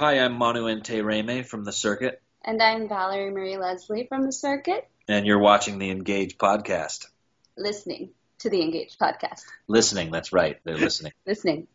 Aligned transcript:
Hi, 0.00 0.18
I'm 0.18 0.32
Manu 0.38 0.62
Intiraymi 0.64 1.44
from 1.44 1.64
the 1.64 1.72
circuit, 1.72 2.22
And 2.42 2.62
I'm 2.62 2.88
Valerie 2.88 3.30
Marie 3.30 3.58
Leslie 3.58 4.06
from 4.08 4.24
the 4.24 4.32
circuit, 4.32 4.88
and 5.06 5.26
you're 5.26 5.38
watching 5.38 5.78
the 5.78 5.90
Engage 5.90 6.38
podcast. 6.38 7.08
listening 7.58 8.08
to 8.38 8.48
the 8.48 8.62
Engage 8.62 8.96
podcast. 8.96 9.42
Listening, 9.68 10.10
that's 10.10 10.32
right. 10.32 10.58
They're 10.64 10.78
listening. 10.78 11.12
Listening. 11.26 11.66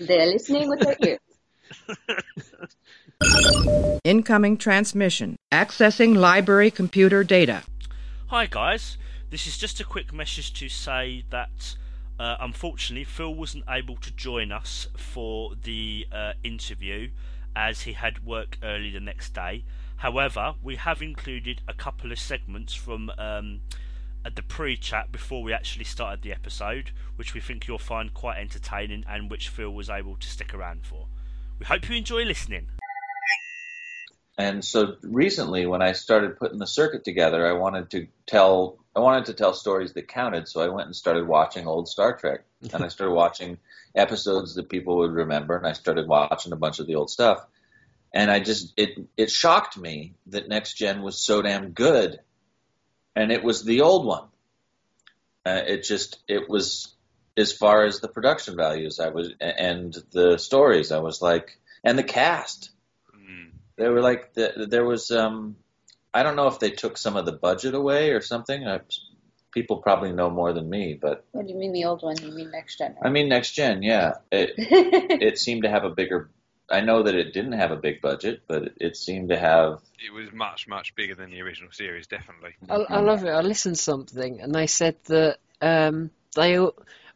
They're 0.00 0.26
listening 0.26 0.68
with 0.68 0.80
their 0.80 0.96
ears. 1.06 1.20
Incoming 4.02 4.56
transmission. 4.56 5.36
Accessing 5.52 6.16
library 6.16 6.72
computer 6.72 7.22
data. 7.22 7.62
Hi 8.26 8.46
guys, 8.46 8.98
this 9.30 9.46
is 9.46 9.56
just 9.56 9.78
a 9.78 9.84
quick 9.84 10.12
message 10.12 10.52
to 10.54 10.68
say 10.68 11.26
that 11.30 11.76
uh, 12.18 12.36
unfortunately 12.40 13.04
Phil 13.04 13.34
wasn't 13.34 13.64
able 13.68 13.96
to 13.96 14.10
join 14.12 14.52
us 14.52 14.88
for 14.96 15.54
the 15.62 16.06
uh, 16.12 16.32
interview 16.42 17.10
as 17.54 17.82
he 17.82 17.94
had 17.94 18.24
work 18.24 18.58
early 18.62 18.90
the 18.90 19.00
next 19.00 19.34
day. 19.34 19.64
However, 19.96 20.54
we 20.62 20.76
have 20.76 21.00
included 21.00 21.62
a 21.66 21.72
couple 21.72 22.12
of 22.12 22.18
segments 22.18 22.74
from 22.74 23.10
um, 23.16 23.60
the 24.34 24.42
pre-chat 24.42 25.10
before 25.10 25.42
we 25.42 25.52
actually 25.52 25.84
started 25.84 26.22
the 26.22 26.32
episode, 26.32 26.90
which 27.16 27.32
we 27.32 27.40
think 27.40 27.66
you'll 27.66 27.78
find 27.78 28.12
quite 28.12 28.38
entertaining 28.38 29.04
and 29.08 29.30
which 29.30 29.48
Phil 29.48 29.70
was 29.70 29.88
able 29.88 30.16
to 30.16 30.28
stick 30.28 30.52
around 30.52 30.84
for. 30.84 31.06
We 31.58 31.64
hope 31.64 31.88
you 31.88 31.96
enjoy 31.96 32.24
listening. 32.24 32.68
And 34.38 34.62
so 34.62 34.96
recently, 35.02 35.64
when 35.64 35.80
I 35.80 35.92
started 35.92 36.38
putting 36.38 36.58
the 36.58 36.66
circuit 36.66 37.04
together, 37.04 37.46
I 37.46 37.52
wanted 37.52 37.90
to 37.90 38.06
tell 38.26 38.78
I 38.96 39.00
wanted 39.00 39.26
to 39.26 39.34
tell 39.34 39.52
stories 39.52 39.92
that 39.92 40.08
counted. 40.08 40.48
So 40.48 40.60
I 40.60 40.68
went 40.68 40.86
and 40.86 40.96
started 40.96 41.26
watching 41.26 41.66
old 41.66 41.86
Star 41.86 42.16
Trek, 42.16 42.44
and 42.72 42.82
I 42.82 42.88
started 42.88 43.14
watching 43.14 43.58
episodes 43.94 44.54
that 44.54 44.70
people 44.70 44.98
would 44.98 45.12
remember, 45.12 45.56
and 45.56 45.66
I 45.66 45.72
started 45.72 46.08
watching 46.08 46.52
a 46.52 46.56
bunch 46.56 46.78
of 46.78 46.86
the 46.86 46.94
old 46.94 47.10
stuff. 47.10 47.44
And 48.14 48.30
I 48.30 48.40
just 48.40 48.72
it 48.76 48.98
it 49.16 49.30
shocked 49.30 49.76
me 49.76 50.14
that 50.28 50.48
Next 50.48 50.74
Gen 50.74 51.02
was 51.02 51.18
so 51.18 51.42
damn 51.42 51.70
good, 51.70 52.18
and 53.14 53.30
it 53.30 53.44
was 53.44 53.62
the 53.62 53.82
old 53.82 54.06
one. 54.06 54.28
Uh, 55.44 55.62
it 55.66 55.84
just 55.84 56.18
it 56.26 56.48
was 56.48 56.94
as 57.36 57.52
far 57.52 57.84
as 57.84 58.00
the 58.00 58.08
production 58.08 58.56
values 58.56 58.98
I 58.98 59.10
was 59.10 59.32
and 59.40 59.94
the 60.10 60.38
stories 60.38 60.90
I 60.90 61.00
was 61.00 61.20
like 61.20 61.58
and 61.84 61.98
the 61.98 62.02
cast 62.02 62.70
they 63.76 63.88
were 63.88 64.00
like 64.00 64.34
the, 64.34 64.66
there 64.68 64.84
was 64.84 65.10
um 65.10 65.56
I 66.16 66.22
don't 66.22 66.34
know 66.34 66.46
if 66.46 66.58
they 66.58 66.70
took 66.70 66.96
some 66.96 67.14
of 67.14 67.26
the 67.26 67.32
budget 67.32 67.74
away 67.74 68.10
or 68.12 68.22
something. 68.22 68.66
I, 68.66 68.80
people 69.52 69.76
probably 69.76 70.12
know 70.12 70.30
more 70.30 70.54
than 70.54 70.70
me, 70.70 70.98
but 71.00 71.26
What 71.32 71.46
do 71.46 71.52
you 71.52 71.58
mean 71.58 71.72
the 71.72 71.84
old 71.84 72.02
one? 72.02 72.16
You 72.22 72.32
mean 72.32 72.50
next 72.50 72.78
gen? 72.78 72.96
I 73.02 73.10
mean 73.10 73.28
next 73.28 73.52
gen, 73.52 73.82
yeah. 73.82 74.14
It 74.32 74.54
it 74.58 75.38
seemed 75.38 75.64
to 75.64 75.68
have 75.68 75.84
a 75.84 75.90
bigger. 75.90 76.30
I 76.70 76.80
know 76.80 77.02
that 77.02 77.14
it 77.14 77.34
didn't 77.34 77.52
have 77.52 77.70
a 77.70 77.76
big 77.76 78.00
budget, 78.00 78.44
but 78.48 78.62
it, 78.62 78.72
it 78.80 78.96
seemed 78.96 79.28
to 79.28 79.38
have. 79.38 79.82
It 80.02 80.10
was 80.10 80.32
much, 80.32 80.66
much 80.66 80.94
bigger 80.94 81.14
than 81.14 81.30
the 81.30 81.42
original 81.42 81.70
series, 81.70 82.06
definitely. 82.06 82.54
I, 82.70 82.76
I 82.76 83.00
love 83.00 83.22
it. 83.22 83.28
I 83.28 83.42
listened 83.42 83.76
to 83.76 83.82
something 83.82 84.40
and 84.40 84.54
they 84.54 84.68
said 84.68 84.96
that 85.04 85.36
um, 85.60 86.10
they, 86.34 86.58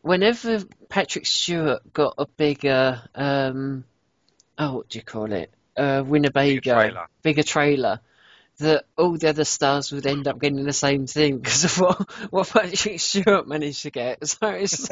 whenever 0.03 0.63
Patrick 0.91 1.25
Stewart 1.25 1.91
got 1.95 2.17
a 2.19 2.27
bigger, 2.27 3.01
um, 3.15 3.85
oh, 4.59 4.75
what 4.75 4.91
do 4.91 4.99
you 4.99 5.05
call 5.05 5.33
it? 5.33 5.51
Uh, 5.75 6.03
Winnebago, 6.07 6.61
trailer. 6.61 7.07
bigger 7.23 7.43
trailer, 7.43 8.01
that 8.61 8.87
oh, 8.97 9.05
all 9.07 9.19
the 9.19 9.29
other 9.29 9.45
stars 9.45 9.93
would 9.93 10.07
end 10.07 10.27
up 10.29 10.41
getting 10.41 10.65
the 10.65 10.73
same 10.73 11.07
thing 11.07 11.39
because 11.39 11.65
of 11.65 11.79
what, 11.81 12.11
what 12.31 12.49
Patrick 12.49 13.01
Stewart 13.01 13.47
managed 13.47 13.83
to 13.83 13.91
get. 13.91 14.27
So 14.27 14.49
it's 14.49 14.89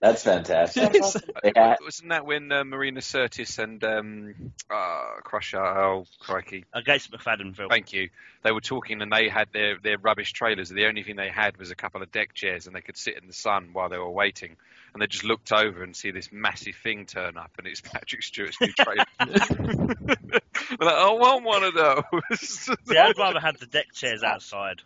That's 0.00 0.22
fantastic. 0.22 0.92
That's 0.92 1.00
awesome. 1.16 1.22
They 1.42 1.52
had- 1.56 1.78
Wasn't 1.82 2.10
that 2.10 2.24
when 2.24 2.52
uh, 2.52 2.62
Marina 2.64 3.00
Sirtis 3.00 3.58
and 3.58 3.82
um, 3.82 4.52
uh, 4.70 5.20
Crusher, 5.24 5.60
oh 5.60 6.04
crikey, 6.20 6.64
Gates 6.84 7.08
McFadden, 7.08 7.56
Phil. 7.56 7.68
thank 7.68 7.92
you, 7.92 8.08
they 8.44 8.52
were 8.52 8.60
talking 8.60 9.02
and 9.02 9.12
they 9.12 9.28
had 9.28 9.48
their, 9.52 9.76
their 9.82 9.98
rubbish 9.98 10.32
trailers. 10.32 10.68
The 10.68 10.86
only 10.86 11.02
thing 11.02 11.16
they 11.16 11.30
had 11.30 11.56
was 11.56 11.70
a 11.72 11.74
couple 11.74 12.02
of 12.02 12.12
deck 12.12 12.32
chairs 12.34 12.66
and 12.68 12.76
they 12.76 12.80
could 12.80 12.96
sit 12.96 13.18
in 13.20 13.26
the 13.26 13.32
sun 13.32 13.70
while 13.72 13.88
they 13.88 13.98
were 13.98 14.10
waiting. 14.10 14.56
And 14.94 15.02
they 15.02 15.06
just 15.06 15.24
looked 15.24 15.52
over 15.52 15.82
and 15.82 15.94
see 15.94 16.12
this 16.12 16.30
massive 16.32 16.76
thing 16.76 17.04
turn 17.06 17.36
up 17.36 17.50
and 17.58 17.66
it's 17.66 17.80
Patrick 17.84 18.22
Stewart's 18.22 18.60
new 18.60 18.72
trailer. 18.72 19.04
They're 19.18 20.06
like, 20.80 20.94
I 20.94 21.10
want 21.12 21.44
one 21.44 21.64
of 21.64 21.74
those. 21.74 22.38
See, 22.40 22.96
I'd 22.96 23.18
rather 23.18 23.40
have 23.40 23.58
the 23.58 23.66
deck 23.66 23.92
chairs 23.92 24.22
outside. 24.22 24.80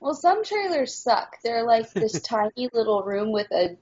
well, 0.00 0.14
some 0.14 0.44
trailers 0.44 0.94
suck. 0.94 1.36
They're 1.42 1.64
like 1.64 1.92
this 1.92 2.20
tiny 2.20 2.68
little 2.72 3.02
room 3.02 3.32
with 3.32 3.48
a 3.52 3.76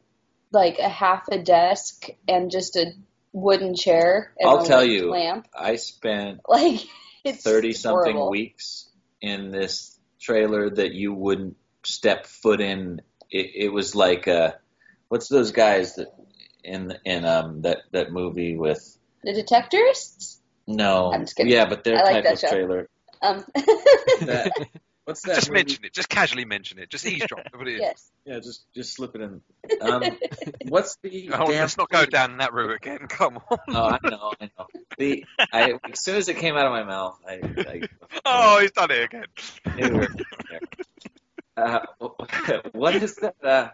like 0.52 0.78
a 0.78 0.88
half 0.88 1.28
a 1.30 1.38
desk 1.38 2.08
and 2.28 2.50
just 2.50 2.76
a 2.76 2.92
wooden 3.32 3.74
chair 3.74 4.32
and 4.38 4.48
I'll 4.50 4.62
a 4.62 4.66
tell 4.66 4.84
you, 4.84 5.10
lamp. 5.10 5.46
I 5.58 5.76
spent 5.76 6.40
Like 6.48 6.80
thirty 7.26 7.72
something 7.72 8.12
horrible. 8.16 8.30
weeks 8.30 8.88
in 9.20 9.50
this 9.50 9.98
trailer 10.20 10.68
that 10.70 10.92
you 10.92 11.14
wouldn't 11.14 11.56
step 11.84 12.26
foot 12.26 12.60
in. 12.60 13.00
It, 13.30 13.50
it 13.66 13.68
was 13.72 13.94
like 13.94 14.28
uh, 14.28 14.52
what's 15.08 15.28
those 15.28 15.52
guys 15.52 15.94
that 15.96 16.08
in 16.64 16.92
in 17.04 17.24
um 17.24 17.62
that 17.62 17.78
that 17.92 18.12
movie 18.12 18.56
with 18.56 18.98
The 19.24 19.32
Detectorists. 19.32 20.36
no 20.66 21.12
I'm 21.12 21.22
just 21.22 21.36
kidding. 21.36 21.52
yeah, 21.52 21.66
but 21.68 21.82
their 21.84 21.96
I 21.98 22.02
like 22.02 22.12
type 22.12 22.24
that 22.24 22.32
of 22.34 22.38
show. 22.40 22.48
trailer. 22.50 22.88
Um, 23.22 23.44
That, 24.22 24.52
what's 25.04 25.22
that? 25.22 25.34
just 25.36 25.48
movie? 25.48 25.58
mention 25.60 25.84
it, 25.84 25.92
just 25.92 26.08
casually 26.08 26.44
mention 26.44 26.78
it, 26.78 26.90
just 26.90 27.06
eavesdrop. 27.06 27.46
What 27.54 27.68
it 27.68 27.74
is. 27.74 27.80
yes. 27.80 28.10
Yeah, 28.24 28.36
just 28.38 28.64
just 28.74 28.94
slip 28.94 29.14
it 29.14 29.20
in. 29.20 29.40
Um, 29.80 30.02
what's 30.68 30.96
the 31.02 31.30
Oh, 31.32 31.46
damn? 31.46 31.60
let's 31.62 31.76
not 31.78 31.88
go 31.88 32.04
down 32.04 32.38
that 32.38 32.52
route 32.52 32.74
again. 32.76 32.98
Come 33.08 33.38
on. 33.50 33.58
Oh, 33.68 33.88
I 33.88 33.98
know, 34.08 34.32
I 34.40 34.50
know. 34.58 34.66
The 34.98 35.24
I 35.52 35.72
as 35.90 36.02
soon 36.02 36.16
as 36.16 36.28
it 36.28 36.36
came 36.36 36.56
out 36.56 36.66
of 36.66 36.72
my 36.72 36.82
mouth, 36.84 37.18
I, 37.26 37.40
I 37.58 37.82
Oh, 38.24 38.58
he's 38.60 38.72
done 38.72 38.90
it 38.90 39.04
again. 39.04 39.24
it. 39.66 40.10
Uh, 41.56 41.80
what 42.72 42.94
is 42.96 43.16
that? 43.16 43.34
Uh, 43.42 43.68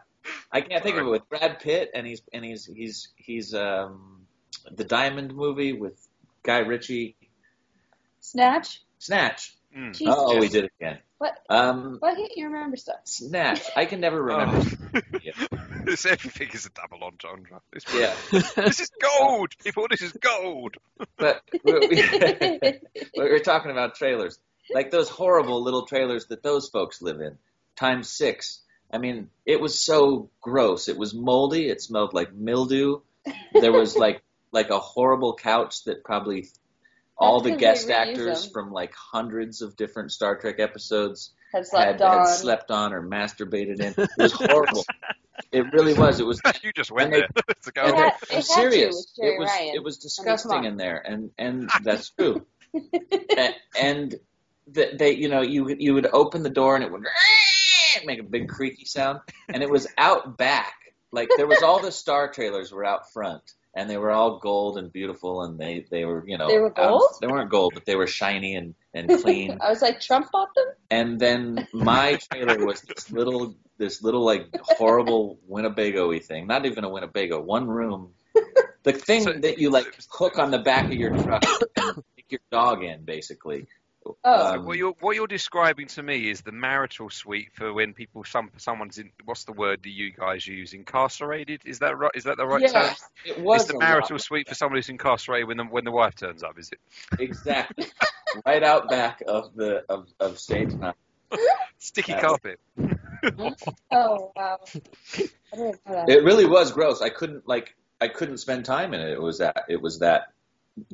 I 0.52 0.60
can't 0.62 0.82
think 0.82 0.96
of 0.96 1.06
it 1.06 1.10
with 1.10 1.28
Brad 1.28 1.60
Pitt, 1.60 1.90
and 1.94 2.06
he's 2.06 2.22
and 2.32 2.44
he's 2.44 2.64
he's 2.66 3.08
he's 3.16 3.54
um 3.54 4.22
the 4.70 4.84
Diamond 4.84 5.34
movie 5.34 5.72
with 5.72 5.96
Guy 6.42 6.58
Ritchie, 6.58 7.16
Snatch. 8.20 8.82
Snatch. 8.98 9.54
Mm. 9.76 9.96
Oh, 10.06 10.38
we 10.38 10.48
did 10.48 10.64
it 10.64 10.72
again. 10.80 10.98
What? 11.18 11.36
Um, 11.48 11.96
Why 11.98 12.14
can't 12.14 12.36
you 12.36 12.46
remember 12.46 12.76
stuff? 12.76 13.00
Snatch. 13.04 13.62
I 13.76 13.86
can 13.86 14.00
never 14.00 14.22
remember. 14.22 14.66
Oh. 14.94 15.00
This 15.84 16.04
everything 16.04 16.50
is 16.52 16.66
a 16.66 16.70
double 16.70 17.02
entendre. 17.02 17.62
This, 17.72 17.84
Yeah, 17.94 18.14
this 18.30 18.78
is 18.78 18.90
gold, 19.00 19.56
people. 19.64 19.86
This 19.88 20.02
is 20.02 20.12
gold. 20.12 20.76
but 21.16 21.42
we, 21.64 21.72
we, 21.72 21.88
we 23.16 23.30
were 23.30 23.38
talking 23.38 23.70
about 23.70 23.94
trailers, 23.94 24.38
like 24.70 24.90
those 24.90 25.08
horrible 25.08 25.62
little 25.62 25.86
trailers 25.86 26.26
that 26.26 26.42
those 26.42 26.68
folks 26.68 27.00
live 27.00 27.22
in, 27.22 27.38
times 27.74 28.10
six. 28.10 28.60
I 28.92 28.98
mean, 28.98 29.30
it 29.46 29.62
was 29.62 29.80
so 29.80 30.28
gross. 30.42 30.88
It 30.88 30.98
was 30.98 31.14
moldy. 31.14 31.70
It 31.70 31.80
smelled 31.80 32.12
like 32.12 32.34
mildew. 32.34 33.00
There 33.54 33.72
was 33.72 33.96
like 33.96 34.22
like 34.52 34.68
a 34.68 34.78
horrible 34.78 35.36
couch 35.36 35.84
that 35.84 36.04
probably 36.04 36.48
all 37.18 37.40
the 37.40 37.56
guest 37.56 37.90
actors 37.90 38.44
them. 38.44 38.52
from 38.52 38.72
like 38.72 38.94
hundreds 38.94 39.62
of 39.62 39.76
different 39.76 40.12
Star 40.12 40.36
Trek 40.36 40.56
episodes 40.60 41.32
Had 41.52 41.66
slept 41.66 42.00
had, 42.00 42.02
on. 42.02 42.18
had 42.26 42.34
slept 42.34 42.70
on 42.70 42.92
or 42.92 43.02
masturbated 43.02 43.80
in. 43.80 43.94
It 43.96 44.08
was 44.18 44.32
horrible. 44.32 44.84
it 45.52 45.72
really 45.72 45.94
was. 45.94 46.20
It 46.20 46.26
was 46.26 46.40
you 46.62 46.72
just 46.72 46.90
went 46.90 47.12
And 47.14 47.22
they- 47.22 47.42
It's 47.48 47.66
a 47.66 47.72
go. 47.72 47.86
It 47.86 47.94
had- 47.94 48.06
it 48.06 48.12
I'm 48.30 48.36
had 48.36 48.36
to 48.36 48.42
serious. 48.42 49.12
it 49.18 49.38
was 49.38 49.48
Ryan. 49.48 49.74
it 49.74 49.82
was 49.82 49.96
come 49.96 50.02
disgusting 50.02 50.52
on. 50.58 50.64
in 50.66 50.76
there, 50.76 50.98
and 50.98 51.30
and 51.38 51.68
that's 51.82 52.10
true. 52.10 52.46
and, 52.74 53.54
and 53.80 54.14
the, 54.70 54.90
they, 54.98 55.12
you 55.12 55.28
know, 55.28 55.40
you 55.40 55.74
you 55.78 55.94
would 55.94 56.06
open 56.12 56.42
the 56.42 56.50
door 56.50 56.74
and 56.76 56.84
it 56.84 56.92
would 56.92 57.02
make 58.04 58.20
a 58.20 58.24
big 58.24 58.48
creaky 58.48 58.84
sound, 58.84 59.20
and 59.48 59.62
it 59.62 59.70
was 59.70 59.86
out 59.96 60.36
back. 60.38 60.74
Like 61.10 61.30
there 61.36 61.46
was 61.46 61.62
all 61.62 61.80
the 61.80 61.90
star 61.90 62.30
trailers 62.30 62.70
were 62.70 62.84
out 62.84 63.10
front, 63.12 63.42
and 63.78 63.88
they 63.90 63.96
were 63.96 64.10
all 64.18 64.38
gold 64.38 64.76
and 64.78 64.92
beautiful, 64.92 65.42
and 65.44 65.52
they 65.62 65.74
they 65.94 66.04
were 66.04 66.22
you 66.26 66.36
know 66.40 66.48
They 66.52 66.58
were 66.58 66.75
out- 66.78 66.90
gold? 66.90 67.10
they 67.20 67.28
weren't 67.32 67.50
gold, 67.58 67.70
but 67.76 67.84
they 67.88 67.96
were 68.00 68.06
shiny 68.22 68.52
and 68.60 68.75
and 68.96 69.04
clean. 69.22 69.58
I 69.64 69.69
was 69.70 69.80
like, 69.86 70.00
Trump 70.08 70.26
bought 70.32 70.52
them? 70.56 70.69
and 70.90 71.08
then 71.25 71.66
my 71.72 72.06
trailer 72.26 72.58
was 72.66 72.80
this 72.82 73.10
little 73.19 73.54
this 73.82 74.02
little 74.02 74.25
like 74.32 74.44
horrible 74.78 75.38
Winnebago-y 75.46 76.19
thing. 76.30 76.42
Not 76.54 76.66
even 76.66 76.82
a 76.84 76.90
Winnebago, 76.94 77.40
one 77.40 77.66
room. 77.69 78.12
The 78.82 78.92
thing 78.92 79.22
So- 79.22 79.32
that 79.46 79.58
you 79.62 79.69
like 79.70 79.88
hook 80.19 80.38
on 80.38 80.50
the 80.50 80.62
back 80.70 80.86
of 80.86 80.98
your 81.02 81.12
truck 81.22 81.44
and 81.76 82.02
take 82.16 82.31
your 82.34 82.40
dog 82.50 82.82
in, 82.82 83.04
basically. 83.04 83.66
Oh. 84.25 84.55
Um, 84.55 84.64
what 84.64 84.76
you're 84.78 84.94
what 85.00 85.16
you're 85.16 85.26
describing 85.26 85.87
to 85.88 86.02
me 86.02 86.31
is 86.31 86.40
the 86.43 86.52
marital 86.52 87.10
suite 87.10 87.49
for 87.55 87.72
when 87.72 87.93
people 87.94 88.25
some 88.25 88.50
someone's 88.56 88.99
in 88.99 89.10
what's 89.25 89.44
the 89.44 89.52
word 89.52 89.82
that 89.82 89.90
you 89.90 90.12
guys 90.12 90.46
use 90.46 90.72
incarcerated 90.72 91.62
is 91.64 91.81
that 91.81 91.96
right 91.99 92.10
is 92.14 92.25
that 92.25 92.37
the 92.37 92.46
right 92.46 92.62
yeah, 92.62 92.69
term? 92.84 92.94
it 93.26 93.40
was 93.40 93.62
It's 93.62 93.72
the 93.72 93.78
marital 93.78 94.14
lot. 94.14 94.20
suite 94.22 94.49
for 94.49 94.55
someone 94.55 94.76
who's 94.78 94.88
incarcerated 94.88 95.49
when 95.49 95.56
the 95.56 95.64
when 95.64 95.84
the 95.84 95.90
wife 95.93 96.14
turns 96.14 96.43
up, 96.43 96.58
is 96.58 96.70
it? 96.72 96.78
Exactly. 97.20 97.87
right 98.46 98.62
out 98.62 98.88
back 98.88 99.22
of 99.26 99.55
the 99.55 99.84
of, 99.88 100.08
of 100.20 100.38
stage 100.38 100.72
nine. 100.75 100.94
Sticky 101.78 102.12
That's- 102.12 102.26
carpet. 102.28 102.60
Oh, 103.90 104.31
wow. 104.37 104.58
I 104.64 105.56
didn't 105.56 105.81
know 105.87 105.94
that. 106.06 106.08
It 106.08 106.22
really 106.22 106.46
was 106.46 106.70
gross. 106.70 107.02
I 107.02 107.08
couldn't 107.08 107.49
like 107.49 107.75
I 108.00 108.06
couldn't 108.08 108.38
spend 108.38 108.64
time 108.64 108.94
in 108.94 109.00
it. 109.00 109.10
It 109.10 109.20
was 109.20 109.38
that 109.38 109.64
it 109.69 109.82
was 109.82 109.99
that 109.99 110.28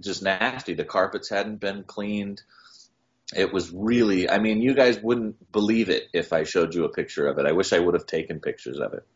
just 0.01 0.23
nasty. 0.23 0.73
The 0.75 0.85
carpets 0.85 1.29
hadn't 1.29 1.61
been 1.61 1.83
cleaned. 1.85 2.43
It 3.37 3.53
was 3.53 3.73
really. 3.73 4.29
I 4.31 4.39
mean, 4.39 4.61
you 4.63 4.75
guys 4.75 4.99
wouldn't 5.03 5.51
believe 5.53 5.89
it 5.89 6.05
if 6.13 6.33
I 6.33 6.45
showed 6.45 6.75
you 6.75 6.85
a 6.85 6.89
picture 6.89 7.27
of 7.27 7.39
it. 7.39 7.47
I 7.47 7.53
wish 7.53 7.73
I 7.73 7.79
would 7.79 7.95
have 7.95 8.07
taken 8.07 8.41
pictures 8.41 8.79
of 8.79 8.95
it. 8.95 9.07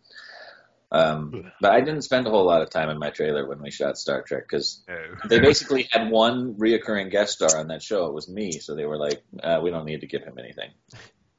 Um, 0.91 1.53
but 1.61 1.73
I 1.73 1.81
didn't 1.81 2.03
spend 2.03 2.26
a 2.26 2.31
whole 2.31 2.47
lot 2.47 2.62
of 2.62 2.70
time 2.70 2.88
in 2.88 2.99
my 2.99 3.11
trailer 3.11 3.47
when 3.47 3.61
we 3.62 3.70
shot 3.70 3.99
Star 3.99 4.23
Trek 4.23 4.44
because 4.49 4.82
No. 4.88 4.97
they 5.29 5.38
basically 5.41 5.88
had 5.93 6.11
one 6.11 6.55
reoccurring 6.55 7.11
guest 7.11 7.35
star 7.35 7.59
on 7.61 7.69
that 7.69 7.82
show. 7.82 8.06
It 8.06 8.15
was 8.15 8.29
me, 8.29 8.53
so 8.53 8.75
they 8.75 8.87
were 8.87 8.97
like, 8.99 9.23
uh, 9.43 9.61
"We 9.62 9.70
don't 9.70 9.85
need 9.85 10.00
to 10.00 10.06
give 10.06 10.23
him 10.23 10.38
anything." 10.38 10.71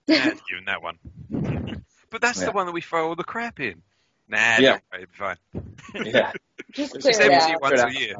Yeah, 0.07 0.33
you 0.49 0.57
in 0.57 0.65
that 0.65 0.81
one. 0.81 0.97
But 2.11 2.21
that's 2.21 2.39
Yeah. 2.39 2.45
the 2.47 2.51
one 2.53 2.65
that 2.65 2.71
we 2.71 2.81
throw 2.81 3.09
all 3.09 3.15
the 3.15 3.23
crap 3.23 3.59
in. 3.59 3.83
Nah, 4.27 4.57
Yeah. 4.57 4.79
don't 4.91 5.01
it'll 5.01 5.05
be 5.05 5.13
fine. 5.13 5.37
Yeah, 6.05 6.31
Just 6.73 6.95
It's 6.95 7.05
clear 7.05 7.21
it 7.21 7.31
empty 7.33 7.53
out. 7.53 7.61
once 7.61 7.81
a 7.81 7.99
year. 7.99 8.15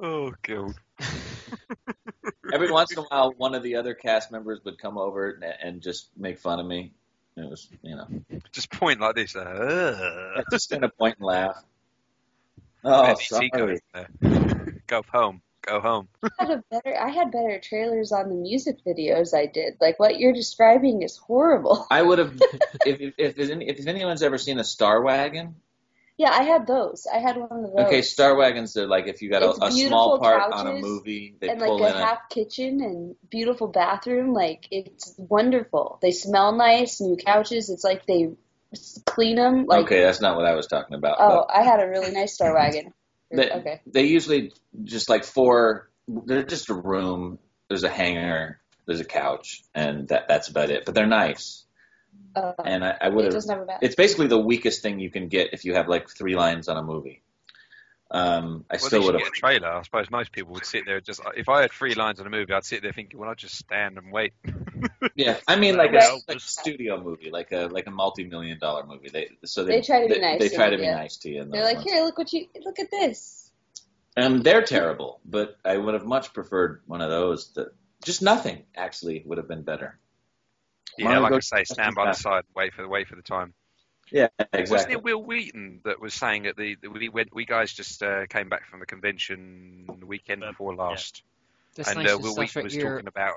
oh 0.00 0.32
god. 0.42 0.74
Every 2.52 2.70
once 2.70 2.92
in 2.92 2.98
a 2.98 3.02
while, 3.02 3.32
one 3.36 3.54
of 3.54 3.62
the 3.62 3.76
other 3.76 3.94
cast 3.94 4.30
members 4.30 4.60
would 4.64 4.78
come 4.78 4.98
over 4.98 5.30
and, 5.30 5.44
and 5.44 5.82
just 5.82 6.10
make 6.16 6.38
fun 6.38 6.60
of 6.60 6.66
me. 6.66 6.92
It 7.36 7.48
was, 7.48 7.68
you 7.82 7.96
know, 7.96 8.06
Just 8.52 8.70
point 8.70 9.00
like 9.00 9.14
this. 9.14 9.34
Uh, 9.36 10.42
just 10.50 10.70
gonna 10.70 10.88
point 10.88 11.16
and 11.18 11.26
laugh. 11.26 11.62
Oh, 12.84 13.14
NBC 13.14 13.48
sorry. 13.52 14.70
Go 14.86 15.02
home. 15.12 15.42
Go 15.62 15.80
home. 15.80 16.08
I 16.22 16.28
had 16.38 16.50
a 16.50 16.64
better. 16.70 16.96
I 16.98 17.08
had 17.10 17.30
better 17.30 17.60
trailers 17.62 18.12
on 18.12 18.28
the 18.28 18.34
music 18.34 18.78
videos 18.86 19.34
I 19.34 19.46
did. 19.46 19.76
Like 19.80 19.98
what 20.00 20.18
you're 20.18 20.32
describing 20.32 21.02
is 21.02 21.16
horrible. 21.16 21.86
I 21.90 22.02
would 22.02 22.18
have 22.18 22.40
if 22.86 23.00
if 23.00 23.14
if, 23.18 23.38
if 23.38 23.78
if 23.78 23.86
anyone's 23.86 24.22
ever 24.22 24.38
seen 24.38 24.58
a 24.58 24.64
Star 24.64 25.02
Wagon. 25.02 25.56
Yeah, 26.20 26.32
I 26.32 26.42
had 26.42 26.66
those. 26.66 27.06
I 27.10 27.16
had 27.16 27.38
one 27.38 27.64
of 27.64 27.72
those. 27.72 27.86
Okay, 27.86 28.02
Star 28.02 28.36
Wagons 28.36 28.76
are 28.76 28.86
like 28.86 29.06
if 29.06 29.22
you 29.22 29.30
got 29.30 29.42
a, 29.42 29.64
a 29.64 29.72
small 29.72 30.18
part 30.18 30.52
on 30.52 30.66
a 30.66 30.74
movie, 30.74 31.34
they 31.40 31.48
and 31.48 31.58
pull 31.58 31.80
like 31.80 31.94
in 31.94 31.96
a 31.96 32.02
a 32.02 32.04
half 32.04 32.28
kitchen 32.28 32.82
and 32.82 33.16
beautiful 33.30 33.68
bathroom. 33.68 34.34
Like 34.34 34.68
it's 34.70 35.14
wonderful. 35.16 35.98
They 36.02 36.10
smell 36.10 36.54
nice. 36.54 37.00
New 37.00 37.16
couches. 37.16 37.70
It's 37.70 37.84
like 37.84 38.04
they 38.04 38.32
clean 39.06 39.36
them. 39.36 39.64
Like 39.64 39.84
okay, 39.84 40.02
that's 40.02 40.20
not 40.20 40.36
what 40.36 40.44
I 40.44 40.54
was 40.54 40.66
talking 40.66 40.94
about. 40.94 41.16
oh, 41.20 41.46
I 41.48 41.62
had 41.62 41.80
a 41.80 41.88
really 41.88 42.12
nice 42.12 42.34
Star 42.34 42.52
Wagon. 42.54 42.92
They, 43.30 43.50
okay. 43.50 43.80
they 43.86 44.04
usually 44.04 44.52
just 44.84 45.08
like 45.08 45.24
four. 45.24 45.88
They're 46.06 46.42
just 46.42 46.68
a 46.68 46.74
room. 46.74 47.38
There's 47.68 47.84
a 47.84 47.88
hanger. 47.88 48.60
There's 48.84 49.00
a 49.00 49.06
couch, 49.06 49.62
and 49.74 50.08
that 50.08 50.28
that's 50.28 50.48
about 50.48 50.68
it. 50.68 50.84
But 50.84 50.94
they're 50.94 51.06
nice, 51.06 51.64
Uh, 52.34 52.52
and 52.64 52.84
I, 52.84 52.96
I 53.00 53.08
would 53.08 53.24
have. 53.24 53.34
was 53.34 53.46
never 53.46 53.64
bad. 53.64 53.80
It's 53.82 53.94
basically 53.96 54.28
the 54.28 54.38
weakest 54.38 54.82
thing 54.82 55.00
you 55.00 55.10
can 55.10 55.28
get 55.28 55.52
if 55.52 55.64
you 55.64 55.74
have 55.74 55.88
like 55.88 56.08
three 56.08 56.36
lines 56.36 56.68
on 56.68 56.76
a 56.76 56.82
movie. 56.82 57.22
Um, 58.12 58.64
I 58.68 58.74
Well, 58.74 58.80
still 58.80 59.02
would 59.04 59.14
have. 59.14 59.22
get 59.22 59.28
a 59.28 59.40
trailer. 59.40 59.68
I 59.68 59.82
suppose 59.82 60.10
most 60.10 60.32
people 60.32 60.52
would 60.54 60.66
sit 60.66 60.84
there 60.84 61.00
just. 61.00 61.20
If 61.36 61.48
I 61.48 61.62
had 61.62 61.70
three 61.72 61.94
lines 61.94 62.18
on 62.20 62.26
a 62.26 62.30
movie, 62.30 62.52
I'd 62.52 62.64
sit 62.64 62.82
there 62.82 62.92
thinking, 62.92 63.18
well, 63.20 63.30
I'd 63.30 63.36
just 63.38 63.56
stand 63.56 63.98
and 63.98 64.12
wait. 64.12 64.32
Yeah, 65.14 65.36
I 65.46 65.56
mean 65.56 65.76
like 65.76 65.92
a, 65.92 66.18
like 66.28 66.38
a 66.38 66.40
studio 66.40 67.02
movie, 67.02 67.30
like 67.30 67.52
a 67.52 67.66
like 67.70 67.86
a 67.86 67.90
multi-million 67.90 68.58
dollar 68.58 68.86
movie. 68.86 69.10
They 69.10 69.28
so 69.44 69.64
They 69.64 69.82
try 69.82 70.00
to 70.02 70.08
be 70.08 70.14
they, 70.14 70.20
nice 70.20 70.38
They 70.40 70.48
to 70.48 70.54
try 70.54 70.64
you, 70.66 70.70
to 70.72 70.76
be 70.78 70.82
yeah. 70.84 70.94
nice 70.94 71.16
to 71.18 71.28
you. 71.30 71.44
They're 71.44 71.64
like, 71.64 71.78
ones. 71.78 71.90
here, 71.90 72.02
look 72.04 72.16
what 72.16 72.32
you 72.32 72.46
look 72.64 72.78
at 72.78 72.90
this. 72.90 73.50
And 74.16 74.42
they're 74.42 74.62
terrible, 74.62 75.20
but 75.24 75.56
I 75.64 75.76
would 75.76 75.94
have 75.94 76.06
much 76.06 76.32
preferred 76.32 76.80
one 76.86 77.00
of 77.02 77.10
those. 77.10 77.52
That 77.52 77.74
just 78.04 78.22
nothing 78.22 78.62
actually 78.74 79.22
would 79.26 79.36
have 79.38 79.48
been 79.48 79.62
better. 79.62 79.98
Yeah, 80.98 81.18
like 81.18 81.30
go- 81.30 81.36
I 81.36 81.40
say, 81.40 81.64
stand 81.64 81.94
by 81.94 82.06
the 82.06 82.12
side, 82.14 82.44
wait 82.54 82.74
for 82.74 82.82
the 82.82 82.88
wait 82.88 83.08
for 83.08 83.16
the 83.16 83.22
time. 83.22 83.54
Yeah, 84.12 84.28
exactly. 84.38 84.70
Wasn't 84.72 84.92
it 84.92 85.02
Wil 85.04 85.22
Wheaton 85.22 85.80
that 85.84 86.00
was 86.00 86.14
saying 86.14 86.46
at 86.46 86.56
the, 86.56 86.76
the 86.82 86.88
we 86.88 87.08
went, 87.08 87.32
we 87.34 87.44
guys 87.44 87.72
just 87.72 88.02
uh, 88.02 88.26
came 88.26 88.48
back 88.48 88.66
from 88.66 88.80
the 88.80 88.86
convention 88.86 89.86
the 90.00 90.06
weekend 90.06 90.40
before 90.40 90.74
last, 90.74 91.22
and 91.76 91.98
uh, 91.98 92.18
Will 92.20 92.32
Star 92.32 92.42
Wheaton 92.42 92.48
Trek 92.48 92.64
was 92.64 92.74
Europe. 92.74 92.92
talking 92.98 93.08
about 93.08 93.34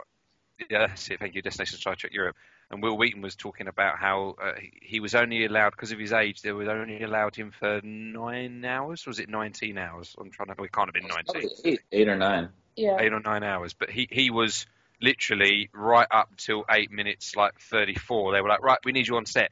yeah, 0.70 0.88
that's 0.88 1.10
it, 1.10 1.20
thank 1.20 1.36
you, 1.36 1.42
Destination 1.42 1.78
Star 1.78 1.96
Trek 1.96 2.14
Europe, 2.14 2.36
and 2.72 2.82
Wil 2.82 2.98
Wheaton 2.98 3.22
was 3.22 3.36
talking 3.36 3.68
about 3.68 3.98
how 4.00 4.36
uh, 4.42 4.54
he- 4.60 4.72
he 4.82 5.00
was 5.00 5.14
only 5.14 5.46
allowed 5.46 5.72
because 5.72 5.92
of 5.92 6.00
his 6.00 6.12
age, 6.12 6.42
they 6.42 6.52
were 6.52 6.70
only 6.70 7.04
allowed 7.04 7.36
him 7.36 7.52
for 7.52 7.80
nine 7.84 8.66
hours. 8.66 9.06
Was 9.06 9.20
it 9.20 9.30
nineteen 9.30 9.78
hours? 9.78 10.16
I'm 10.20 10.32
trying 10.32 10.48
to. 10.50 10.56
Well, 10.58 10.66
it 10.66 10.72
can't 10.72 10.88
have 10.88 10.94
been 10.94 11.08
nineteen. 11.08 11.50
Eight, 11.66 11.80
eight 11.92 12.08
or 12.08 12.16
nine. 12.16 12.50
Yeah. 12.76 12.98
eight 13.00 13.14
or 13.14 13.20
nine 13.20 13.44
hours. 13.44 13.74
But 13.74 13.92
he, 13.92 14.08
he 14.10 14.32
was 14.32 14.66
literally 15.04 15.70
right 15.74 16.08
up 16.10 16.30
till 16.38 16.64
eight 16.72 16.90
minutes, 16.92 17.36
like 17.36 17.60
34. 17.60 18.32
They 18.34 18.42
were 18.42 18.48
like, 18.50 18.64
right, 18.64 18.80
we 18.86 18.94
need 18.94 19.08
you 19.08 19.18
on 19.18 19.26
set. 19.26 19.52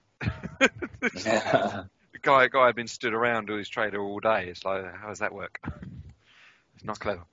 Yeah. 1.26 1.84
The 2.14 2.20
guy, 2.20 2.48
guy 2.50 2.68
had 2.68 2.76
been 2.76 2.88
stood 2.88 3.14
around 3.16 3.48
doing 3.48 3.58
his 3.60 3.68
trailer 3.70 4.00
all 4.00 4.20
day. 4.20 4.46
It's 4.50 4.64
like, 4.64 4.84
how 4.96 5.08
does 5.08 5.20
that 5.20 5.34
work? 5.34 5.60
It's 6.76 6.84
not 6.84 7.00
clever. 7.00 7.24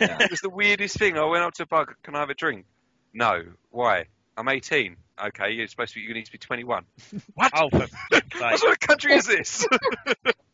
Yeah. 0.00 0.16
It 0.20 0.30
was 0.30 0.40
the 0.40 0.50
weirdest 0.50 0.96
thing. 0.98 1.18
I 1.18 1.24
went 1.24 1.42
up 1.42 1.54
to 1.54 1.64
a 1.64 1.66
bar, 1.66 1.86
can 2.04 2.14
I 2.14 2.20
have 2.20 2.30
a 2.30 2.34
drink? 2.34 2.66
No. 3.12 3.42
Why? 3.70 4.06
I'm 4.36 4.48
18. 4.48 4.96
Okay, 5.26 5.52
you're 5.52 5.66
supposed 5.68 5.94
to 5.94 6.00
be, 6.00 6.06
you 6.06 6.14
need 6.14 6.26
to 6.26 6.32
be 6.32 6.38
21. 6.38 6.84
What? 7.34 7.52
Oh, 7.56 7.68
for 7.70 7.86
what 8.38 8.58
sort 8.58 8.72
of 8.72 8.80
country 8.80 9.14
is 9.14 9.26
this? 9.26 9.66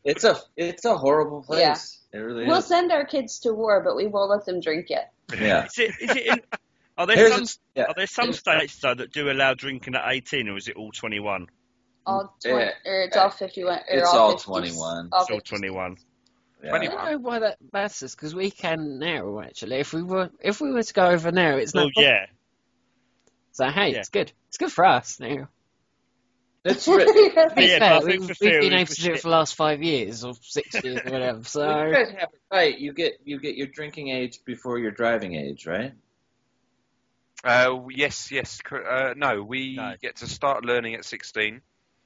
It's 0.05 0.25
a 0.25 0.38
it's 0.56 0.84
a 0.84 0.96
horrible 0.96 1.43
place. 1.43 1.99
It 2.12 2.19
really 2.19 2.46
We'll 2.46 2.58
is. 2.58 2.66
send 2.66 2.90
our 2.93 3.05
kids 3.05 3.38
to 3.40 3.52
war, 3.52 3.82
but 3.82 3.96
we 3.96 4.06
won't 4.06 4.31
let 4.31 4.44
them 4.44 4.61
drink 4.61 4.87
yet. 4.90 5.12
Yeah. 5.38 5.64
Is 5.66 5.78
it, 5.78 5.90
is 6.00 6.10
it 6.16 6.26
in, 6.26 6.40
are 6.98 7.06
there 7.06 7.16
Here's 7.16 7.32
some, 7.34 7.42
a- 7.44 7.78
yeah. 7.80 7.84
are 7.86 7.94
there 7.96 8.06
some 8.06 8.32
states 8.32 8.78
though 8.80 8.94
that 8.94 9.12
do 9.12 9.30
allow 9.30 9.54
drinking 9.54 9.94
at 9.94 10.04
18 10.06 10.48
or 10.48 10.56
is 10.56 10.68
it 10.68 10.76
all 10.76 10.92
21? 10.92 11.46
All 12.06 12.24
mm. 12.24 12.28
Yeah. 12.44 12.50
20, 12.52 12.64
or 12.86 13.02
it's 13.02 13.16
all 13.16 13.30
51. 13.30 13.72
Or 13.78 13.82
It's 13.88 14.08
all 14.08 14.18
all 14.18 14.36
50s. 14.36 14.44
21. 14.44 15.08
All 15.12 15.22
It's 15.22 15.30
all 15.30 15.38
50s. 15.40 15.44
21. 15.44 15.96
Yeah. 16.62 16.72
I 16.74 16.78
don't 16.86 17.04
know 17.12 17.18
why 17.18 17.38
that 17.38 17.56
matters 17.72 18.14
because 18.14 18.34
we 18.34 18.50
can 18.50 18.98
now. 18.98 19.40
Actually, 19.40 19.76
if 19.76 19.94
we 19.94 20.02
were 20.02 20.30
if 20.40 20.60
we 20.60 20.70
were 20.70 20.82
to 20.82 20.92
go 20.92 21.06
over 21.06 21.32
now, 21.32 21.56
it's 21.56 21.74
not. 21.74 21.90
Well, 21.96 22.04
yeah. 22.04 22.26
So 23.52 23.66
hey, 23.70 23.92
Yeah. 23.92 23.98
it's 24.00 24.10
good. 24.10 24.30
It's 24.48 24.58
good 24.58 24.70
for 24.70 24.84
us 24.84 25.18
now. 25.18 25.48
It's 26.64 26.86
re- 26.88 27.04
To 27.06 27.52
be 27.56 27.66
Yeah, 27.66 27.78
fair, 27.78 28.00
we've, 28.06 28.22
for 28.26 28.34
we've 28.40 28.60
been 28.60 28.72
able 28.74 28.86
to 28.86 29.02
do 29.02 29.12
it 29.12 29.20
for 29.20 29.28
the 29.28 29.32
last 29.36 29.54
five 29.54 29.82
years 29.82 30.24
or 30.24 30.34
six 30.42 30.84
years 30.84 31.00
or 31.04 31.10
whatever. 31.12 31.38
you 31.44 31.44
So 31.44 31.66
guys 31.90 32.10
have 32.10 32.28
it 32.32 32.40
right. 32.52 32.78
You 32.78 32.92
get 32.92 33.20
you 33.24 33.40
get 33.40 33.56
your 33.56 33.68
drinking 33.68 34.08
age 34.08 34.40
before 34.44 34.78
your 34.78 34.90
driving 34.90 35.34
age, 35.34 35.66
right? 35.66 35.92
Uh, 37.42 37.78
yes, 37.90 38.30
yes. 38.30 38.60
Uh, 38.70 39.14
no, 39.16 39.42
we 39.42 39.76
No. 39.76 39.94
get 40.02 40.16
to 40.16 40.26
start 40.26 40.64
learning 40.64 40.94
at 40.94 41.06
16. 41.06 41.62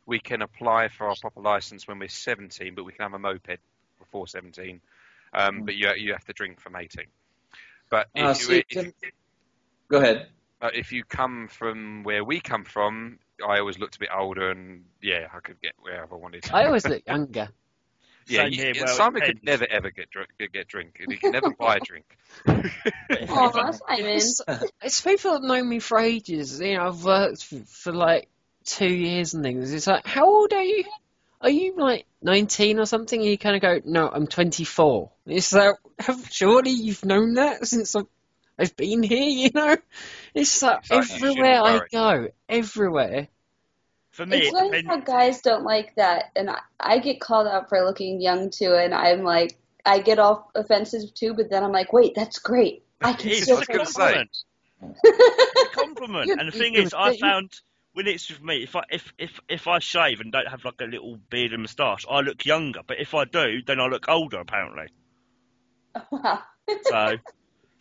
We 0.07 0.21
can 0.21 0.43
apply 0.43 0.89
for 0.89 1.09
our 1.09 1.17
proper 1.21 1.41
license 1.41 1.89
when 1.89 1.99
we're 1.99 2.09
17, 2.09 2.75
but 2.77 2.85
we 2.85 2.93
can 2.93 3.03
have 3.03 3.15
a 3.15 3.19
moped 3.19 3.59
before 3.99 4.29
17. 4.29 4.81
Um, 5.33 5.65
But 5.65 5.75
you 5.75 5.91
you 5.97 6.13
have 6.13 6.25
to 6.27 6.33
drink 6.33 6.61
from 6.61 6.77
18. 6.77 7.07
But 7.91 8.07
if 8.15 8.25
Uh, 8.25 8.29
you 8.29 8.35
see, 8.35 8.59
if, 8.69 8.69
Tim- 8.69 8.93
Go 9.89 9.99
ahead. 9.99 10.29
uh, 10.63 10.71
if 10.73 10.93
you 10.93 11.03
come 11.05 11.49
from 11.49 12.05
where 12.05 12.23
we 12.23 12.39
come 12.41 12.65
from, 12.65 13.19
I 13.47 13.59
always 13.59 13.79
looked 13.79 13.97
a 13.97 13.99
bit 13.99 14.11
older, 14.17 14.51
and 14.51 14.85
yeah, 15.03 15.29
I 15.35 15.41
could 15.41 15.61
get 15.61 15.73
wherever 15.81 16.15
I 16.15 16.19
wanted. 16.19 16.45
I 16.53 16.67
always 16.67 16.87
look 16.87 17.03
younger. 17.07 17.49
yeah, 18.27 18.47
you- 18.47 18.57
here, 18.63 18.73
yeah, 18.75 18.85
well, 18.85 18.97
Simon 18.97 19.23
could 19.23 19.45
never 19.45 19.67
ever 19.71 19.91
get 19.91 20.11
drink. 20.11 20.31
Get 20.39 20.69
drink. 20.69 21.01
He 21.09 21.17
can 21.17 21.33
never 21.33 21.51
buy 21.59 21.77
a 21.77 21.81
drink. 21.81 22.17
Aw, 22.47 23.73
Simon. 23.73 24.07
It's, 24.07 24.41
it's 24.83 25.01
people 25.01 25.33
that 25.33 25.43
know 25.43 25.63
me 25.63 25.79
for 25.79 25.99
ages. 25.99 26.61
You 26.61 26.77
know, 26.77 26.89
I've 26.89 27.05
worked 27.05 27.45
for, 27.45 27.59
for 27.67 27.93
like 27.93 28.29
two 28.65 28.93
years 28.93 29.35
and 29.35 29.43
things. 29.43 29.73
It's 29.73 29.87
like, 29.87 30.07
how 30.07 30.27
old 30.27 30.53
are 30.53 30.63
you? 30.63 30.85
Are 31.41 31.51
you 31.51 31.75
like 31.77 32.07
19 32.23 32.79
or 32.79 32.87
something? 32.87 33.21
And 33.21 33.29
you 33.29 33.37
kind 33.37 33.57
of 33.57 33.63
go, 33.63 33.81
no, 33.85 34.09
I'm 34.09 34.27
24. 34.27 35.11
It's 35.27 35.53
like, 35.53 35.75
have, 35.99 36.27
surely 36.31 36.71
you've 36.71 37.05
known 37.05 37.35
that 37.35 37.67
since 37.67 37.95
I've, 37.95 38.07
I've 38.59 38.77
been 38.77 39.03
here, 39.03 39.23
you 39.23 39.51
know? 39.55 39.77
It's 40.35 40.63
like 40.63 40.85
It's 40.91 41.11
like 41.11 41.25
you 41.37 41.45
everywhere 41.45 41.61
I 41.65 41.81
worry. 41.81 41.89
go, 41.91 42.29
everywhere. 42.49 43.29
For 44.11 44.27
me, 44.27 44.39
It's 44.39 44.49
it 44.49 44.57
funny 44.57 44.83
how 44.87 44.97
depends. 44.97 45.05
guys 45.05 45.41
don't 45.43 45.65
like 45.65 45.95
that, 45.97 46.27
and 46.37 46.51
I, 46.51 46.61
I 46.81 46.99
get 46.99 47.21
called 47.21 47.47
out 47.47 47.69
for 47.69 47.85
looking 47.85 48.21
young 48.21 48.51
too, 48.51 48.75
and 48.75 48.95
I'm 48.95 49.23
like, 49.23 49.59
I 49.87 50.01
get 50.01 50.19
all 50.19 50.51
offensive 50.55 51.13
too, 51.15 51.35
but 51.35 51.51
then 51.51 51.63
I'm 51.63 51.73
like, 51.73 51.93
wait, 51.93 52.15
that's 52.15 52.39
great. 52.39 52.85
I 53.03 53.13
can 53.13 53.31
It 53.31 53.39
is, 53.39 53.43
still 53.43 53.59
it's 53.59 53.63
a 53.63 53.67
gonna 53.67 53.87
say 53.87 53.93
say. 54.15 54.23
compliment. 54.23 54.31
It's 55.55 55.63
a 55.63 55.69
compliment. 55.69 56.33
And 56.37 56.49
the 56.49 56.53
thing 56.53 56.75
is, 56.75 56.95
I 56.95 57.11
found 57.11 57.53
when 57.93 58.07
it's 58.07 58.29
with 58.31 58.43
me, 58.43 58.63
if 58.63 58.77
I 58.77 58.83
if 58.91 59.13
if 59.19 59.41
if 59.49 59.67
I 59.67 59.79
shave 59.79 60.21
and 60.21 60.33
don't 60.33 60.49
have 60.49 60.65
like 60.65 60.81
a 60.81 60.85
little 60.85 61.17
beard 61.31 61.53
and 61.53 61.63
moustache, 61.63 62.05
I 62.09 62.21
look 62.21 62.45
younger. 62.45 62.83
But 62.87 63.01
if 63.01 63.15
I 63.15 63.25
do, 63.25 63.63
then 63.67 63.81
I 63.81 63.87
look 63.87 64.09
older 64.09 64.41
apparently. 64.41 64.87
wow. 66.11 66.43
So, 66.81 67.17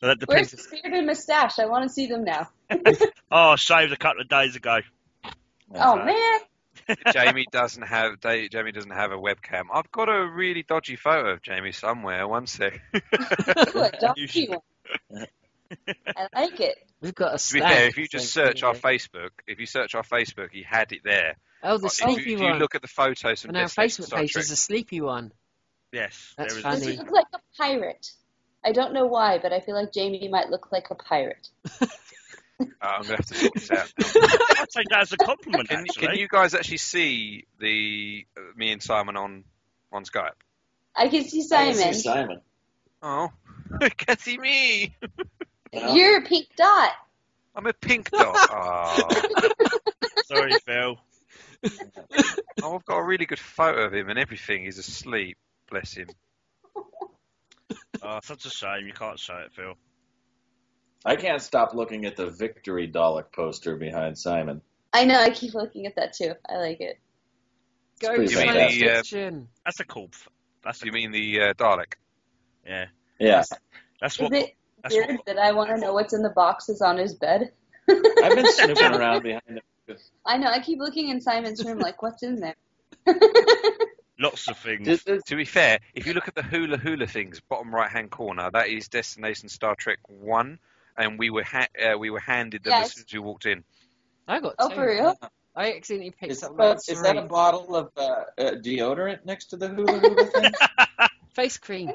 so 0.03 0.07
that 0.15 0.27
Where's 0.27 0.51
the 0.51 0.57
beard 0.69 0.93
and 0.93 1.07
mustache? 1.07 1.59
I 1.59 1.65
want 1.65 1.83
to 1.83 1.89
see 1.89 2.07
them 2.07 2.25
now. 2.25 2.49
Oh, 3.31 3.51
I 3.51 3.55
shaved 3.55 3.91
a 3.93 3.97
couple 3.97 4.21
of 4.21 4.27
days 4.29 4.55
ago. 4.55 4.79
Oh 5.73 5.97
So- 5.97 6.05
man, 6.05 6.39
Jamie 7.13 7.47
doesn't 7.51 7.83
have 7.83 8.19
Jamie 8.21 8.71
doesn't 8.73 8.91
have 8.91 9.11
a 9.11 9.17
webcam. 9.17 9.63
I've 9.73 9.89
got 9.91 10.09
a 10.09 10.27
really 10.27 10.63
dodgy 10.63 10.97
photo 10.97 11.31
of 11.31 11.41
Jamie 11.41 11.71
somewhere. 11.71 12.27
One 12.27 12.45
sec. 12.45 12.79
Good, 12.91 13.95
don't 13.99 14.17
You 14.17 14.27
you? 14.33 14.61
I 16.15 16.27
like 16.35 16.59
it. 16.59 16.77
We've 17.01 17.15
got 17.15 17.35
a 17.35 17.37
To 17.37 17.53
be 17.53 17.59
fair, 17.61 17.87
if 17.87 17.97
you 17.97 18.07
just 18.07 18.31
so- 18.33 18.45
search 18.45 18.61
our 18.63 18.73
Facebook, 18.75 19.29
if 19.47 19.59
you 19.59 19.65
search 19.65 19.95
our 19.95 20.03
Facebook, 20.03 20.49
he 20.51 20.61
had 20.63 20.91
it 20.91 21.01
there, 21.03 21.37
Oh, 21.63 21.77
the 21.77 21.85
If 21.87 21.93
sleepy 21.93 22.29
you, 22.31 22.35
if 22.35 22.41
you 22.41 22.47
one. 22.49 22.59
look 22.59 22.75
at 22.75 22.81
the 22.81 22.87
photos 22.89 23.41
from 23.41 23.51
On 23.51 23.55
our 23.55 23.63
Facebook 23.67 24.11
page, 24.11 24.31
Trek, 24.33 24.43
there's 24.45 24.51
a 24.51 24.55
sleepy 24.57 24.99
one. 25.01 25.31
Yes, 25.93 26.33
That's 26.37 26.53
there 26.53 26.57
is. 26.59 26.63
funny. 26.63 26.79
Does 26.79 26.87
he 26.87 26.97
look 26.97 27.11
like 27.11 27.25
a 27.33 27.39
pirate? 27.57 28.11
I 28.65 28.71
don't 28.71 28.93
know 28.93 29.05
why, 29.05 29.39
but 29.39 29.51
I 29.51 29.59
feel 29.59 29.75
like 29.75 29.91
Jamie 29.91 30.27
might 30.29 30.49
look 30.49 30.71
like 30.71 30.89
a 30.89 30.95
pirate. 30.95 31.49
uh, 31.81 31.87
I'm 32.81 33.03
gonna 33.03 33.17
have 33.17 33.25
to 33.25 33.33
sort 33.33 33.53
this 33.53 33.71
out. 33.71 33.91
I'd 33.99 34.69
take 34.69 34.89
that 34.89 35.01
as 35.01 35.13
a 35.13 35.17
compliment. 35.17 35.69
Can, 35.69 35.79
actually, 35.79 36.07
can 36.07 36.15
you 36.17 36.27
guys 36.27 36.53
actually 36.53 36.77
see 36.77 37.45
the 37.59 38.25
uh, 38.37 38.41
me 38.55 38.71
and 38.71 38.81
Simon 38.81 39.17
on 39.17 39.43
on 39.91 40.05
Skype? 40.05 40.31
I 40.95 41.09
can 41.09 41.23
see 41.23 41.41
Simon. 41.41 41.77
I 41.79 41.83
can 41.83 41.93
Simon. 41.93 41.93
see 41.93 42.01
Simon. 42.01 42.41
Oh, 43.01 43.31
can 43.97 44.17
see 44.17 44.37
me. 44.37 44.95
Yeah. 45.73 45.93
You're 45.93 46.17
a 46.19 46.21
pink 46.21 46.47
dot. 46.55 46.91
I'm 47.55 47.65
a 47.67 47.73
pink 47.73 48.09
dot. 48.11 48.35
Oh. 48.51 49.09
Sorry, 50.25 50.53
Phil. 50.65 50.97
oh, 52.63 52.75
I've 52.75 52.85
got 52.85 52.97
a 52.97 53.03
really 53.03 53.25
good 53.25 53.39
photo 53.39 53.85
of 53.85 53.93
him 53.93 54.09
and 54.09 54.17
everything. 54.17 54.63
He's 54.63 54.77
asleep. 54.77 55.37
Bless 55.69 55.93
him. 55.93 56.07
Oh, 58.03 58.19
such 58.23 58.45
a 58.45 58.49
shame 58.49 58.85
you 58.85 58.93
can't 58.93 59.17
show 59.17 59.37
it, 59.37 59.53
Phil. 59.53 59.73
I 61.05 61.15
can't 61.15 61.41
stop 61.41 61.73
looking 61.73 62.05
at 62.05 62.15
the 62.15 62.27
Victory 62.29 62.89
Dalek 62.89 63.31
poster 63.33 63.75
behind 63.75 64.17
Simon. 64.17 64.61
I 64.93 65.05
know. 65.05 65.19
I 65.19 65.29
keep 65.31 65.53
looking 65.53 65.85
at 65.85 65.95
that 65.95 66.13
too. 66.13 66.33
I 66.49 66.57
like 66.57 66.81
it. 66.81 66.99
Go 67.99 68.15
pretty 68.15 68.33
science 68.33 68.51
fantastic. 68.51 68.81
The, 68.81 68.89
uh, 68.89 68.95
fiction. 68.97 69.47
That's 69.65 69.79
a 69.79 69.85
cool. 69.85 70.09
That's 70.63 70.81
a 70.81 70.85
You 70.85 70.91
mean 70.91 71.11
the 71.11 71.41
uh, 71.41 71.53
Dalek? 71.53 71.93
yeah. 72.65 72.85
Yeah, 73.19 73.43
That's 74.01 74.15
Is 74.15 74.21
what. 74.21 74.33
it 74.33 74.55
That's 74.81 74.95
weird 74.95 75.11
what. 75.11 75.25
that 75.27 75.37
I 75.37 75.51
want 75.53 75.69
to 75.69 75.77
know 75.77 75.93
what's 75.93 76.13
in 76.13 76.23
the 76.23 76.29
boxes 76.31 76.81
on 76.81 76.97
his 76.97 77.13
bed? 77.15 77.51
I've 77.89 78.35
been 78.35 78.51
snooping 78.51 78.83
around 78.95 79.23
behind 79.23 79.43
him. 79.47 79.97
I 80.25 80.37
know. 80.37 80.47
I 80.47 80.59
keep 80.59 80.79
looking 80.79 81.09
in 81.09 81.21
Simon's 81.21 81.63
room, 81.63 81.79
like, 81.79 82.01
what's 82.01 82.23
in 82.23 82.39
there? 82.39 82.55
Lots 84.19 84.47
of 84.47 84.57
things. 84.57 84.85
Did- 84.87 85.03
did- 85.05 85.25
To 85.25 85.35
be 85.35 85.45
fair, 85.45 85.79
if 85.93 86.05
you 86.05 86.13
look 86.13 86.27
at 86.27 86.35
the 86.35 86.43
hula 86.43 86.77
hula 86.77 87.07
things, 87.07 87.39
bottom 87.39 87.73
right 87.73 87.89
hand 87.89 88.11
corner, 88.11 88.49
that 88.51 88.69
is 88.69 88.87
Destination 88.87 89.49
Star 89.49 89.75
Trek 89.75 89.99
One, 90.07 90.59
and 90.97 91.17
we 91.17 91.29
were 91.29 91.43
ha- 91.43 91.67
uh, 91.83 91.97
we 91.97 92.09
were 92.09 92.19
handed 92.19 92.63
them 92.63 92.71
Yes. 92.71 92.85
as 92.87 92.93
soon 92.93 93.05
as 93.07 93.13
we 93.13 93.19
walked 93.19 93.45
in. 93.45 93.63
I 94.27 94.39
got 94.39 94.55
oh, 94.59 94.69
two. 94.69 94.75
for 94.75 94.87
real? 94.87 95.17
I 95.55 95.73
accidentally 95.73 96.11
picked 96.11 96.31
Is, 96.31 96.43
up 96.43 96.57
that, 96.57 96.77
is 96.87 97.01
that 97.01 97.17
a 97.17 97.23
bottle 97.23 97.75
of 97.75 97.91
uh, 97.95 98.01
uh, 98.37 98.51
deodorant 98.53 99.25
next 99.25 99.47
to 99.47 99.57
the 99.57 99.67
hula 99.67 99.99
hula 99.99 100.25
thing? 100.25 100.51
face 101.35 101.57
cream. 101.57 101.91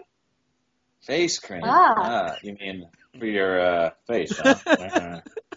Face 1.02 1.38
cream. 1.38 1.62
Ah. 1.64 2.36
you 2.42 2.54
mean 2.54 2.88
for 3.18 3.26
your 3.26 3.60
uh, 3.60 3.90
face, 4.06 4.36
huh? 4.38 5.20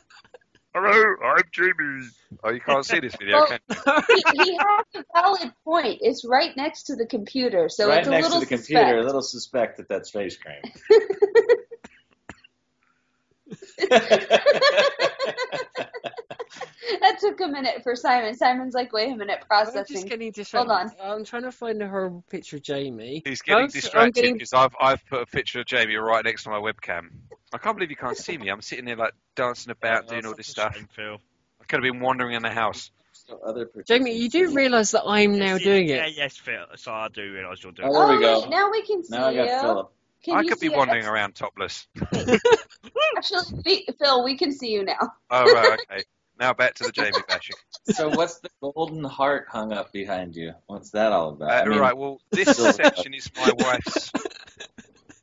Hello, 0.74 1.16
I'm 1.26 1.42
Jamie. 1.52 2.08
Oh, 2.46 2.50
you 2.50 2.62
can't 2.62 2.86
see 2.86 3.02
this 3.02 3.14
video, 3.18 3.40
Well- 3.40 3.48
can 3.48 3.60
you? 3.70 3.76
he, 4.44 4.44
he 4.44 4.58
has 4.58 4.86
a 4.96 5.04
valid 5.14 5.52
point. 5.66 6.00
It's 6.02 6.24
right 6.24 6.56
next 6.56 6.84
to 6.84 6.96
the 6.96 7.06
computer, 7.06 7.68
so 7.68 7.90
right 7.90 8.00
it's 8.00 8.08
a 8.08 8.12
next 8.12 8.28
little 8.28 8.40
to 8.40 8.46
the 8.46 8.56
computer, 8.56 9.00
a 9.00 9.04
little 9.04 9.22
suspect 9.22 9.78
that 9.78 9.90
that's 9.90 10.12
face 10.12 10.38
cream. 10.38 10.62
that 17.12 17.20
took 17.20 17.40
a 17.42 17.48
minute 17.48 17.84
for 17.84 17.96
Simon. 17.96 18.36
Simon's 18.36 18.74
like, 18.74 18.94
wait 18.94 19.12
a 19.12 19.16
minute, 19.16 19.40
I'm 19.52 19.66
just 19.68 19.74
processing. 19.74 20.06
getting 20.08 20.32
distracted. 20.32 20.72
on. 20.72 20.92
I'm 21.02 21.24
trying 21.26 21.44
to 21.44 21.52
find 21.52 21.82
a 21.82 21.88
horrible 21.88 22.24
picture 22.30 22.58
of 22.58 22.64
Jamie. 22.64 23.22
He's 23.26 23.42
getting 23.42 23.64
I'm 23.64 23.66
s- 23.66 23.76
I'm 23.76 23.82
distracted 23.82 24.14
getting- 24.22 24.34
because 24.36 24.54
I've 24.54 24.76
I've 24.80 25.06
put 25.08 25.22
a 25.22 25.26
picture 25.26 25.60
of 25.62 25.66
Jamie 25.66 25.96
right 25.96 26.24
next 26.24 26.44
to 26.44 26.50
my 26.50 26.58
webcam. 26.60 27.10
I 27.54 27.58
can't 27.58 27.76
believe 27.76 27.90
you 27.90 27.98
can't 27.98 28.18
see 28.18 28.38
me. 28.38 28.50
I'm 28.50 28.62
sitting 28.62 28.86
there 28.86 28.96
like 28.96 29.14
dancing 29.36 29.72
about, 29.72 30.08
doing 30.08 30.26
all 30.26 30.36
this 30.36 30.48
stuff. 30.48 30.76
Shame, 30.76 30.88
Phil. 30.96 31.18
I 31.62 31.66
could 31.66 31.84
have 31.84 31.94
been 31.94 32.02
wandering 32.02 32.34
in 32.36 32.44
the 32.44 32.50
house. 32.50 32.92
Other 33.46 33.70
Jamie, 33.88 34.16
you 34.18 34.30
do 34.30 34.54
realise 34.54 34.92
that 34.92 35.04
I'm 35.06 35.38
now 35.38 35.56
Yes, 35.56 35.64
doing 35.64 35.88
yeah, 35.88 36.06
it. 36.08 36.14
yes, 36.18 36.38
Phil. 36.38 36.66
So 36.76 36.92
I 36.92 37.08
do 37.10 37.22
realise 37.32 37.62
you're 37.64 37.72
doing. 37.72 37.90
Oh, 37.90 37.94
there 37.94 38.04
oh, 38.04 38.16
we 38.18 38.22
go. 38.24 38.40
wait, 38.42 38.50
now 38.50 38.72
we 38.72 38.82
can 38.86 39.04
see 39.04 39.16
Now 39.18 39.28
I 39.28 39.36
got 39.36 39.46
you. 39.46 39.60
Philip. 39.60 39.92
Can 40.24 40.36
I 40.36 40.44
could 40.44 40.60
be 40.60 40.70
wandering 40.70 41.04
us? 41.04 41.10
around 41.10 41.36
topless. 41.36 41.88
Actually, 43.18 43.88
Phil, 44.00 44.24
we 44.24 44.38
can 44.38 44.52
see 44.52 44.72
you 44.72 44.84
now. 44.84 44.98
Oh 45.30 45.46
right, 45.52 45.80
okay. 45.92 46.04
Now 46.42 46.54
back 46.54 46.74
to 46.76 46.86
the 46.86 46.92
Jamie 46.92 47.12
bashing. 47.28 47.56
So 47.86 48.10
what's 48.10 48.40
the 48.40 48.50
golden 48.62 49.04
heart 49.04 49.46
hung 49.52 49.72
up 49.72 49.94
behind 49.94 50.36
you? 50.36 50.54
What's 50.66 50.90
that 50.90 51.12
all 51.12 51.30
about? 51.30 51.52
Uh, 51.52 51.54
I 51.54 51.66
mean, 51.70 51.80
right, 51.80 51.96
well, 51.96 52.20
this 52.32 52.50
section 52.76 53.14
is 53.14 53.30
my 53.38 53.52
wife's. 53.54 54.12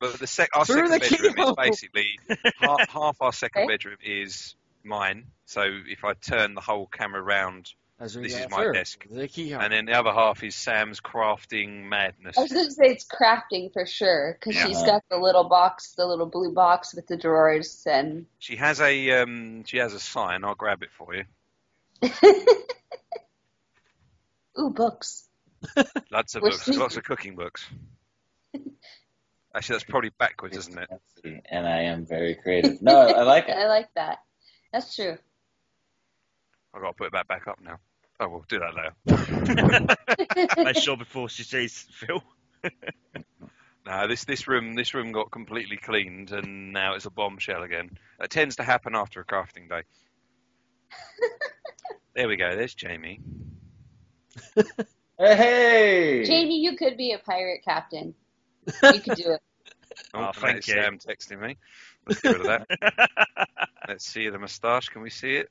But 0.00 0.20
the 0.20 0.28
sec- 0.28 0.50
our 0.54 0.64
Through 0.64 0.86
second 0.88 0.92
the 0.92 1.32
bedroom 1.32 1.48
is 1.48 1.54
basically 1.56 2.20
half, 2.60 2.88
half 2.88 3.16
our 3.20 3.32
second 3.32 3.62
Okay. 3.62 3.66
bedroom 3.74 3.96
is 4.00 4.54
mine. 4.84 5.24
So 5.44 5.62
if 5.88 6.04
I 6.04 6.12
turn 6.12 6.54
the 6.54 6.60
whole 6.60 6.86
camera 6.86 7.20
round, 7.20 7.72
As 8.00 8.16
we 8.16 8.22
This 8.24 8.38
is 8.38 8.48
my 8.50 8.62
through. 8.62 8.74
desk. 8.74 9.06
The 9.10 9.26
keyhole. 9.26 9.60
and 9.60 9.72
then 9.72 9.86
the 9.86 9.92
other 9.92 10.12
half 10.12 10.44
is 10.44 10.54
Sam's 10.54 11.00
crafting 11.00 11.84
madness. 11.88 12.38
I 12.38 12.42
was 12.42 12.52
going 12.52 12.66
to 12.66 12.72
say 12.72 12.84
it's 12.86 13.04
crafting 13.04 13.72
for 13.72 13.86
sure, 13.86 14.36
because 14.38 14.54
Yeah. 14.54 14.66
she's 14.68 14.82
got 14.84 15.02
the 15.10 15.16
little 15.18 15.48
box, 15.48 15.94
the 15.96 16.06
little 16.06 16.26
blue 16.26 16.52
box 16.52 16.94
with 16.94 17.08
the 17.08 17.16
drawers, 17.16 17.82
and 17.86 18.26
She 18.38 18.54
has 18.56 18.80
a 18.80 19.22
um, 19.22 19.64
she 19.64 19.78
has 19.78 19.94
a 19.94 20.00
sign. 20.00 20.44
I'll 20.44 20.54
grab 20.54 20.84
it 20.84 20.90
for 20.92 21.12
you. 21.14 21.24
ooh, 24.58 24.70
books. 24.70 25.28
Lots 26.10 26.34
of 26.36 26.42
We're 26.42 26.50
books, 26.50 26.64
sneaky. 26.64 26.78
lots 26.78 26.96
of 26.96 27.02
cooking 27.04 27.34
books. 27.34 27.66
Actually, 29.54 29.74
that's 29.74 29.84
probably 29.90 30.10
backwards, 30.18 30.56
isn't 30.56 30.78
it? 30.78 31.42
And 31.50 31.66
I 31.66 31.82
am 31.82 32.06
very 32.06 32.36
creative. 32.36 32.80
No, 32.80 32.96
I 33.00 33.22
like 33.22 33.48
it. 33.48 33.56
I 33.56 33.66
like 33.66 33.92
that. 33.94 34.18
That's 34.72 34.94
true. 34.94 35.16
I've 36.72 36.82
got 36.82 36.88
to 36.90 36.94
put 36.96 37.12
that 37.12 37.26
back 37.26 37.48
up 37.48 37.58
now. 37.60 37.78
Oh, 38.20 38.28
we'll 38.28 38.44
do 38.48 38.58
that 38.58 38.74
later. 38.74 40.56
Make 40.64 40.76
sure 40.76 40.96
before 40.96 41.28
she 41.28 41.42
sees 41.44 41.86
Phil. 41.92 42.22
No, 43.86 44.06
this 44.06 44.24
this 44.26 44.46
room 44.46 44.74
this 44.74 44.92
room 44.92 45.12
got 45.12 45.30
completely 45.30 45.78
cleaned, 45.78 46.30
and 46.30 46.74
now 46.74 46.94
it's 46.94 47.06
a 47.06 47.10
bombshell 47.10 47.62
again. 47.62 47.96
It 48.20 48.28
tends 48.28 48.56
to 48.56 48.62
happen 48.62 48.94
after 48.94 49.20
a 49.20 49.24
crafting 49.24 49.66
day. 49.66 49.80
there 52.14 52.28
we 52.28 52.36
go. 52.36 52.54
There's 52.54 52.74
Jamie. 52.74 53.20
Hey, 55.18 55.36
hey! 55.36 56.24
Jamie, 56.26 56.58
you 56.58 56.76
could 56.76 56.98
be 56.98 57.12
a 57.12 57.18
pirate 57.18 57.62
captain. 57.64 58.14
You 58.66 59.00
could 59.00 59.14
do 59.14 59.30
it. 59.30 59.40
Oh, 60.12 60.18
Oh, 60.20 60.26
and 60.26 60.34
thank 60.34 60.54
that's 60.56 60.68
you. 60.68 60.74
Sam 60.74 60.98
texting 60.98 61.40
me. 61.40 61.56
Let's 62.06 62.20
get 62.20 62.32
rid 62.36 62.46
of 62.46 62.64
that. 62.68 63.48
Let's 63.88 64.04
see 64.06 64.28
the 64.28 64.38
moustache. 64.38 64.90
Can 64.90 65.00
we 65.00 65.08
see 65.08 65.36
it? 65.36 65.48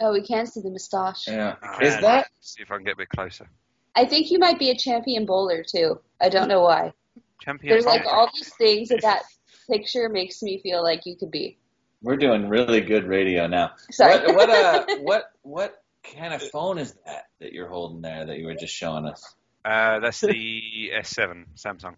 Oh, 0.00 0.12
we 0.12 0.22
can 0.22 0.46
see 0.46 0.60
the 0.60 0.70
moustache. 0.70 1.26
Yeah. 1.28 1.56
Ah, 1.62 1.78
Is 1.80 1.96
that 2.00 2.28
See 2.40 2.62
if 2.62 2.70
I 2.70 2.76
can 2.76 2.84
get 2.84 2.94
a 2.94 2.96
bit 2.96 3.08
closer. 3.08 3.48
I 3.94 4.04
think 4.04 4.30
you 4.30 4.38
might 4.38 4.58
be 4.58 4.70
a 4.70 4.76
champion 4.76 5.24
bowler 5.26 5.64
too. 5.64 6.00
I 6.20 6.28
don't 6.28 6.48
know 6.48 6.60
why. 6.60 6.92
Champion. 7.40 7.72
There's 7.72 7.86
like 7.86 8.04
all 8.06 8.28
these 8.34 8.52
things 8.56 8.88
that 8.90 9.00
that 9.02 9.22
picture 9.70 10.08
makes 10.08 10.42
me 10.42 10.60
feel 10.62 10.82
like 10.82 11.06
you 11.06 11.16
could 11.16 11.30
be. 11.30 11.58
we're 12.02 12.16
doing 12.16 12.48
really 12.48 12.80
good 12.82 13.04
radio 13.04 13.46
now? 13.46 13.70
Sorry. 13.90 14.18
What 14.34 14.36
what 14.36 14.50
uh 14.50 14.86
what 15.00 15.30
what 15.42 15.82
kind 16.14 16.34
of 16.34 16.42
phone 16.50 16.78
is 16.78 16.94
that 17.06 17.24
that 17.40 17.52
you're 17.52 17.68
holding 17.68 18.02
there 18.02 18.26
that 18.26 18.38
you 18.38 18.46
were 18.46 18.54
just 18.54 18.74
showing 18.74 19.06
us? 19.06 19.34
Uh, 19.64 19.98
that's 20.00 20.20
the 20.20 20.90
S7 20.94 21.44
Samsung. 21.56 21.94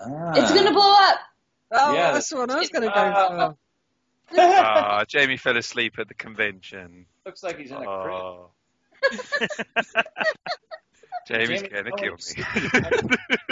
Ah. 0.00 0.32
It's 0.34 0.52
gonna 0.52 0.72
blow 0.72 0.92
up. 0.98 1.18
oh, 1.72 1.94
Yeah. 1.94 2.12
that's 2.12 2.28
the 2.30 2.36
one 2.38 2.50
I 2.50 2.58
was 2.58 2.68
going 2.70 2.82
to 2.82 2.92
Ah. 2.92 3.52
Go 4.34 4.42
Ah, 4.42 5.04
Jamie 5.06 5.36
fell 5.36 5.56
asleep 5.56 5.98
at 5.98 6.08
the 6.08 6.14
convention. 6.14 7.06
Looks 7.26 7.42
like 7.42 7.58
he's 7.58 7.70
in 7.70 7.76
a 7.76 7.80
crib. 7.80 7.88
Oh. 8.14 8.50
Jamie's 11.26 11.62
Jamie, 11.62 11.68
gonna 11.68 11.90
oh, 11.92 11.96
kill 11.96 12.14
it's- 12.14 12.36
me. 12.36 12.42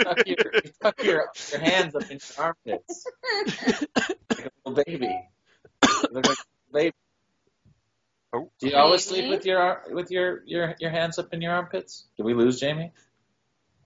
tuck 0.03 0.27
your, 0.27 0.37
you 0.63 0.71
tuck 0.81 1.03
your, 1.03 1.25
your 1.51 1.61
hands 1.61 1.95
up 1.95 2.03
in 2.09 2.19
your 2.19 2.45
armpits 2.45 3.05
like 3.45 4.39
a 4.39 4.49
little 4.69 4.83
baby. 4.85 5.05
You 5.83 6.07
look 6.11 6.27
like 6.27 6.37
a 6.37 6.73
baby. 6.73 6.95
oh, 8.33 8.49
Do 8.59 8.67
you 8.67 8.75
always 8.75 9.05
sleep 9.05 9.29
with 9.29 9.45
your 9.45 9.59
ar- 9.59 9.83
with 9.91 10.11
your, 10.11 10.41
your 10.45 10.75
your 10.79 10.89
hands 10.91 11.19
up 11.19 11.33
in 11.33 11.41
your 11.41 11.53
armpits? 11.53 12.07
Did 12.17 12.23
we 12.25 12.33
lose 12.33 12.59
Jamie? 12.59 12.91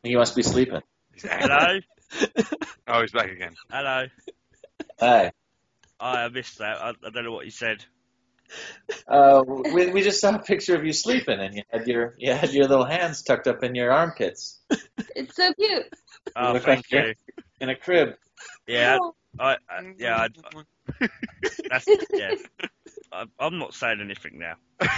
He 0.01 0.15
must 0.15 0.35
be 0.35 0.43
sleeping. 0.43 0.81
Hello, 1.21 1.79
Oh, 2.87 3.01
he's 3.01 3.11
back 3.11 3.29
again. 3.31 3.53
hello. 3.71 4.07
Hi. 4.99 5.31
Oh, 6.05 6.07
I 6.07 6.27
missed 6.27 6.57
that. 6.57 6.81
I, 6.81 6.89
I 6.89 7.09
don't 7.11 7.23
know 7.23 7.31
what 7.31 7.45
you 7.45 7.51
said. 7.51 7.85
Uh, 9.07 9.41
we 9.47 9.89
we 9.91 10.01
just 10.01 10.19
saw 10.19 10.35
a 10.35 10.39
picture 10.39 10.75
of 10.75 10.83
you 10.85 10.91
sleeping, 10.91 11.39
and 11.39 11.55
you 11.55 11.63
had 11.71 11.87
your 11.87 12.13
you 12.17 12.33
had 12.33 12.51
your 12.51 12.67
little 12.67 12.83
hands 12.83 13.21
tucked 13.23 13.47
up 13.47 13.63
in 13.63 13.73
your 13.73 13.89
armpits 13.89 14.59
It's 15.15 15.33
so 15.37 15.53
cute. 15.53 15.85
Oh, 16.35 16.51
look 16.51 16.63
thank 16.63 16.79
like 16.79 16.91
you're- 16.91 17.15
in 17.61 17.69
a 17.69 17.75
crib. 17.75 18.15
Yeah, 18.67 18.97
Oh, 19.01 19.15
I, 19.39 19.55
I, 19.69 19.93
yeah, 19.97 20.27
I, 20.27 20.27
that's 21.69 21.87
yeah. 22.13 22.35
I, 23.13 23.23
I'm 23.39 23.57
not 23.59 23.73
saying 23.73 24.01
anything 24.01 24.39
now. 24.39 24.55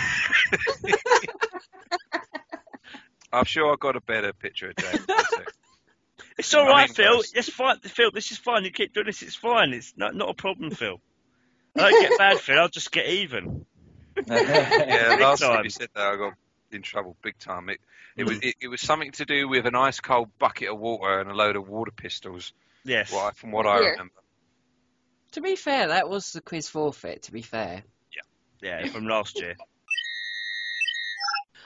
I'm 3.32 3.46
sure 3.46 3.72
I 3.72 3.76
got 3.80 3.96
a 3.96 4.02
better 4.02 4.34
picture 4.34 4.70
of 4.70 4.76
Jamie. 4.78 5.06
One 6.38 6.44
sec. 6.44 6.46
It's 6.46 6.54
all 6.54 6.66
right, 6.66 6.84
I 6.84 6.88
mean, 6.88 6.94
Phil. 6.94 7.12
close. 7.14 7.34
It's 7.34 7.50
fine, 7.50 7.80
Phil. 7.80 8.12
This 8.12 8.32
is 8.32 8.38
fine. 8.38 8.64
You 8.66 8.72
keep 8.72 8.94
doing 8.94 9.06
this. 9.08 9.22
It's 9.22 9.36
fine. 9.36 9.74
It's 9.74 9.94
not 9.98 10.16
not 10.16 10.30
a 10.30 10.34
problem, 10.34 10.72
Phil. 10.72 11.00
I 11.78 11.90
don't 11.92 12.02
get 12.10 12.18
bad, 12.18 12.40
Phil. 12.40 12.60
I'll 12.60 12.70
just 12.70 12.92
get 12.92 13.08
even. 13.08 13.66
yeah, 14.28 15.10
Big 15.16 15.20
last 15.20 15.42
time 15.42 15.56
time. 15.56 15.64
you 15.66 15.70
said 15.70 15.90
that, 15.94 16.14
I 16.14 16.16
got 16.16 16.34
in 16.72 16.82
trouble 16.82 17.18
big 17.22 17.38
time. 17.38 17.70
It 17.70 17.80
it 18.16 18.24
was 18.26 18.40
it, 18.42 18.56
it 18.62 18.68
was 18.70 18.82
something 18.82 19.12
to 19.14 19.26
do 19.26 19.48
with 19.50 19.66
an 19.66 19.76
ice 19.76 20.00
cold 20.00 20.30
bucket 20.40 20.70
of 20.70 20.80
water 20.80 21.20
and 21.20 21.30
a 21.30 21.34
load 21.34 21.56
of 21.58 21.68
water 21.68 21.92
pistols. 21.92 22.54
Yes. 22.86 23.12
Well, 23.12 23.32
from 23.32 23.52
what 23.52 23.66
I 23.66 23.80
Here. 23.80 23.92
remember. 23.92 24.14
To 25.34 25.42
be 25.42 25.56
fair, 25.58 25.90
that 25.90 26.08
was 26.08 26.32
the 26.32 26.40
quiz 26.42 26.70
forfeit. 26.70 27.24
To 27.24 27.32
be 27.34 27.42
fair. 27.42 27.84
Yeah, 28.62 28.82
yeah, 28.84 28.88
from 28.92 29.06
last 29.06 29.40
year. 29.40 29.56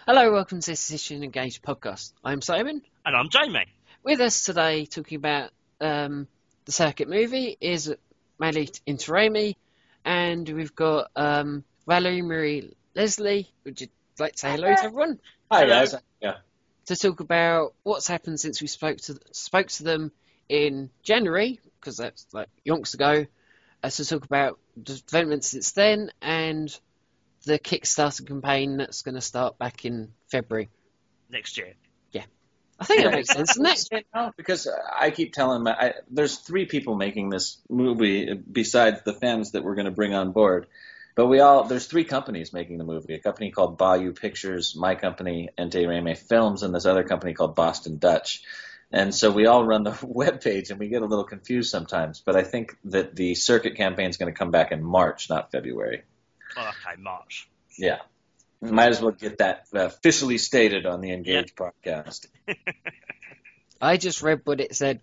Hello, 0.07 0.31
welcome 0.31 0.59
to 0.59 0.71
this 0.71 0.87
Decision 0.87 1.23
Engaged 1.23 1.61
podcast. 1.61 2.13
I'm 2.23 2.41
Simon. 2.41 2.81
And 3.05 3.15
I'm 3.15 3.29
Jamie. 3.29 3.65
With 4.09 4.21
us 4.21 4.43
today, 4.43 4.87
talking 4.87 5.17
about 5.17 5.51
um, 5.79 6.27
the 6.65 6.71
circuit 6.71 7.07
movie, 7.07 7.55
is 7.61 7.93
Manu 8.39 8.65
Intiraymi, 8.87 9.55
and 10.03 10.49
we've 10.49 10.73
got 10.73 11.11
um, 11.15 11.63
Valerie 11.85 12.23
Marie 12.23 12.73
Leslie. 12.95 13.51
Would 13.65 13.81
you 13.81 13.87
like 14.17 14.31
to 14.31 14.37
say 14.39 14.51
hello 14.53 14.73
to 14.73 14.83
everyone? 14.83 15.19
Hi 15.51 15.67
guys. 15.67 15.93
Yeah. 16.19 16.37
To 16.87 16.95
talk 16.95 17.19
about 17.19 17.75
what's 17.83 18.07
happened 18.07 18.39
since 18.39 18.59
we 18.59 18.67
spoke 18.67 18.97
to 19.01 19.19
spoke 19.31 19.67
to 19.67 19.83
them 19.83 20.11
in 20.49 20.89
January, 21.03 21.59
because 21.79 21.97
that's 21.97 22.25
like 22.33 22.49
yonks 22.67 22.95
ago. 22.95 23.27
Uh, 23.83 23.89
to 23.91 24.05
talk 24.05 24.25
about 24.25 24.57
the 24.75 24.99
developments 25.05 25.49
since 25.49 25.73
then 25.73 26.09
and 26.19 26.75
the 27.45 27.59
Kickstarter 27.59 28.27
campaign 28.27 28.77
that's 28.77 29.03
going 29.03 29.13
to 29.13 29.21
start 29.21 29.59
back 29.59 29.85
in 29.85 30.13
February. 30.31 30.67
Next 31.29 31.59
year. 31.59 31.75
I 32.79 32.85
think 32.85 33.03
that 33.03 33.11
makes 33.11 33.29
sense, 33.29 33.55
doesn't 33.55 33.93
it? 33.93 34.05
No, 34.15 34.31
because 34.37 34.67
I 34.97 35.11
keep 35.11 35.33
telling 35.33 35.63
them 35.63 35.75
I, 35.77 35.93
there's 36.09 36.37
three 36.37 36.65
people 36.65 36.95
making 36.95 37.29
this 37.29 37.57
movie 37.69 38.33
besides 38.33 39.01
the 39.03 39.13
fans 39.13 39.51
that 39.51 39.63
we're 39.63 39.75
going 39.75 39.85
to 39.85 39.91
bring 39.91 40.13
on 40.13 40.31
board. 40.31 40.67
But 41.15 41.27
we 41.27 41.41
all 41.41 41.65
there's 41.65 41.85
three 41.85 42.05
companies 42.05 42.53
making 42.53 42.77
the 42.77 42.85
movie. 42.85 43.13
A 43.13 43.19
company 43.19 43.51
called 43.51 43.77
Bayou 43.77 44.13
Pictures, 44.13 44.75
my 44.75 44.95
company, 44.95 45.49
Intiraymi 45.57 46.17
Films, 46.17 46.63
and 46.63 46.73
this 46.73 46.85
other 46.85 47.03
company 47.03 47.33
called 47.33 47.55
Boston 47.55 47.97
Dutch. 47.97 48.41
And 48.91 49.13
so 49.13 49.29
we 49.29 49.45
all 49.45 49.65
run 49.65 49.83
the 49.83 49.97
web 50.03 50.41
page 50.41 50.69
and 50.69 50.79
we 50.79 50.87
get 50.87 51.01
a 51.01 51.05
little 51.05 51.25
confused 51.25 51.69
sometimes. 51.69 52.21
But 52.25 52.35
I 52.35 52.43
think 52.43 52.75
that 52.85 53.15
the 53.15 53.35
circuit 53.35 53.75
campaign 53.75 54.09
is 54.09 54.17
going 54.17 54.33
to 54.33 54.37
come 54.37 54.51
back 54.51 54.71
in 54.71 54.83
March, 54.83 55.29
not 55.29 55.51
February. 55.51 56.03
Oh, 56.57 56.69
okay, 56.69 56.99
March. 57.01 57.49
Yeah. 57.77 57.99
Might 58.61 58.89
as 58.89 59.01
well 59.01 59.11
get 59.11 59.37
that 59.37 59.65
uh, 59.73 59.85
officially 59.85 60.37
stated 60.37 60.85
on 60.85 61.01
the 61.01 61.11
Engage 61.11 61.55
podcast. 61.55 62.27
I 63.81 63.97
just 63.97 64.21
read 64.21 64.41
what 64.43 64.59
it 64.59 64.75
said 64.75 64.99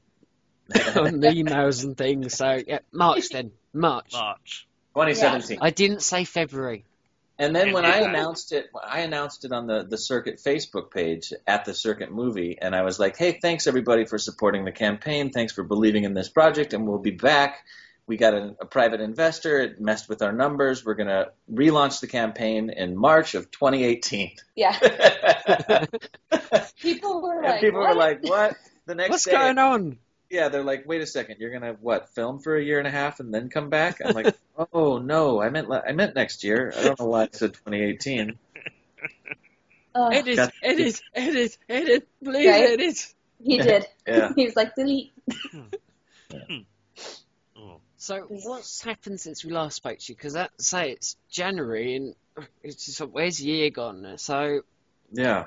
on 0.96 1.20
the 1.20 1.28
emails 1.28 1.82
and 1.82 1.96
things. 1.96 2.36
So 2.36 2.60
yeah, 2.66 2.80
March 2.92 3.30
then, 3.30 3.52
March. 3.72 4.12
March. 4.12 4.66
2017. 4.94 5.58
I 5.60 5.70
didn't 5.70 6.02
say 6.02 6.25
February. 6.25 6.84
And 7.38 7.54
then 7.54 7.72
when 7.72 7.84
I 7.84 7.98
announced 7.98 8.52
it, 8.52 8.70
I 8.82 9.00
announced 9.00 9.44
it 9.44 9.52
on 9.52 9.66
the, 9.66 9.84
the 9.84 9.98
Circuit 9.98 10.40
Facebook 10.42 10.90
page 10.90 11.34
at 11.46 11.66
the 11.66 11.75
Circuit 11.75 12.10
movie, 12.10 12.56
and 12.60 12.75
I 12.75 12.82
was 12.82 12.98
like, 12.98 13.18
hey, 13.18 13.38
thanks 13.42 13.66
everybody 13.66 14.06
for 14.06 14.16
supporting 14.16 14.64
the 14.64 14.72
campaign. 14.72 15.30
Thanks 15.30 15.52
for 15.52 15.62
believing 15.62 16.04
in 16.04 16.14
this 16.14 16.30
project, 16.30 16.72
and 16.72 16.86
we'll 16.86 16.98
be 16.98 17.10
back. 17.10 17.58
We 18.06 18.16
got 18.16 18.34
a, 18.34 18.54
a 18.60 18.66
private 18.66 19.00
investor. 19.00 19.58
It 19.60 19.80
messed 19.80 20.08
with 20.08 20.22
our 20.22 20.32
numbers. 20.32 20.84
We're 20.84 20.94
going 20.94 21.08
to 21.08 21.32
relaunch 21.52 22.00
the 22.00 22.06
campaign 22.06 22.70
in 22.70 22.96
March 22.96 23.34
of 23.34 23.50
2018. 23.50 24.32
Yeah. 24.54 24.78
People 26.80 27.20
were 27.22 27.42
like, 27.42 27.60
people 27.60 27.80
what? 27.80 27.90
were 27.90 27.94
like, 28.00 28.22
what? 28.22 28.54
The 28.86 28.94
next 28.94 29.10
What's 29.10 29.25
day, 29.25 29.32
going 29.32 29.58
on? 29.58 29.98
yeah, 30.30 30.48
they're 30.48 30.62
like, 30.62 30.84
wait 30.86 31.00
a 31.02 31.06
second, 31.06 31.36
you're 31.40 31.50
gonna 31.52 31.76
what? 31.80 32.10
Film 32.10 32.38
for 32.38 32.56
a 32.56 32.62
year 32.62 32.78
and 32.78 32.86
a 32.86 32.90
half 32.90 33.18
and 33.20 33.32
then 33.34 33.48
come 33.48 33.70
back? 33.70 33.98
I'm 34.04 34.14
like, 34.14 34.36
oh 34.72 34.98
no, 34.98 35.40
I 35.42 35.50
meant 35.50 35.68
I 35.72 35.92
meant 35.92 36.14
next 36.14 36.44
year. 36.44 36.72
I 36.76 36.82
don't 36.84 37.00
know 37.00 37.06
why 37.06 37.22
I 37.25 37.28
said 37.32 37.54
2018. 37.54 38.38
Ugh, 39.94 40.12
Edit, 40.12 40.36
Got- 40.36 40.52
edit, 40.62 41.00
edit, 41.14 41.58
edit, 41.68 42.08
please 42.22 42.46
Right? 42.48 42.70
edit. 42.70 43.14
he 43.42 43.58
did. 43.58 43.86
Yeah. 44.06 44.32
he 44.36 44.44
was 44.44 44.54
like, 44.54 44.75
delete. 44.76 45.12
Oh. 46.32 46.38
So 47.99 48.21
what's 48.28 48.82
happened 48.82 49.21
since 49.21 49.45
we 49.45 49.50
last 49.50 49.76
spoke 49.76 49.99
to 49.99 50.13
you? 50.13 50.17
Because 50.17 50.35
that 50.35 50.50
say 50.61 50.93
it's 50.93 51.17
January 51.30 51.97
and 51.97 52.15
it's 52.63 52.87
just 52.87 53.00
where's 53.00 53.39
the 53.39 53.47
year 53.47 53.71
gone? 53.71 54.19
So 54.19 54.63
Yeah. 55.13 55.47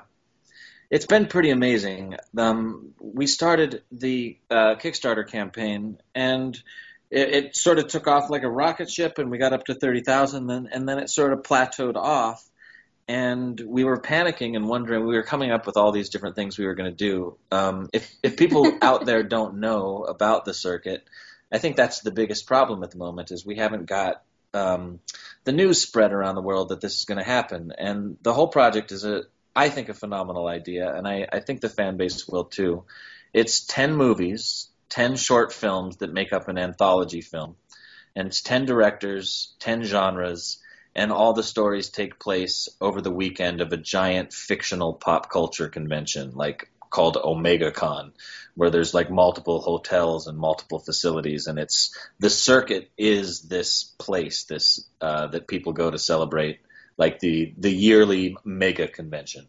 It's 0.90 1.06
been 1.06 1.26
pretty 1.26 1.50
amazing. 1.50 2.16
Um, 2.36 2.94
we 2.98 3.28
started 3.28 3.84
the 3.92 4.38
uh, 4.50 4.74
Kickstarter 4.74 5.26
campaign, 5.26 5.98
and 6.16 6.60
it, 7.12 7.28
it 7.28 7.56
sort 7.56 7.78
of 7.78 7.86
took 7.86 8.08
off 8.08 8.28
like 8.28 8.42
a 8.42 8.50
rocket 8.50 8.90
ship, 8.90 9.18
and 9.18 9.30
we 9.30 9.38
got 9.38 9.52
up 9.52 9.66
to 9.66 9.74
thirty 9.74 10.00
thousand, 10.00 10.50
and, 10.50 10.68
and 10.72 10.88
then 10.88 10.98
it 10.98 11.08
sort 11.08 11.32
of 11.32 11.44
plateaued 11.44 11.94
off. 11.94 12.44
And 13.06 13.60
we 13.60 13.84
were 13.84 14.00
panicking 14.00 14.56
and 14.56 14.68
wondering. 14.68 15.06
We 15.06 15.14
were 15.14 15.22
coming 15.22 15.52
up 15.52 15.64
with 15.64 15.76
all 15.76 15.92
these 15.92 16.08
different 16.08 16.34
things 16.34 16.58
we 16.58 16.66
were 16.66 16.74
going 16.74 16.90
to 16.90 16.96
do. 16.96 17.36
Um, 17.52 17.88
if 17.92 18.12
if 18.24 18.36
people 18.36 18.76
out 18.82 19.06
there 19.06 19.22
don't 19.22 19.58
know 19.58 20.02
about 20.02 20.44
the 20.44 20.54
circuit, 20.54 21.04
I 21.52 21.58
think 21.58 21.76
that's 21.76 22.00
the 22.00 22.12
biggest 22.12 22.46
problem 22.46 22.82
at 22.82 22.90
the 22.90 22.98
moment. 22.98 23.30
Is 23.30 23.44
we 23.44 23.56
haven't 23.56 23.86
got 23.86 24.22
um, 24.54 25.00
the 25.44 25.52
news 25.52 25.80
spread 25.80 26.12
around 26.12 26.34
the 26.34 26.42
world 26.42 26.70
that 26.70 26.80
this 26.80 26.98
is 26.98 27.04
going 27.04 27.18
to 27.18 27.24
happen. 27.24 27.72
And 27.76 28.16
the 28.22 28.32
whole 28.32 28.48
project 28.48 28.92
is 28.92 29.04
a, 29.04 29.22
I 29.54 29.68
think, 29.68 29.88
a 29.88 29.94
phenomenal 29.94 30.46
idea, 30.46 30.92
and 30.92 31.06
I, 31.06 31.26
I 31.32 31.40
think 31.40 31.60
the 31.60 31.68
fan 31.68 31.96
base 31.96 32.28
will 32.28 32.44
too. 32.44 32.84
It's 33.32 33.64
10 33.64 33.94
movies, 33.94 34.68
10 34.90 35.16
short 35.16 35.52
films 35.52 35.98
that 35.98 36.12
make 36.12 36.32
up 36.32 36.48
an 36.48 36.58
anthology 36.58 37.20
film, 37.20 37.56
and 38.14 38.28
it's 38.28 38.42
10 38.42 38.66
directors, 38.66 39.54
10 39.60 39.84
genres, 39.84 40.58
and 40.94 41.12
all 41.12 41.32
the 41.32 41.42
stories 41.42 41.88
take 41.88 42.18
place 42.18 42.68
over 42.80 43.00
the 43.00 43.12
weekend 43.12 43.60
of 43.60 43.72
a 43.72 43.76
giant 43.76 44.32
fictional 44.32 44.94
pop 44.94 45.30
culture 45.30 45.68
convention, 45.68 46.32
like 46.34 46.70
called 46.90 47.16
OmegaCon, 47.16 48.12
where 48.54 48.70
there's 48.70 48.92
like 48.92 49.10
multiple 49.10 49.60
hotels 49.60 50.26
and 50.26 50.36
multiple 50.36 50.78
facilities, 50.78 51.46
and 51.46 51.58
it's 51.58 51.96
the 52.18 52.30
circuit 52.30 52.90
is 52.98 53.42
this 53.42 53.84
place, 53.98 54.44
this 54.44 54.84
uh, 55.00 55.28
that 55.28 55.48
people 55.48 55.72
go 55.72 55.90
to 55.90 55.98
celebrate, 55.98 56.60
like 56.96 57.20
the 57.20 57.54
the 57.56 57.70
yearly 57.70 58.36
mega 58.44 58.88
convention. 58.88 59.46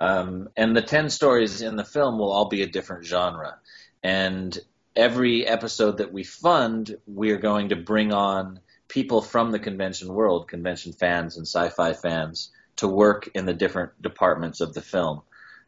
Um, 0.00 0.48
and 0.56 0.76
the 0.76 0.82
ten 0.82 1.10
stories 1.10 1.62
in 1.62 1.76
the 1.76 1.84
film 1.84 2.18
will 2.18 2.32
all 2.32 2.48
be 2.48 2.62
a 2.62 2.66
different 2.66 3.04
genre, 3.04 3.58
and 4.02 4.58
every 4.96 5.46
episode 5.46 5.98
that 5.98 6.12
we 6.12 6.22
fund, 6.24 6.96
we're 7.06 7.38
going 7.38 7.70
to 7.70 7.76
bring 7.76 8.12
on 8.12 8.60
people 8.88 9.22
from 9.22 9.50
the 9.50 9.58
convention 9.58 10.12
world, 10.12 10.48
convention 10.48 10.92
fans 10.92 11.36
and 11.36 11.46
sci-fi 11.46 11.92
fans, 11.92 12.52
to 12.76 12.88
work 12.88 13.28
in 13.34 13.46
the 13.46 13.54
different 13.54 14.00
departments 14.00 14.60
of 14.60 14.74
the 14.74 14.80
film. 14.80 15.22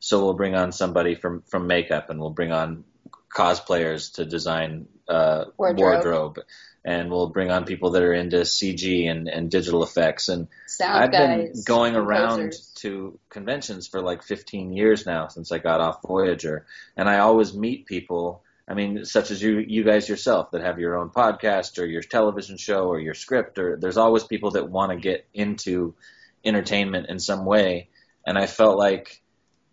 So 0.07 0.23
we'll 0.23 0.35
bring 0.35 0.55
on 0.55 0.71
somebody 0.71 1.17
from 1.17 1.43
from 1.49 1.67
makeup, 1.67 2.11
and 2.11 2.21
we'll 2.21 2.31
bring 2.31 2.53
on 2.53 2.85
cosplayers 3.29 4.15
to 4.15 4.25
design 4.25 4.87
uh, 5.09 5.47
Wardrobe. 5.57 5.79
wardrobe, 5.81 6.39
and 6.85 7.11
we'll 7.11 7.31
bring 7.31 7.51
on 7.51 7.65
people 7.65 7.91
that 7.91 8.05
are 8.05 8.13
into 8.13 8.37
CG 8.43 9.11
and, 9.11 9.27
and 9.27 9.51
digital 9.51 9.83
effects. 9.83 10.29
And 10.29 10.47
Sound 10.69 11.03
I've 11.03 11.11
been 11.11 11.47
guys. 11.47 11.65
going 11.65 11.97
around 11.97 12.39
composers. 12.39 12.73
to 12.77 13.19
conventions 13.31 13.89
for 13.89 14.01
like 14.01 14.23
15 14.23 14.73
years 14.73 15.07
now 15.07 15.27
since 15.27 15.51
I 15.51 15.59
got 15.59 15.81
off 15.81 16.03
Voyager, 16.07 16.67
and 16.97 17.09
I 17.09 17.19
always 17.19 17.53
meet 17.53 17.87
people. 17.87 18.45
I 18.69 18.75
mean, 18.75 19.05
such 19.07 19.33
as 19.33 19.43
you, 19.43 19.59
you 19.59 19.83
guys 19.83 20.09
yourself 20.09 20.53
that 20.53 20.63
have 20.63 20.79
your 20.79 20.97
own 20.99 21.11
podcast 21.11 21.83
or 21.83 21.85
your 21.85 22.03
television 22.03 22.59
show 22.59 22.87
or 22.87 23.01
your 23.01 23.15
script, 23.15 23.59
or 23.59 23.77
there's 23.77 23.97
always 23.97 24.23
people 24.23 24.53
that 24.53 24.71
want 24.71 24.93
to 24.93 24.99
get 24.99 25.27
into 25.35 25.97
entertainment 26.45 27.09
in 27.09 27.19
some 27.19 27.45
way. 27.45 27.89
And 28.25 28.39
I 28.39 28.47
felt 28.47 28.79
like 28.79 29.21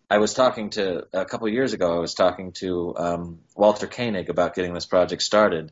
I 0.10 0.18
was 0.18 0.34
talking 0.34 0.70
to 0.72 1.08
a 1.14 1.26
couple 1.26 1.48
of 1.48 1.54
years 1.54 1.74
ago. 1.74 1.96
I 1.96 2.00
was 2.00 2.14
talking 2.14 2.52
to 2.54 2.96
um, 2.98 3.40
Walter 3.56 3.88
Koenig 3.88 4.30
about 4.30 4.56
getting 4.56 4.74
this 4.74 4.86
project 4.86 5.22
started, 5.22 5.72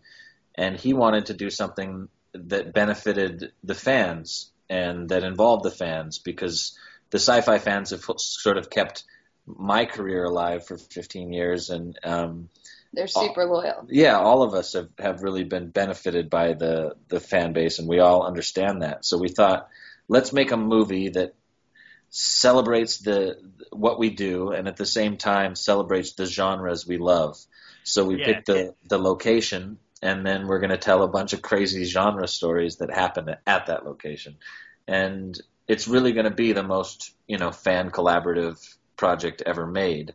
and 0.56 0.78
he 0.78 0.94
wanted 0.94 1.28
to 1.28 1.34
do 1.34 1.50
something 1.50 2.10
that 2.34 2.74
benefited 2.74 3.52
the 3.64 3.76
fans 3.76 4.50
and 4.70 5.10
that 5.10 5.24
involved 5.24 5.64
the 5.64 5.72
fans 5.72 6.18
because 6.18 6.78
the 7.10 7.20
sci-fi 7.20 7.60
fans 7.60 7.90
have 7.90 8.04
sort 8.18 8.58
of 8.58 8.70
kept 8.70 9.04
my 9.46 9.86
career 9.86 10.24
alive 10.24 10.66
for 10.66 10.78
15 10.78 11.34
years, 11.34 11.70
and 11.70 12.00
um, 12.04 12.50
They're 12.94 13.08
super 13.08 13.46
loyal. 13.46 13.86
yeah, 13.90 14.18
all 14.18 14.44
of 14.44 14.54
us 14.54 14.74
have, 14.74 14.90
have 14.98 15.24
really 15.24 15.44
been 15.44 15.70
benefited 15.70 16.30
by 16.30 16.54
the, 16.54 16.96
the 17.10 17.20
fan 17.20 17.52
base, 17.52 17.80
and 17.80 17.88
we 17.88 18.00
all 18.00 18.26
understand 18.26 18.82
that. 18.82 19.04
So 19.04 19.18
we 19.18 19.30
thought, 19.30 19.68
let's 20.08 20.32
make 20.32 20.52
a 20.52 20.58
movie 20.58 21.10
that 21.10 21.34
celebrates 22.12 23.00
the 23.00 23.38
what 23.72 23.98
we 24.00 24.10
do, 24.12 24.52
and 24.52 24.68
at 24.68 24.78
the 24.78 24.86
same 24.86 25.18
time 25.18 25.56
celebrates 25.56 26.14
the 26.14 26.26
genres 26.26 26.86
we 26.86 26.98
love. 26.98 27.38
So 27.84 28.06
we 28.06 28.18
Yeah. 28.18 28.26
picked 28.26 28.46
the 28.48 28.76
the 28.88 29.00
location, 29.00 29.80
and 30.02 30.26
then 30.26 30.48
we're 30.48 30.60
going 30.60 30.72
to 30.72 30.78
tell 30.78 31.04
a 31.04 31.08
bunch 31.08 31.34
of 31.34 31.42
crazy 31.42 31.86
genre 31.86 32.28
stories 32.28 32.78
that 32.78 32.92
happen 32.92 33.36
at 33.48 33.66
that 33.68 33.86
location, 33.86 34.38
and 34.88 35.40
it's 35.68 35.88
really 35.88 36.12
going 36.12 36.26
to 36.26 36.36
be 36.36 36.52
the 36.54 36.64
most 36.64 37.14
you 37.28 37.38
know 37.38 37.52
fan 37.52 37.90
collaborative 37.92 38.58
project 38.98 39.42
ever 39.46 39.66
made. 39.66 40.14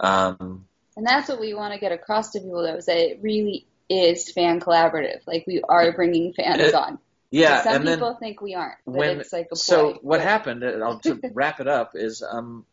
Um, 0.00 0.66
And 0.96 1.06
that's 1.06 1.28
what 1.28 1.40
we 1.40 1.54
want 1.54 1.74
to 1.74 1.80
get 1.80 1.92
across 1.92 2.30
to 2.32 2.40
people, 2.40 2.62
though, 2.62 2.76
is 2.76 2.86
that 2.86 2.96
it 2.98 3.18
really 3.22 3.66
is 3.88 4.30
fan 4.30 4.60
collaborative. 4.60 5.20
Like, 5.26 5.44
we 5.46 5.62
are 5.62 5.92
bringing 5.92 6.32
fans 6.32 6.60
It- 6.60 6.74
on. 6.74 6.98
Yeah, 7.34 7.62
Some 7.64 7.74
and 7.74 7.86
then 7.86 7.98
people 7.98 8.14
think 8.14 8.40
we 8.40 8.54
aren't, 8.54 8.78
but 8.86 8.94
when 8.94 9.20
it's 9.20 9.32
like 9.32 9.48
a 9.50 9.56
so 9.56 9.92
ploy. 9.92 9.98
what 10.02 10.20
happened 10.20 10.62
uh, 10.62 10.84
I'll, 10.84 11.00
to 11.00 11.20
wrap 11.34 11.58
it 11.58 11.66
up 11.66 11.92
is 11.94 12.22
um 12.22 12.64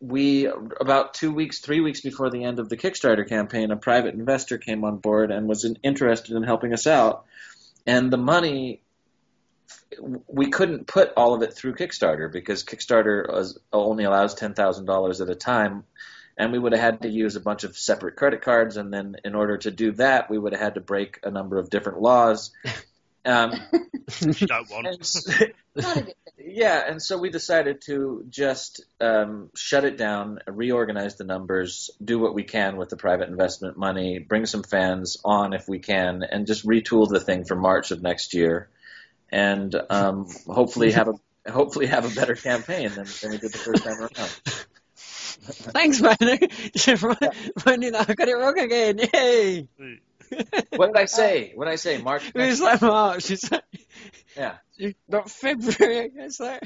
we 0.00 0.46
about 0.46 1.14
two 1.14 1.32
weeks 1.32 1.58
three 1.58 1.80
weeks 1.80 2.00
before 2.00 2.30
the 2.30 2.44
end 2.44 2.60
of 2.60 2.68
the 2.68 2.76
kickstarter 2.76 3.28
campaign 3.28 3.72
a 3.72 3.76
private 3.76 4.14
investor 4.14 4.58
came 4.58 4.84
on 4.84 4.98
board 4.98 5.32
and 5.32 5.48
was 5.48 5.64
in, 5.64 5.76
interested 5.82 6.36
in 6.36 6.44
helping 6.44 6.72
us 6.72 6.86
out. 6.86 7.24
And 7.84 8.12
the 8.12 8.16
money 8.16 8.80
we 10.28 10.50
couldn't 10.50 10.86
put 10.86 11.12
all 11.16 11.34
of 11.34 11.42
it 11.42 11.52
through 11.54 11.74
kickstarter 11.74 12.30
because 12.30 12.62
kickstarter 12.64 13.28
was, 13.32 13.58
only 13.72 14.04
allows 14.04 14.34
$10000 14.34 15.20
at 15.20 15.30
a 15.30 15.34
time. 15.34 15.84
And 16.36 16.52
we 16.52 16.58
would 16.58 16.72
have 16.72 16.80
had 16.80 17.02
to 17.02 17.08
use 17.08 17.36
a 17.36 17.40
bunch 17.40 17.64
of 17.64 17.76
separate 17.76 18.16
credit 18.16 18.42
cards. 18.42 18.76
And 18.76 18.92
then 18.92 19.16
in 19.24 19.34
order 19.34 19.56
to 19.58 19.70
do 19.70 19.92
that 19.92 20.30
we 20.30 20.38
would 20.38 20.52
have 20.52 20.62
had 20.62 20.74
to 20.74 20.80
break 20.80 21.18
a 21.24 21.30
number 21.30 21.58
of 21.58 21.70
different 21.70 22.00
laws 22.00 22.52
um, 23.24 23.52
You 24.20 24.46
don't 24.46 24.70
want. 24.70 24.86
and 24.86 25.00
s- 25.00 25.26
Not 25.74 25.96
a 25.96 26.02
good 26.02 26.14
thing. 26.36 26.54
yeah, 26.54 26.82
and 26.86 27.00
so 27.02 27.16
we 27.18 27.30
decided 27.30 27.80
to 27.86 28.24
just 28.28 28.84
um, 29.00 29.50
shut 29.54 29.84
it 29.84 29.96
down, 29.96 30.40
reorganize 30.46 31.16
the 31.16 31.24
numbers, 31.24 31.90
do 32.04 32.18
what 32.18 32.34
we 32.34 32.42
can 32.44 32.76
with 32.76 32.90
the 32.90 32.96
private 32.96 33.28
investment 33.28 33.76
money, 33.78 34.18
bring 34.18 34.44
some 34.46 34.62
fans 34.62 35.16
on 35.24 35.52
if 35.54 35.66
we 35.68 35.78
can, 35.78 36.22
and 36.22 36.46
just 36.46 36.66
retool 36.66 37.08
the 37.08 37.18
thing 37.20 37.44
for 37.44 37.54
March 37.56 37.90
of 37.92 38.02
next 38.02 38.34
year, 38.34 38.68
and 39.30 39.74
um, 39.90 40.28
hopefully 40.46 40.92
have 40.92 41.08
a 41.08 41.50
hopefully 41.50 41.86
have 41.86 42.04
a 42.10 42.14
better 42.14 42.34
campaign 42.34 42.88
than, 42.90 43.06
than 43.22 43.30
we 43.30 43.38
did 43.38 43.52
the 43.52 43.58
first 43.58 43.84
time 43.84 43.98
around. 44.00 44.30
Thanks, 45.74 46.00
man. 46.00 46.16
Finding 47.58 47.94
out 47.94 48.08
I 48.08 48.14
got 48.14 48.28
it 48.28 48.34
wrong 48.34 48.58
again. 48.58 48.98
Yay! 49.12 49.68
What 50.76 50.86
did 50.92 50.96
I 50.96 51.04
say? 51.06 51.52
What 51.54 51.66
did 51.66 51.72
I 51.72 51.76
say? 51.76 51.98
March. 51.98 52.22
It 52.34 52.34
was 52.34 52.60
like 52.60 52.80
March. 52.82 53.30
It's 53.30 53.50
like, 53.50 53.62
Yeah. 54.36 54.56
not 55.08 55.30
February, 55.30 56.00
I 56.00 56.08
guess. 56.08 56.40
Like. 56.40 56.62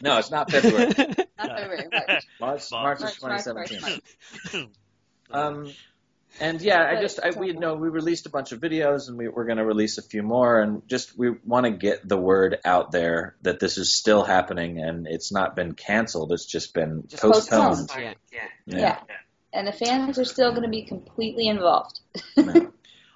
No, 0.00 0.18
it's 0.18 0.30
not 0.30 0.50
February. 0.50 0.86
Not 1.38 1.58
February, 1.58 1.84
March. 1.92 2.24
March, 2.40 2.70
March. 2.70 3.00
March 3.00 3.00
of 3.16 3.22
March, 3.22 3.46
March, 3.46 3.68
2017. 3.68 4.00
March, 4.52 4.68
Um, 5.30 5.72
and 6.40 6.60
yeah, 6.62 6.82
I 6.82 6.94
But 6.94 7.00
just 7.02 7.20
I, 7.22 7.28
it's 7.28 7.36
we 7.36 7.50
okay. 7.50 7.58
know 7.58 7.74
we 7.74 7.88
released 7.88 8.26
a 8.26 8.30
bunch 8.30 8.52
of 8.52 8.60
videos, 8.60 9.08
and 9.08 9.18
we, 9.18 9.28
we're 9.28 9.44
going 9.44 9.58
to 9.58 9.64
release 9.64 9.98
a 9.98 10.02
few 10.02 10.22
more, 10.22 10.60
and 10.60 10.86
just 10.88 11.18
we 11.18 11.30
want 11.44 11.66
to 11.66 11.70
get 11.72 12.08
the 12.08 12.16
word 12.16 12.58
out 12.64 12.92
there 12.92 13.36
that 13.42 13.58
this 13.60 13.76
is 13.76 13.92
still 13.92 14.22
happening, 14.24 14.78
and 14.80 15.06
it's 15.06 15.32
not 15.32 15.54
been 15.56 15.74
canceled; 15.74 16.32
it's 16.32 16.46
just 16.46 16.74
been 16.74 17.04
Just 17.08 17.22
postponed. 17.22 17.88
postponed. 17.88 18.16
Yeah. 18.32 18.46
Yeah. 18.66 18.98
And 19.52 19.66
the 19.66 19.72
fans 19.72 20.18
are 20.18 20.24
still 20.24 20.50
going 20.50 20.62
to 20.62 20.68
be 20.68 20.82
completely 20.82 21.48
involved. 21.48 22.00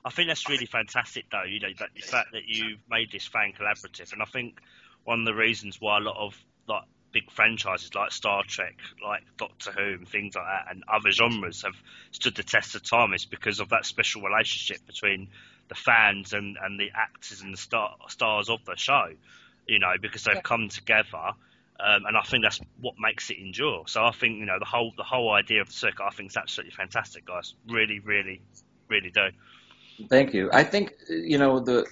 I 0.05 0.11
think 0.11 0.29
that's 0.29 0.49
really 0.49 0.67
fantastic, 0.67 1.27
though. 1.31 1.45
You 1.45 1.61
know, 1.61 1.69
that 1.79 1.91
the 1.95 2.03
fact 2.03 2.33
that 2.33 2.43
you've 2.47 2.81
made 2.91 3.13
this 3.13 3.27
fan 3.27 3.53
collaborative, 3.59 4.13
and 4.13 4.23
I 4.23 4.25
think 4.27 4.59
one 5.05 5.21
of 5.21 5.27
the 5.27 5.35
reasons 5.35 5.81
why 5.81 5.99
a 5.99 6.01
lot 6.01 6.17
of 6.17 6.37
like 6.67 6.85
big 7.13 7.31
franchises 7.31 7.95
like 7.95 8.11
Star 8.11 8.43
Trek, 8.47 8.77
like 9.05 9.23
Doctor 9.37 9.71
Who, 9.71 9.95
and 9.95 10.09
things 10.09 10.35
like 10.35 10.45
that, 10.45 10.67
and 10.71 10.83
other 10.93 11.11
genres 11.13 11.63
have 11.63 11.77
stood 12.11 12.35
the 12.35 12.43
test 12.43 12.75
of 12.75 12.83
time 12.83 13.13
is 13.13 13.27
because 13.27 13.61
of 13.61 13.69
that 13.69 13.87
special 13.87 14.23
relationship 14.23 14.85
between 14.87 15.29
the 15.69 15.75
fans 15.75 16.33
and, 16.33 16.57
and 16.61 16.81
the 16.81 16.91
actors 16.95 17.41
and 17.41 17.53
the 17.53 17.59
star, 17.59 17.97
stars 18.09 18.49
of 18.49 18.65
the 18.65 18.77
show. 18.77 19.09
You 19.69 19.79
know, 19.79 19.95
because 20.01 20.25
they've 20.25 20.35
Yeah. 20.35 20.41
come 20.41 20.69
together. 20.69 21.33
Um, 21.79 22.07
and 22.07 22.17
I 22.17 22.23
think 22.23 22.45
that's 22.45 22.61
what 22.81 22.95
makes 22.99 23.31
it 23.31 23.39
endure. 23.39 23.85
So 23.87 24.05
I 24.05 24.11
think 24.13 24.39
you 24.39 24.47
know 24.47 24.59
the 24.59 24.65
whole 24.65 24.93
the 24.97 25.05
whole 25.05 25.33
idea 25.33 25.61
of 25.61 25.69
the 25.69 25.73
circuit. 25.73 26.05
I 26.05 26.11
think 26.11 26.31
is 26.31 26.37
absolutely 26.37 26.75
fantastic, 26.75 27.25
guys. 27.25 27.55
Really, 27.69 28.01
really, 28.01 28.41
really 28.89 29.11
do. 29.11 29.31
Thank 30.09 30.35
you. 30.35 30.51
I 30.53 30.65
think 30.65 30.95
you 31.09 31.39
know 31.39 31.61
the 31.61 31.85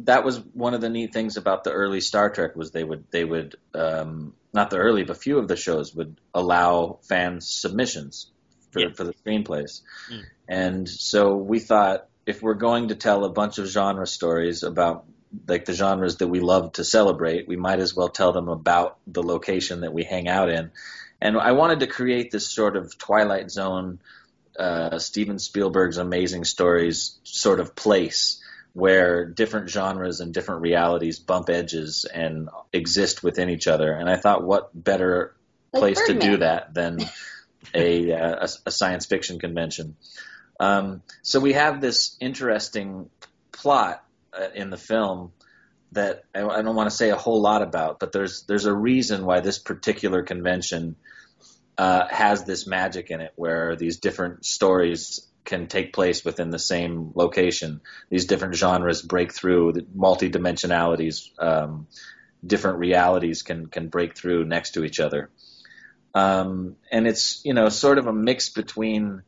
that 0.00 0.24
was 0.24 0.38
one 0.54 0.74
of 0.74 0.80
the 0.80 0.88
neat 0.88 1.12
things 1.12 1.36
about 1.36 1.64
the 1.64 1.72
early 1.72 2.00
Star 2.00 2.30
Trek 2.30 2.56
was 2.56 2.70
they 2.70 2.84
would 2.84 3.04
they 3.10 3.24
would 3.24 3.56
um, 3.74 4.34
not 4.52 4.70
the 4.70 4.78
early 4.78 5.04
but 5.04 5.16
few 5.16 5.38
of 5.38 5.48
the 5.48 5.56
shows 5.56 5.94
would 5.94 6.20
allow 6.34 6.98
fans 7.02 7.48
submissions 7.48 8.30
for 8.70 8.80
Yeah. 8.80 8.92
for 8.94 9.04
the 9.04 9.14
screenplays, 9.14 9.82
Mm. 10.10 10.22
and 10.48 10.88
so 10.88 11.34
we 11.36 11.58
thought 11.60 12.06
if 12.26 12.42
we're 12.42 12.54
going 12.54 12.88
to 12.88 12.94
tell 12.94 13.24
a 13.24 13.30
bunch 13.30 13.58
of 13.58 13.66
genre 13.66 14.06
stories 14.06 14.62
about 14.62 15.04
like 15.48 15.64
the 15.64 15.72
genres 15.72 16.16
that 16.16 16.28
we 16.28 16.40
love 16.40 16.72
to 16.72 16.84
celebrate, 16.84 17.46
we 17.48 17.56
might 17.56 17.78
as 17.80 17.94
well 17.94 18.08
tell 18.08 18.32
them 18.32 18.48
about 18.48 18.98
the 19.06 19.22
location 19.22 19.80
that 19.82 19.92
we 19.92 20.02
hang 20.04 20.28
out 20.28 20.48
in. 20.50 20.70
And 21.20 21.36
I 21.38 21.52
wanted 21.52 21.80
to 21.80 21.86
create 21.86 22.30
this 22.30 22.50
sort 22.52 22.76
of 22.76 22.96
Twilight 22.98 23.50
Zone 23.50 24.00
uh, 24.58 24.98
Steven 24.98 25.38
Spielberg's 25.38 25.98
amazing 25.98 26.44
stories 26.44 27.18
sort 27.24 27.60
of 27.60 27.74
place 27.74 28.42
where 28.72 29.24
different 29.24 29.68
genres 29.68 30.20
and 30.20 30.32
different 30.32 30.62
realities 30.62 31.18
bump 31.18 31.50
edges 31.50 32.04
and 32.04 32.48
exist 32.72 33.22
within 33.22 33.50
each 33.50 33.66
other. 33.66 33.92
And 33.92 34.08
I 34.08 34.16
thought, 34.16 34.44
what 34.44 34.70
better 34.72 35.34
Like 35.72 35.80
place 35.80 36.06
to 36.06 36.14
do 36.14 36.36
that 36.38 36.72
than 36.74 37.00
a, 37.74 38.12
uh, 38.12 38.46
a, 38.46 38.48
a 38.66 38.70
science 38.70 39.06
fiction 39.06 39.38
convention? 39.38 39.96
Um, 40.60 41.02
so 41.22 41.40
we 41.40 41.54
have 41.54 41.80
this 41.80 42.16
interesting 42.20 43.10
plot 43.50 44.04
uh, 44.32 44.48
in 44.54 44.70
the 44.70 44.76
film 44.76 45.32
that 45.92 46.24
I, 46.34 46.42
I 46.42 46.62
don't 46.62 46.76
want 46.76 46.90
to 46.90 46.96
say 46.96 47.10
a 47.10 47.16
whole 47.16 47.40
lot 47.40 47.62
about, 47.62 47.98
but 47.98 48.12
there's 48.12 48.42
there's 48.42 48.66
a 48.66 48.74
reason 48.74 49.24
why 49.24 49.40
this 49.40 49.58
particular 49.58 50.22
convention 50.22 50.96
uh, 51.78 52.06
has 52.08 52.44
this 52.44 52.66
magic 52.66 53.10
in 53.10 53.20
it, 53.20 53.32
where 53.36 53.76
these 53.76 53.98
different 53.98 54.44
stories 54.44 55.26
can 55.44 55.66
take 55.66 55.92
place 55.92 56.24
within 56.24 56.50
the 56.50 56.58
same 56.58 57.12
location. 57.14 57.80
These 58.10 58.26
different 58.26 58.54
genres 58.54 59.02
break 59.02 59.32
through, 59.32 59.72
the 59.72 59.86
multi-dimensionalities, 59.94 61.30
um, 61.38 61.86
different 62.46 62.78
realities 62.78 63.42
can 63.42 63.66
can 63.66 63.88
break 63.88 64.16
through 64.16 64.44
next 64.44 64.72
to 64.72 64.84
each 64.84 65.00
other, 65.00 65.30
um, 66.14 66.76
and 66.90 67.06
it's 67.06 67.44
you 67.44 67.54
know 67.54 67.68
sort 67.68 67.98
of 67.98 68.06
a 68.06 68.12
mix 68.12 68.48
between. 68.48 69.22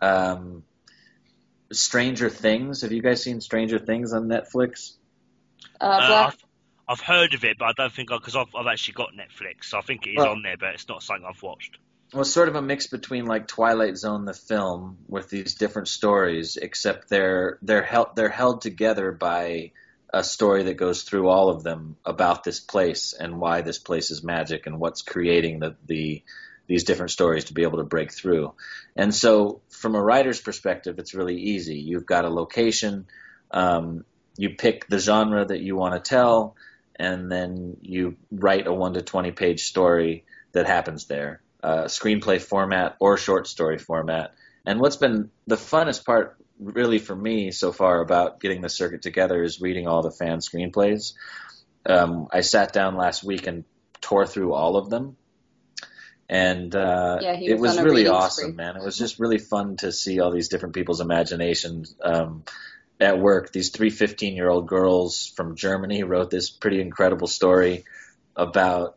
Um, 0.00 0.64
Stranger 1.72 2.30
Things. 2.30 2.82
Have 2.82 2.92
you 2.92 3.02
guys 3.02 3.22
seen 3.22 3.40
Stranger 3.40 3.78
Things 3.78 4.12
on 4.12 4.28
Netflix? 4.28 4.92
Uh, 5.80 5.84
Uh, 5.84 6.06
Black, 6.06 6.38
I've, 6.88 7.00
heard 7.00 7.34
of 7.34 7.44
it, 7.44 7.58
but 7.58 7.66
I 7.66 7.72
don't 7.76 7.92
think 7.92 8.10
because 8.10 8.36
I've, 8.36 8.54
I've 8.54 8.66
actually 8.66 8.94
got 8.94 9.10
Netflix, 9.12 9.64
so 9.64 9.78
I 9.78 9.80
think 9.82 10.06
it 10.06 10.10
is 10.10 10.16
Well- 10.18 10.30
on 10.30 10.42
there, 10.42 10.56
but 10.58 10.74
it's 10.74 10.88
not 10.88 11.02
something 11.02 11.26
I've 11.28 11.42
watched. 11.42 11.78
Well, 12.12 12.20
it's 12.20 12.32
sort 12.32 12.48
of 12.48 12.54
a 12.54 12.62
mix 12.62 12.86
between 12.86 13.26
like 13.26 13.48
Twilight 13.48 13.96
Zone, 13.96 14.24
the 14.24 14.34
film, 14.34 14.98
with 15.08 15.30
these 15.30 15.54
different 15.54 15.88
stories, 15.88 16.56
except 16.56 17.08
they're 17.08 17.58
they're 17.60 17.82
held 17.82 18.14
they're 18.14 18.28
held 18.28 18.60
together 18.60 19.10
by 19.10 19.72
a 20.12 20.22
story 20.22 20.62
that 20.64 20.74
goes 20.74 21.02
through 21.02 21.28
all 21.28 21.48
of 21.48 21.64
them 21.64 21.96
about 22.04 22.44
this 22.44 22.60
place 22.60 23.14
and 23.14 23.40
why 23.40 23.62
this 23.62 23.78
place 23.78 24.12
is 24.12 24.22
magic 24.22 24.66
and 24.66 24.78
what's 24.78 25.02
creating 25.02 25.58
the 25.58 25.74
the 25.86 26.22
these 26.66 26.84
different 26.84 27.10
stories 27.10 27.46
to 27.46 27.54
be 27.54 27.62
able 27.62 27.78
to 27.78 27.84
break 27.84 28.12
through. 28.12 28.54
And 28.96 29.14
so, 29.14 29.60
from 29.68 29.94
a 29.94 30.02
writer's 30.02 30.40
perspective, 30.40 30.98
it's 30.98 31.14
really 31.14 31.36
easy. 31.36 31.76
You've 31.76 32.06
got 32.06 32.24
a 32.24 32.30
location, 32.30 33.06
um, 33.50 34.04
you 34.36 34.50
pick 34.50 34.86
the 34.88 34.98
genre 34.98 35.44
that 35.44 35.60
you 35.60 35.76
want 35.76 35.94
to 35.94 36.08
tell, 36.08 36.56
and 36.96 37.30
then 37.30 37.76
you 37.82 38.16
write 38.30 38.66
a 38.66 38.72
one 38.72 38.94
to 38.94 39.02
twenty 39.02 39.32
page 39.32 39.64
story 39.64 40.24
that 40.52 40.66
happens 40.66 41.06
there 41.06 41.42
uh, 41.64 41.84
screenplay 41.84 42.40
format 42.40 42.96
or 43.00 43.16
short 43.16 43.48
story 43.48 43.78
format. 43.78 44.34
And 44.66 44.80
what's 44.80 44.96
been 44.96 45.30
the 45.46 45.56
funnest 45.56 46.04
part, 46.04 46.36
really, 46.60 46.98
for 46.98 47.16
me 47.16 47.50
so 47.50 47.72
far 47.72 48.00
about 48.00 48.38
getting 48.38 48.60
the 48.60 48.68
circuit 48.68 49.00
together 49.00 49.42
is 49.42 49.60
reading 49.60 49.88
all 49.88 50.02
the 50.02 50.10
fan 50.10 50.38
screenplays. 50.38 51.14
Um, 51.86 52.28
I 52.30 52.42
sat 52.42 52.72
down 52.72 52.96
last 52.96 53.24
week 53.24 53.46
and 53.46 53.64
tore 54.02 54.26
through 54.26 54.52
all 54.52 54.76
of 54.76 54.90
them. 54.90 55.16
And 56.28 56.74
uh, 56.74 57.18
Yeah, 57.20 57.32
it 57.32 57.58
was 57.58 57.76
was 57.76 57.84
really 57.84 58.08
awesome, 58.08 58.52
spree. 58.52 58.56
man. 58.56 58.76
It 58.76 58.84
was 58.84 58.96
just 58.96 59.18
really 59.18 59.38
fun 59.38 59.76
to 59.78 59.90
see 59.90 60.20
all 60.20 60.30
these 60.30 60.48
different 60.48 60.74
people's 60.74 61.00
imaginations 61.00 61.94
um, 62.02 62.44
at 63.00 63.18
work. 63.18 63.52
These 63.52 63.70
three 63.70 63.90
15 63.90 64.36
year 64.36 64.48
old 64.48 64.68
girls 64.68 65.32
from 65.36 65.56
Germany 65.56 66.02
wrote 66.02 66.30
this 66.30 66.50
pretty 66.50 66.80
incredible 66.80 67.26
story 67.26 67.84
about 68.36 68.96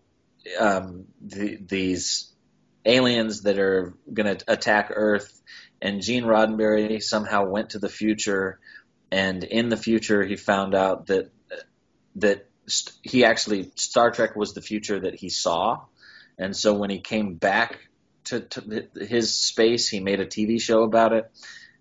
um, 0.59 1.05
the, 1.21 1.57
these 1.57 2.31
aliens 2.85 3.41
that 3.41 3.59
are 3.59 3.93
going 4.11 4.37
to 4.37 4.43
attack 4.47 4.91
Earth. 4.93 5.33
And 5.81 6.01
Gene 6.01 6.23
Roddenberry 6.23 7.01
somehow 7.03 7.45
went 7.45 7.71
to 7.71 7.79
the 7.79 7.89
future, 7.89 8.59
and 9.11 9.43
in 9.43 9.69
the 9.69 9.77
future 9.77 10.23
he 10.23 10.35
found 10.35 10.73
out 10.73 11.07
that 11.07 11.29
that 12.15 12.47
st- 12.65 12.97
he 13.03 13.23
actually 13.23 13.71
Star 13.75 14.09
Trek 14.09 14.35
was 14.35 14.53
the 14.53 14.61
future 14.61 14.99
that 15.01 15.13
he 15.13 15.29
saw, 15.29 15.81
and 16.39 16.55
so 16.55 16.73
when 16.73 16.89
he 16.89 16.99
came 16.99 17.35
back 17.35 17.77
to, 18.25 18.39
to 18.41 18.87
his 18.99 19.35
space, 19.35 19.87
he 19.87 19.99
made 19.99 20.19
a 20.19 20.25
TV 20.25 20.59
show 20.59 20.81
about 20.81 21.13
it. 21.13 21.31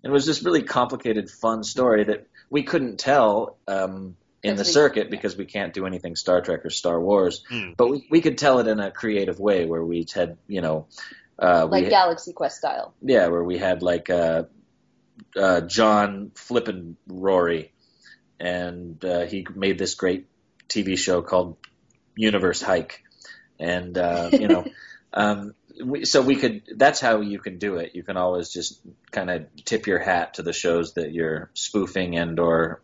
It 0.03 0.09
was 0.09 0.25
this 0.25 0.43
really 0.43 0.63
complicated, 0.63 1.29
fun 1.29 1.63
story 1.63 2.03
that 2.05 2.27
we 2.49 2.63
couldn't 2.63 2.97
tell 2.97 3.57
um, 3.67 4.15
in 4.43 4.55
the 4.55 4.65
circuit 4.65 5.09
because 5.09 5.35
we 5.35 5.45
can't 5.45 5.73
do 5.73 5.85
anything 5.85 6.15
Star 6.15 6.41
Trek 6.41 6.65
or 6.65 6.69
Star 6.69 6.99
Wars. 6.99 7.43
Hmm. 7.49 7.71
But 7.75 7.89
we, 7.89 8.07
we 8.09 8.21
could 8.21 8.37
tell 8.37 8.59
it 8.59 8.67
in 8.67 8.79
a 8.79 8.91
creative 8.91 9.39
way 9.39 9.65
where 9.65 9.83
we 9.83 10.05
had, 10.13 10.37
you 10.47 10.61
know, 10.61 10.87
uh, 11.39 11.67
we 11.71 11.81
like 11.81 11.89
Galaxy 11.89 12.33
Quest 12.33 12.57
style. 12.57 12.93
yeah, 13.01 13.27
where 13.27 13.43
we 13.43 13.57
had 13.57 13.83
like 13.83 14.09
uh, 14.09 14.43
uh, 15.35 15.61
John 15.61 16.31
flipping 16.35 16.97
Rory, 17.07 17.73
and 18.39 19.03
uh, 19.05 19.21
he 19.25 19.45
made 19.53 19.77
this 19.77 19.95
great 19.95 20.27
TV 20.67 20.97
show 20.97 21.21
called 21.21 21.57
Universe 22.15 22.61
Hike, 22.61 23.03
and 23.59 23.95
uh, 23.97 24.29
you 24.31 24.47
know, 24.47 24.65
um, 25.13 25.53
we, 25.53 25.53
so 26.03 26.21
we 26.21 26.35
could. 26.35 26.63
That's 26.75 26.99
how 26.99 27.21
you 27.21 27.39
can 27.39 27.57
do 27.57 27.75
it. 27.77 27.95
You 27.95 28.03
can 28.03 28.17
always 28.17 28.49
just 28.49 28.79
kind 29.11 29.29
of 29.29 29.45
tip 29.65 29.87
your 29.87 29.99
hat 29.99 30.35
to 30.35 30.43
the 30.43 30.53
shows 30.53 30.93
that 30.93 31.11
you're 31.13 31.49
spoofing 31.53 32.17
and 32.17 32.39
or 32.39 32.81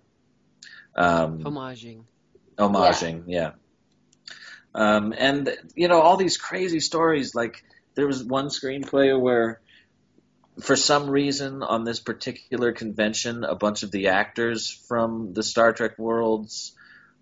um, 0.96 1.40
Homaging. 1.40 2.04
homaging. 2.58 3.24
Yeah. 3.28 3.52
Um, 4.76 5.14
and 5.18 5.56
you 5.76 5.88
know 5.88 6.02
all 6.02 6.18
these 6.18 6.38
crazy 6.38 6.80
stories. 6.80 7.36
Like 7.36 7.64
there 7.96 8.08
was 8.08 8.24
one 8.24 8.48
screenplay 8.48 9.20
where, 9.20 9.62
for 10.62 10.76
some 10.76 11.10
reason, 11.10 11.64
on 11.64 11.84
this 11.84 12.00
particular 12.00 12.72
convention, 12.72 13.44
a 13.44 13.56
bunch 13.56 13.84
of 13.84 13.92
the 13.92 14.08
actors 14.08 14.70
from 14.88 15.34
the 15.34 15.44
Star 15.44 15.74
Trek 15.74 15.98
worlds 15.98 16.74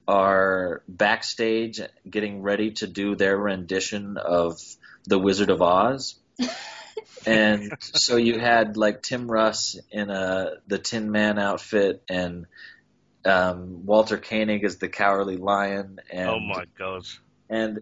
are 0.07 0.81
backstage 0.87 1.79
getting 2.09 2.41
ready 2.41 2.71
to 2.71 2.87
do 2.87 3.15
their 3.15 3.37
rendition 3.37 4.17
of 4.17 4.59
The 5.05 5.19
Wizard 5.19 5.49
of 5.49 5.61
Oz. 5.61 6.15
and 7.25 7.71
so 7.79 8.17
you 8.17 8.39
had 8.39 8.77
like 8.77 9.01
Tim 9.01 9.29
Russ 9.29 9.77
in 9.91 10.09
a 10.09 10.53
the 10.67 10.79
Tin 10.79 11.11
Man 11.11 11.39
outfit 11.39 12.03
and 12.09 12.45
um, 13.25 13.85
Walter 13.85 14.17
Koenig 14.17 14.63
as 14.63 14.77
the 14.77 14.89
Cowardly 14.89 15.37
Lion 15.37 15.99
and 16.09 16.29
oh 16.29 16.39
my 16.39 16.65
god. 16.77 17.03
and 17.49 17.79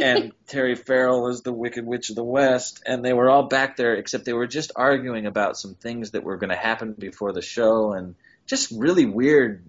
and 0.00 0.32
Terry 0.46 0.76
Farrell 0.76 1.28
as 1.28 1.42
the 1.42 1.52
Wicked 1.52 1.84
Witch 1.84 2.10
of 2.10 2.16
the 2.16 2.24
West, 2.24 2.82
and 2.86 3.04
they 3.04 3.12
were 3.12 3.28
all 3.28 3.44
back 3.44 3.76
there, 3.76 3.94
except 3.94 4.24
they 4.24 4.32
were 4.32 4.46
just 4.46 4.72
arguing 4.76 5.26
about 5.26 5.56
some 5.56 5.74
things 5.74 6.12
that 6.12 6.22
were 6.22 6.36
going 6.36 6.50
to 6.50 6.56
happen 6.56 6.92
before 6.92 7.32
the 7.32 7.42
show, 7.42 7.92
and 7.92 8.14
just 8.46 8.70
really 8.70 9.06
weird. 9.06 9.64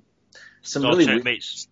Some 0.61 0.83
Star 0.83 0.91
really 0.91 1.05
Trek 1.05 1.15
weird, 1.15 1.25
meets. 1.25 1.67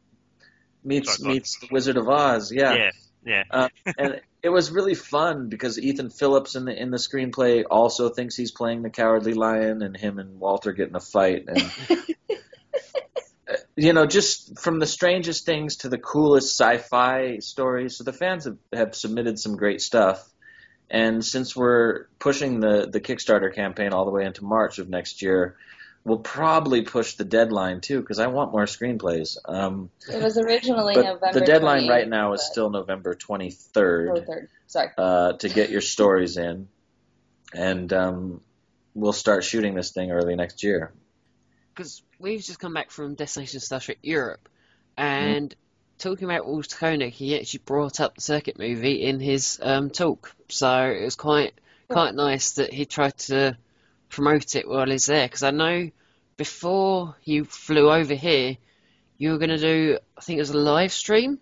meets 0.83 1.17
Sorry, 1.17 1.33
meets 1.33 1.59
the 1.59 1.67
Wizard 1.71 1.97
of 1.97 2.09
Oz, 2.09 2.51
yeah. 2.51 2.73
Yeah, 2.73 2.91
yeah. 3.23 3.43
Uh, 3.51 3.69
and 3.97 4.21
it 4.41 4.49
was 4.49 4.71
really 4.71 4.95
fun 4.95 5.49
because 5.49 5.79
Ethan 5.79 6.09
Phillips 6.09 6.55
in 6.55 6.65
the 6.65 6.79
in 6.79 6.91
the 6.91 6.97
screenplay 6.97 7.63
also 7.69 8.09
thinks 8.09 8.35
he's 8.35 8.51
playing 8.51 8.81
the 8.81 8.89
Cowardly 8.89 9.33
Lion, 9.33 9.81
and 9.81 9.95
him 9.95 10.19
and 10.19 10.39
Walter 10.39 10.71
get 10.71 10.89
in 10.89 10.95
a 10.95 10.99
fight, 10.99 11.45
and 11.47 11.71
you 13.75 13.93
know, 13.93 14.05
just 14.05 14.59
from 14.59 14.79
the 14.79 14.85
strangest 14.85 15.45
things 15.45 15.77
to 15.77 15.89
the 15.89 15.97
coolest 15.97 16.59
sci-fi 16.59 17.39
stories. 17.39 17.97
So 17.97 18.03
the 18.03 18.13
fans 18.13 18.45
have, 18.45 18.57
have 18.73 18.95
submitted 18.95 19.39
some 19.39 19.55
great 19.55 19.81
stuff. 19.81 20.27
And 20.89 21.23
since 21.23 21.55
we're 21.55 22.07
pushing 22.19 22.59
the, 22.59 22.89
the 22.91 22.99
Kickstarter 22.99 23.53
campaign 23.53 23.93
all 23.93 24.05
the 24.05 24.11
way 24.11 24.25
into 24.25 24.43
March 24.43 24.79
of 24.79 24.89
next 24.89 25.21
year, 25.21 25.55
we'll 26.03 26.17
probably 26.19 26.81
push 26.81 27.15
the 27.15 27.25
deadline 27.25 27.81
too 27.81 27.99
because 27.99 28.19
I 28.19 28.27
want 28.27 28.51
more 28.51 28.65
screenplays. 28.65 29.37
Um, 29.45 29.89
It 30.11 30.21
was 30.21 30.37
originally 30.37 30.95
but 30.95 31.05
November. 31.05 31.39
the 31.39 31.45
deadline 31.45 31.83
28th, 31.83 31.89
right 31.89 32.07
now 32.07 32.33
is 32.33 32.41
still 32.45 32.69
November 32.69 33.11
or 33.11 33.15
23rd. 33.15 34.47
Sorry. 34.67 34.89
uh, 34.97 35.33
to 35.33 35.49
get 35.49 35.69
your 35.69 35.81
stories 35.81 36.37
in, 36.37 36.67
and 37.53 37.91
um, 37.93 38.41
we'll 38.93 39.13
start 39.13 39.43
shooting 39.43 39.75
this 39.75 39.91
thing 39.91 40.11
early 40.11 40.35
next 40.35 40.63
year. 40.63 40.91
because 41.75 42.01
we've 42.19 42.41
just 42.41 42.59
come 42.59 42.73
back 42.73 42.91
from 42.91 43.15
Destination 43.15 43.59
Star 43.59 43.79
Trek 43.79 43.97
Europe, 44.03 44.47
and 44.97 45.55
talking 45.97 46.25
about 46.29 46.45
Walter 46.47 46.75
Koenig, 46.77 47.13
he 47.13 47.37
actually 47.39 47.61
brought 47.65 47.99
up 47.99 48.15
the 48.15 48.21
Circuit 48.21 48.57
movie 48.59 49.01
in 49.03 49.19
his 49.19 49.59
um, 49.61 49.89
talk, 49.89 50.33
so 50.49 50.85
it 50.85 51.03
was 51.03 51.15
quite 51.15 51.53
quite 51.89 52.13
nice 52.13 52.51
that 52.53 52.71
he 52.71 52.85
tried 52.85 53.17
to 53.17 53.57
promote 54.09 54.55
it 54.55 54.67
while 54.67 54.89
he's 54.89 55.05
there. 55.05 55.27
Because 55.27 55.43
I 55.43 55.51
know 55.51 55.89
before 56.37 57.15
you 57.23 57.45
flew 57.45 57.91
over 57.91 58.13
here, 58.13 58.57
you 59.17 59.31
were 59.31 59.37
going 59.37 59.49
to 59.49 59.57
do, 59.57 59.99
I 60.17 60.21
think 60.21 60.37
it 60.37 60.41
was 60.41 60.51
a 60.51 60.57
live 60.57 60.91
stream. 60.91 61.39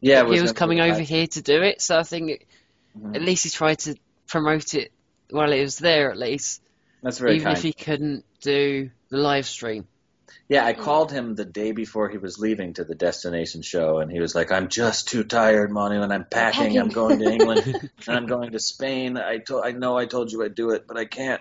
Yeah, 0.00 0.22
it 0.22 0.28
he 0.28 0.40
was 0.40 0.52
coming 0.52 0.80
over 0.80 1.00
here 1.00 1.26
to 1.28 1.42
do 1.42 1.62
it, 1.62 1.80
so 1.80 1.98
I 1.98 2.02
think 2.02 2.46
Mhm. 2.98 3.14
at 3.14 3.22
least 3.22 3.44
he 3.44 3.50
tried 3.50 3.78
to 3.80 3.96
promote 4.26 4.74
it 4.74 4.92
while 5.30 5.52
he 5.52 5.60
was 5.60 5.78
there, 5.78 6.10
at 6.10 6.18
least, 6.18 6.60
That's 7.02 7.18
very 7.18 7.36
even 7.36 7.44
kind. 7.44 7.56
if 7.56 7.62
he 7.62 7.72
couldn't 7.72 8.24
do 8.40 8.90
the 9.10 9.16
live 9.16 9.46
stream. 9.46 9.86
Yeah, 10.48 10.64
I 10.66 10.72
called 10.72 11.12
him 11.12 11.34
the 11.34 11.44
day 11.44 11.72
before 11.72 12.08
he 12.08 12.18
was 12.18 12.38
leaving 12.38 12.74
to 12.74 12.84
the 12.84 12.94
destination 12.94 13.62
show, 13.62 13.98
and 13.98 14.10
he 14.10 14.20
was 14.20 14.34
like, 14.34 14.50
"I'm 14.52 14.68
just 14.68 15.08
too 15.08 15.24
tired, 15.24 15.70
Manu, 15.70 16.02
and 16.02 16.12
I'm 16.12 16.26
packing. 16.26 16.78
I'm 16.78 16.88
going 16.90 17.18
to 17.20 17.24
England, 17.32 17.62
and 18.06 18.16
I'm 18.16 18.26
going 18.26 18.52
to 18.52 18.58
Spain. 18.60 19.16
I 19.16 19.38
told, 19.38 19.64
I 19.64 19.72
know, 19.72 19.96
I 19.96 20.06
told 20.06 20.30
you 20.32 20.42
I'd 20.42 20.54
do 20.54 20.70
it, 20.70 20.86
but 20.86 20.96
I 20.96 21.04
can't." 21.04 21.40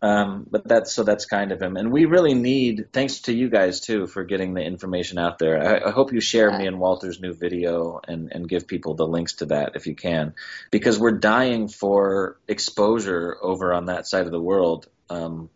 Um, 0.00 0.46
but 0.48 0.66
that's 0.66 0.92
so 0.92 1.02
that's 1.02 1.26
kind 1.26 1.50
of 1.50 1.60
him, 1.60 1.76
and 1.76 1.90
we 1.90 2.04
really 2.04 2.34
need. 2.34 2.88
Thanks 2.92 3.20
to 3.22 3.32
you 3.32 3.50
guys 3.50 3.80
too 3.80 4.06
for 4.06 4.22
getting 4.22 4.54
the 4.54 4.62
information 4.62 5.18
out 5.18 5.40
there. 5.40 5.60
I, 5.60 5.88
I 5.88 5.90
hope 5.90 6.12
you 6.12 6.20
share 6.20 6.56
me 6.56 6.68
and 6.68 6.78
Walter's 6.78 7.20
new 7.20 7.32
video 7.32 8.00
and 8.06 8.32
and 8.32 8.48
give 8.48 8.68
people 8.68 8.94
the 8.94 9.06
links 9.06 9.34
to 9.34 9.46
that 9.46 9.72
if 9.74 9.88
you 9.88 9.96
can, 9.96 10.34
because 10.70 11.00
we're 11.00 11.18
dying 11.18 11.66
for 11.66 12.38
exposure 12.46 13.36
over 13.42 13.74
on 13.74 13.86
that 13.86 14.06
side 14.06 14.26
of 14.26 14.30
the 14.30 14.40
world. 14.40 14.86
Um, 15.10 15.50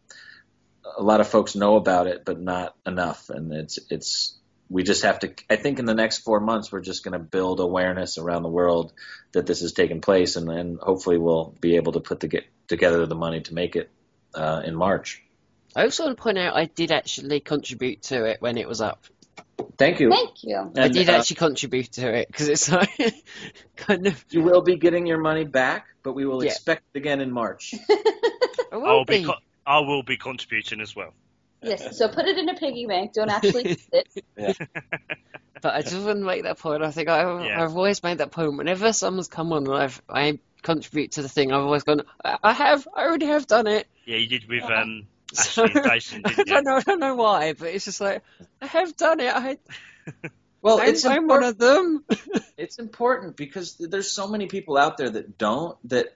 a 0.99 1.03
lot 1.03 1.21
of 1.21 1.29
folks 1.29 1.55
know 1.55 1.77
about 1.77 2.09
it, 2.09 2.25
but 2.25 2.41
not 2.41 2.75
enough. 2.85 3.31
And 3.31 3.53
it's 3.53 3.79
it's 3.91 4.37
we 4.69 4.83
just 4.83 5.05
have 5.05 5.21
to. 5.21 5.33
I 5.49 5.55
think 5.55 5.79
in 5.79 5.85
the 5.85 5.95
next 5.95 6.19
four 6.19 6.41
months, 6.41 6.73
we're 6.73 6.81
just 6.81 7.05
going 7.05 7.13
to 7.13 7.25
build 7.25 7.61
awareness 7.61 8.19
around 8.19 8.43
the 8.43 8.49
world 8.49 8.93
that 9.33 9.47
this 9.47 9.61
has 9.61 9.73
taken 9.73 10.01
place, 10.01 10.35
and 10.35 10.49
then 10.49 10.79
hopefully 10.83 11.19
we'll 11.19 11.55
be 11.61 11.77
able 11.77 11.93
to 11.93 12.01
put 12.01 12.21
the, 12.21 12.27
get 12.27 12.45
together 12.67 13.07
the 13.07 13.15
money 13.15 13.41
to 13.43 13.55
make 13.55 13.77
it 13.77 13.91
uh, 14.35 14.63
in 14.65 14.75
March. 14.75 15.23
I 15.75 15.85
also 15.85 16.05
want 16.05 16.17
to 16.17 16.23
point 16.23 16.39
out 16.39 16.55
I 16.57 16.67
did 16.67 16.93
actually 16.93 17.41
contribute 17.41 18.03
to 18.05 18.25
it 18.27 18.41
when 18.41 18.59
it 18.59 18.69
was 18.69 18.81
up. 18.81 19.05
Thank 19.79 20.01
you. 20.01 20.11
Thank 20.11 20.43
you. 20.45 20.71
I 20.77 20.89
did 20.89 21.09
uh, 21.09 21.13
actually 21.13 21.37
contribute 21.37 21.93
to 21.93 22.13
it 22.15 22.27
because 22.29 22.49
it's 22.49 22.71
like 22.71 22.91
kind 23.77 24.07
of. 24.07 24.25
you 24.31 24.43
will 24.43 24.63
be 24.63 24.77
getting 24.77 25.07
your 25.07 25.19
money 25.19 25.45
back, 25.45 25.87
but 26.03 26.13
we 26.15 26.27
will 26.27 26.45
Yeah. 26.45 26.51
expect 26.51 26.83
it 26.95 26.99
again 26.99 27.21
in 27.21 27.31
March. 27.31 27.75
I 28.73 28.77
will 28.77 28.87
I'll 28.87 29.05
be. 29.05 29.19
be. 29.21 29.25
Co- 29.25 29.35
I 29.67 29.79
will 29.81 30.03
be 30.03 30.17
contributing 30.17 30.81
as 30.81 30.95
well. 30.97 31.15
Yes. 31.63 31.97
So 31.97 32.09
put 32.09 32.27
it 32.27 32.37
in 32.37 32.49
a 32.49 32.55
piggy 32.55 32.87
bank. 32.87 33.13
Don't 33.15 33.31
actually 33.31 33.69
use 33.69 33.89
it. 33.93 34.59
But 35.63 35.75
I 35.75 35.83
just 35.83 35.95
want 35.95 36.19
to 36.19 36.25
make 36.25 36.43
that 36.43 36.59
point. 36.59 36.83
I 36.83 36.91
think 36.91 37.09
I, 37.09 37.47
Yeah. 37.47 37.63
I've 37.63 37.77
always 37.77 38.03
made 38.03 38.19
that 38.19 38.33
point. 38.33 38.57
Whenever 38.57 38.93
someone's 38.93 39.29
come 39.29 39.53
on 39.53 39.67
and 39.69 39.75
I've, 39.77 40.03
I 40.09 40.41
contribute 40.63 41.13
to 41.13 41.23
the 41.23 41.29
thing, 41.29 41.53
I've 41.53 41.63
always 41.63 41.85
gone, 41.85 42.03
I, 42.25 42.39
I 42.43 42.53
have, 42.53 42.87
I 42.95 43.03
already 43.05 43.27
have 43.27 43.47
done 43.47 43.67
it. 43.67 43.87
Yeah, 44.05 44.17
you 44.17 44.29
did 44.29 44.49
with 44.49 44.65
um, 44.65 45.07
So, 45.33 45.65
Ashley 45.65 45.73
and 45.73 45.83
Jason, 45.83 46.23
I 46.25 46.35
didn't 46.35 46.49
you? 46.49 46.55
don't 46.55 46.65
know, 46.65 46.77
I 46.77 46.81
don't 46.81 47.01
know 47.01 47.15
why, 47.17 47.53
but 47.55 47.69
it's 47.69 47.85
just 47.85 48.01
like, 48.01 48.23
I 48.61 48.67
have 48.67 48.97
done 48.97 49.21
it. 49.21 49.35
I, 49.35 49.59
Well, 50.63 50.81
I'm, 50.81 50.89
it's 50.89 51.05
I'm 51.05 51.27
one 51.27 51.43
of 51.43 51.59
them. 51.59 52.05
it's 52.57 52.79
important 52.79 53.37
because 53.37 53.77
there's 53.79 54.11
so 54.11 54.29
many 54.29 54.47
people 54.47 54.79
out 54.79 54.97
there 54.97 55.11
that 55.11 55.37
don't 55.37 55.77
that 55.89 56.15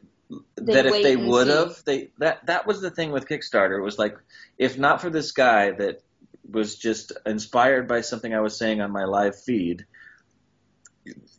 They 0.56 0.74
that 0.74 0.86
if 0.86 1.02
they 1.02 1.16
would 1.16 1.48
have 1.48 1.82
they 1.84 2.10
that 2.18 2.46
that 2.46 2.66
was 2.66 2.80
the 2.80 2.90
thing 2.90 3.10
with 3.10 3.26
Kickstarter 3.28 3.78
it 3.78 3.82
was 3.82 3.98
like 3.98 4.16
if 4.56 4.78
not 4.78 5.00
for 5.00 5.10
this 5.10 5.32
guy 5.32 5.72
that 5.72 6.00
was 6.48 6.76
just 6.76 7.12
inspired 7.26 7.88
by 7.88 8.02
something 8.02 8.32
I 8.32 8.40
was 8.40 8.56
saying 8.56 8.80
on 8.80 8.92
my 8.92 9.04
live 9.04 9.40
feed 9.40 9.86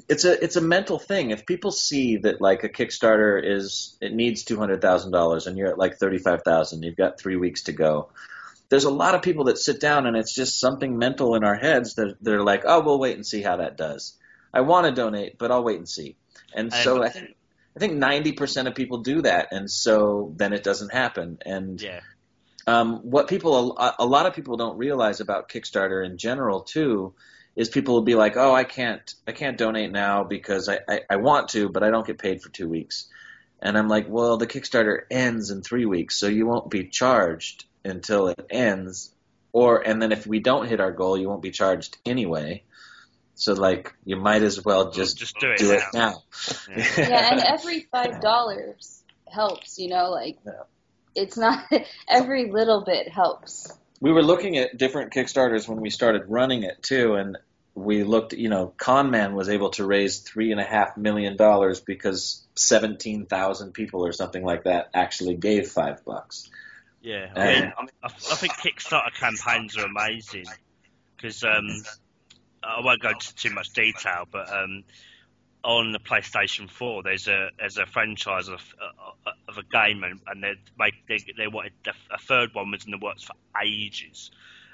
it's 0.10 0.26
a 0.26 0.42
it's 0.44 0.56
a 0.56 0.62
mental 0.62 1.00
thing 1.00 1.32
if 1.32 1.46
people 1.46 1.72
see 1.72 2.18
that 2.18 2.40
like 2.42 2.64
a 2.64 2.70
Kickstarter 2.70 3.42
is 3.44 3.98
it 4.02 4.14
needs 4.14 4.44
two 4.44 4.58
hundred 4.58 4.82
thousand 4.82 5.12
dollars 5.12 5.48
and 5.48 5.58
you're 5.58 5.68
at 5.70 5.78
like 5.78 5.98
thirty 5.98 6.18
five 6.18 6.44
thousand 6.44 6.84
you've 6.84 6.96
got 6.96 7.20
three 7.20 7.36
weeks 7.36 7.64
to 7.64 7.72
go 7.74 8.10
there's 8.70 8.84
a 8.86 8.90
lot 8.90 9.16
of 9.16 9.22
people 9.22 9.46
that 9.46 9.58
sit 9.58 9.80
down 9.80 10.06
and 10.08 10.16
it's 10.18 10.34
just 10.34 10.60
something 10.60 10.98
mental 10.98 11.36
in 11.36 11.44
our 11.44 11.56
heads 11.56 11.96
that 11.96 12.16
they're 12.22 12.44
like 12.44 12.64
oh 12.66 12.82
we'll 12.82 13.00
wait 13.00 13.16
and 13.16 13.26
see 13.26 13.42
how 13.42 13.58
that 13.58 13.78
does 13.78 14.16
I 14.54 14.62
want 14.62 14.86
to 14.88 14.92
donate 14.94 15.38
but 15.38 15.52
I'll 15.52 15.64
wait 15.64 15.78
and 15.78 15.90
see 15.90 16.16
and 16.54 16.72
And- 16.72 16.84
so 16.84 17.04
I 17.04 17.10
think 17.10 17.36
I 17.76 17.80
think 17.80 17.94
ninety 17.94 18.32
percent 18.32 18.68
of 18.68 18.74
people 18.74 19.04
do 19.04 19.22
that, 19.22 19.50
and 19.52 19.70
so 19.70 20.34
then 20.36 20.52
it 20.52 20.64
doesn't 20.64 20.92
happen. 20.92 21.38
And 21.46 21.80
Yeah. 21.80 22.00
um, 22.66 23.02
what 23.04 23.28
people, 23.28 23.78
a, 23.78 23.94
a 24.00 24.06
lot 24.08 24.26
of 24.26 24.34
people 24.34 24.58
don't 24.58 24.80
realize 24.80 25.20
about 25.20 25.48
Kickstarter 25.48 26.04
in 26.04 26.18
general 26.18 26.62
too, 26.62 27.14
is 27.58 27.68
people 27.68 27.96
will 27.96 28.04
be 28.04 28.16
like, 28.16 28.38
"Oh, 28.38 28.54
I 28.54 28.64
can't, 28.64 29.14
I 29.28 29.34
can't 29.34 29.58
donate 29.58 29.92
now 29.92 30.24
because 30.24 30.70
I, 30.70 30.80
I, 30.88 31.02
I 31.10 31.16
want 31.18 31.50
to, 31.50 31.68
but 31.68 31.84
I 31.84 31.90
don't 31.90 32.08
get 32.08 32.18
paid 32.20 32.42
for 32.42 32.48
two 32.50 32.70
weeks." 32.70 33.08
And 33.62 33.78
I'm 33.78 33.90
like, 33.90 34.08
"Well, 34.08 34.38
the 34.38 34.48
Kickstarter 34.48 35.00
ends 35.12 35.50
in 35.52 35.62
three 35.64 35.86
weeks, 35.86 36.18
so 36.18 36.28
you 36.28 36.46
won't 36.48 36.70
be 36.70 36.88
charged 36.88 37.66
until 37.84 38.28
it 38.30 38.46
ends, 38.50 39.12
or 39.52 39.82
and 39.86 40.02
then 40.02 40.12
if 40.14 40.26
we 40.28 40.40
don't 40.40 40.68
hit 40.70 40.80
our 40.80 40.92
goal, 40.94 41.18
you 41.18 41.28
won't 41.28 41.42
be 41.42 41.52
charged 41.52 41.98
anyway." 42.06 42.64
So 43.40 43.54
like, 43.54 43.94
you 44.06 44.16
might 44.18 44.42
as 44.44 44.64
well 44.66 44.92
just 44.92 45.18
just 45.18 45.36
do 45.40 45.52
it 45.52 45.58
do 45.58 45.72
it 45.72 45.82
now. 45.94 46.24
now. 46.70 46.84
Yeah, 46.98 47.32
and 47.34 47.40
every 47.46 47.82
five 47.92 48.22
dollars 48.22 49.04
helps. 49.28 49.78
You 49.80 49.90
know, 49.90 50.10
like 50.12 50.38
Yeah. 50.46 50.64
it's 51.16 51.38
not 51.38 51.66
every 52.08 52.52
little 52.52 52.84
bit 52.84 53.08
helps. 53.10 53.72
we 54.02 54.12
were 54.12 54.24
looking 54.24 54.58
at 54.58 54.78
different 54.78 55.12
Kickstarters 55.14 55.68
when 55.68 55.82
we 55.82 55.90
started 55.90 56.24
running 56.28 56.64
it 56.64 56.82
too, 56.84 57.14
and 57.16 57.38
we 57.78 58.04
looked. 58.04 58.34
You 58.34 58.50
know, 58.50 58.74
Conman 58.78 59.34
was 59.34 59.50
able 59.50 59.70
to 59.72 59.86
raise 59.86 60.20
three 60.20 60.52
and 60.52 60.60
a 60.60 60.64
half 60.64 60.98
million 60.98 61.38
dollars 61.38 61.80
because 61.80 62.46
seventeen 62.56 63.26
thousand 63.26 63.74
people 63.74 64.06
or 64.06 64.12
something 64.12 64.44
like 64.44 64.64
that 64.64 64.90
actually 64.94 65.36
gave 65.36 65.68
five 65.68 66.04
bucks. 66.04 66.50
Yeah, 67.02 67.32
I, 67.36 67.46
mean, 67.46 67.74
I, 67.78 68.08
I 68.08 68.10
think 68.10 68.54
Kickstarter 68.54 69.14
campaigns 69.14 69.78
are 69.78 69.86
amazing. 69.86 70.46
because 71.16 71.44
um, 71.44 71.68
I 72.64 72.82
won't 72.82 73.02
go 73.02 73.10
into 73.10 73.34
too 73.36 73.52
much 73.52 73.70
detail, 73.70 74.28
but 74.30 74.52
um, 74.52 74.84
on 75.64 75.92
the 75.92 76.00
PlayStation 76.00 76.70
4, 76.70 77.04
there's 77.04 77.28
a 77.28 77.50
there's 77.60 77.78
a 77.78 77.86
franchise 77.86 78.48
of 78.48 78.62
uh, 78.82 79.32
of 79.48 79.58
a 79.58 79.64
game, 79.64 80.04
and, 80.04 80.20
and 80.26 80.44
they 80.44 80.92
they, 81.08 81.24
they 81.38 81.48
wanted 81.48 81.74
a 82.12 82.18
third 82.18 82.54
one 82.54 82.72
was 82.72 82.86
in 82.86 82.92
the 82.92 82.98
works 82.98 83.24
for 83.24 83.34
ages, 83.64 84.32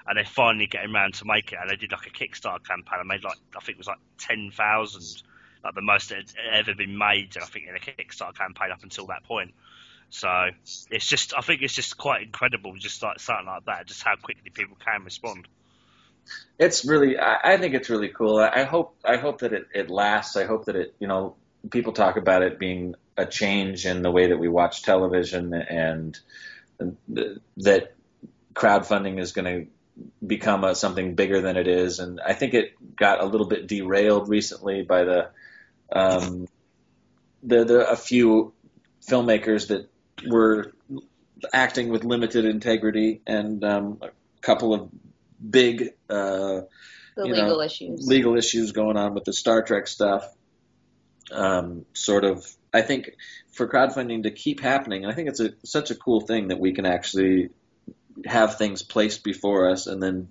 and 0.07 0.17
they're 0.17 0.25
finally 0.25 0.67
getting 0.67 0.93
around 0.93 1.15
to 1.15 1.25
make 1.25 1.51
it, 1.51 1.59
and 1.61 1.69
they 1.69 1.75
did 1.75 1.91
like 1.91 2.07
a 2.07 2.09
Kickstarter 2.09 2.63
campaign. 2.65 2.99
and 2.99 3.07
made 3.07 3.23
like 3.23 3.37
I 3.55 3.59
think 3.59 3.75
it 3.75 3.77
was 3.77 3.87
like 3.87 3.99
ten 4.17 4.51
thousand, 4.51 5.23
like 5.63 5.75
the 5.75 5.81
most 5.81 6.09
that 6.09 6.17
had 6.17 6.59
ever 6.67 6.75
been 6.75 6.97
made, 6.97 7.35
I 7.41 7.45
think 7.45 7.67
in 7.67 7.75
a 7.75 7.79
Kickstarter 7.79 8.35
campaign 8.35 8.71
up 8.71 8.83
until 8.83 9.07
that 9.07 9.23
point. 9.23 9.53
So 10.09 10.29
it's 10.91 11.07
just 11.07 11.33
I 11.37 11.41
think 11.41 11.61
it's 11.61 11.73
just 11.73 11.97
quite 11.97 12.21
incredible, 12.21 12.73
just 12.75 13.01
like 13.01 13.19
something 13.19 13.47
like 13.47 13.65
that, 13.65 13.87
just 13.87 14.03
how 14.03 14.15
quickly 14.15 14.51
people 14.51 14.77
can 14.83 15.03
respond 15.03 15.47
it's 16.57 16.85
really 16.85 17.17
I, 17.19 17.39
I 17.43 17.57
think 17.57 17.73
it's 17.73 17.89
really 17.89 18.07
cool. 18.07 18.37
I 18.37 18.63
hope 18.63 18.95
I 19.03 19.17
hope 19.17 19.39
that 19.39 19.51
it, 19.51 19.67
it 19.73 19.89
lasts. 19.89 20.37
I 20.37 20.45
hope 20.45 20.65
that 20.65 20.75
it 20.77 20.95
you 20.97 21.07
know 21.07 21.35
people 21.69 21.93
talk 21.93 22.17
about 22.17 22.43
it 22.43 22.59
being 22.59 22.95
a 23.17 23.25
change 23.25 23.85
in 23.85 24.01
the 24.01 24.11
way 24.11 24.27
that 24.27 24.37
we 24.37 24.47
watch 24.47 24.83
television 24.83 25.53
and, 25.53 26.19
and 26.79 26.97
that 27.57 27.93
crowdfunding 28.53 29.19
is 29.19 29.31
going 29.31 29.45
to 29.45 29.71
become 30.25 30.63
a, 30.63 30.75
something 30.75 31.15
bigger 31.15 31.41
than 31.41 31.57
it 31.57 31.67
is. 31.67 31.99
And 31.99 32.19
I 32.25 32.33
think 32.33 32.53
it 32.53 32.73
got 32.95 33.21
a 33.21 33.25
little 33.25 33.47
bit 33.47 33.67
derailed 33.67 34.29
recently 34.29 34.81
by 34.81 35.03
the 35.03 35.29
um, 35.91 36.47
the, 37.43 37.65
the 37.65 37.89
a 37.89 37.95
few 37.95 38.53
filmmakers 39.07 39.67
that 39.67 39.89
were 40.27 40.73
acting 41.53 41.89
with 41.89 42.03
limited 42.03 42.45
integrity 42.45 43.21
and 43.27 43.63
um, 43.63 43.99
a 44.01 44.09
couple 44.41 44.73
of 44.73 44.89
big 45.49 45.89
uh, 46.09 46.61
the 47.15 47.23
legal 47.23 47.57
know, 47.57 47.61
issues. 47.61 48.07
legal 48.07 48.37
issues 48.37 48.71
going 48.71 48.97
on 48.97 49.13
with 49.13 49.25
the 49.25 49.33
Star 49.33 49.61
Trek 49.61 49.87
stuff. 49.87 50.25
Um, 51.31 51.85
sort 51.93 52.25
of, 52.25 52.45
I 52.73 52.81
think 52.81 53.11
for 53.51 53.67
crowdfunding 53.67 54.23
to 54.23 54.31
keep 54.31 54.59
happening, 54.59 55.05
I 55.05 55.13
think 55.13 55.29
it's 55.29 55.39
a, 55.39 55.53
such 55.63 55.89
a 55.89 55.95
cool 55.95 56.21
thing 56.21 56.49
that 56.49 56.59
we 56.59 56.73
can 56.73 56.85
actually 56.85 57.49
have 58.25 58.57
things 58.57 58.83
placed 58.83 59.23
before 59.23 59.69
us 59.69 59.87
and 59.87 60.01
then 60.01 60.29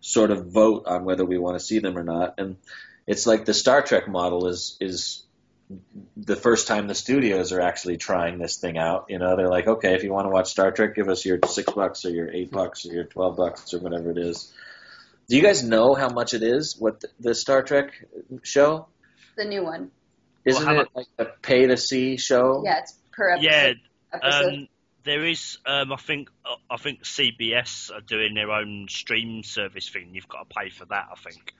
sort 0.00 0.30
of 0.30 0.46
vote 0.46 0.84
on 0.86 1.04
whether 1.04 1.24
we 1.24 1.38
want 1.38 1.58
to 1.58 1.64
see 1.64 1.78
them 1.78 1.96
or 1.96 2.04
not. 2.04 2.34
And 2.38 2.56
it's 3.06 3.26
like 3.26 3.44
the 3.44 3.54
Star 3.54 3.82
Trek 3.82 4.08
model 4.08 4.48
is 4.48 4.76
is 4.80 5.24
the 6.16 6.36
first 6.36 6.68
time 6.68 6.88
the 6.88 6.94
studios 6.94 7.52
are 7.52 7.60
actually 7.60 7.96
trying 7.96 8.38
this 8.38 8.58
thing 8.58 8.76
out. 8.76 9.06
You 9.08 9.18
know, 9.18 9.36
they're 9.36 9.48
like, 9.48 9.66
okay, 9.66 9.94
if 9.94 10.02
you 10.02 10.12
want 10.12 10.26
to 10.26 10.30
watch 10.30 10.50
Star 10.50 10.70
Trek, 10.70 10.94
give 10.94 11.08
us 11.08 11.24
your 11.24 11.38
six 11.46 11.72
bucks 11.72 12.04
or 12.04 12.10
your 12.10 12.30
eight 12.30 12.50
bucks 12.50 12.86
or 12.86 12.92
your 12.92 13.04
twelve 13.04 13.36
bucks 13.36 13.72
or 13.72 13.78
whatever 13.80 14.10
it 14.10 14.18
is. 14.18 14.52
Do 15.28 15.36
you 15.36 15.42
guys 15.42 15.62
know 15.64 15.94
how 15.94 16.10
much 16.10 16.34
it 16.34 16.42
is? 16.42 16.76
What 16.78 17.00
the, 17.00 17.08
the 17.18 17.34
Star 17.34 17.62
Trek 17.62 17.92
show? 18.42 18.88
The 19.36 19.46
new 19.46 19.64
one. 19.64 19.90
Isn't 20.44 20.64
Well, 20.64 20.74
how 20.74 20.80
it 20.82 20.88
like 20.94 21.06
a 21.18 21.24
pay 21.24 21.66
to 21.66 21.78
see 21.78 22.18
show? 22.18 22.62
Yeah, 22.64 22.80
it's 22.80 22.94
per 23.12 23.30
episode. 23.30 23.50
Yeah, 23.50 23.72
episode. 24.12 24.54
um, 24.54 24.68
there 25.04 25.24
is. 25.24 25.58
Um, 25.66 25.92
I 25.92 25.96
think 25.96 26.30
uh, 26.44 26.56
I 26.70 26.76
think 26.76 27.02
CBS 27.04 27.90
are 27.92 28.00
doing 28.00 28.34
their 28.34 28.50
own 28.50 28.86
stream 28.88 29.42
service 29.42 29.88
thing. 29.88 30.10
You've 30.12 30.28
got 30.28 30.48
to 30.48 30.54
pay 30.54 30.70
for 30.70 30.84
that. 30.86 31.06
I 31.12 31.14
think. 31.16 31.52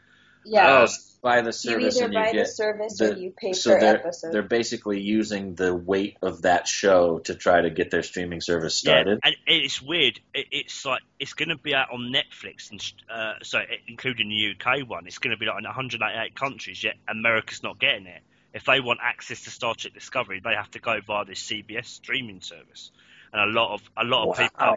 yeah. 0.45 0.87
Oh, 0.87 0.93
buy 1.23 1.41
the 1.41 1.47
you 1.47 1.53
service 1.53 1.97
either 1.97 2.05
and 2.05 2.15
you 2.15 2.21
buy 2.21 2.33
the 2.33 2.47
service 2.47 2.99
the- 2.99 3.15
or 3.15 3.17
you 3.17 3.33
pay 3.35 3.53
so 3.55 3.71
per 3.73 3.81
they're 3.81 3.97
episode. 4.01 4.33
they're 4.33 4.43
basically 4.43 5.01
using 5.01 5.55
the 5.55 5.75
weight 5.75 6.19
of 6.21 6.43
that 6.43 6.69
show 6.69 7.19
to 7.21 7.35
try 7.35 7.63
to 7.63 7.71
get 7.71 7.91
their 7.91 8.03
streaming 8.03 8.43
service 8.43 8.75
started. 8.77 9.21
Yeah, 9.25 9.31
and 9.31 9.37
it's 9.47 9.81
weird. 9.81 10.21
It, 10.35 10.47
it's 10.51 10.85
like 10.85 11.01
it's 11.19 11.33
going 11.33 11.49
to 11.49 11.57
be 11.57 11.75
out 11.75 11.89
on 11.93 12.13
Netflix, 12.13 12.71
and 12.71 12.93
uh, 13.11 13.35
so 13.43 13.61
including 13.89 14.29
the 14.29 14.55
UK 14.55 14.87
one, 14.89 15.07
it's 15.07 15.19
going 15.19 15.31
to 15.35 15.39
be 15.39 15.47
like 15.47 15.59
in 15.59 15.65
188 15.65 16.35
countries. 16.35 16.85
Yet 16.85 16.97
America's 17.09 17.63
not 17.63 17.79
getting 17.79 18.07
it. 18.07 18.23
If 18.53 18.65
they 18.67 18.81
want 18.81 19.01
access 19.03 19.43
to 19.45 19.51
Star 19.51 19.75
Trek 19.75 19.95
Discovery, 19.95 20.41
they 20.45 20.55
have 20.55 20.71
to 20.73 20.79
go 20.79 21.01
via 21.05 21.25
this 21.25 21.43
CBS 21.43 21.87
streaming 21.87 22.41
service, 22.41 22.93
and 23.35 23.51
a 23.51 23.53
lot 23.53 23.75
of 23.75 23.83
a 23.97 24.05
lot 24.05 24.23
of 24.23 24.39
Wow. 24.39 24.45
people, 24.49 24.77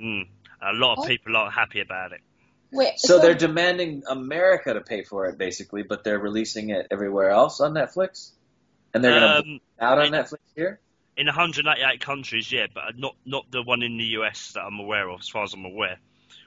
mm, 0.00 0.28
a 0.62 0.72
lot 0.72 0.98
of 0.98 1.06
people 1.06 1.36
aren't 1.36 1.52
happy 1.54 1.80
about 1.80 2.12
it. 2.12 2.20
Wait, 2.72 2.98
So 2.98 3.20
they're 3.20 3.34
demanding 3.34 4.02
America 4.08 4.74
to 4.74 4.80
pay 4.80 5.04
for 5.04 5.26
it, 5.26 5.38
basically, 5.38 5.82
but 5.84 6.02
they're 6.02 6.18
releasing 6.18 6.70
it 6.70 6.88
everywhere 6.90 7.30
else 7.30 7.60
on 7.60 7.72
Netflix, 7.74 8.32
and 8.92 9.04
they're 9.04 9.20
going 9.20 9.44
to 9.44 9.50
Um, 9.50 9.60
out 9.78 9.98
on 9.98 10.06
it- 10.06 10.12
Netflix 10.12 10.38
here. 10.56 10.80
in 11.16 11.28
188 11.28 12.00
countries, 12.00 12.50
yeah, 12.50 12.66
but 12.74 12.98
not 12.98 13.14
not 13.24 13.48
the 13.52 13.62
one 13.62 13.82
in 13.82 13.96
the 13.98 14.04
US 14.18 14.52
that 14.52 14.62
I'm 14.62 14.80
aware 14.80 15.08
of, 15.08 15.20
as 15.20 15.28
far 15.28 15.44
as 15.44 15.52
I'm 15.54 15.64
aware, 15.64 15.98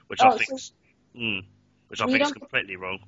which 0.08 0.20
Oh, 0.22 0.28
I 0.28 0.36
think, 0.36 0.60
so- 0.60 0.74
mm, 1.16 1.42
which 1.88 2.00
I 2.02 2.06
think 2.06 2.20
is 2.22 2.32
completely 2.32 2.76
wrong. 2.76 2.98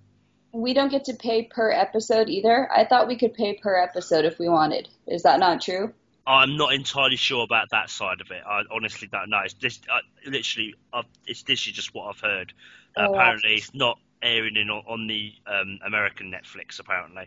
we 0.52 0.72
don't 0.74 0.88
get 0.90 1.04
to 1.04 1.14
pay 1.14 1.42
per 1.44 1.70
episode 1.70 2.28
either. 2.30 2.68
I 2.72 2.84
thought 2.84 3.06
we 3.06 3.16
could 3.16 3.34
pay 3.34 3.54
per 3.58 3.76
episode 3.76 4.24
if 4.24 4.38
we 4.38 4.48
wanted. 4.48 4.88
Is 5.06 5.22
that 5.24 5.38
not 5.38 5.60
true? 5.60 5.92
I'm 6.30 6.56
not 6.56 6.72
entirely 6.74 7.16
sure 7.16 7.44
about 7.44 7.68
that 7.70 7.90
side 7.90 8.20
of 8.20 8.30
it. 8.30 8.42
I 8.46 8.62
honestly 8.70 9.08
don't 9.10 9.30
know. 9.30 9.40
It's 9.44 9.54
this, 9.54 9.80
I, 9.90 10.00
literally, 10.28 10.74
I've, 10.92 11.04
it's 11.26 11.48
literally 11.48 11.72
just 11.72 11.94
what 11.94 12.08
I've 12.08 12.20
heard. 12.20 12.52
Uh, 12.96 13.02
Oh, 13.02 13.10
wow. 13.10 13.14
apparently, 13.14 13.54
it's 13.54 13.74
not 13.74 13.98
airing 14.22 14.56
in 14.56 14.70
on, 14.70 14.82
on 14.86 15.06
the 15.06 15.32
um, 15.46 15.78
American 15.86 16.32
Netflix. 16.32 16.78
Apparently, 16.80 17.26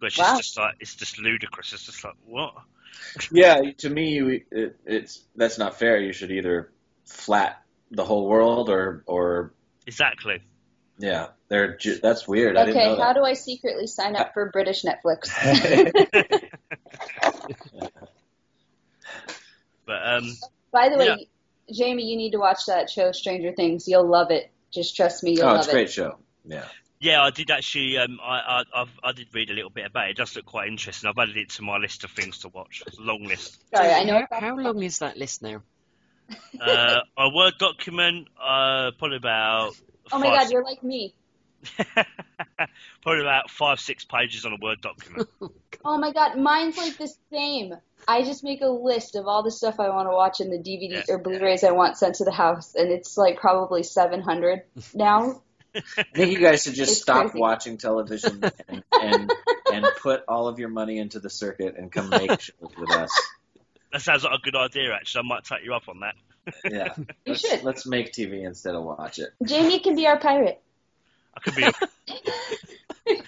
which 0.00 0.18
Wow. 0.18 0.32
is 0.32 0.38
just 0.38 0.58
like 0.58 0.74
it's 0.80 0.94
just 0.94 1.18
ludicrous. 1.18 1.72
It's 1.72 1.86
just 1.86 2.04
like 2.04 2.14
what? 2.26 2.54
Yeah, 3.32 3.60
to 3.78 3.88
me, 3.90 4.42
it, 4.50 4.76
it's 4.84 5.24
that's 5.36 5.58
not 5.58 5.78
fair. 5.78 5.98
You 6.00 6.12
should 6.12 6.30
either 6.32 6.72
flat 7.06 7.62
the 7.90 8.04
whole 8.04 8.28
world 8.28 8.68
or 8.68 9.02
or 9.06 9.52
Exactly. 9.86 10.40
yeah, 10.98 11.28
they're 11.48 11.76
ju- 11.76 11.98
that's 12.02 12.28
weird. 12.28 12.56
I 12.56 12.64
didn't 12.64 12.76
Okay, 12.76 12.88
know 12.90 12.96
how 13.00 13.12
that. 13.12 13.20
do 13.20 13.24
I 13.24 13.32
secretly 13.34 13.86
sign 13.86 14.16
up 14.16 14.32
for 14.34 14.50
British 14.50 14.84
Netflix? 14.84 15.28
But 19.90 20.06
um, 20.06 20.36
By 20.70 20.88
the 20.88 20.96
way, 20.96 21.06
Yeah. 21.06 21.16
Jamie, 21.74 22.04
you 22.04 22.16
need 22.16 22.30
to 22.30 22.38
watch 22.38 22.66
that 22.66 22.88
show, 22.88 23.10
Stranger 23.10 23.52
Things. 23.52 23.88
You'll 23.88 24.06
love 24.06 24.30
it. 24.30 24.52
Just 24.72 24.94
trust 24.94 25.24
me, 25.24 25.32
you'll 25.32 25.46
oh, 25.46 25.52
love 25.54 25.58
it's 25.58 25.68
a 25.68 25.72
great 25.72 25.90
show. 25.90 26.18
Yeah. 26.44 26.64
Yeah, 27.00 27.22
I 27.22 27.30
did 27.30 27.50
actually. 27.50 27.98
Um, 27.98 28.20
I, 28.22 28.62
I 28.74 28.82
I've, 28.82 29.00
I 29.02 29.12
did 29.12 29.34
read 29.34 29.50
a 29.50 29.54
little 29.54 29.70
bit 29.70 29.86
about 29.86 30.06
it. 30.06 30.10
It 30.12 30.16
does 30.18 30.36
look 30.36 30.44
quite 30.44 30.68
interesting. 30.68 31.10
I've 31.10 31.18
added 31.18 31.36
it 31.36 31.50
to 31.50 31.62
my 31.62 31.78
list 31.78 32.04
of 32.04 32.12
things 32.12 32.38
to 32.40 32.48
watch. 32.48 32.84
It's 32.86 32.98
a 32.98 33.02
long 33.02 33.24
list. 33.24 33.64
Sorry, 33.74 33.90
I 33.90 34.04
know. 34.04 34.24
How, 34.30 34.40
how 34.40 34.56
long 34.56 34.80
is 34.82 35.00
that 35.00 35.16
list 35.16 35.42
now? 35.42 35.62
Uh, 36.60 37.00
a 37.18 37.34
word 37.34 37.54
document, 37.58 38.28
uh, 38.40 38.92
probably 38.96 39.16
about. 39.16 39.72
Oh 40.12 40.18
my 40.18 40.26
five, 40.26 40.40
god, 40.42 40.50
you're 40.52 40.64
like 40.64 40.84
me. 40.84 41.14
probably 43.02 43.20
about 43.20 43.50
five, 43.50 43.80
six 43.80 44.04
pages 44.04 44.44
on 44.44 44.52
a 44.52 44.56
word 44.60 44.80
document. 44.80 45.28
Oh 45.82 45.96
my 45.96 46.12
god, 46.12 46.36
mine's 46.36 46.76
like 46.76 46.98
the 46.98 47.10
same. 47.32 47.72
I 48.06 48.22
just 48.22 48.44
make 48.44 48.60
a 48.60 48.66
list 48.66 49.16
of 49.16 49.26
all 49.26 49.42
the 49.42 49.50
stuff 49.50 49.80
I 49.80 49.88
want 49.88 50.08
to 50.08 50.12
watch 50.12 50.40
in 50.40 50.50
the 50.50 50.58
DVD 50.58 50.90
Yeah. 51.08 51.14
or 51.14 51.16
Blu-rays 51.16 51.64
I 51.64 51.70
want 51.70 51.96
sent 51.96 52.16
to 52.16 52.24
the 52.26 52.30
house, 52.32 52.74
and 52.74 52.90
it's 52.92 53.16
like 53.16 53.38
probably 53.38 53.82
700 53.82 54.62
now. 54.94 55.40
I 55.74 55.80
think 56.14 56.32
you 56.32 56.38
guys 56.38 56.64
should 56.64 56.74
just 56.74 56.92
It's 56.92 57.00
stop 57.00 57.28
crazy. 57.30 57.38
watching 57.38 57.78
television 57.78 58.44
and, 58.68 58.82
and 58.92 59.32
and 59.72 59.86
put 60.02 60.22
all 60.28 60.48
of 60.48 60.58
your 60.58 60.68
money 60.68 60.98
into 60.98 61.18
the 61.18 61.30
circuit 61.30 61.76
and 61.78 61.90
come 61.90 62.10
make 62.10 62.38
shows 62.38 62.72
with 62.76 62.90
us. 62.90 63.10
That 63.92 64.02
sounds 64.02 64.24
like 64.24 64.38
a 64.38 64.42
good 64.42 64.56
idea, 64.56 64.92
actually. 64.92 65.20
I 65.24 65.28
might 65.28 65.44
take 65.44 65.64
you 65.64 65.72
up 65.72 65.88
on 65.88 66.00
that. 66.00 66.14
Yeah, 66.70 66.92
You 66.98 67.06
let's, 67.26 67.40
should. 67.40 67.62
let's 67.64 67.86
make 67.86 68.12
TV 68.12 68.44
instead 68.44 68.74
of 68.74 68.84
watch 68.84 69.18
it. 69.18 69.30
Jamie 69.46 69.80
can 69.80 69.94
be 69.96 70.06
our 70.06 70.18
pirate, 70.18 70.60
I 71.36 71.40
could 71.40 71.54
be. 71.54 71.64
A... 71.64 71.72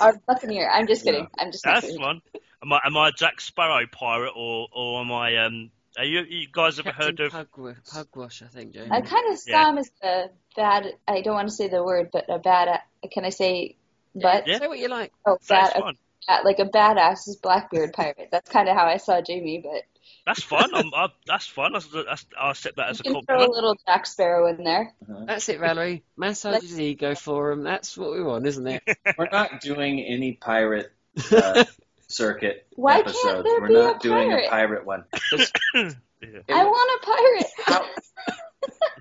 our 0.00 0.20
buccaneer. 0.26 0.68
I'm 0.70 0.86
just 0.86 1.04
kidding. 1.04 1.26
I'm 1.38 1.52
just 1.52 1.64
That's 1.64 1.86
kidding. 1.86 2.00
one. 2.00 2.22
Am 2.62 2.72
I, 2.72 2.80
am 2.84 2.96
I 2.96 3.08
a 3.08 3.12
Jack 3.12 3.40
Sparrow 3.40 3.86
pirate 3.90 4.32
or 4.36 4.68
or 4.72 5.00
am 5.00 5.12
I 5.12 5.36
um? 5.38 5.70
Are 5.98 6.04
you, 6.04 6.20
you 6.28 6.46
guys 6.52 6.78
ever 6.78 6.92
Captain 6.92 7.16
heard 7.16 7.20
of? 7.20 7.32
Pugwa- 7.50 7.76
Pugwash, 7.92 8.44
I 8.44 8.46
think, 8.46 8.74
Jamie. 8.74 8.90
I 8.92 9.00
kind 9.00 9.32
of 9.32 9.38
saw 9.38 9.50
Yeah. 9.50 9.70
him 9.70 9.78
as 9.78 9.90
a 10.04 10.24
bad. 10.56 10.86
I 11.08 11.20
don't 11.20 11.34
want 11.34 11.48
to 11.48 11.54
say 11.54 11.68
the 11.68 11.82
word, 11.82 12.10
but 12.12 12.26
a 12.28 12.38
bad. 12.38 12.80
Can 13.12 13.24
I 13.24 13.30
say? 13.30 13.76
But 14.14 14.46
Yeah. 14.46 14.58
Say 14.58 14.68
what 14.68 14.78
you 14.78 14.88
like. 14.88 15.12
oh, 15.26 15.36
That's 15.48 15.72
bad, 15.74 15.82
fine. 15.82 15.94
a- 16.28 16.42
like 16.44 16.58
a 16.60 16.64
badass 16.66 17.26
is 17.28 17.36
Blackbeard 17.42 17.92
pirate. 17.92 18.28
That's 18.30 18.48
kind 18.50 18.68
of 18.68 18.76
how 18.76 18.86
I 18.86 18.98
saw 18.98 19.20
Jamie, 19.20 19.62
but 19.64 19.82
That's 20.26 20.42
fun. 20.42 20.70
I'm, 20.74 20.92
I, 20.94 21.08
that's 21.26 21.46
fun. 21.46 21.72
That's, 21.72 21.86
that's, 21.86 22.26
I'll 22.38 22.50
accept 22.50 22.76
that 22.76 22.90
as 22.90 23.00
a 23.00 23.04
you 23.04 23.14
can 23.14 23.24
throw 23.24 23.46
a 23.46 23.50
little 23.50 23.76
Jack 23.86 24.06
Sparrow 24.06 24.48
in 24.48 24.62
there. 24.62 24.92
That's 25.26 25.48
it, 25.48 25.58
Valerie. 25.60 26.02
Massage 26.16 26.62
his 26.62 26.78
ego 26.78 27.14
for 27.14 27.50
him. 27.52 27.62
That's 27.64 27.96
what 27.96 28.12
we 28.12 28.22
want, 28.22 28.46
isn't 28.46 28.66
it? 28.66 28.82
We're 29.18 29.28
not 29.32 29.60
doing 29.60 30.00
any 30.00 30.32
pirate 30.32 30.92
uh, 31.32 31.64
circuit 32.08 32.66
Why 32.76 32.96
can't 33.02 33.08
episodes. 33.08 33.44
there 33.44 33.60
We're 33.60 33.68
be 33.68 33.74
a 33.74 33.78
not 33.78 34.00
doing 34.02 34.32
a 34.32 34.36
pirate? 34.36 34.50
pirate 34.50 34.86
one. 34.86 35.04
Just- 35.30 35.56
I 35.72 36.64
want 36.64 37.02
a 37.02 37.06
pirate. 37.06 37.46
How, 37.64 37.86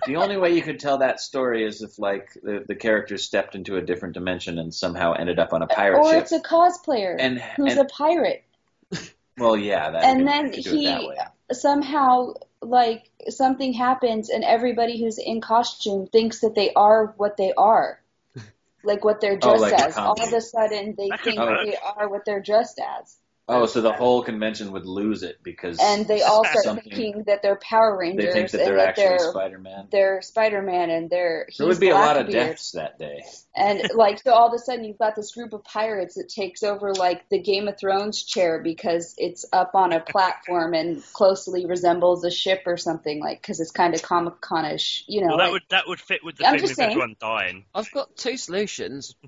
the 0.08 0.16
only 0.16 0.38
way 0.38 0.56
you 0.56 0.62
could 0.62 0.80
tell 0.80 1.00
that 1.00 1.20
story 1.20 1.66
is 1.66 1.82
if, 1.82 2.00
like, 2.00 2.30
the, 2.42 2.64
the 2.66 2.76
characters 2.76 3.26
stepped 3.26 3.56
into 3.56 3.76
a 3.76 3.82
different 3.82 4.14
dimension 4.14 4.58
and 4.58 4.74
somehow 4.74 5.14
ended 5.14 5.38
up 5.38 5.52
on 5.52 5.62
a 5.62 5.68
pirate 5.68 6.00
or 6.00 6.06
ship. 6.06 6.16
Or 6.16 6.22
it's 6.22 6.32
a 6.32 6.40
cosplayer 6.40 7.16
and 7.20 7.40
who's 7.40 7.74
and 7.74 7.82
a 7.82 7.86
pirate. 7.86 8.46
Well, 9.40 9.58
yeah, 9.58 9.92
that 9.92 10.04
and 10.04 10.28
then 10.28 10.52
could 10.52 10.64
do 10.64 10.72
it 10.72 10.84
that 10.84 11.02
he 11.02 11.54
somehow 11.54 12.34
like 12.62 13.10
something 13.30 13.74
happens 13.74 14.30
and 14.30 14.44
everybody 14.44 15.02
who's 15.02 15.18
in 15.18 15.42
costume 15.42 16.08
thinks 16.08 16.42
that 16.42 16.56
they 16.56 16.74
are 16.74 17.14
what 17.18 17.38
they 17.38 17.54
are. 17.54 18.02
Like 18.84 19.04
what 19.04 19.20
they're 19.20 19.38
Oh, 19.42 19.58
dressed 19.58 19.62
like 19.62 19.74
as. 19.74 19.98
All 19.98 20.22
of 20.22 20.32
a 20.32 20.42
sudden 20.42 20.96
they 20.98 21.10
think 21.24 21.38
work. 21.38 21.66
they 21.66 21.76
are 21.76 22.08
what 22.10 22.24
they're 22.26 22.42
dressed 22.42 22.80
as. 22.80 23.18
Oh, 23.52 23.66
so 23.66 23.82
the 23.82 23.92
whole 23.92 24.22
convention 24.24 24.72
would 24.74 24.86
lose 24.86 25.24
it 25.24 25.40
because 25.44 25.78
And 25.82 26.08
they 26.08 26.22
all 26.22 26.46
start 26.46 26.82
thinking 26.84 27.24
that 27.28 27.42
they're 27.42 27.58
Power 27.62 27.98
Rangers 27.98 28.26
they 28.26 28.32
think 28.32 28.52
that 28.52 28.58
they're 28.60 28.76
that 28.78 28.90
actually 28.90 29.04
they're 29.06 29.32
Spider-Man. 29.32 29.88
they're 29.92 30.22
Spider 30.22 30.62
Man 30.62 30.90
and 30.90 31.10
they're 31.10 31.46
he's 31.50 31.58
There 31.58 31.68
would 31.68 31.80
be 31.80 31.90
a 31.90 31.96
lot 31.96 32.18
of 32.18 32.28
Blackbeard. 32.28 32.50
deaths 32.52 32.72
that 32.74 33.00
day. 33.00 33.24
And 33.56 33.82
like 33.96 34.22
so 34.22 34.32
all 34.34 34.48
of 34.48 34.54
a 34.54 34.60
sudden 34.60 34.86
you've 34.86 34.98
got 35.00 35.16
this 35.16 35.32
group 35.34 35.54
of 35.54 35.64
pirates 35.64 36.16
that 36.16 36.30
takes 36.30 36.64
over 36.64 36.94
like 36.94 37.28
the 37.30 37.40
Game 37.40 37.68
of 37.68 37.78
Thrones 37.80 38.24
chair 38.24 38.60
because 38.64 39.16
it's 39.18 39.46
up 39.52 39.72
on 39.74 39.92
a 39.94 40.00
platform 40.00 40.74
and 40.74 41.04
closely 41.14 41.66
resembles 41.66 42.24
a 42.24 42.32
ship 42.32 42.64
or 42.68 42.78
something 42.78 43.20
like 43.20 43.42
because 43.42 43.60
it's 43.60 43.72
kind 43.72 43.94
of 43.96 44.02
Comic 44.02 44.40
Con-ish, 44.42 45.04
you 45.08 45.22
know. 45.22 45.28
Well, 45.30 45.38
that 45.38 45.44
like- 45.46 45.52
would 45.54 45.64
that 45.70 45.88
would 45.88 46.00
fit 46.00 46.24
with 46.24 46.38
the 46.38 46.46
I'm 46.46 46.52
thing 46.54 46.60
just 46.62 46.72
with 46.72 46.78
saying. 46.78 46.92
everyone 46.92 47.16
dying. 47.20 47.66
I've 47.74 47.92
got 47.92 48.16
two 48.16 48.38
solutions. 48.38 49.16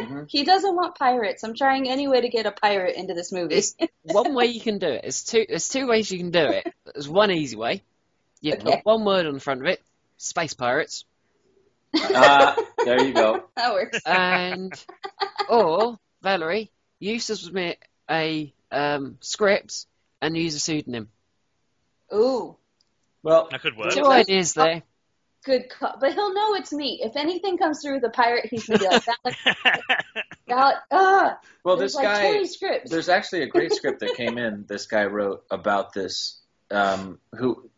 Mm-hmm. 0.00 0.22
he 0.28 0.44
doesn't 0.44 0.74
want 0.74 0.94
pirates. 0.96 1.42
I'm 1.42 1.54
trying 1.54 1.90
any 1.90 2.08
way 2.08 2.22
to 2.22 2.28
get 2.30 2.46
a 2.46 2.52
pirate 2.52 2.96
into 3.00 3.14
this 3.14 3.32
movie. 3.32 3.56
It's 3.56 3.74
one 4.02 4.34
way 4.34 4.46
you 4.46 4.60
can 4.60 4.78
do 4.78 4.86
it. 4.88 5.02
There's 5.02 5.24
two. 5.24 5.44
There's 5.48 5.68
two 5.68 5.86
ways 5.86 6.10
you 6.10 6.18
can 6.18 6.30
do 6.30 6.44
it. 6.44 6.66
There's 6.84 7.08
one 7.08 7.30
easy 7.30 7.56
way. 7.56 7.82
You 8.40 8.52
Okay. 8.54 8.62
put 8.62 8.84
one 8.84 9.04
word 9.04 9.26
on 9.26 9.34
the 9.34 9.40
front 9.40 9.60
of 9.60 9.66
it: 9.66 9.82
space 10.16 10.54
pirates. 10.54 11.04
Ah, 11.94 12.56
there 12.84 12.98
you 13.00 13.14
go. 13.14 13.44
that 13.56 13.72
works. 13.72 14.00
And 14.06 14.72
or 15.48 15.98
Valerie, 16.22 16.70
you 16.98 17.18
submit 17.18 17.78
a 18.10 18.52
um, 18.70 19.18
script 19.20 19.86
and 20.22 20.36
use 20.36 20.54
a 20.54 20.60
pseudonym. 20.60 21.08
Ooh, 22.14 22.56
Well, 23.22 23.48
That 23.50 23.60
could 23.62 23.76
work. 23.76 23.92
Two 23.92 24.06
ideas 24.06 24.54
there. 24.54 24.82
Good 25.44 25.68
call. 25.68 25.96
But 26.00 26.14
he'll 26.14 26.34
know 26.34 26.54
it's 26.54 26.72
me. 26.72 27.00
If 27.02 27.16
anything 27.16 27.58
comes 27.58 27.80
through 27.82 28.00
the 28.00 28.10
pirate, 28.10 28.46
he's 28.50 28.66
gonna 28.66 28.78
be 28.78 28.86
like, 28.86 29.04
Val- 29.04 29.74
Val- 30.48 30.82
ah. 30.90 31.38
well, 31.64 31.76
There's 31.76 31.92
this 31.92 31.96
like 31.96 32.04
guy. 32.04 32.30
20 32.30 32.46
scripts. 32.46 32.90
There's 32.90 33.08
actually 33.08 33.42
a 33.42 33.48
great 33.48 33.72
script 33.72 34.00
that 34.00 34.14
came 34.16 34.38
in. 34.38 34.64
This 34.68 34.86
guy 34.86 35.04
wrote 35.04 35.44
about 35.50 35.92
this. 35.92 36.38
Um, 36.70 37.18
who 37.34 37.68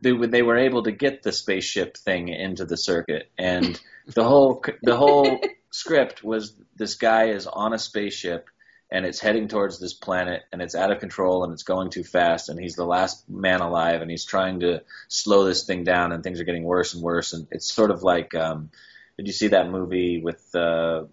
they, 0.00 0.12
they 0.12 0.42
were 0.42 0.56
able 0.56 0.84
to 0.84 0.92
get 0.92 1.22
the 1.22 1.32
spaceship 1.32 1.96
thing 1.96 2.28
into 2.28 2.64
the 2.64 2.76
circuit, 2.76 3.30
and 3.36 3.80
the 4.14 4.24
whole 4.24 4.64
the 4.82 4.96
whole 4.96 5.40
script 5.70 6.22
was 6.22 6.54
this 6.76 6.94
guy 6.94 7.30
is 7.30 7.46
on 7.46 7.72
a 7.72 7.78
spaceship 7.78 8.48
and 8.90 9.04
it's 9.04 9.20
heading 9.20 9.48
towards 9.48 9.80
this 9.80 9.94
planet 9.94 10.42
and 10.52 10.62
it's 10.62 10.74
out 10.74 10.92
of 10.92 11.00
control 11.00 11.44
and 11.44 11.52
it's 11.52 11.64
going 11.64 11.90
too 11.90 12.04
fast 12.04 12.48
and 12.48 12.58
he's 12.60 12.76
the 12.76 12.84
last 12.84 13.28
man 13.28 13.60
alive 13.60 14.00
and 14.00 14.10
he's 14.10 14.24
trying 14.24 14.60
to 14.60 14.82
slow 15.08 15.44
this 15.44 15.64
thing 15.64 15.84
down 15.84 16.12
and 16.12 16.22
things 16.22 16.40
are 16.40 16.44
getting 16.44 16.64
worse 16.64 16.94
and 16.94 17.02
worse 17.02 17.32
and 17.32 17.48
it's 17.50 17.72
sort 17.72 17.90
of 17.90 18.02
like 18.02 18.34
um, 18.34 18.70
did 19.16 19.26
you 19.26 19.32
see 19.32 19.48
that 19.48 19.70
movie 19.70 20.20
with 20.22 20.54
uh, 20.54 21.04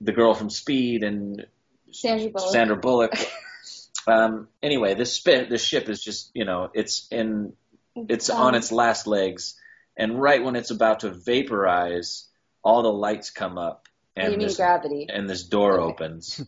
the 0.00 0.12
girl 0.12 0.34
from 0.34 0.50
Speed 0.50 1.04
and 1.04 1.46
Sandra 1.92 2.30
Bullock. 2.30 2.52
Sandra 2.52 2.76
Bullock. 2.76 3.14
um, 4.06 4.48
anyway, 4.62 4.94
this 4.94 5.12
spit, 5.12 5.48
this 5.48 5.64
ship 5.64 5.88
is 5.88 6.02
just, 6.02 6.30
you 6.34 6.44
know, 6.44 6.70
it's 6.74 7.06
in, 7.10 7.52
it's 7.94 8.30
Um, 8.30 8.40
on 8.40 8.54
its 8.54 8.72
last 8.72 9.06
legs, 9.06 9.54
and 9.96 10.20
right 10.20 10.42
when 10.42 10.56
it's 10.56 10.70
about 10.70 11.00
to 11.00 11.10
vaporize, 11.10 12.26
all 12.64 12.82
the 12.82 12.92
lights 12.92 13.30
come 13.30 13.58
up, 13.58 13.86
and 14.16 14.30
mean 14.30 14.40
this, 14.40 14.56
gravity? 14.56 15.06
and 15.08 15.28
this 15.28 15.44
door 15.44 15.80
Okay. 15.80 15.92
opens, 15.92 16.44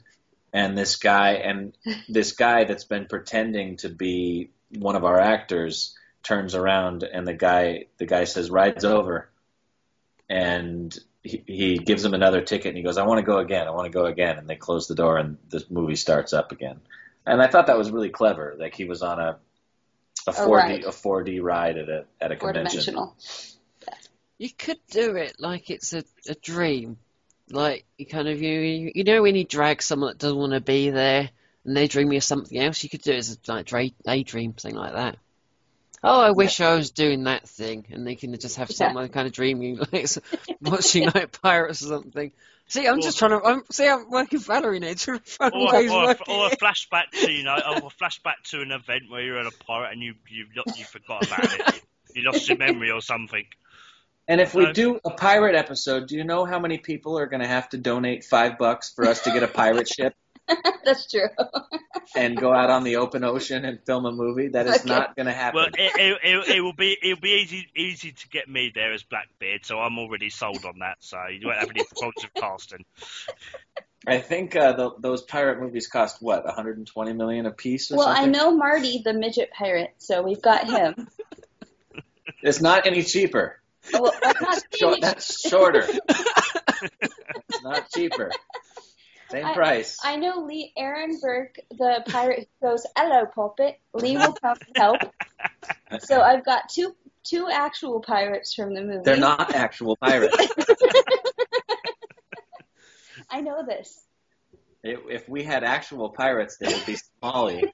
and 0.53 0.77
this 0.77 0.97
guy, 0.97 1.33
and 1.35 1.77
this 2.09 2.33
guy 2.33 2.65
that's 2.65 2.85
been 2.85 3.07
pretending 3.07 3.77
to 3.79 3.89
be 3.89 4.51
one 4.79 4.97
of 4.97 5.05
our 5.05 5.21
actors 5.21 5.97
turns 6.23 6.55
around, 6.55 7.03
and 7.03 7.27
the 7.27 7.35
guy, 7.35 7.87
the 7.99 8.07
guy 8.07 8.25
says, 8.25 8.51
"Ride's 8.51 8.85
over," 8.85 9.29
and 10.29 10.97
he, 11.25 11.43
he 11.47 11.79
gives 11.79 12.05
him 12.05 12.15
another 12.15 12.43
ticket 12.43 12.69
and 12.69 12.77
he 12.77 12.83
goes, 12.83 12.99
I 12.99 13.07
want 13.07 13.19
to 13.19 13.25
go 13.25 13.39
again. 13.39 13.67
I 13.67 13.71
want 13.71 13.87
to 13.87 13.99
go 13.99 14.05
again. 14.05 14.39
And 14.39 14.49
they 14.49 14.57
close 14.57 14.87
the 14.87 14.95
door 14.95 15.17
and 15.17 15.39
the 15.49 15.65
movie 15.71 15.97
starts 15.97 16.33
up 16.33 16.53
again. 16.53 16.81
And 17.27 17.43
I 17.43 17.49
thought 17.49 17.67
that 17.69 17.79
was 17.79 17.91
really 17.91 18.11
clever. 18.11 18.55
Like 18.59 18.75
he 18.75 18.85
was 18.85 19.03
on 19.03 19.19
a, 19.19 19.39
a 20.27 20.33
4D, 20.33 20.51
ride. 20.51 20.85
a 20.85 20.89
4D 20.89 21.43
ride 21.43 21.79
at 21.79 21.89
a, 21.89 22.05
at 22.21 22.31
a 22.31 22.37
convention. 22.37 22.97
You 24.37 24.51
could 24.51 24.79
do 24.91 25.17
it 25.17 25.37
like 25.39 25.71
it's 25.71 25.95
a, 25.95 26.05
a 26.29 26.35
dream. 26.35 26.99
Like 27.51 27.85
you 27.99 28.07
kind 28.07 28.29
of 28.29 28.41
you 28.41 28.93
you 28.95 29.05
know 29.05 29.23
when 29.23 29.35
you 29.37 29.45
drag 29.45 29.83
someone 29.83 30.11
that 30.11 30.19
doesn't 30.19 30.39
want 30.39 30.53
to 30.53 30.61
be 30.61 30.91
there 30.91 31.31
and 31.65 31.77
they 31.77 31.89
dream 31.89 32.13
of 32.13 32.25
something 32.25 32.59
else, 32.59 32.83
you 32.83 32.89
could 32.91 33.03
do 33.03 33.13
it 33.13 33.19
as 33.19 33.39
a 33.49 33.53
like 33.53 33.67
dra- 33.67 33.91
daydream 34.05 34.55
thing 34.55 34.75
like 34.75 34.95
that. 34.95 35.19
Oh, 36.03 36.21
I 36.21 36.33
wish 36.33 36.61
I 36.61 36.75
was 36.77 36.91
doing 36.91 37.25
that 37.25 37.49
thing, 37.49 37.87
and 37.91 38.07
they 38.07 38.15
can 38.15 38.39
just 38.39 38.57
have 38.57 38.71
Yeah. 38.79 38.95
someone 38.95 39.09
kind 39.09 39.27
of 39.27 39.33
dreaming 39.33 39.79
like 39.93 40.07
watching 40.61 41.07
like 41.15 41.41
pirates 41.43 41.83
or 41.83 41.89
something. 41.89 42.33
See, 42.69 42.87
I'm 42.87 43.01
just 43.01 43.19
trying 43.19 43.33
to. 43.33 43.45
I'm, 43.47 43.63
see, 43.71 43.89
I'm 43.89 44.11
working 44.11 44.39
Valerie 44.41 44.81
now. 44.81 44.93
Trying 44.95 45.21
to 45.21 45.25
find 45.25 45.53
Or, 45.53 45.73
ways 45.73 45.91
or, 45.91 46.05
a, 46.05 46.11
or 46.27 46.47
a 46.49 46.51
flashback 46.51 47.13
to 47.21 47.31
you 47.31 47.45
know, 47.45 47.57
or 47.57 47.87
a 47.87 47.91
flashback 47.91 48.43
to 48.51 48.61
an 48.63 48.73
event 48.73 49.05
where 49.09 49.23
you're 49.23 49.39
in 49.41 49.47
a 49.47 49.53
pirate 49.53 49.93
and 49.93 50.03
you 50.03 50.15
you 50.29 50.47
you 50.73 50.85
forgot 50.85 51.25
about 51.27 51.53
it. 51.53 51.63
You 52.15 52.23
lost 52.25 52.49
your 52.49 52.57
memory 52.57 52.91
or 52.91 53.01
something. 53.01 53.47
And 54.27 54.41
if 54.41 54.55
we 54.55 54.73
do 54.73 54.99
a 55.05 55.11
pirate 55.11 55.55
episode, 55.55 56.09
do 56.09 56.17
you 56.17 56.25
know 56.25 56.45
how 56.45 56.59
many 56.59 56.79
people 56.79 57.19
are 57.19 57.27
going 57.27 57.43
to 57.43 57.49
have 57.49 57.69
to 57.71 57.79
donate 57.79 58.25
five 58.25 58.57
bucks 58.57 58.93
for 58.95 59.07
us 59.07 59.21
to 59.25 59.31
get 59.31 59.43
a 59.43 59.49
pirate 59.49 59.89
ship 59.89 60.15
That's 60.85 61.11
true. 61.11 61.29
and 62.17 62.39
go 62.39 62.53
out 62.53 62.71
on 62.71 62.85
the 62.85 62.97
open 62.97 63.25
ocean 63.25 63.65
and 63.65 63.81
film 63.85 64.05
a 64.05 64.13
movie? 64.13 64.49
That 64.49 64.67
is 64.67 64.81
Okay. 64.81 64.89
not 64.89 65.17
going 65.17 65.27
to 65.27 65.33
happen. 65.33 65.57
Well, 65.57 65.69
it, 65.75 65.93
it, 65.99 66.19
it, 66.23 66.57
it 66.57 66.61
will 66.61 66.75
be 66.75 66.97
it'll 67.03 67.21
be 67.21 67.41
easy 67.43 67.67
easy 67.77 68.13
to 68.13 68.29
get 68.29 68.49
me 68.49 68.73
there 68.75 68.93
as 68.93 69.03
Blackbeard, 69.03 69.65
so 69.65 69.79
I'm 69.79 69.99
already 69.99 70.31
sold 70.31 70.65
on 70.65 70.81
that. 70.81 70.97
So 71.01 71.19
you 71.29 71.47
won't 71.47 71.59
have 71.59 71.71
any 71.71 71.83
problems 71.83 72.23
with 72.23 72.35
casting. 72.35 72.85
I 74.07 74.19
think 74.19 74.55
uh, 74.55 74.73
the, 74.75 74.91
those 74.99 75.23
pirate 75.23 75.61
movies 75.61 75.87
cost 75.87 76.21
what, 76.21 76.45
120 76.45 77.15
million 77.15 77.47
a 77.47 77.51
piece 77.53 77.91
or 77.91 77.97
Well, 77.97 78.09
I 78.09 78.27
know 78.27 78.55
Marty, 78.55 79.01
the 79.03 79.15
midget 79.15 79.51
pirate, 79.51 79.95
so 79.97 80.23
we've 80.23 80.43
got 80.43 80.69
him. 80.69 81.09
It's 82.43 82.61
not 82.61 82.87
any 82.87 83.03
cheaper. 83.03 83.59
Oh, 83.93 84.03
well, 84.03 84.15
I'm 84.23 84.35
not 84.41 84.63
Short, 84.75 85.01
that's 85.01 85.49
shorter. 85.49 85.87
it's 86.79 87.63
not 87.63 87.91
cheaper. 87.91 88.31
Same 89.31 89.53
price. 89.55 89.99
I 90.05 90.17
know 90.17 90.45
Lee 90.45 90.73
Arenberg, 90.79 91.57
the 91.71 92.05
pirate 92.07 92.49
who 92.61 92.69
goes, 92.69 92.87
"Hello, 92.97 93.27
pulpit." 93.27 93.81
Lee 93.93 94.17
will 94.17 94.35
come 94.35 94.57
and 94.67 94.77
help. 94.77 94.99
So 96.01 96.21
I've 96.21 96.45
got 96.45 96.69
two 96.69 96.95
two 97.23 97.49
actual 97.53 98.01
pirates 98.01 98.55
from 98.55 98.75
the 98.75 98.83
movie. 98.83 99.03
They're 99.05 99.17
not 99.17 99.55
actual 99.55 99.97
pirates. 99.97 100.37
I 103.31 103.41
know 103.41 103.65
this. 103.65 104.05
if, 104.83 105.01
if 105.09 105.29
we 105.29 105.45
had 105.45 105.63
actual 105.63 106.11
pirates, 106.11 106.57
they 106.59 106.73
would 106.73 106.87
be 106.87 106.97
Somali. 106.97 107.73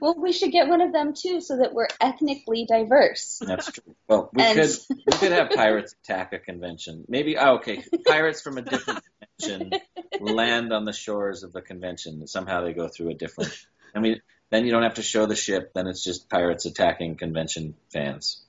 Well, 0.00 0.14
we 0.18 0.32
should 0.32 0.52
get 0.52 0.68
one 0.68 0.80
of 0.80 0.92
them 0.92 1.14
too, 1.14 1.40
so 1.40 1.58
that 1.58 1.72
we're 1.74 1.88
ethnically 2.00 2.66
diverse. 2.66 3.40
That's 3.44 3.70
true. 3.72 3.94
Well, 4.08 4.30
we 4.32 4.42
And- 4.42 4.58
could 4.58 4.70
we 5.06 5.12
could 5.18 5.32
have 5.32 5.50
pirates 5.50 5.94
attack 6.04 6.32
a 6.32 6.38
convention. 6.38 7.04
Maybe 7.08 7.36
oh, 7.36 7.56
okay, 7.56 7.82
pirates 8.06 8.40
from 8.40 8.58
a 8.58 8.62
different 8.62 9.02
convention 9.40 9.72
land 10.20 10.72
on 10.72 10.84
the 10.84 10.92
shores 10.92 11.42
of 11.42 11.52
the 11.52 11.62
convention. 11.62 12.26
Somehow 12.26 12.64
they 12.64 12.72
go 12.72 12.88
through 12.88 13.10
a 13.10 13.14
different. 13.14 13.52
I 13.94 14.00
mean, 14.00 14.20
then 14.50 14.64
you 14.64 14.72
don't 14.72 14.82
have 14.82 14.94
to 14.94 15.02
show 15.02 15.26
the 15.26 15.36
ship. 15.36 15.72
Then 15.74 15.86
it's 15.86 16.04
just 16.04 16.28
pirates 16.28 16.66
attacking 16.66 17.16
convention 17.16 17.74
fans. 17.92 18.44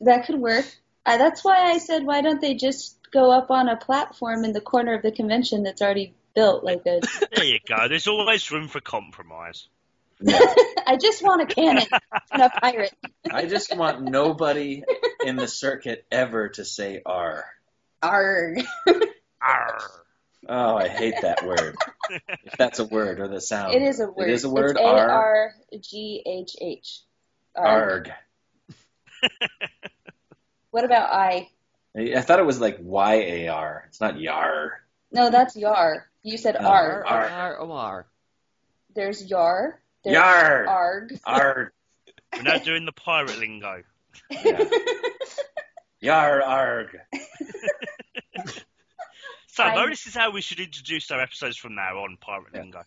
That 0.00 0.26
could 0.26 0.40
work. 0.40 0.64
Uh, 1.04 1.18
that's 1.18 1.44
why 1.44 1.70
I 1.70 1.78
said, 1.78 2.04
why 2.04 2.20
don't 2.20 2.40
they 2.40 2.54
just 2.54 2.98
go 3.10 3.30
up 3.30 3.50
on 3.50 3.68
a 3.68 3.76
platform 3.76 4.44
in 4.44 4.52
the 4.52 4.60
corner 4.60 4.94
of 4.94 5.02
the 5.02 5.12
convention 5.12 5.62
that's 5.62 5.82
already 5.82 6.14
built, 6.34 6.64
like 6.64 6.82
a. 6.86 7.00
There 7.34 7.44
you 7.44 7.58
go. 7.66 7.88
There's 7.88 8.06
always 8.06 8.50
room 8.50 8.68
for 8.68 8.80
compromise. 8.80 9.68
Yeah. 10.20 10.38
I 10.86 10.96
just 10.96 11.22
want 11.22 11.42
a 11.42 11.46
cannon 11.46 11.86
and 12.32 12.42
a 12.42 12.50
pirate. 12.50 12.92
I 13.30 13.46
just 13.46 13.76
want 13.76 14.02
nobody 14.02 14.82
in 15.24 15.36
the 15.36 15.48
circuit 15.48 16.04
ever 16.10 16.48
to 16.50 16.64
say 16.64 17.02
R. 17.04 17.44
Arg. 18.02 18.62
Arr. 19.40 19.78
Oh, 20.48 20.76
I 20.76 20.88
hate 20.88 21.20
that 21.22 21.46
word. 21.46 21.76
if 22.44 22.56
that's 22.58 22.78
a 22.78 22.84
word 22.84 23.20
or 23.20 23.28
the 23.28 23.40
sound. 23.40 23.74
It 23.74 23.82
is 23.82 24.00
a 24.00 24.06
word. 24.10 24.28
It 24.28 24.32
is 24.32 24.44
a 24.44 24.50
word. 24.50 24.70
It's 24.72 24.80
A 24.80 24.84
R. 24.84 25.10
R 25.10 25.54
G 25.80 26.22
H 26.26 26.56
H. 26.60 27.00
Arg. 27.54 28.10
What 30.70 30.84
about 30.84 31.12
I? 31.12 31.48
I 31.96 32.20
thought 32.20 32.38
it 32.38 32.46
was 32.46 32.60
like 32.60 32.78
Y 32.80 33.14
A 33.14 33.48
R. 33.48 33.84
It's 33.88 34.00
not 34.00 34.20
Yar. 34.20 34.80
No, 35.10 35.30
that's 35.30 35.56
Yar. 35.56 36.08
You 36.22 36.38
said 36.38 36.56
Oh, 36.58 36.64
Arg. 36.64 37.04
R, 37.06 37.28
R, 37.28 37.56
R, 37.58 37.70
R. 37.70 38.06
There's 38.94 39.28
Yar. 39.28 39.79
There's 40.04 40.14
Yar. 40.14 40.66
Arg. 40.66 41.18
Arg. 41.26 41.72
We're 42.36 42.42
now 42.42 42.58
doing 42.58 42.84
the 42.86 42.92
pirate 42.92 43.38
lingo. 43.38 43.82
Yeah. 44.30 44.64
Yar 46.00 46.42
arg. 46.42 46.96
So, 49.52 49.64
I'm- 49.64 49.90
this 49.90 50.06
is 50.06 50.14
how 50.14 50.30
we 50.30 50.40
should 50.40 50.60
introduce 50.60 51.10
our 51.10 51.20
episodes 51.20 51.56
from 51.56 51.74
now 51.74 51.98
on, 51.98 52.16
pirate 52.20 52.46
Yeah. 52.54 52.60
lingo. 52.60 52.82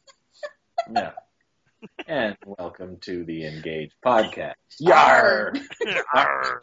Yeah. 0.91 1.11
and 2.07 2.38
welcome 2.45 2.97
to 3.01 3.26
the 3.26 3.45
Engage 3.45 3.91
podcast. 4.03 4.53
Yar! 4.80 5.53
Arr, 6.16 6.61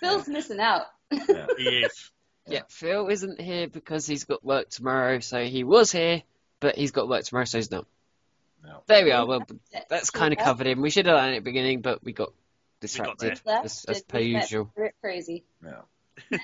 Phil's 0.00 0.28
missing 0.28 0.58
out. 0.60 0.86
Yeah. 1.12 1.46
he 1.56 1.64
is. 1.84 2.10
Yeah, 2.48 2.62
Phil 2.68 3.06
isn't 3.08 3.40
here 3.40 3.68
because 3.68 4.06
he's 4.06 4.24
got 4.24 4.44
work 4.44 4.68
tomorrow, 4.68 5.20
so 5.20 5.42
he 5.44 5.62
was 5.62 5.92
here, 5.92 6.22
but 6.60 6.76
he's 6.76 6.90
got 6.90 7.08
work 7.08 7.24
tomorrow, 7.24 7.44
so 7.44 7.58
he's 7.58 7.70
not. 7.70 7.86
No. 8.62 8.82
There 8.86 9.04
we 9.04 9.10
are. 9.10 9.26
Well, 9.26 9.46
that's 9.88 10.10
kind 10.10 10.32
of 10.32 10.38
covered 10.38 10.66
him. 10.66 10.82
We 10.82 10.90
should 10.90 11.06
have 11.06 11.16
done 11.16 11.30
it 11.30 11.36
at 11.36 11.44
the 11.44 11.50
beginning, 11.50 11.80
but 11.80 12.04
we 12.04 12.12
got 12.12 12.32
distracted 12.80 13.40
there. 13.44 13.54
Left, 13.54 13.64
as, 13.64 13.84
as 13.88 13.96
did 13.98 14.08
per 14.08 14.18
we 14.18 14.24
usual. 14.36 14.70
Crazy. 15.00 15.44
No. 15.62 15.84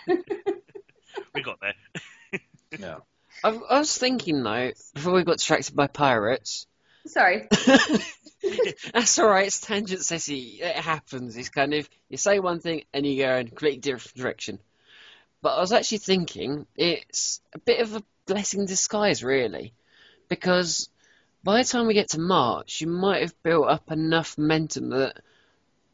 We 1.34 1.42
got 1.42 1.60
there. 1.60 1.74
No. 2.80 3.02
I, 3.44 3.50
I 3.50 3.78
was 3.78 3.96
thinking 3.96 4.42
though, 4.42 4.72
before 4.92 5.12
we 5.12 5.22
got 5.22 5.36
distracted 5.36 5.76
by 5.76 5.86
pirates. 5.86 6.66
Sorry. 7.06 7.48
That's 8.92 9.18
all 9.18 9.28
right. 9.28 9.46
It's 9.46 9.60
tangent 9.60 10.04
sassy. 10.04 10.58
It 10.60 10.74
happens. 10.76 11.36
It's 11.36 11.48
kind 11.48 11.72
of 11.74 11.88
you 12.08 12.16
say 12.16 12.40
one 12.40 12.58
thing 12.58 12.82
and 12.92 13.06
you 13.06 13.22
go 13.22 13.36
in 13.36 13.46
a 13.46 13.48
completely 13.48 13.78
different 13.78 14.16
direction. 14.16 14.58
But 15.42 15.56
I 15.56 15.60
was 15.60 15.72
actually 15.72 15.98
thinking 15.98 16.66
it's 16.74 17.40
a 17.54 17.58
bit 17.60 17.80
of 17.80 17.94
a 17.94 18.02
blessing 18.26 18.60
in 18.60 18.66
disguise, 18.66 19.22
really, 19.22 19.72
because 20.28 20.88
by 21.42 21.62
the 21.62 21.68
time 21.68 21.86
we 21.86 21.94
get 21.94 22.10
to 22.10 22.20
March, 22.20 22.80
you 22.80 22.88
might 22.88 23.22
have 23.22 23.42
built 23.42 23.68
up 23.68 23.90
enough 23.90 24.36
momentum 24.36 24.90
that 24.90 25.20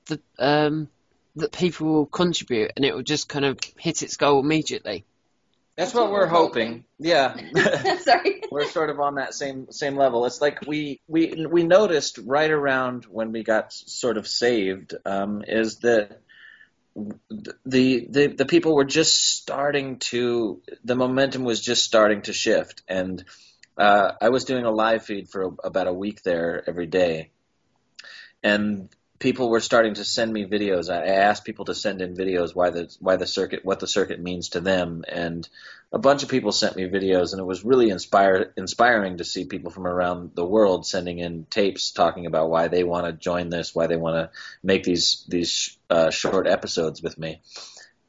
the 0.06 0.20
um 0.38 0.88
that 1.36 1.52
people 1.52 1.86
will 1.86 2.06
contribute 2.06 2.72
and 2.76 2.84
it 2.84 2.94
will 2.94 3.02
just 3.02 3.28
kind 3.28 3.44
of 3.44 3.58
hit 3.78 4.02
its 4.02 4.16
goal 4.16 4.40
immediately. 4.40 5.04
That's 5.76 5.94
what 5.94 6.12
we're 6.12 6.26
hoping. 6.26 6.84
Yeah. 6.98 7.34
Sorry. 8.00 8.42
we're 8.50 8.66
sort 8.66 8.90
of 8.90 9.00
on 9.00 9.14
that 9.14 9.34
same 9.34 9.70
same 9.70 9.96
level. 9.96 10.26
It's 10.26 10.40
like 10.40 10.66
we 10.66 11.00
we 11.08 11.46
we 11.46 11.64
noticed 11.64 12.18
right 12.18 12.50
around 12.50 13.04
when 13.04 13.32
we 13.32 13.42
got 13.42 13.72
sort 13.72 14.18
of 14.18 14.28
saved 14.28 14.94
um, 15.06 15.42
is 15.46 15.78
that 15.78 16.20
the 16.94 18.06
the 18.08 18.26
the 18.26 18.44
people 18.44 18.74
were 18.74 18.84
just 18.84 19.16
starting 19.16 19.98
to 19.98 20.60
the 20.84 20.94
momentum 20.94 21.44
was 21.44 21.60
just 21.60 21.84
starting 21.84 22.20
to 22.22 22.34
shift, 22.34 22.82
and 22.86 23.24
uh, 23.76 24.12
I 24.20 24.28
was 24.28 24.44
doing 24.44 24.64
a 24.64 24.70
live 24.70 25.04
feed 25.04 25.28
for 25.28 25.42
a, 25.42 25.48
about 25.64 25.86
a 25.86 25.92
week 25.92 26.22
there 26.22 26.62
every 26.66 26.86
day, 26.86 27.30
and 28.42 28.88
people 29.18 29.48
were 29.48 29.60
starting 29.60 29.94
to 29.94 30.04
send 30.04 30.32
me 30.32 30.44
videos. 30.44 30.90
I 30.90 31.06
asked 31.06 31.44
people 31.44 31.66
to 31.66 31.74
send 31.74 32.02
in 32.02 32.14
videos 32.14 32.54
why 32.54 32.70
the 32.70 32.94
why 32.98 33.16
the 33.16 33.26
circuit 33.26 33.64
what 33.64 33.80
the 33.80 33.86
circuit 33.86 34.20
means 34.20 34.50
to 34.50 34.60
them, 34.60 35.04
and 35.08 35.48
a 35.92 35.98
bunch 35.98 36.22
of 36.22 36.28
people 36.28 36.52
sent 36.52 36.74
me 36.74 36.84
videos, 36.88 37.32
and 37.32 37.40
it 37.40 37.44
was 37.44 37.64
really 37.64 37.90
inspire, 37.90 38.52
inspiring 38.56 39.18
to 39.18 39.24
see 39.24 39.44
people 39.44 39.70
from 39.70 39.86
around 39.86 40.32
the 40.34 40.44
world 40.44 40.86
sending 40.86 41.18
in 41.18 41.46
tapes 41.50 41.92
talking 41.92 42.26
about 42.26 42.48
why 42.50 42.68
they 42.68 42.82
want 42.82 43.06
to 43.06 43.12
join 43.12 43.50
this, 43.50 43.74
why 43.74 43.86
they 43.86 43.96
want 43.96 44.16
to 44.16 44.38
make 44.62 44.84
these 44.84 45.24
these 45.28 45.76
uh, 45.88 46.10
short 46.10 46.46
episodes 46.46 47.02
with 47.02 47.18
me 47.18 47.40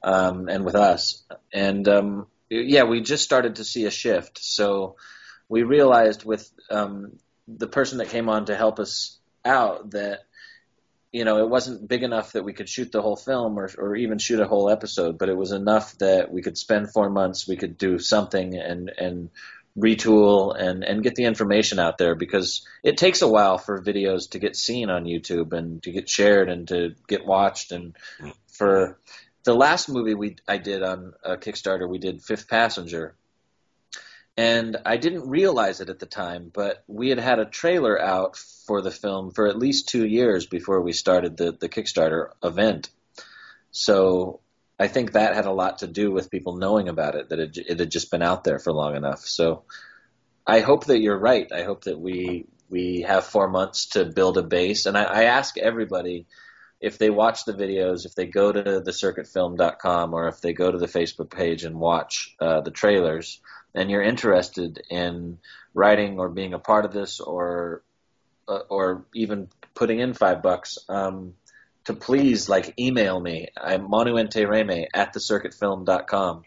um, 0.01 0.47
and 0.47 0.65
with 0.65 0.75
us. 0.75 1.23
And 1.53 1.87
um, 1.87 2.27
yeah, 2.49 2.83
we 2.83 3.01
just 3.01 3.23
started 3.23 3.57
to 3.57 3.63
see 3.63 3.85
a 3.85 3.91
shift. 3.91 4.39
So 4.43 4.95
we 5.49 5.63
realized 5.63 6.25
with 6.25 6.49
um, 6.69 7.17
the 7.47 7.67
person 7.67 7.99
that 7.99 8.09
came 8.09 8.29
on 8.29 8.45
to 8.45 8.55
help 8.55 8.79
us 8.79 9.17
out 9.45 9.91
that 9.91 10.21
you 11.13 11.25
know, 11.25 11.37
it 11.37 11.47
wasn't 11.47 11.87
big 11.87 12.01
enough 12.01 12.31
that 12.31 12.43
we 12.43 12.53
could 12.53 12.67
shoot 12.67 12.91
the 12.91 13.01
whole 13.01 13.15
film 13.15 13.59
or, 13.59 13.69
or 13.77 13.95
even 13.95 14.17
shoot 14.17 14.39
a 14.39 14.47
whole 14.47 14.67
episode, 14.67 15.19
but 15.19 15.29
it 15.29 15.37
was 15.37 15.51
enough 15.51 15.95
that 15.99 16.33
we 16.33 16.41
could 16.41 16.57
spend 16.57 16.91
four 16.91 17.09
months, 17.11 17.47
we 17.47 17.55
could 17.55 17.77
do 17.77 17.99
something 17.99 18.57
and, 18.57 18.91
and 18.97 19.29
retool 19.77 20.59
and, 20.59 20.83
and 20.83 21.03
get 21.03 21.13
the 21.13 21.25
information 21.25 21.77
out 21.77 21.99
there 21.99 22.15
because 22.15 22.65
it 22.83 22.97
takes 22.97 23.21
a 23.21 23.27
while 23.27 23.59
for 23.59 23.79
videos 23.79 24.31
to 24.31 24.39
get 24.39 24.55
seen 24.55 24.89
on 24.89 25.05
YouTube 25.05 25.53
and 25.53 25.83
to 25.83 25.91
get 25.91 26.09
shared 26.09 26.49
and 26.49 26.67
to 26.69 26.95
get 27.07 27.25
watched. 27.27 27.71
And 27.71 27.95
for 28.51 28.97
the 29.43 29.53
last 29.53 29.89
movie 29.89 30.15
we 30.15 30.37
I 30.47 30.57
did 30.57 30.81
on 30.81 31.13
uh, 31.23 31.35
Kickstarter, 31.35 31.87
we 31.87 31.99
did 31.99 32.23
Fifth 32.23 32.47
Passenger. 32.47 33.15
And 34.35 34.77
I 34.85 34.97
didn't 34.97 35.29
realize 35.29 35.79
it 35.79 35.89
at 35.89 35.99
the 35.99 36.07
time, 36.07 36.49
but 36.51 36.83
we 36.87 37.09
had 37.09 37.19
had 37.19 37.39
a 37.39 37.45
trailer 37.45 38.01
out 38.01 38.35
for 38.35 38.81
the 38.81 38.89
film 38.89 39.31
for 39.31 39.47
at 39.47 39.59
least 39.59 39.89
two 39.89 40.05
years 40.05 40.47
before 40.47 40.81
we 40.81 40.91
started 40.91 41.37
the, 41.37 41.51
the 41.51 41.69
Kickstarter 41.69 42.29
event. 42.43 42.89
So 43.71 44.39
I 44.79 44.87
think 44.87 45.11
that 45.11 45.35
had 45.35 45.45
a 45.45 45.51
lot 45.51 45.79
to 45.79 45.87
do 45.87 46.11
with 46.11 46.31
people 46.31 46.57
knowing 46.57 46.89
about 46.89 47.15
it, 47.15 47.29
that 47.29 47.39
it, 47.39 47.57
it 47.57 47.79
had 47.79 47.91
just 47.91 48.09
been 48.09 48.23
out 48.23 48.43
there 48.43 48.57
for 48.57 48.73
long 48.73 48.95
enough. 48.95 49.19
So 49.19 49.63
I 50.47 50.61
hope 50.61 50.85
that 50.85 50.99
you're 50.99 51.17
right. 51.17 51.51
I 51.51 51.63
hope 51.63 51.83
that 51.83 51.99
we 51.99 52.47
we 52.69 53.01
have 53.01 53.23
four 53.25 53.47
months 53.47 53.87
to 53.89 54.03
build 54.03 54.37
a 54.37 54.41
base. 54.41 54.87
And 54.87 54.97
I, 54.97 55.03
I 55.03 55.23
ask 55.25 55.59
everybody 55.59 56.25
if 56.81 56.97
they 56.97 57.11
watch 57.11 57.45
the 57.45 57.53
videos, 57.53 58.05
if 58.05 58.15
they 58.15 58.25
go 58.25 58.51
to 58.51 58.61
thecircuitfilm.com 58.63 60.13
or 60.13 60.27
if 60.27 60.41
they 60.41 60.53
go 60.53 60.71
to 60.71 60.77
the 60.77 60.87
Facebook 60.87 61.29
page 61.29 61.63
and 61.63 61.79
watch 61.79 62.35
uh, 62.41 62.61
the 62.61 62.71
trailers, 62.71 63.39
and 63.75 63.89
you're 63.89 64.01
interested 64.01 64.81
in 64.89 65.39
writing 65.73 66.19
or 66.19 66.29
being 66.29 66.53
a 66.53 66.59
part 66.59 66.85
of 66.85 66.93
this 66.93 67.19
or 67.19 67.83
uh, 68.47 68.59
or 68.69 69.05
even 69.15 69.47
putting 69.73 69.99
in 69.99 70.13
five 70.13 70.41
bucks, 70.41 70.77
um, 70.89 71.33
to 71.85 71.93
please 71.93 72.49
like 72.49 72.73
email 72.79 73.19
me. 73.19 73.47
I'm 73.57 73.87
manuintiraymi 73.87 74.87
at 74.93 75.13
thecircuitfilm.com. 75.13 76.43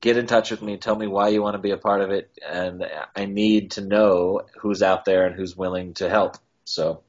Get 0.00 0.16
in 0.16 0.26
touch 0.26 0.50
with 0.50 0.62
me. 0.62 0.76
Tell 0.76 0.94
me 0.94 1.06
why 1.06 1.28
you 1.28 1.42
want 1.42 1.54
to 1.54 1.62
be 1.62 1.70
a 1.70 1.76
part 1.76 2.02
of 2.02 2.10
it, 2.10 2.30
and 2.46 2.84
I 3.14 3.24
need 3.24 3.72
to 3.72 3.80
know 3.80 4.42
who's 4.60 4.82
out 4.82 5.04
there 5.04 5.26
and 5.26 5.34
who's 5.34 5.56
willing 5.56 5.94
to 5.94 6.08
help. 6.08 6.36
So 6.64 7.02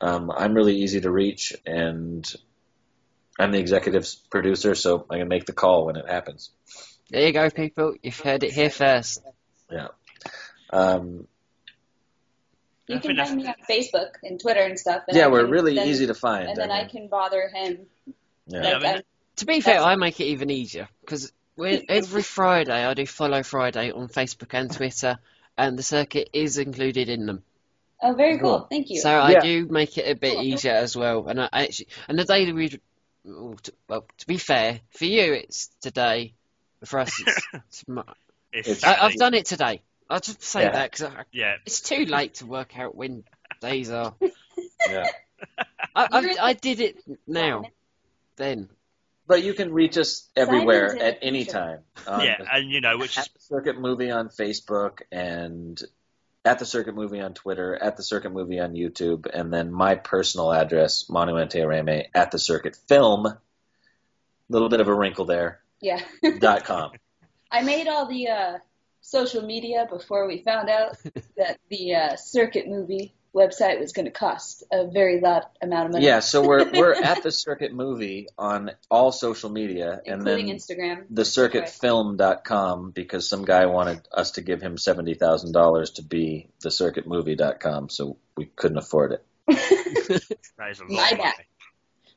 um, 0.00 0.30
I'm 0.30 0.54
really 0.54 0.76
easy 0.76 1.00
to 1.00 1.10
reach, 1.10 1.52
and 1.66 2.32
I'm 3.38 3.52
the 3.52 3.58
executive 3.58 4.08
producer, 4.30 4.74
so 4.74 5.06
I 5.10 5.18
can 5.18 5.28
make 5.28 5.44
the 5.44 5.52
call 5.52 5.86
when 5.86 5.96
it 5.96 6.08
happens. 6.08 6.50
There 7.12 7.26
you 7.26 7.32
go, 7.32 7.50
people. 7.50 7.94
You've 8.02 8.18
heard 8.18 8.42
it 8.42 8.52
here 8.52 8.70
first. 8.70 9.22
Yeah. 9.70 9.88
Um, 10.70 11.28
You 12.88 12.98
can 13.00 13.16
find 13.16 13.36
me 13.36 13.46
on 13.46 13.54
Facebook 13.68 14.12
and 14.22 14.40
Twitter 14.40 14.62
and 14.62 14.78
stuff. 14.78 15.02
And 15.08 15.16
yeah, 15.16 15.26
I 15.26 15.28
we're 15.28 15.42
can 15.42 15.50
really 15.50 15.76
send- 15.76 15.90
easy 15.90 16.06
to 16.06 16.14
find. 16.14 16.48
And 16.48 16.56
then 16.56 16.70
I 16.70 16.82
I 16.82 16.84
can 16.86 17.08
bother 17.08 17.48
him. 17.54 17.86
yeah. 18.46 18.62
Yeah, 18.62 18.68
I 18.68 18.72
Like, 18.78 18.94
mean- 18.94 19.02
To 19.36 19.46
be 19.46 19.60
fair, 19.60 19.80
I 19.80 19.94
make 19.96 20.20
it 20.20 20.24
even 20.24 20.50
easier 20.50 20.88
because 21.02 21.32
every 21.58 22.22
Friday 22.22 22.84
I 22.84 22.94
do 22.94 23.04
Follow 23.06 23.42
Friday 23.42 23.92
on 23.92 24.08
Facebook 24.08 24.54
and 24.54 24.70
Twitter, 24.72 25.18
and 25.58 25.78
the 25.78 25.82
circuit 25.82 26.30
is 26.32 26.56
included 26.58 27.08
in 27.10 27.26
them. 27.26 27.42
oh, 28.02 28.14
very 28.14 28.38
cool. 28.38 28.60
Cool. 28.60 28.66
Thank 28.70 28.88
you. 28.90 29.00
So 29.00 29.10
I 29.20 29.38
do 29.40 29.66
make 29.66 29.98
it 29.98 30.10
a 30.10 30.14
bit 30.14 30.34
Cool. 30.34 30.42
easier 30.44 30.72
as 30.72 30.96
well. 30.96 31.28
And 31.28 31.40
I 31.42 31.48
I 31.52 31.64
actually, 31.64 31.88
and 32.08 32.18
the 32.18 32.24
day 32.24 32.46
that 32.46 32.54
we, 32.54 32.80
well, 33.24 33.56
to, 33.62 33.72
well, 33.88 34.06
to 34.18 34.26
be 34.26 34.38
fair, 34.38 34.80
for 34.90 35.04
you 35.04 35.34
it's 35.34 35.68
today, 35.82 36.32
but 36.32 36.41
for 36.84 37.00
us 37.00 37.12
it's. 37.26 37.84
It's 38.52 38.68
It's- 38.68 38.84
I, 38.84 39.06
I've 39.06 39.14
done 39.14 39.34
it 39.34 39.46
today. 39.46 39.82
I'll 40.10 40.20
just 40.20 40.42
say 40.42 40.62
Yeah. 40.62 40.72
that 40.72 40.90
because 40.90 41.10
Yeah, 41.32 41.54
it's 41.64 41.80
too 41.80 42.04
late 42.04 42.34
to 42.34 42.46
work 42.46 42.78
out 42.78 42.94
when 42.94 43.24
days 43.60 43.90
are. 43.90 44.14
yeah. 44.88 45.06
I, 45.94 46.08
I, 46.10 46.36
I 46.40 46.52
did 46.52 46.80
it 46.80 46.98
now, 47.26 47.64
then. 48.36 48.68
But 49.26 49.42
you 49.42 49.54
can 49.54 49.72
reach 49.72 49.96
us 49.96 50.28
everywhere 50.36 50.94
at 51.00 51.20
any 51.22 51.44
time. 51.46 51.80
Yeah, 52.06 52.36
the- 52.38 52.54
and 52.54 52.70
you 52.70 52.80
know, 52.82 52.98
which 52.98 53.16
at 53.16 53.26
is 53.28 53.32
the 53.32 53.40
Circuit 53.40 53.80
Movie 53.80 54.10
on 54.10 54.28
Facebook 54.28 55.00
and 55.10 55.80
at 56.44 56.58
the 56.58 56.66
Circuit 56.66 56.94
Movie 56.94 57.20
on 57.20 57.32
Twitter, 57.34 57.74
at 57.80 57.96
the 57.96 58.02
Circuit 58.02 58.32
Movie 58.32 58.58
on 58.60 58.74
YouTube, 58.74 59.26
and 59.32 59.50
then 59.52 59.72
my 59.72 59.94
personal 59.94 60.52
address, 60.52 61.08
Manu 61.08 61.34
Intiraymi, 61.34 62.06
at 62.14 62.32
the 62.32 62.38
Circuit 62.38 62.76
Film. 62.88 63.26
A 63.26 63.38
Little 64.50 64.68
bit 64.68 64.80
of 64.80 64.88
a 64.88 64.94
wrinkle 64.94 65.24
there. 65.24 65.61
Yeah. 65.82 66.00
dot 66.38 66.64
com. 66.64 66.92
I 67.50 67.62
made 67.62 67.86
all 67.88 68.06
the 68.06 68.28
uh, 68.28 68.58
social 69.02 69.42
media 69.42 69.86
before 69.90 70.26
we 70.26 70.42
found 70.42 70.70
out 70.70 70.96
that 71.36 71.58
the 71.68 71.94
uh, 71.94 72.16
circuit 72.16 72.66
movie 72.66 73.14
website 73.34 73.80
was 73.80 73.92
going 73.92 74.04
to 74.04 74.10
cost 74.10 74.62
a 74.72 74.86
very 74.90 75.20
lot 75.20 75.50
amount 75.62 75.86
of 75.86 75.92
money. 75.92 76.04
Yeah, 76.04 76.20
so 76.20 76.46
we're 76.46 76.70
we're 76.74 76.94
at 76.94 77.22
the 77.22 77.30
Circuit 77.30 77.72
Movie 77.72 78.28
on 78.38 78.70
all 78.90 79.12
social 79.12 79.50
media, 79.50 80.00
including 80.04 80.50
and 80.50 80.58
including 80.60 80.96
then 80.96 81.06
Instagram. 81.06 81.12
thecircuitfilm.com 81.12 82.90
because 82.90 83.28
some 83.28 83.44
guy 83.44 83.66
wanted 83.66 84.06
us 84.12 84.32
to 84.32 84.42
give 84.42 84.62
him 84.62 84.78
seventy 84.78 85.14
thousand 85.14 85.52
dollars 85.52 85.92
to 85.92 86.02
be 86.02 86.48
thecircuitmovie.com, 86.64 87.88
so 87.88 88.16
we 88.36 88.46
couldn't 88.46 88.78
afford 88.78 89.12
it. 89.12 89.24
that 89.46 90.70
is 90.70 90.80
a 90.80 90.84
lot 90.84 90.90
My 90.90 91.16
bad. 91.16 91.34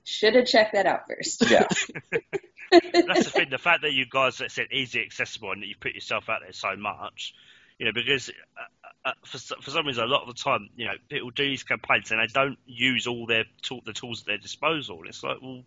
Should 0.03 0.35
have 0.35 0.45
checked 0.45 0.73
that 0.73 0.85
out 0.85 1.07
first. 1.07 1.49
Yeah, 1.49 1.67
That's 2.71 3.25
the 3.25 3.31
thing. 3.31 3.49
The 3.49 3.57
fact 3.57 3.81
that 3.83 3.93
you 3.93 4.05
guys 4.09 4.37
that 4.39 4.51
said 4.51 4.67
easy 4.71 5.01
accessible 5.01 5.51
and 5.51 5.61
that 5.61 5.67
you 5.67 5.75
put 5.79 5.93
yourself 5.93 6.29
out 6.29 6.41
there 6.41 6.53
so 6.53 6.75
much, 6.75 7.33
you 7.79 7.85
know, 7.85 7.91
because 7.93 8.29
uh, 8.29 9.09
uh, 9.09 9.13
for 9.25 9.37
for 9.61 9.69
some 9.71 9.85
reason 9.85 10.03
a 10.03 10.07
lot 10.07 10.27
of 10.27 10.35
the 10.35 10.41
time, 10.41 10.69
you 10.75 10.85
know, 10.85 10.93
people 11.09 11.29
do 11.31 11.43
these 11.43 11.63
campaigns 11.63 12.11
and 12.11 12.19
they 12.19 12.27
don't 12.27 12.57
use 12.65 13.07
all 13.07 13.25
their 13.25 13.45
tool, 13.61 13.81
the 13.85 13.93
tools 13.93 14.21
at 14.21 14.27
their 14.27 14.37
disposal. 14.37 15.01
It's 15.05 15.23
like, 15.23 15.41
well, 15.41 15.55
you've 15.57 15.65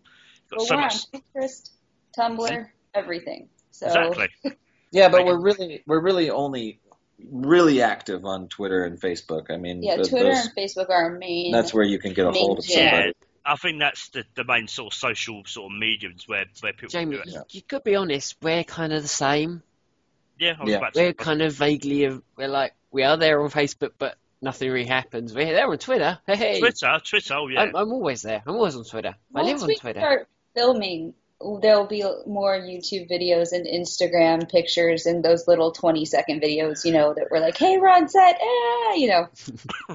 got 0.49 0.57
Well, 0.57 0.65
so 0.65 0.75
we're 0.75 0.81
much. 0.81 0.95
on 1.13 1.21
Pinterest, 1.35 1.69
Tumblr, 2.17 2.67
everything. 2.93 3.49
So 3.71 3.85
Exactly. 3.87 4.29
yeah, 4.91 5.09
but 5.09 5.25
we're 5.25 5.39
really 5.39 5.83
we're 5.87 6.01
really 6.01 6.29
only 6.29 6.79
really 7.31 7.81
active 7.81 8.23
on 8.25 8.47
Twitter 8.47 8.85
and 8.85 8.99
Facebook. 8.99 9.51
I 9.51 9.57
mean, 9.57 9.83
Yeah, 9.83 9.95
th- 9.97 10.09
Twitter 10.09 10.29
those- 10.33 10.45
and 10.47 10.55
Facebook 10.55 10.89
are 10.89 10.93
our 11.03 11.17
main. 11.17 11.51
that's 11.51 11.73
where 11.73 11.83
you 11.83 11.99
can 11.99 12.13
get 12.13 12.25
a 12.25 12.31
hold 12.31 12.59
of 12.59 12.65
jam. 12.65 12.89
somebody. 12.91 13.13
Yeah, 13.49 13.53
I 13.53 13.55
think 13.57 13.79
that's 13.79 14.09
the, 14.09 14.23
the 14.35 14.43
main 14.43 14.67
sort 14.67 14.93
of 14.93 14.97
social 14.97 15.43
sort 15.45 15.71
of 15.71 15.77
mediums 15.77 16.27
where, 16.27 16.45
where 16.61 16.73
people 16.73 16.89
Jamie, 16.89 17.15
do 17.17 17.21
it. 17.21 17.27
you, 17.27 17.41
you 17.49 17.61
could 17.61 17.83
be 17.83 17.95
honest. 17.95 18.35
We're 18.41 18.63
kind 18.63 18.93
of 18.93 19.01
the 19.01 19.07
same. 19.07 19.63
Yeah, 20.37 20.55
I 20.59 20.63
was 20.63 20.71
Yeah. 20.71 20.77
about 20.77 20.93
to 20.93 21.01
We're 21.01 21.13
kind 21.13 21.41
of 21.41 21.53
vaguely. 21.53 22.05
Uh, 22.07 22.19
we're 22.37 22.47
like 22.47 22.73
we 22.91 23.03
are 23.03 23.17
there 23.17 23.41
on 23.41 23.49
Facebook, 23.49 23.91
but 23.97 24.15
nothing 24.41 24.71
really 24.71 24.87
happens. 24.87 25.33
We're 25.33 25.53
there 25.53 25.69
on 25.69 25.77
Twitter. 25.77 26.19
Hey, 26.25 26.35
hey. 26.35 26.59
Twitter, 26.59 26.99
Twitter, 27.03 27.33
oh 27.35 27.47
yeah. 27.47 27.61
I'm, 27.61 27.75
I'm 27.75 27.91
always 27.91 28.21
there. 28.21 28.41
I'm 28.45 28.55
always 28.55 28.75
on 28.75 28.83
Twitter. 28.85 29.15
I 29.35 29.41
live 29.41 29.61
on 29.61 29.67
we 29.67 29.75
Twitter. 29.75 29.99
start 29.99 30.27
filming, 30.55 31.13
there'll 31.61 31.87
be 31.87 32.03
more 32.27 32.53
YouTube 32.59 33.09
videos 33.09 33.53
and 33.53 33.65
Instagram 33.65 34.49
pictures 34.51 35.05
and 35.05 35.23
those 35.23 35.47
little 35.47 35.71
20 35.71 36.03
second 36.05 36.41
videos, 36.41 36.83
you 36.83 36.91
know, 36.91 37.13
that 37.13 37.31
were 37.31 37.39
like, 37.39 37.57
hey, 37.57 37.77
we're 37.77 37.87
on 37.89 38.09
set, 38.09 38.35
eh, 38.41 38.95
you 38.95 39.07
know. 39.07 39.27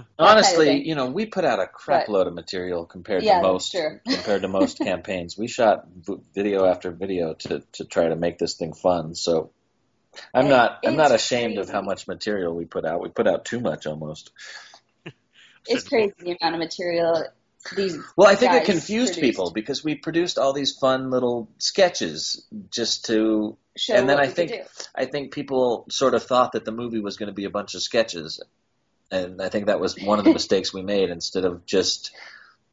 Honestly, 0.19 0.67
thing. 0.67 0.87
you 0.87 0.95
know, 0.95 1.07
we 1.07 1.27
put 1.27 1.45
out 1.45 1.61
a 1.61 1.67
crap 1.67 2.07
But- 2.07 2.13
load 2.13 2.27
of 2.29 2.35
material 2.35 2.87
compared 2.87 3.23
Yeah, 3.23 3.41
to 3.41 3.43
most 3.43 3.73
compared 4.09 4.43
to 4.43 4.49
most 4.49 4.79
campaigns. 4.91 5.37
We 5.37 5.49
shot 5.49 5.87
video 6.35 6.65
after 6.65 6.91
video 6.91 7.35
to 7.35 7.63
to 7.73 7.85
try 7.85 8.09
to 8.09 8.17
make 8.17 8.39
this 8.39 8.55
thing 8.55 8.73
fun. 8.73 9.15
So 9.15 9.51
I'm 10.33 10.47
It- 10.47 10.49
not 10.51 10.79
I'm 10.87 10.97
not 10.97 11.13
ashamed 11.13 11.59
of 11.59 11.69
how 11.69 11.83
much 11.83 12.09
material 12.09 12.55
we 12.55 12.65
put 12.65 12.87
out. 12.87 13.03
We 13.03 13.11
put 13.11 13.27
out 13.29 13.45
too 13.45 13.61
much 13.61 13.87
almost. 13.87 14.31
It's 15.67 15.89
crazy 15.89 16.13
the 16.19 16.37
amount 16.41 16.55
of 16.55 16.59
material 16.61 17.25
these 17.75 17.99
Well, 18.17 18.29
I 18.29 18.35
think 18.35 18.53
it 18.53 18.65
confused 18.65 19.15
produced. 19.15 19.21
people 19.21 19.51
because 19.51 19.83
we 19.83 19.95
produced 19.95 20.39
all 20.39 20.53
these 20.53 20.73
fun 20.73 21.11
little 21.11 21.49
sketches 21.59 22.45
just 22.71 23.07
to 23.07 23.57
show 23.77 23.95
and 23.95 24.09
then 24.09 24.19
I 24.19 24.29
think. 24.29 24.53
I 24.95 25.07
think 25.07 25.33
people 25.33 25.87
sort 25.91 26.15
of 26.15 26.23
thought 26.23 26.53
that 26.53 26.65
the 26.65 26.73
movie 26.73 27.01
was 27.01 27.17
going 27.17 27.29
to 27.29 27.35
be 27.35 27.45
a 27.45 27.51
bunch 27.51 27.75
of 27.75 27.83
sketches, 27.83 28.43
and 29.11 29.41
I 29.41 29.49
think 29.49 29.67
that 29.67 29.81
was 29.81 29.97
one 30.01 30.19
of 30.19 30.25
the 30.25 30.33
mistakes 30.41 30.73
we 30.73 30.83
made. 30.83 31.11
Instead 31.11 31.45
of 31.45 31.65
just 31.67 32.15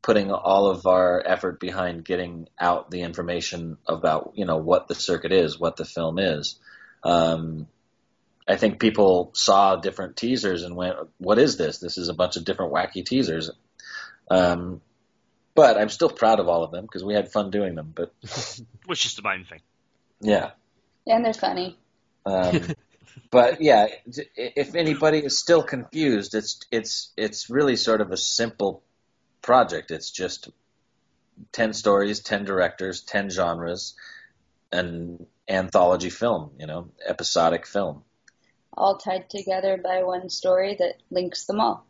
putting 0.01 0.31
all 0.31 0.67
of 0.69 0.87
our 0.87 1.21
effort 1.25 1.59
behind 1.59 2.03
getting 2.03 2.47
out 2.59 2.89
the 2.89 3.01
information 3.01 3.77
about 3.87 4.33
you 4.35 4.45
know 4.45 4.57
what 4.57 4.87
the 4.87 4.95
circuit 4.95 5.31
is, 5.31 5.59
what 5.59 5.77
the 5.77 5.85
film 5.85 6.19
is, 6.19 6.59
um, 7.03 7.67
I 8.47 8.57
think 8.57 8.79
people 8.79 9.31
saw 9.33 9.77
different 9.77 10.17
teasers 10.17 10.63
and 10.63 10.75
went, 10.75 10.97
"What 11.17 11.39
is 11.39 11.57
this? 11.57 11.77
This 11.77 11.97
is 11.97 12.09
a 12.09 12.13
bunch 12.13 12.35
of 12.35 12.43
different 12.43 12.73
wacky 12.73 13.05
teasers." 13.05 13.49
Um, 14.31 14.81
but 15.55 15.77
I'm 15.77 15.89
still 15.89 16.09
proud 16.09 16.39
of 16.39 16.47
all 16.47 16.63
of 16.63 16.71
them 16.71 16.85
because 16.85 17.03
we 17.03 17.13
had 17.13 17.31
fun 17.31 17.51
doing 17.51 17.75
them. 17.75 17.91
But 17.93 18.13
Which 18.85 19.05
is 19.05 19.15
the 19.15 19.21
main 19.23 19.43
thing. 19.45 19.59
yeah. 20.21 20.51
And 21.05 21.25
they're 21.25 21.33
funny. 21.33 21.77
Um, 22.25 22.61
but 23.31 23.61
yeah, 23.61 23.87
if 24.35 24.75
anybody 24.75 25.19
is 25.19 25.37
still 25.37 25.63
confused, 25.63 26.33
it's 26.35 26.61
it's 26.71 27.11
it's 27.17 27.49
really 27.49 27.75
sort 27.75 27.99
of 27.99 28.11
a 28.11 28.17
simple 28.17 28.83
project. 29.41 29.91
It's 29.91 30.11
just 30.11 30.49
ten 31.51 31.73
stories, 31.73 32.21
ten 32.21 32.45
directors, 32.45 33.01
ten 33.01 33.29
genres, 33.29 33.95
an 34.71 35.25
anthology 35.49 36.11
film. 36.11 36.51
You 36.59 36.67
know, 36.67 36.89
episodic 37.05 37.65
film. 37.65 38.03
All 38.77 38.97
tied 38.97 39.29
together 39.29 39.77
by 39.83 40.03
one 40.03 40.29
story 40.29 40.77
that 40.79 41.01
links 41.09 41.45
them 41.45 41.59
all. 41.59 41.85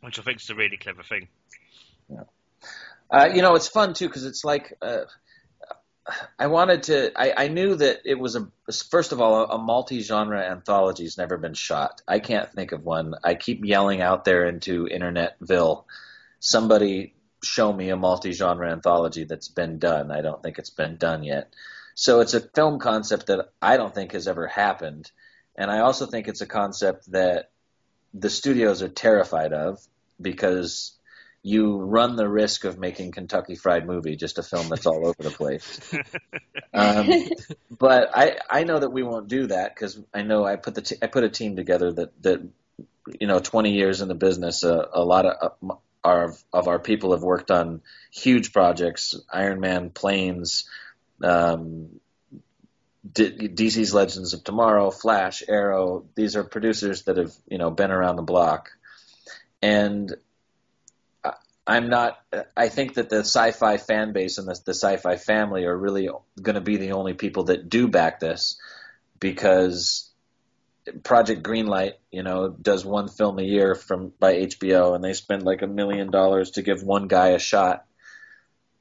Which 0.00 0.18
I 0.18 0.22
think 0.22 0.40
is 0.40 0.50
a 0.50 0.54
really 0.54 0.76
clever 0.76 1.02
thing. 1.02 1.28
Uh, 3.10 3.28
you 3.32 3.42
know, 3.42 3.54
it's 3.54 3.68
fun 3.68 3.94
too 3.94 4.08
because 4.08 4.24
it's 4.24 4.44
like 4.44 4.76
uh, 4.82 5.04
I 6.38 6.48
wanted 6.48 6.84
to. 6.84 7.12
I, 7.16 7.44
I 7.44 7.48
knew 7.48 7.74
that 7.76 8.00
it 8.04 8.18
was 8.18 8.36
a 8.36 8.48
first 8.90 9.12
of 9.12 9.20
all 9.20 9.42
a, 9.42 9.44
a 9.56 9.58
multi-genre 9.58 10.40
anthology's 10.40 11.18
never 11.18 11.36
been 11.36 11.54
shot. 11.54 12.02
I 12.06 12.18
can't 12.18 12.52
think 12.52 12.72
of 12.72 12.84
one. 12.84 13.14
I 13.24 13.34
keep 13.34 13.64
yelling 13.64 14.00
out 14.00 14.24
there 14.24 14.46
into 14.46 14.86
Internetville, 14.86 15.84
somebody 16.40 17.14
show 17.42 17.72
me 17.72 17.90
a 17.90 17.96
multi-genre 17.96 18.70
anthology 18.70 19.24
that's 19.24 19.48
been 19.48 19.78
done. 19.78 20.10
I 20.10 20.20
don't 20.20 20.42
think 20.42 20.58
it's 20.58 20.70
been 20.70 20.96
done 20.96 21.22
yet. 21.22 21.54
So 21.94 22.20
it's 22.20 22.34
a 22.34 22.40
film 22.40 22.78
concept 22.78 23.26
that 23.26 23.52
I 23.62 23.76
don't 23.76 23.94
think 23.94 24.12
has 24.12 24.28
ever 24.28 24.46
happened, 24.46 25.10
and 25.56 25.70
I 25.70 25.80
also 25.80 26.06
think 26.06 26.28
it's 26.28 26.40
a 26.40 26.46
concept 26.46 27.10
that 27.12 27.50
the 28.18 28.30
studios 28.30 28.82
are 28.82 28.88
terrified 28.88 29.52
of 29.52 29.80
because 30.20 30.92
you 31.42 31.76
run 31.76 32.16
the 32.16 32.28
risk 32.28 32.64
of 32.64 32.78
making 32.78 33.12
Kentucky 33.12 33.54
Fried 33.54 33.86
Movie, 33.86 34.16
just 34.16 34.38
a 34.38 34.42
film 34.42 34.68
that's 34.68 34.86
all 34.86 35.06
over 35.06 35.22
the 35.22 35.30
place. 35.30 35.80
Um, 36.74 37.08
but 37.70 38.10
I 38.14 38.36
I 38.50 38.64
know 38.64 38.78
that 38.78 38.90
we 38.90 39.02
won't 39.02 39.28
do 39.28 39.46
that 39.46 39.74
because 39.74 39.98
I 40.12 40.20
know 40.20 40.44
I 40.44 40.56
put 40.56 40.74
the 40.74 40.82
t- 40.82 40.98
I 41.00 41.06
put 41.06 41.24
a 41.24 41.30
team 41.30 41.56
together 41.56 41.90
that 41.90 42.22
that 42.22 42.42
you 43.18 43.26
know 43.26 43.38
20 43.38 43.72
years 43.72 44.02
in 44.02 44.08
the 44.08 44.14
business, 44.14 44.62
uh, 44.62 44.84
a 44.92 45.02
lot 45.02 45.24
of 45.24 45.52
uh, 45.62 45.74
our 46.04 46.34
of 46.52 46.68
our 46.68 46.78
people 46.78 47.12
have 47.12 47.22
worked 47.22 47.50
on 47.50 47.80
huge 48.12 48.52
projects, 48.52 49.18
Iron 49.32 49.58
Man, 49.58 49.88
planes. 49.88 50.68
Um, 51.22 51.98
D- 53.12 53.48
DC's 53.48 53.92
Legends 53.92 54.32
of 54.32 54.44
Tomorrow, 54.44 54.90
Flash, 54.90 55.42
Arrow. 55.46 56.06
These 56.14 56.36
are 56.36 56.44
producers 56.44 57.02
that 57.04 57.16
have 57.16 57.32
you 57.48 57.58
know 57.58 57.70
been 57.70 57.90
around 57.90 58.16
the 58.16 58.22
block, 58.22 58.70
and 59.62 60.14
I'm 61.66 61.88
not. 61.88 62.18
I 62.56 62.68
think 62.68 62.94
that 62.94 63.08
the 63.08 63.20
sci-fi 63.20 63.76
fan 63.76 64.12
base 64.12 64.38
and 64.38 64.46
the, 64.46 64.58
the 64.64 64.74
sci-fi 64.74 65.16
family 65.16 65.64
are 65.64 65.76
really 65.76 66.08
going 66.40 66.54
to 66.54 66.60
be 66.60 66.76
the 66.76 66.92
only 66.92 67.14
people 67.14 67.44
that 67.44 67.68
do 67.68 67.88
back 67.88 68.20
this, 68.20 68.58
because 69.18 70.08
Project 71.02 71.42
Greenlight, 71.42 71.94
you 72.12 72.22
know, 72.22 72.48
does 72.48 72.84
one 72.84 73.08
film 73.08 73.38
a 73.40 73.42
year 73.42 73.74
from 73.74 74.12
by 74.20 74.34
HBO, 74.34 74.94
and 74.94 75.02
they 75.02 75.12
spend 75.12 75.42
like 75.42 75.62
a 75.62 75.66
million 75.66 76.10
dollars 76.10 76.52
to 76.52 76.62
give 76.62 76.84
one 76.84 77.08
guy 77.08 77.28
a 77.28 77.38
shot. 77.38 77.84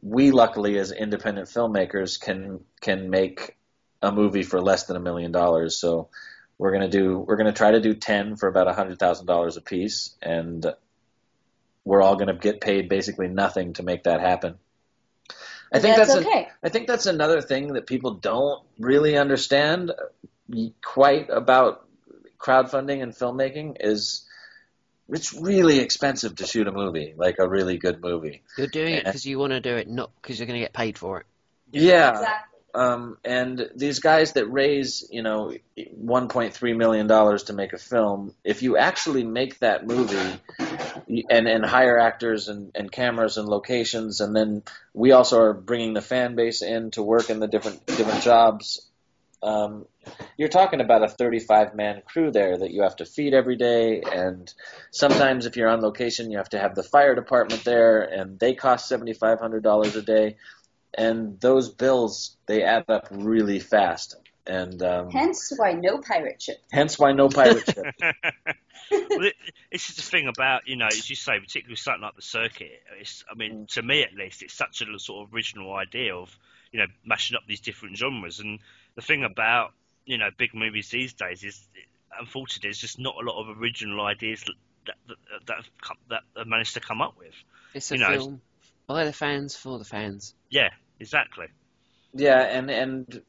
We 0.01 0.29
luckily, 0.29 0.77
as 0.77 0.91
independent 0.91 1.47
filmmakers, 1.47 2.21
can 2.21 2.59
can 2.81 3.09
make 3.09 3.57
a 4.01 4.11
movie 4.11 4.43
for 4.43 4.61
less 4.61 4.85
than 4.85 4.95
a 4.95 4.99
million 4.99 5.31
dollars. 5.31 5.77
So 5.77 6.09
we're 6.57 6.71
gonna 6.71 6.89
do 6.89 7.19
we're 7.19 7.35
gonna 7.37 7.53
try 7.53 7.71
to 7.71 7.81
do 7.81 7.93
ten 7.93 8.35
for 8.35 8.47
about 8.47 8.67
a 8.67 8.73
hundred 8.73 8.99
thousand 8.99 9.25
dollars 9.25 9.57
a 9.57 9.61
piece, 9.61 10.15
and 10.21 10.65
we're 11.83 12.01
all 12.01 12.15
gonna 12.15 12.35
get 12.35 12.61
paid 12.61 12.89
basically 12.89 13.27
nothing 13.27 13.73
to 13.73 13.83
make 13.83 14.03
that 14.03 14.21
happen. 14.21 14.55
I 15.73 15.79
think 15.79 15.97
that's, 15.97 16.13
that's, 16.13 16.25
okay. 16.25 16.47
I 16.63 16.69
think 16.69 16.87
that's 16.87 17.05
another 17.05 17.41
thing 17.41 17.73
that 17.73 17.87
people 17.87 18.11
don't 18.13 18.63
really 18.79 19.17
understand 19.17 19.91
quite 20.83 21.29
about 21.29 21.85
crowdfunding 22.37 23.01
and 23.01 23.13
filmmaking 23.13 23.77
is 23.79 24.25
it's 25.09 25.33
really 25.33 25.79
expensive 25.79 26.35
to 26.35 26.47
shoot 26.47 26.67
a 26.67 26.71
movie, 26.71 27.13
like 27.15 27.37
a 27.39 27.47
really 27.47 27.77
good 27.77 28.01
movie. 28.01 28.41
You're 28.57 28.67
doing 28.67 28.93
it 28.95 29.05
because 29.05 29.25
you 29.25 29.37
want 29.37 29.51
to 29.51 29.59
do 29.59 29.75
it, 29.75 29.87
not 29.87 30.11
because 30.21 30.39
you're 30.39 30.47
going 30.47 30.59
to 30.59 30.63
get 30.63 30.73
paid 30.73 30.97
for 30.97 31.19
it. 31.19 31.25
Yeah. 31.71 32.11
Exactly. 32.11 32.54
Um, 32.75 33.17
and 33.23 33.69
these 33.73 33.99
guys 33.99 34.33
that 34.33 34.47
raise, 34.47 35.07
you 35.09 35.23
know, 35.23 35.53
1.3 35.77 36.75
million 36.75 37.07
dollars 37.07 37.43
to 37.43 37.53
make 37.53 37.71
a 37.71 37.77
film, 37.77 38.33
if 38.43 38.63
you 38.63 38.75
actually 38.75 39.23
make 39.23 39.59
that 39.59 39.87
movie 39.87 40.39
and 41.29 41.47
and 41.47 41.65
hire 41.65 41.97
actors 41.97 42.49
and, 42.49 42.71
and 42.75 42.91
cameras 42.91 43.37
and 43.37 43.47
locations, 43.47 44.19
and 44.19 44.35
then 44.35 44.61
we 44.93 45.13
also 45.13 45.39
are 45.39 45.53
bringing 45.53 45.93
the 45.93 46.01
fan 46.01 46.35
base 46.35 46.61
in 46.61 46.91
to 46.91 47.01
work 47.01 47.29
in 47.29 47.39
the 47.39 47.47
different 47.47 47.85
different 47.85 48.21
jobs. 48.21 48.85
Um, 49.41 49.85
you're 50.37 50.49
talking 50.49 50.81
about 50.81 51.03
a 51.03 51.07
35 51.07 51.75
man 51.75 52.01
crew 52.05 52.29
there 52.29 52.57
that 52.57 52.71
you 52.71 52.81
have 52.81 52.97
to 52.97 53.05
feed 53.05 53.33
every 53.33 53.55
day, 53.55 54.01
and 54.01 54.53
sometimes 54.91 55.45
if 55.45 55.55
you're 55.55 55.69
on 55.69 55.79
location, 55.79 56.29
you 56.29 56.39
have 56.39 56.49
to 56.49 56.59
have 56.59 56.75
the 56.75 56.83
fire 56.83 57.15
department 57.15 57.63
there, 57.63 58.01
and 58.01 58.37
they 58.37 58.53
cost 58.53 58.91
$7,500 58.91 59.95
a 59.95 60.01
day 60.01 60.35
and 60.97 61.39
those 61.39 61.69
bills 61.69 62.37
they 62.45 62.63
add 62.63 62.85
up 62.89 63.07
really 63.11 63.59
fast, 63.59 64.15
and 64.47 64.81
um, 64.81 65.09
Hence 65.11 65.51
why 65.55 65.73
no 65.73 65.99
pirate 65.99 66.41
ship. 66.41 66.57
hence 66.71 66.97
why 66.99 67.11
no 67.13 67.29
pirate 67.29 67.65
ship. 67.65 67.85
well, 68.91 69.25
it, 69.25 69.35
it's 69.71 69.85
just 69.87 69.97
the 69.97 70.03
thing 70.03 70.27
about 70.27 70.67
you 70.67 70.75
know, 70.75 70.87
as 70.87 71.09
you 71.09 71.15
say, 71.15 71.39
particularly 71.39 71.75
something 71.75 72.03
like 72.03 72.15
the 72.15 72.21
circuit. 72.21 72.71
It's, 72.99 73.23
I 73.31 73.35
mean, 73.35 73.67
to 73.71 73.81
me 73.81 74.03
at 74.03 74.13
least, 74.13 74.43
it's 74.43 74.53
such 74.53 74.81
a 74.81 74.99
sort 74.99 75.27
of 75.27 75.33
original 75.33 75.73
idea 75.73 76.15
of 76.15 76.37
you 76.71 76.79
know 76.79 76.87
mashing 77.05 77.35
up 77.35 77.43
these 77.47 77.61
different 77.61 77.97
genres. 77.97 78.39
And 78.39 78.59
the 78.95 79.01
thing 79.01 79.23
about 79.23 79.71
you 80.05 80.17
know 80.17 80.29
big 80.37 80.53
movies 80.53 80.89
these 80.89 81.13
days 81.13 81.43
is, 81.43 81.59
unfortunately, 82.19 82.67
there's 82.67 82.79
just 82.79 82.99
not 82.99 83.15
a 83.15 83.25
lot 83.25 83.41
of 83.41 83.59
original 83.59 84.05
ideas 84.05 84.43
that 84.43 84.95
that 85.07 85.17
that 85.47 85.55
have, 85.57 85.69
come, 85.81 85.97
that 86.09 86.21
have 86.37 86.47
managed 86.47 86.75
to 86.75 86.79
come 86.79 87.01
up 87.01 87.15
with. 87.17 87.33
It's 87.73 87.91
a 87.91 87.95
You 87.95 88.01
know, 88.01 88.11
film 88.11 88.41
by 88.87 89.05
the 89.05 89.13
fans 89.13 89.55
for 89.55 89.79
the 89.79 89.85
fans. 89.85 90.33
Yeah, 90.49 90.69
exactly. 90.99 91.47
yeah, 92.13 92.41
and 92.41 92.69
and 92.69 93.21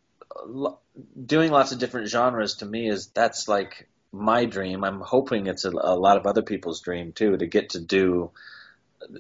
doing 1.24 1.50
lots 1.50 1.72
of 1.72 1.78
different 1.78 2.08
genres 2.08 2.56
to 2.56 2.66
me 2.66 2.88
is 2.88 3.08
that's 3.08 3.48
like 3.48 3.88
my 4.12 4.44
dream. 4.44 4.84
I'm 4.84 5.00
hoping 5.00 5.46
it's 5.46 5.64
a, 5.64 5.70
a 5.70 5.96
lot 5.96 6.16
of 6.16 6.26
other 6.26 6.42
people's 6.42 6.80
dream 6.80 7.12
too 7.12 7.36
to 7.36 7.46
get 7.46 7.70
to 7.70 7.80
do. 7.80 8.30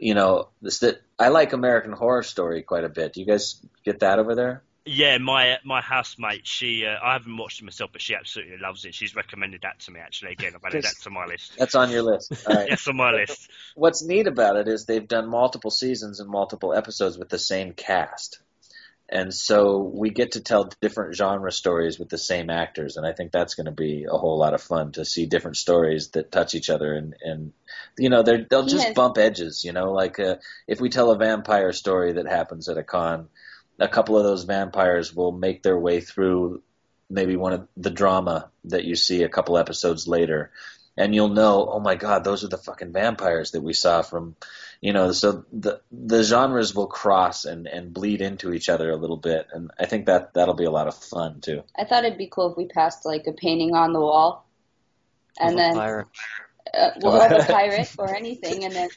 You 0.00 0.14
know, 0.14 0.48
this 0.62 0.80
that 0.80 1.02
I 1.18 1.28
like 1.28 1.52
American 1.52 1.92
Horror 1.92 2.22
Story 2.22 2.62
quite 2.62 2.84
a 2.84 2.88
bit. 2.88 3.12
Do 3.12 3.20
you 3.20 3.26
guys 3.26 3.60
get 3.84 4.00
that 4.00 4.18
over 4.18 4.34
there? 4.34 4.62
Yeah, 4.86 5.18
my 5.18 5.58
my 5.64 5.80
housemate, 5.80 6.46
she 6.46 6.86
uh, 6.86 6.98
I 7.02 7.14
haven't 7.14 7.36
watched 7.36 7.60
it 7.60 7.64
myself, 7.64 7.90
but 7.92 8.00
she 8.00 8.14
absolutely 8.14 8.58
loves 8.58 8.84
it. 8.84 8.94
She's 8.94 9.16
recommended 9.16 9.62
that 9.62 9.80
to 9.80 9.90
me 9.90 10.00
actually. 10.00 10.32
Again, 10.32 10.52
I've 10.54 10.64
added 10.64 10.82
that 10.84 11.00
to 11.00 11.10
my 11.10 11.26
list. 11.26 11.58
That's 11.58 11.74
on 11.74 11.90
your 11.90 12.02
list. 12.02 12.32
All 12.46 12.54
right. 12.54 12.68
Yes, 12.68 12.86
on 12.86 12.96
my 12.96 13.10
list. 13.12 13.50
What's 13.74 14.04
neat 14.04 14.26
about 14.26 14.56
it 14.56 14.68
is 14.68 14.84
they've 14.86 15.06
done 15.06 15.28
multiple 15.28 15.70
seasons 15.70 16.20
and 16.20 16.30
multiple 16.30 16.72
episodes 16.74 17.18
with 17.18 17.28
the 17.28 17.38
same 17.38 17.72
cast. 17.72 18.40
And 19.08 19.32
so 19.32 19.78
we 19.94 20.10
get 20.10 20.32
to 20.32 20.40
tell 20.40 20.70
different 20.80 21.14
genre 21.14 21.52
stories 21.52 21.98
with 21.98 22.08
the 22.08 22.18
same 22.18 22.50
actors, 22.50 22.96
and 22.96 23.06
I 23.06 23.12
think 23.12 23.30
that's 23.30 23.54
going 23.54 23.66
to 23.66 23.72
be 23.72 24.04
a 24.10 24.16
whole 24.16 24.36
lot 24.38 24.52
of 24.54 24.60
fun 24.62 24.92
to 24.92 25.04
see 25.04 25.26
different 25.26 25.56
stories 25.56 26.08
that 26.10 26.32
touch 26.32 26.54
each 26.56 26.70
other, 26.70 26.92
and 26.92 27.14
and 27.22 27.52
you 27.98 28.10
know 28.10 28.24
they're, 28.24 28.44
they'll 28.50 28.66
just 28.66 28.84
Yes. 28.84 28.94
bump 28.94 29.16
edges, 29.18 29.62
you 29.64 29.72
know, 29.72 29.92
like 29.92 30.18
uh, 30.18 30.36
if 30.66 30.80
we 30.80 30.88
tell 30.88 31.12
a 31.12 31.18
vampire 31.18 31.72
story 31.72 32.14
that 32.14 32.26
happens 32.26 32.68
at 32.68 32.78
a 32.78 32.82
con, 32.82 33.28
a 33.78 33.88
couple 33.88 34.16
of 34.16 34.24
those 34.24 34.44
vampires 34.44 35.14
will 35.14 35.32
make 35.32 35.62
their 35.62 35.78
way 35.78 36.00
through 36.00 36.62
maybe 37.08 37.36
one 37.36 37.52
of 37.52 37.68
the 37.76 37.90
drama 37.90 38.50
that 38.64 38.84
you 38.84 38.96
see 38.96 39.22
a 39.22 39.28
couple 39.28 39.58
episodes 39.58 40.08
later, 40.08 40.50
and 40.96 41.14
you'll 41.14 41.28
know, 41.28 41.68
oh 41.70 41.80
my 41.80 41.94
god, 41.94 42.24
those 42.24 42.42
are 42.42 42.48
the 42.48 42.56
fucking 42.56 42.92
vampires 42.92 43.52
that 43.52 43.62
we 43.62 43.72
saw 43.72 44.02
from, 44.02 44.34
you 44.80 44.92
know. 44.92 45.12
So 45.12 45.44
the 45.52 45.80
the 45.92 46.22
genres 46.22 46.74
will 46.74 46.86
cross 46.86 47.44
and 47.44 47.66
and 47.66 47.92
bleed 47.92 48.22
into 48.22 48.52
each 48.52 48.68
other 48.68 48.90
a 48.90 48.96
little 48.96 49.18
bit, 49.18 49.46
and 49.52 49.70
I 49.78 49.86
think 49.86 50.06
that 50.06 50.34
that'll 50.34 50.54
be 50.54 50.64
a 50.64 50.70
lot 50.70 50.88
of 50.88 50.94
fun 50.94 51.40
too. 51.40 51.62
I 51.78 51.84
thought 51.84 52.04
it'd 52.04 52.18
be 52.18 52.30
cool 52.30 52.50
if 52.50 52.56
we 52.56 52.66
passed 52.66 53.04
like 53.04 53.26
a 53.26 53.32
painting 53.32 53.74
on 53.74 53.92
the 53.92 54.00
wall, 54.00 54.48
and 55.38 55.50
Of 55.50 55.56
then 55.56 55.74
pirate. 55.74 56.06
Uh, 56.74 56.90
well, 57.00 57.20
of 57.20 57.32
a 57.32 57.44
pirate 57.52 57.90
or 57.98 58.14
anything, 58.14 58.64
and 58.64 58.74
then 58.74 58.88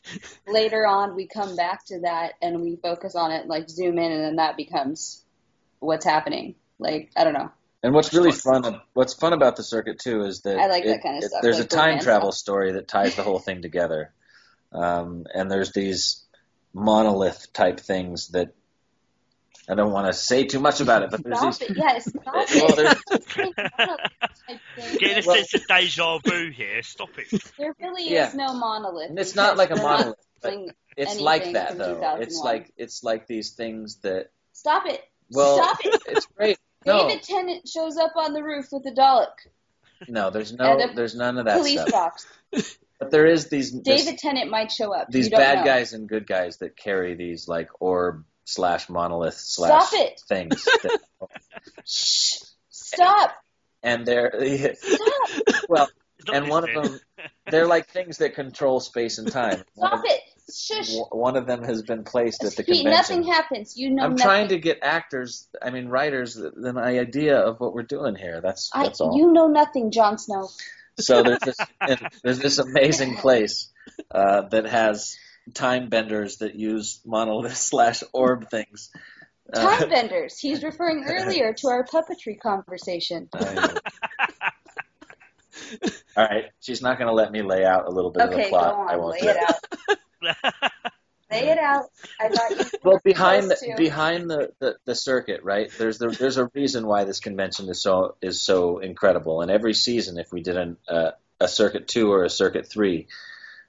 later 0.48 0.86
on 0.86 1.16
we 1.16 1.28
come 1.28 1.56
back 1.56 1.86
to 1.86 2.00
that 2.02 2.34
and 2.42 2.62
we 2.62 2.78
focus 2.78 3.16
on 3.16 3.32
it, 3.32 3.48
like 3.48 3.70
zoom 3.70 3.98
in, 4.00 4.12
and 4.12 4.24
then 4.24 4.36
that 4.38 4.58
becomes 4.58 5.24
what's 5.80 6.06
happening. 6.06 6.56
Like 6.80 7.12
I 7.16 7.24
don't 7.24 7.34
know. 7.34 7.52
And 7.82 7.94
what's 7.94 8.14
really 8.14 8.34
fun, 8.34 8.82
what's 8.94 9.14
fun 9.14 9.32
about 9.32 9.56
the 9.56 9.64
circuit 9.64 10.00
too, 10.00 10.24
is 10.24 10.42
that 10.42 10.58
I 10.60 10.68
like 10.68 10.84
that 10.86 11.02
kind 11.02 11.18
of 11.18 11.24
it- 11.24 11.30
stuff, 11.30 11.42
There's 11.42 11.58
like 11.60 11.66
a 11.66 11.70
time 11.70 11.86
romance 11.88 12.04
travel 12.04 12.32
stuff. 12.32 12.40
story 12.40 12.72
that 12.74 12.88
ties 12.88 13.16
the 13.16 13.24
whole 13.24 13.40
thing 13.40 13.62
together, 13.62 14.12
um, 14.74 15.26
and 15.34 15.50
there's 15.50 15.72
these 15.72 16.24
monolith 16.74 17.52
type 17.54 17.80
things 17.80 18.30
that 18.30 18.54
I 19.70 19.76
don't 19.76 19.92
want 19.92 20.08
to 20.08 20.14
say 20.14 20.46
too 20.46 20.60
much 20.60 20.82
about 20.82 21.04
it, 21.04 21.12
but 21.12 21.24
there's 21.24 21.38
Stop 21.38 21.58
these. 21.60 21.70
it! 21.70 21.78
Yes, 21.78 22.06
stop 22.10 22.26
Well, 22.34 22.44
it. 22.46 22.76
there's- 22.76 22.96
Just 23.12 23.32
saying 23.32 23.54
monolith 23.78 24.00
type 24.48 24.60
thing. 24.76 24.98
Getting 25.00 25.24
a 25.24 25.28
Well- 25.28 25.36
sense 25.36 25.54
of 25.54 25.68
deja 25.68 26.18
vu 26.26 26.50
here. 26.52 26.82
Stop 26.82 27.10
it. 27.18 27.44
There 27.58 27.76
really 27.80 28.10
Yeah. 28.10 28.30
is 28.30 28.34
no 28.36 28.54
monolith. 28.54 29.10
And 29.10 29.20
It's 29.20 29.36
not 29.36 29.58
like 29.58 29.70
a 29.72 29.76
monolith, 29.76 30.16
but 30.42 30.54
It's 30.98 31.20
like 31.20 31.54
that 31.54 31.78
though. 31.78 32.18
It's 32.20 32.40
like 32.40 32.72
it's 32.78 33.04
like 33.04 33.28
these 33.28 33.52
things 33.52 33.98
that. 34.02 34.32
Stop 34.54 34.86
it! 34.88 35.02
Well, 35.32 35.58
Stop 35.64 35.78
it! 35.86 36.02
it's 36.08 36.26
great. 36.26 36.58
No, 36.86 37.08
David 37.08 37.24
Tennant 37.24 37.68
shows 37.68 37.96
up 37.98 38.14
on 38.16 38.34
the 38.34 38.42
roof 38.44 38.68
with 38.72 38.86
a 38.88 38.92
Dalek. 38.92 39.28
no, 40.08 40.30
there's 40.32 40.52
no, 40.54 40.78
there's 40.96 41.14
none 41.16 41.38
of 41.38 41.46
that 41.46 41.58
Police 41.58 41.80
stuff. 41.82 41.92
box. 41.92 42.78
But 43.00 43.12
there 43.12 43.26
is 43.28 43.48
these 43.50 43.72
this- 43.72 44.04
David 44.06 44.18
Tennant 44.18 44.50
might 44.50 44.72
show 44.72 44.94
up. 44.94 45.10
these 45.10 45.26
you 45.26 45.32
don't 45.32 45.40
bad 45.42 45.60
know. 45.60 45.64
guys 45.66 45.94
and 45.94 46.08
good 46.10 46.26
guys 46.26 46.58
that 46.58 46.76
carry 46.76 47.14
these 47.16 47.48
like 47.48 47.70
orb 47.80 48.26
slash 48.50 48.90
monolith 48.90 49.36
slash 49.36 49.88
Stop 49.88 50.00
it! 50.02 50.22
things. 50.28 50.64
that- 50.84 51.00
Shh! 51.86 52.36
Stop! 52.70 53.32
and 53.84 54.06
they're 54.06 54.32
Stop! 54.76 55.30
well, 55.70 55.88
It's 56.18 56.28
not 56.28 56.36
and 56.36 56.50
one 56.50 56.68
of 56.70 56.84
them 56.84 57.00
they're 57.50 57.68
like 57.68 57.88
things 57.88 58.18
that 58.18 58.36
control 58.36 58.80
space 58.80 59.18
and 59.18 59.32
time. 59.32 59.64
One 59.76 59.90
Stop 59.92 60.00
of, 60.00 60.06
it! 60.06 60.22
Shush! 60.54 60.96
one 61.12 61.36
of 61.38 61.46
them 61.46 61.64
has 61.64 61.84
been 61.84 62.04
placed 62.04 62.44
at 62.44 62.56
the 62.56 62.64
Pete, 62.64 62.84
convention. 62.84 62.92
nothing 63.22 63.24
happens. 63.24 63.78
You 63.78 63.90
know 63.92 63.96
nothing. 63.98 64.06
I'm 64.06 64.12
nothing. 64.16 64.26
trying 64.26 64.48
to 64.50 64.58
get 64.58 64.80
actors, 64.82 65.48
I 65.62 65.70
mean 65.70 65.88
writers, 65.88 66.36
an 66.38 66.78
idea 66.78 67.38
of 67.40 67.60
what 67.60 67.74
we're 67.74 67.84
doing 67.84 68.16
here. 68.16 68.42
That's 68.42 68.70
I, 68.74 68.84
that's 68.84 69.00
all. 69.00 69.16
you 69.18 69.32
know 69.32 69.48
nothing, 69.48 69.92
Jon 69.92 70.18
Snow. 70.18 70.50
So 71.00 71.24
there's 71.24 71.40
this 71.40 71.58
there's 72.24 72.40
this 72.40 72.58
amazing 72.58 73.16
place 73.18 73.70
uh, 74.12 74.42
that 74.50 74.66
has 74.66 75.16
time 75.54 75.90
benders 75.90 76.38
that 76.38 76.56
use 76.56 77.02
monolith 77.06 77.58
slash 77.70 78.04
orb 78.14 78.50
things. 78.50 78.92
Uh, 79.52 79.62
Time 79.80 79.90
benders. 79.90 80.38
He's 80.38 80.64
referring 80.64 81.04
earlier 81.08 81.54
to 81.54 81.68
our 81.70 81.84
puppetry 81.84 82.40
conversation. 82.40 83.30
All 86.18 86.26
right, 86.26 86.46
she's 86.60 86.82
not 86.82 86.98
going 86.98 87.08
to 87.08 87.14
let 87.14 87.32
me 87.32 87.42
lay 87.42 87.64
out 87.66 87.86
a 87.88 87.90
little 87.90 88.12
bit 88.12 88.24
of 88.24 88.30
the 88.30 88.36
Okay, 88.36 88.44
go 88.46 88.58
plot. 88.58 88.90
I 88.90 88.94
on. 88.96 89.02
won't 89.02 89.22
Lay 89.22 89.28
it 89.30 89.38
out. 89.38 90.72
Lay 91.32 91.48
it 91.48 91.58
out. 91.60 91.86
I 92.20 92.30
thought 92.30 92.50
you 92.52 92.66
Well, 92.84 93.00
behind 93.04 93.50
the 93.52 93.56
to. 93.56 93.76
behind 93.78 94.30
the, 94.30 94.52
the, 94.60 94.78
the 94.86 94.96
circuit, 94.96 95.44
right? 95.44 95.72
There's 95.78 96.00
the, 96.00 96.10
there's 96.10 96.38
a 96.38 96.50
reason 96.56 96.88
why 96.88 97.04
this 97.04 97.20
convention 97.20 97.70
is 97.70 97.82
so 97.82 98.16
is 98.22 98.42
so 98.42 98.80
incredible. 98.80 99.42
And 99.42 99.52
every 99.52 99.76
season, 99.76 100.18
if 100.18 100.32
we 100.34 100.42
did 100.42 100.58
an, 100.58 100.78
uh, 100.88 101.12
a 101.40 101.48
circuit 101.48 101.88
two 101.88 102.12
or 102.12 102.24
a 102.24 102.30
circuit 102.30 102.68
three, 102.68 103.08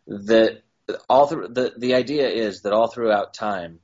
that 0.06 0.62
all 1.08 1.26
through 1.26 1.48
the 1.48 1.72
the 1.76 1.94
idea 1.94 2.28
is 2.28 2.62
that 2.62 2.72
all 2.72 2.88
throughout 2.88 3.34
time, 3.34 3.80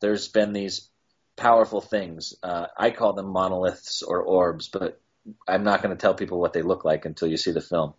there's 0.00 0.28
been 0.28 0.52
these 0.52 0.88
powerful 1.36 1.80
things. 1.80 2.34
Uh, 2.42 2.66
I 2.76 2.90
call 2.90 3.12
them 3.14 3.32
monoliths 3.32 4.02
or 4.02 4.22
orbs, 4.22 4.68
but 4.68 5.00
I'm 5.46 5.64
not 5.64 5.82
going 5.82 5.94
to 5.96 6.00
tell 6.00 6.14
people 6.14 6.40
what 6.40 6.52
they 6.52 6.62
look 6.62 6.84
like 6.84 7.04
until 7.04 7.28
you 7.28 7.36
see 7.36 7.52
the 7.52 7.60
film. 7.60 7.94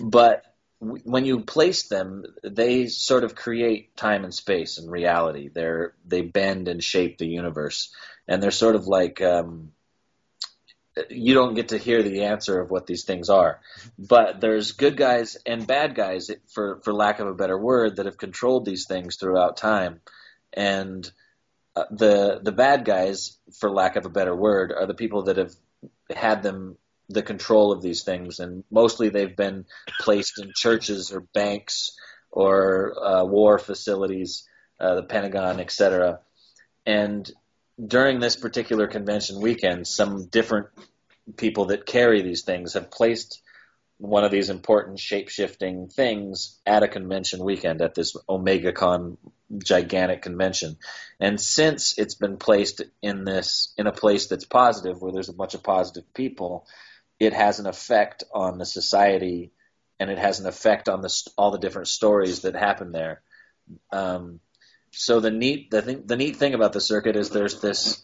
But 0.00 0.44
when 0.78 1.24
you 1.24 1.40
place 1.40 1.84
them, 1.88 2.24
they 2.42 2.88
sort 2.88 3.24
of 3.24 3.34
create 3.34 3.96
time 3.96 4.24
and 4.24 4.34
space 4.34 4.78
and 4.78 4.90
reality. 4.90 5.48
They're 5.48 5.94
they 6.04 6.22
bend 6.22 6.68
and 6.68 6.82
shape 6.82 7.18
the 7.18 7.26
universe, 7.26 7.92
and 8.28 8.42
they're 8.42 8.50
sort 8.50 8.74
of 8.74 8.86
like 8.86 9.22
um, 9.22 9.72
you 11.10 11.34
don't 11.34 11.54
get 11.54 11.68
to 11.68 11.78
hear 11.78 12.02
the 12.02 12.24
answer 12.24 12.60
of 12.60 12.70
what 12.70 12.86
these 12.86 13.04
things 13.04 13.28
are. 13.28 13.60
But 13.98 14.40
there's 14.40 14.72
good 14.72 14.96
guys 14.96 15.36
and 15.46 15.66
bad 15.66 15.94
guys, 15.94 16.30
for 16.52 16.80
for 16.82 16.92
lack 16.92 17.20
of 17.20 17.26
a 17.26 17.34
better 17.34 17.58
word, 17.58 17.96
that 17.96 18.06
have 18.06 18.18
controlled 18.18 18.64
these 18.64 18.86
things 18.86 19.16
throughout 19.16 19.56
time, 19.56 20.00
and 20.52 21.10
uh, 21.74 21.84
the 21.90 22.40
the 22.42 22.52
bad 22.52 22.84
guys, 22.84 23.36
for 23.58 23.70
lack 23.70 23.96
of 23.96 24.06
a 24.06 24.10
better 24.10 24.34
word, 24.34 24.72
are 24.72 24.86
the 24.86 24.94
people 24.94 25.24
that 25.24 25.36
have 25.36 25.54
had 26.14 26.42
them 26.42 26.76
the 27.08 27.22
control 27.22 27.72
of 27.72 27.82
these 27.82 28.02
things, 28.02 28.40
and 28.40 28.64
mostly 28.70 29.08
they've 29.08 29.36
been 29.36 29.64
placed 30.00 30.40
in 30.40 30.52
churches 30.54 31.12
or 31.12 31.20
banks 31.20 31.96
or 32.30 32.94
uh, 33.02 33.24
war 33.24 33.58
facilities, 33.58 34.48
uh, 34.80 34.96
the 34.96 35.02
Pentagon, 35.02 35.60
etc. 35.60 36.20
And 36.84 37.30
during 37.84 38.20
this 38.20 38.36
particular 38.36 38.86
convention 38.86 39.40
weekend, 39.40 39.86
some 39.86 40.26
different 40.26 40.68
people 41.36 41.66
that 41.66 41.86
carry 41.86 42.22
these 42.22 42.42
things 42.42 42.74
have 42.74 42.90
placed 42.90 43.42
one 43.98 44.24
of 44.24 44.30
these 44.30 44.50
important 44.50 44.98
shape 44.98 45.28
shifting 45.28 45.88
things 45.88 46.58
at 46.66 46.82
a 46.82 46.88
convention 46.88 47.42
weekend 47.42 47.80
at 47.80 47.94
this 47.94 48.14
OmegaCon 48.28 49.16
gigantic 49.58 50.22
convention. 50.22 50.76
And 51.18 51.40
since 51.40 51.98
it's 51.98 52.14
been 52.14 52.36
placed 52.36 52.82
in 53.00 53.24
this 53.24 53.72
in 53.78 53.86
a 53.86 53.92
place 53.92 54.26
that's 54.26 54.44
positive 54.44 55.00
where 55.00 55.12
there's 55.12 55.28
a 55.28 55.34
bunch 55.34 55.54
of 55.54 55.62
positive 55.62 56.12
people, 56.12 56.66
it 57.18 57.32
has 57.32 57.58
an 57.58 57.66
effect 57.66 58.24
on 58.34 58.58
the 58.58 58.66
society 58.66 59.52
and 59.98 60.10
it 60.10 60.18
has 60.18 60.40
an 60.40 60.46
effect 60.46 60.88
on 60.88 61.00
the 61.00 61.30
all 61.38 61.50
the 61.50 61.58
different 61.58 61.88
stories 61.88 62.42
that 62.42 62.54
happen 62.54 62.92
there. 62.92 63.22
Um, 63.90 64.40
so 64.96 65.20
the 65.20 65.30
neat 65.30 65.70
the 65.70 65.82
thing, 65.82 66.02
the 66.06 66.16
neat 66.16 66.36
thing 66.36 66.54
about 66.54 66.72
the 66.72 66.80
circuit 66.80 67.16
is 67.16 67.30
there's 67.30 67.60
this 67.60 68.02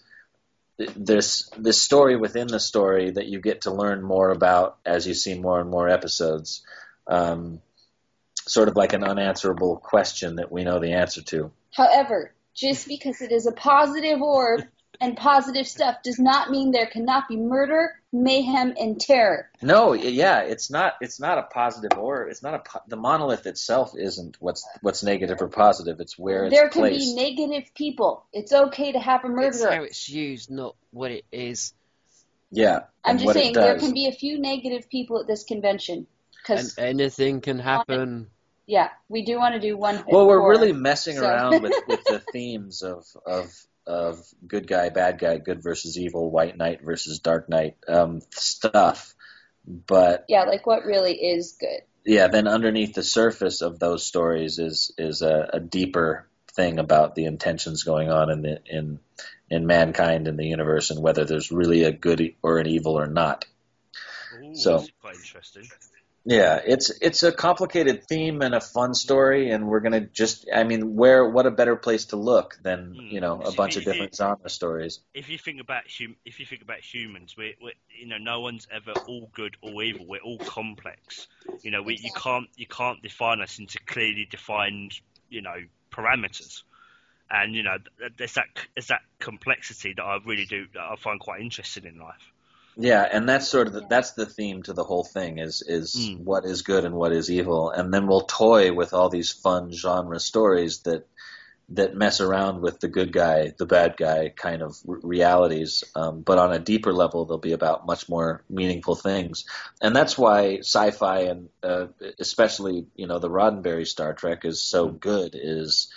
this 0.76 1.50
this 1.56 1.80
story 1.80 2.16
within 2.16 2.46
the 2.46 2.60
story 2.60 3.10
that 3.10 3.26
you 3.26 3.40
get 3.40 3.62
to 3.62 3.70
learn 3.70 4.02
more 4.02 4.30
about 4.30 4.78
as 4.84 5.06
you 5.06 5.14
see 5.14 5.34
more 5.34 5.60
and 5.60 5.70
more 5.70 5.88
episodes. 5.88 6.62
Um, 7.06 7.60
sort 8.46 8.68
of 8.68 8.76
like 8.76 8.92
an 8.92 9.04
unanswerable 9.04 9.76
question 9.76 10.36
that 10.36 10.50
we 10.50 10.64
know 10.64 10.80
the 10.80 10.92
answer 10.92 11.22
to. 11.22 11.50
However, 11.72 12.34
just 12.54 12.88
because 12.88 13.20
it 13.20 13.32
is 13.32 13.46
a 13.46 13.52
positive 13.52 14.20
orb 14.20 14.62
and 15.00 15.16
positive 15.16 15.66
stuff 15.66 16.02
does 16.02 16.18
not 16.18 16.50
mean 16.50 16.70
there 16.70 16.86
cannot 16.86 17.28
be 17.28 17.36
murder, 17.36 18.00
mayhem, 18.12 18.74
and 18.78 19.00
terror. 19.00 19.50
No, 19.60 19.92
yeah, 19.92 20.40
it's 20.40 20.70
not. 20.70 20.94
It's 21.00 21.18
not 21.18 21.38
a 21.38 21.42
positive 21.42 21.98
or 21.98 22.28
it's 22.28 22.42
not 22.42 22.54
a. 22.54 22.80
The 22.88 22.96
monolith 22.96 23.46
itself 23.46 23.92
isn't 23.96 24.36
what's 24.40 24.66
what's 24.80 25.02
negative 25.02 25.40
or 25.40 25.48
positive. 25.48 26.00
It's 26.00 26.18
where 26.18 26.44
it's 26.44 26.54
there 26.54 26.68
can 26.68 26.82
placed. 26.82 27.16
be 27.16 27.22
negative 27.22 27.74
people. 27.74 28.26
It's 28.32 28.52
okay 28.52 28.92
to 28.92 28.98
have 28.98 29.24
a 29.24 29.28
murderer. 29.28 29.48
It's 29.48 29.62
how 29.64 29.82
it's 29.82 30.08
used, 30.08 30.50
not 30.50 30.76
what 30.90 31.10
it 31.10 31.24
is. 31.32 31.72
yeah, 32.50 32.80
I'm 33.04 33.18
just 33.18 33.32
saying 33.32 33.54
there 33.54 33.78
can 33.78 33.92
be 33.92 34.06
a 34.06 34.12
few 34.12 34.38
negative 34.38 34.88
people 34.88 35.20
at 35.20 35.26
this 35.26 35.44
convention. 35.44 36.06
Because, 36.36 36.76
anything 36.76 37.40
can 37.40 37.60
happen. 37.60 38.26
yeah, 38.66 38.88
we 39.08 39.24
do 39.24 39.38
want 39.38 39.54
to 39.54 39.60
do 39.60 39.76
one. 39.76 40.02
Well, 40.08 40.26
we're 40.26 40.40
for- 40.40 40.50
really 40.50 40.72
messing 40.72 41.16
so- 41.16 41.24
around 41.24 41.62
with, 41.62 41.72
with 41.86 42.04
the 42.04 42.18
themes 42.32 42.82
of 42.82 43.04
of 43.24 43.52
of 43.86 44.18
good 44.46 44.66
guy, 44.66 44.88
bad 44.90 45.18
guy, 45.18 45.38
good 45.38 45.62
versus 45.62 45.98
evil, 45.98 46.30
white 46.30 46.56
knight 46.56 46.82
versus 46.84 47.18
dark 47.18 47.48
knight 47.48 47.76
um, 47.88 48.20
stuff. 48.30 49.14
But 49.66 50.24
Yeah, 50.28 50.44
like 50.44 50.66
what 50.66 50.84
really 50.84 51.14
is 51.14 51.56
good. 51.58 51.82
yeah, 52.04 52.28
then 52.28 52.48
underneath 52.48 52.94
the 52.94 53.02
surface 53.02 53.60
of 53.62 53.78
those 53.78 54.04
stories 54.04 54.58
is 54.58 54.92
is 54.98 55.22
a, 55.22 55.50
a 55.54 55.60
deeper 55.60 56.28
thing 56.54 56.78
about 56.78 57.14
the 57.14 57.24
intentions 57.24 57.82
going 57.82 58.10
on 58.10 58.30
in 58.30 58.42
the 58.42 58.60
in 58.66 58.98
in 59.50 59.66
mankind 59.66 60.28
in 60.28 60.36
the 60.36 60.46
universe 60.46 60.90
and 60.90 61.00
whether 61.02 61.24
there's 61.24 61.50
really 61.52 61.84
a 61.84 61.92
good 61.92 62.34
or 62.42 62.58
an 62.58 62.66
evil 62.66 62.98
or 62.98 63.06
not. 63.06 63.44
Ooh, 64.42 64.54
So- 64.54 64.84
quite 65.00 65.16
interesting. 65.16 65.62
Yeah, 66.24 66.60
it's 66.64 66.90
it's 67.00 67.24
a 67.24 67.32
complicated 67.32 68.04
theme 68.08 68.42
and 68.42 68.54
a 68.54 68.60
fun 68.60 68.94
story, 68.94 69.50
and 69.50 69.66
we're 69.66 69.80
gonna 69.80 70.02
just 70.02 70.48
I 70.54 70.62
mean, 70.62 70.94
where 70.94 71.28
what 71.28 71.46
a 71.46 71.50
better 71.50 71.74
place 71.74 72.06
to 72.06 72.16
look 72.16 72.58
than 72.62 72.94
Hmm. 72.94 73.08
you 73.08 73.20
know 73.20 73.40
a 73.42 73.50
bunch 73.50 73.74
of 73.76 73.82
if 73.82 73.86
you- 73.86 73.92
different 73.92 74.14
genre 74.14 74.48
stories. 74.48 75.00
If 75.14 75.28
you 75.28 75.36
think 75.38 75.60
about 75.60 75.82
hum- 75.88 76.16
if 76.24 76.38
you 76.38 76.46
think 76.46 76.62
about 76.62 76.78
humans, 76.78 77.36
we 77.36 77.56
we 77.60 77.72
you 78.00 78.06
know 78.06 78.18
no 78.18 78.38
one's 78.40 78.68
ever 78.70 78.92
all 78.92 79.30
good 79.34 79.56
or 79.62 79.82
evil. 79.82 80.06
We're 80.06 80.20
all 80.20 80.38
complex. 80.38 81.26
You 81.62 81.72
know, 81.72 81.82
we 81.82 81.96
you 81.96 82.12
can't 82.14 82.48
you 82.56 82.66
can't 82.66 83.02
define 83.02 83.40
us 83.40 83.58
into 83.58 83.80
clearly 83.80 84.26
defined 84.30 84.94
you 85.28 85.42
know 85.42 85.56
parameters. 85.90 86.62
And 87.30 87.54
you 87.54 87.62
know, 87.62 87.78
there's 88.16 88.34
that 88.34 88.46
there's 88.76 88.88
that 88.88 89.00
complexity 89.18 89.94
that 89.94 90.02
I 90.02 90.18
really 90.24 90.44
do 90.44 90.66
that 90.74 90.80
I 90.82 90.94
find 90.96 91.18
quite 91.18 91.40
interesting 91.40 91.84
in 91.84 91.98
life. 91.98 92.31
Yeah, 92.76 93.06
and 93.10 93.28
that's 93.28 93.48
sort 93.48 93.66
of 93.66 93.74
the, 93.74 93.86
that's 93.88 94.12
the 94.12 94.24
theme 94.26 94.62
to 94.62 94.72
the 94.72 94.84
whole 94.84 95.04
thing 95.04 95.38
is 95.38 95.62
is 95.66 95.94
Mm. 95.94 96.24
what 96.24 96.44
is 96.44 96.62
good 96.62 96.84
and 96.84 96.94
what 96.94 97.12
is 97.12 97.30
evil, 97.30 97.70
and 97.70 97.92
then 97.92 98.06
we'll 98.06 98.22
toy 98.22 98.72
with 98.72 98.94
all 98.94 99.10
these 99.10 99.30
fun 99.30 99.70
genre 99.72 100.18
stories 100.18 100.80
that 100.80 101.06
that 101.68 101.94
mess 101.94 102.20
around 102.20 102.60
with 102.60 102.80
the 102.80 102.88
good 102.88 103.12
guy, 103.12 103.52
the 103.56 103.66
bad 103.66 103.96
guy 103.96 104.28
kind 104.34 104.62
of 104.62 104.76
r- 104.86 104.98
realities, 105.02 105.84
um, 105.94 106.20
but 106.20 106.36
on 106.38 106.52
a 106.52 106.58
deeper 106.58 106.92
level, 106.92 107.24
they'll 107.24 107.38
be 107.38 107.52
about 107.52 107.86
much 107.86 108.08
more 108.08 108.42
meaningful 108.50 108.94
things, 108.94 109.44
and 109.80 109.94
that's 109.94 110.16
why 110.18 110.58
sci-fi 110.58 111.20
and 111.20 111.48
uh, 111.62 111.86
especially 112.18 112.86
you 112.96 113.06
know 113.06 113.18
the 113.18 113.30
Roddenberry 113.30 113.86
Star 113.86 114.14
Trek 114.14 114.44
is 114.46 114.62
so 114.62 114.88
good. 114.88 115.32
Is 115.34 115.88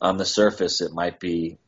on 0.00 0.16
the 0.16 0.24
surface 0.26 0.80
it 0.80 0.92
might 0.92 1.20
be 1.20 1.58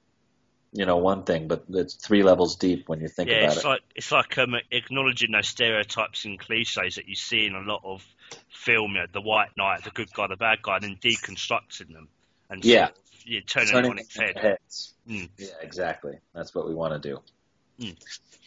you 0.73 0.87
know 0.87 0.97
one 0.97 1.25
thing, 1.25 1.49
but 1.49 1.65
it's 1.71 1.95
three 1.95 2.23
levels 2.23 2.57
deep 2.57 2.89
when 2.89 3.01
you 3.01 3.09
think 3.09 3.29
yeah, 3.29 3.45
about 3.45 3.57
it's 3.57 3.65
it. 3.65 3.69
like 3.69 3.81
it's 3.95 4.13
like 4.13 4.39
um, 4.39 4.55
acknowledging 4.71 5.33
those 5.33 5.49
stereotypes 5.49 6.25
and 6.25 6.39
cliches 6.39 6.95
that 6.97 7.09
you 7.09 7.15
see 7.15 7.47
in 7.47 7.55
a 7.55 7.61
lot 7.61 7.83
of 7.85 8.05
film, 8.49 8.93
you 8.93 9.01
know, 9.01 9.07
the 9.13 9.21
white 9.21 9.51
knight, 9.57 9.85
the 9.85 9.91
good 9.91 10.13
guy, 10.13 10.27
the 10.27 10.37
bad 10.37 10.63
guy, 10.63 10.77
and 10.77 10.85
then 10.85 10.97
deconstructing 10.97 11.93
them 11.93 12.09
and 12.49 12.65
Yeah. 12.65 12.87
sort 12.87 12.97
of, 12.97 13.27
yeah, 13.27 13.41
turning 13.47 13.69
turning 13.69 13.85
it 13.85 13.91
on 13.91 13.99
its 13.99 14.17
head. 14.17 14.39
heads. 14.39 14.95
Mm. 15.09 15.29
Yeah, 15.37 15.49
exactly. 15.61 16.19
That's 16.35 16.55
what 16.55 16.67
we 16.67 16.75
want 16.75 17.01
to 17.03 17.09
do. 17.09 17.21
Mm. 17.81 17.97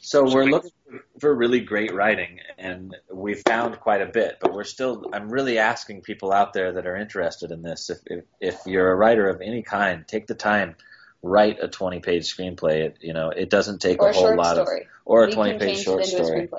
So 0.02 0.24
we're 0.24 0.46
looking 0.46 0.72
for 1.20 1.34
really 1.34 1.60
great 1.60 1.94
writing, 1.94 2.40
and 2.60 2.96
we've 3.12 3.42
found 3.48 3.80
quite 3.80 4.02
a 4.02 4.06
bit. 4.06 4.38
But 4.40 4.54
we're 4.54 4.64
still. 4.64 5.04
I'm 5.14 5.30
really 5.30 5.58
asking 5.58 6.02
people 6.02 6.32
out 6.32 6.54
there 6.54 6.72
that 6.74 6.86
are 6.86 6.96
interested 6.96 7.52
in 7.52 7.64
this. 7.64 7.90
If 7.90 8.00
if, 8.06 8.24
if 8.40 8.60
you're 8.68 8.92
a 8.92 8.96
writer 8.96 9.28
of 9.28 9.42
any 9.42 9.64
kind, 9.64 10.08
take 10.08 10.28
the 10.28 10.36
time, 10.36 10.76
write 11.26 11.58
a 11.62 11.68
20 11.68 12.00
page 12.00 12.34
screenplay. 12.34 12.86
It 12.86 12.98
you 13.02 13.14
know 13.14 13.30
it 13.30 13.50
doesn't 13.50 13.82
take 13.82 14.02
or 14.02 14.10
a 14.10 14.14
whole 14.14 14.36
lot 14.36 14.58
of 14.58 14.68
story. 14.68 14.88
or 15.04 15.24
a 15.24 15.28
we 15.28 15.34
20 15.34 15.52
can 15.52 15.60
page 15.60 15.84
short 15.84 16.06
story. 16.06 16.50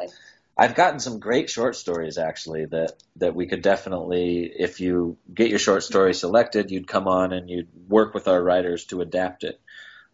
I've 0.58 0.74
gotten 0.74 1.00
some 1.00 1.20
great 1.20 1.50
short 1.50 1.76
stories 1.76 2.18
actually 2.18 2.64
that 2.66 2.92
that 3.16 3.34
we 3.34 3.46
could 3.46 3.62
definitely, 3.62 4.44
if 4.44 4.80
you 4.80 5.18
get 5.32 5.50
your 5.50 5.58
short 5.58 5.82
story 5.82 6.14
selected, 6.14 6.70
you'd 6.70 6.88
come 6.88 7.08
on 7.08 7.32
and 7.32 7.48
you'd 7.48 7.68
work 7.88 8.14
with 8.14 8.26
our 8.26 8.42
writers 8.42 8.86
to 8.86 9.02
adapt 9.02 9.44
it. 9.44 9.60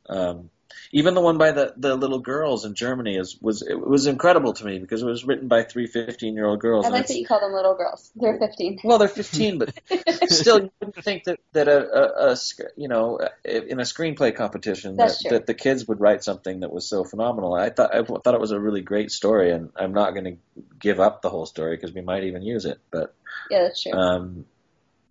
Um, 0.09 0.51
even 0.93 1.15
the 1.15 1.21
one 1.21 1.39
by 1.39 1.53
the, 1.53 1.75
the 1.77 1.97
little 1.97 2.19
girls 2.19 2.65
in 2.65 2.75
Germany 2.75 3.17
is 3.17 3.39
was 3.41 3.63
it 3.63 3.75
was 3.75 4.07
incredible 4.07 4.53
to 4.53 4.65
me 4.65 4.79
because 4.79 5.03
it 5.03 5.07
was 5.07 5.25
written 5.25 5.49
by 5.49 5.63
three 5.63 5.87
15 5.87 6.35
year 6.35 6.47
old 6.47 6.61
girls. 6.61 6.87
I 6.87 6.91
like 6.91 7.07
that 7.07 7.17
you 7.17 7.27
call 7.27 7.41
them 7.41 7.53
little 7.53 7.75
girls. 7.75 8.11
They're 8.17 8.39
15. 8.39 8.81
well, 8.85 8.99
they're 8.99 9.09
15, 9.09 9.59
but 9.59 9.75
still, 10.31 10.63
you 10.63 10.71
wouldn't 10.81 11.05
think 11.05 11.25
that 11.25 11.41
that 11.53 11.69
a, 11.69 11.81
a, 11.81 12.33
a 12.33 12.37
you 12.77 12.89
know 12.89 13.21
in 13.45 13.81
a 13.81 13.85
screenplay 13.85 14.35
competition 14.35 14.97
that, 14.97 15.17
that 15.29 15.47
the 15.47 15.55
kids 15.55 15.87
would 15.89 16.01
write 16.01 16.25
something 16.25 16.61
that 16.61 16.73
was 16.73 16.89
so 16.89 17.05
phenomenal. 17.05 17.55
I 17.55 17.71
thought 17.71 17.95
I 17.95 18.03
thought 18.03 18.35
it 18.35 18.41
was 18.41 18.53
a 18.53 18.61
really 18.61 18.83
great 18.83 19.11
story, 19.11 19.51
and 19.53 19.71
I'm 19.77 19.93
not 19.93 20.13
going 20.13 20.25
to 20.25 20.37
give 20.79 21.01
up 21.01 21.23
the 21.23 21.31
whole 21.31 21.47
story 21.47 21.77
because 21.77 21.93
we 21.95 22.01
might 22.01 22.25
even 22.25 22.43
use 22.43 22.65
it. 22.65 22.79
But 22.91 23.15
Yeah, 23.51 23.63
that's 23.63 23.83
true. 23.83 23.93
um, 23.93 24.45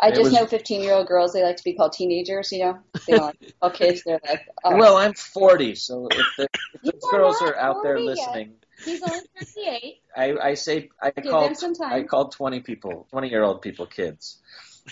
I 0.02 0.08
it 0.08 0.16
just 0.16 0.24
was- 0.24 0.34
know 0.34 0.46
15 0.48 0.82
year 0.82 0.94
old 0.94 1.08
girls, 1.08 1.34
they 1.34 1.44
like 1.44 1.58
to 1.58 1.64
be 1.64 1.74
called 1.74 1.94
teenagers, 1.94 2.52
you 2.52 2.66
know? 2.66 2.80
They 3.08 3.14
don't 3.14 3.26
like 3.26 3.40
to 3.40 3.54
call 3.62 3.70
kids. 3.70 4.04
They're 4.04 4.20
like, 4.28 4.48
oh, 4.64 4.76
well, 4.76 4.98
I'm 4.98 5.14
40, 5.14 5.76
so 5.76 6.08
if 6.12 6.26
the, 6.38 6.48
if 6.74 6.84
You 6.84 6.92
the 6.94 7.08
girls 7.12 7.42
are 7.42 7.56
out 7.56 7.78
there 7.84 7.98
yet. 7.98 8.06
listening, 8.06 8.54
he's 8.84 9.04
only 9.04 9.20
38. 9.40 10.02
I, 10.18 10.38
I 10.50 10.54
say 10.56 10.90
I 11.02 11.12
Give 11.12 11.32
call 11.32 11.44
them 11.46 11.56
some 11.56 11.74
time. 11.76 11.94
I 11.94 12.04
call 12.04 12.30
20 12.30 12.62
people, 12.62 13.08
20 13.12 13.30
year 13.30 13.44
old 13.44 13.62
people, 13.62 13.86
kids. 13.86 14.40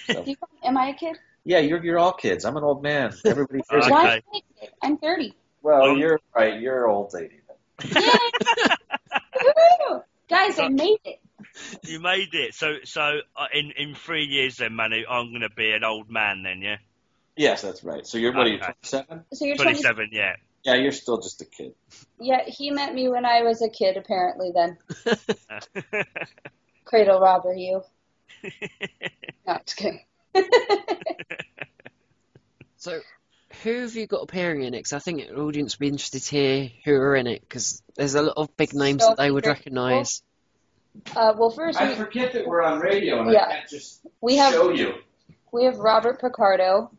So, 0.05 0.23
you 0.25 0.35
call, 0.37 0.49
am 0.63 0.77
I 0.77 0.89
a 0.89 0.93
kid? 0.93 1.17
yeah, 1.43 1.59
you're 1.59 1.83
you're 1.83 1.97
all 1.97 2.13
kids. 2.13 2.45
I'm 2.45 2.55
an 2.57 2.63
old 2.63 2.83
man. 2.83 3.11
Everybody 3.25 3.61
here's 3.69 3.85
Okay. 3.85 3.91
Why 3.91 4.01
am 4.03 4.21
I 4.33 4.37
a 4.37 4.61
kid? 4.61 4.69
I'm 4.83 4.97
30. 4.97 5.33
Well, 5.63 5.91
Um, 5.91 5.97
you're 5.97 6.19
right. 6.35 6.59
You're 6.61 6.87
old 6.87 7.11
lady. 7.13 7.39
Yay! 7.95 8.01
Guys, 10.29 10.59
I 10.59 10.69
made 10.69 10.97
it. 11.05 11.19
You 11.85 11.99
made 11.99 12.33
it. 12.33 12.53
So 12.55 12.75
so 12.83 13.19
uh, 13.35 13.47
in 13.53 13.71
in 13.77 13.95
three 13.95 14.25
years 14.25 14.57
then, 14.57 14.73
Manu, 14.75 15.03
I'm 15.09 15.29
going 15.29 15.41
to 15.41 15.49
be 15.49 15.71
an 15.71 15.83
old 15.83 16.09
man 16.09 16.43
then, 16.43 16.61
yeah. 16.61 16.77
Yes, 17.35 17.61
that's 17.61 17.83
right. 17.83 18.05
So 18.05 18.17
you're 18.17 18.33
what 18.33 18.47
are 18.47 18.49
you, 18.49 18.55
Okay. 18.55 18.73
27? 18.81 19.23
So 19.33 19.45
you're 19.45 19.55
20. 19.55 19.71
27, 19.81 20.09
yeah. 20.11 20.35
Yeah, 20.63 20.75
you're 20.75 20.91
still 20.91 21.21
just 21.21 21.41
a 21.41 21.45
kid. 21.45 21.73
Yeah, 22.19 22.43
he 22.45 22.69
met 22.69 22.93
me 22.93 23.07
when 23.07 23.25
I 23.25 23.43
was 23.43 23.61
a 23.61 23.69
kid, 23.69 23.95
apparently, 23.95 24.51
then. 24.53 24.77
Cradle 26.85 27.19
robber, 27.21 27.53
you. 27.53 27.81
No, 29.47 29.57
just 29.65 29.77
kidding. 29.77 30.01
So, 32.77 33.01
who 33.63 33.81
have 33.81 33.95
you 33.95 34.07
got 34.07 34.21
appearing 34.23 34.63
in 34.63 34.73
it? 34.73 34.83
'Cause 34.83 34.93
I 34.93 34.99
think 34.99 35.27
the 35.27 35.35
audience 35.35 35.75
would 35.75 35.79
be 35.81 35.87
interested 35.89 36.21
to 36.21 36.31
hear 36.31 36.71
who 36.85 36.93
are 36.93 37.15
in 37.15 37.27
it, 37.27 37.41
because 37.41 37.83
there's 37.95 38.15
a 38.15 38.21
lot 38.21 38.37
of 38.37 38.55
big 38.55 38.73
names 38.73 39.01
So 39.03 39.09
that 39.09 39.17
they 39.17 39.29
would 39.29 39.45
many 39.45 39.53
recognise. 39.57 40.23
Uh, 41.15 41.33
well, 41.37 41.49
first, 41.49 41.81
we, 41.81 41.95
forget 41.95 42.33
that 42.33 42.45
we're 42.47 42.61
on 42.61 42.79
radio 42.79 43.21
and 43.21 43.31
Yeah. 43.31 43.45
I 43.47 43.51
can't 43.53 43.69
just 43.69 44.01
we 44.21 44.37
have 44.37 44.53
you. 44.75 44.95
we 45.51 45.65
have 45.65 45.77
Robert 45.77 46.19
Picardo, 46.21 46.91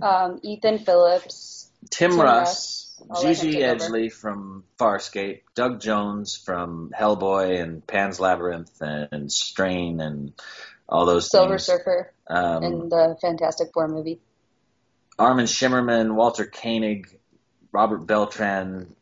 um, 0.00 0.40
Ethan 0.42 0.78
Phillips, 0.78 1.70
Tim, 1.90 2.12
Tim 2.12 2.20
Russ, 2.20 2.98
I'll 3.10 3.22
let 3.22 3.36
him 3.38 3.50
Gigi 3.50 3.60
take. 3.60 3.78
Edgley 3.78 4.12
from 4.12 4.64
Farscape, 4.78 5.40
Doug 5.54 5.80
Jones 5.80 6.36
from 6.36 6.92
Hellboy 6.98 7.60
and 7.62 7.86
Pan's 7.86 8.18
Labyrinth 8.18 8.80
and 8.80 9.30
Strain 9.30 10.00
and 10.00 10.32
all 10.88 11.04
those 11.06 11.30
Silver 11.30 11.52
things. 11.58 11.66
Surfer, 11.66 12.12
Um, 12.26 12.62
in 12.62 12.88
the 12.88 13.16
Fantastic 13.20 13.72
Four 13.74 13.88
movie. 13.88 14.20
Armin 15.18 15.46
Shimerman, 15.46 16.14
Walter 16.14 16.44
Koenig, 16.46 17.18
Robert 17.72 18.06
Beltran, 18.06 18.94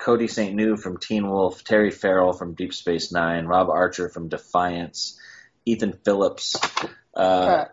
Cody 0.00 0.26
Saintgnue 0.26 0.80
from 0.80 0.98
Teen 0.98 1.28
Wolf, 1.28 1.62
Terry 1.62 1.90
Farrell 1.90 2.32
from 2.32 2.54
Deep 2.54 2.72
Space 2.72 3.12
Nine, 3.12 3.46
Rob 3.46 3.68
Archer 3.68 4.08
from 4.08 4.28
Defiance, 4.28 5.18
Ethan 5.66 5.92
Phillips, 6.04 6.56
uh, 7.14 7.66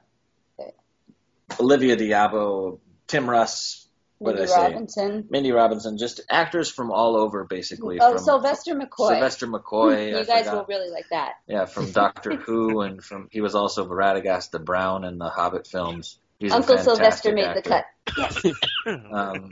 Olivia 1.60 1.96
d'Abo, 1.96 2.80
Tim 3.08 3.30
Russ, 3.30 3.88
what 4.20 4.36
Mindy 4.36 4.48
did 4.48 4.52
I 4.52 4.56
say? 4.56 4.74
Robinson. 4.74 5.28
Mindy 5.30 5.52
Robinson, 5.52 5.98
just 5.98 6.22
actors 6.30 6.72
from 6.72 6.92
all 6.92 7.16
over, 7.16 7.44
basically. 7.44 8.00
Oh, 8.02 8.14
from 8.14 8.24
Sylvester 8.24 8.74
McCoy. 8.76 9.10
Sylvester 9.10 9.48
McCoy. 9.48 10.10
you 10.10 10.18
I 10.18 10.24
guys 10.24 10.46
forgot. 10.46 10.56
will 10.56 10.76
really 10.76 10.90
like 10.90 11.06
that. 11.12 11.34
Yeah, 11.48 11.66
from 11.66 11.92
Doctor 11.92 12.36
Who, 12.36 12.82
and 12.82 13.04
from 13.04 13.28
he 13.32 13.42
was 13.42 13.54
also 13.54 13.88
Radagast 13.88 14.52
the 14.52 14.60
Brown 14.60 15.04
in 15.04 15.18
the 15.20 15.30
Hobbit 15.30 15.68
films. 15.68 16.18
He's 16.40 16.52
Uncle 16.52 16.78
Sylvester 16.78 17.30
fantastic 17.32 17.36
made 17.36 17.46
actor. 17.46 17.62
the 17.62 17.70
cut. 17.70 17.86
Yes. 18.18 18.54
Um, 19.12 19.52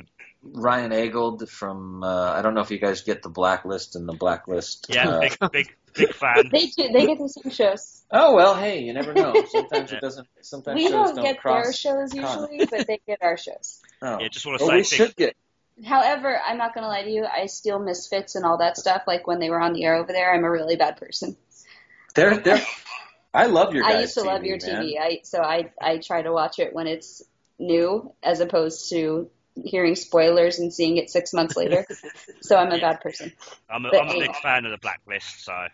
Ryan 0.53 0.91
Eggold 0.91 1.47
from 1.49 2.03
uh, 2.03 2.31
I 2.33 2.41
don't 2.41 2.53
know 2.53 2.61
if 2.61 2.71
you 2.71 2.77
guys 2.79 3.01
get 3.01 3.23
the 3.23 3.29
Blacklist 3.29 3.95
and 3.95 4.07
the 4.07 4.13
Blacklist. 4.13 4.87
Yeah, 4.89 5.09
uh, 5.09 5.19
big 5.21 5.37
big 5.51 5.75
big 5.93 6.13
fan. 6.13 6.49
They 6.51 6.67
do, 6.67 6.89
they 6.91 7.07
get 7.07 7.17
the 7.17 7.27
same 7.29 7.51
shows. 7.51 8.03
oh 8.11 8.35
well, 8.35 8.55
hey, 8.55 8.81
you 8.83 8.93
never 8.93 9.13
know. 9.13 9.33
Sometimes 9.49 9.91
it 9.91 10.01
doesn't. 10.01 10.27
Sometimes 10.41 10.75
We 10.75 10.87
shows 10.89 11.13
don't 11.13 11.23
get 11.23 11.39
cross. 11.39 11.63
their 11.63 11.73
shows 11.73 12.13
usually, 12.13 12.65
but 12.69 12.85
they 12.87 12.99
get 13.07 13.19
our 13.21 13.37
shows. 13.37 13.81
Oh. 14.01 14.19
Yeah, 14.19 14.27
just 14.27 14.45
want 14.45 14.59
to 14.59 14.65
Well, 14.65 14.71
say 14.71 14.75
we 14.75 14.81
big- 14.81 14.87
should 14.87 15.15
get. 15.15 15.35
However, 15.85 16.39
I'm 16.45 16.57
not 16.57 16.73
gonna 16.75 16.87
lie 16.87 17.03
to 17.03 17.09
you. 17.09 17.25
I 17.25 17.47
steal 17.47 17.79
misfits 17.79 18.35
and 18.35 18.45
all 18.45 18.59
that 18.59 18.77
stuff. 18.77 19.03
Like 19.07 19.25
when 19.27 19.39
they 19.39 19.49
were 19.49 19.59
on 19.59 19.73
the 19.73 19.83
air 19.83 19.95
over 19.95 20.11
there, 20.13 20.33
I'm 20.33 20.43
a 20.43 20.51
really 20.51 20.75
bad 20.75 20.97
person. 20.97 21.35
They're 22.13 22.37
they're. 22.37 22.61
I 23.33 23.47
love 23.47 23.73
your. 23.73 23.83
I 23.85 24.01
used 24.01 24.13
to 24.13 24.21
love 24.23 24.43
your 24.43 24.57
man. 24.65 24.83
TV. 24.83 24.93
I 25.01 25.19
so 25.23 25.41
I 25.41 25.71
I 25.81 25.97
try 25.97 26.21
to 26.21 26.31
watch 26.31 26.59
it 26.59 26.73
when 26.73 26.87
it's 26.87 27.23
new, 27.59 28.13
as 28.23 28.39
opposed 28.41 28.89
to 28.91 29.29
hearing 29.63 29.95
spoilers 29.95 30.59
and 30.59 30.73
seeing 30.73 30.97
it 30.97 31.09
six 31.09 31.33
months 31.33 31.55
later. 31.55 31.85
so 32.41 32.57
I'm 32.57 32.71
a 32.71 32.79
bad 32.79 33.01
person. 33.01 33.31
I'm 33.69 33.85
a, 33.85 33.89
But 33.91 34.01
I'm 34.01 34.07
a 34.07 34.11
big 34.11 34.21
anyway. 34.21 34.35
fan 34.41 34.65
of 34.65 34.71
the 34.71 34.77
Blacklist, 34.77 35.43
so 35.45 35.53
All 35.53 35.69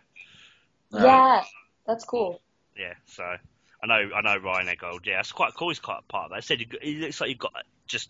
right. 0.92 1.04
Yeah, 1.04 1.44
that's 1.88 2.06
cool. 2.06 2.42
yeah. 2.78 2.94
So 3.06 3.24
I 3.24 3.88
know 3.88 4.10
I 4.16 4.22
know 4.22 4.38
Ryan 4.38 4.68
Eggold. 4.68 5.06
Yeah, 5.06 5.20
it's 5.20 5.32
quite 5.32 5.54
cool. 5.56 5.70
He's 5.70 5.80
quite 5.80 6.00
a 6.00 6.12
part 6.12 6.26
of 6.26 6.30
that. 6.32 6.38
I 6.38 6.40
said 6.42 6.60
he, 6.60 6.68
he 6.82 6.96
looks 7.00 7.20
like 7.20 7.30
you've 7.30 7.40
got 7.40 7.54
just 7.88 8.10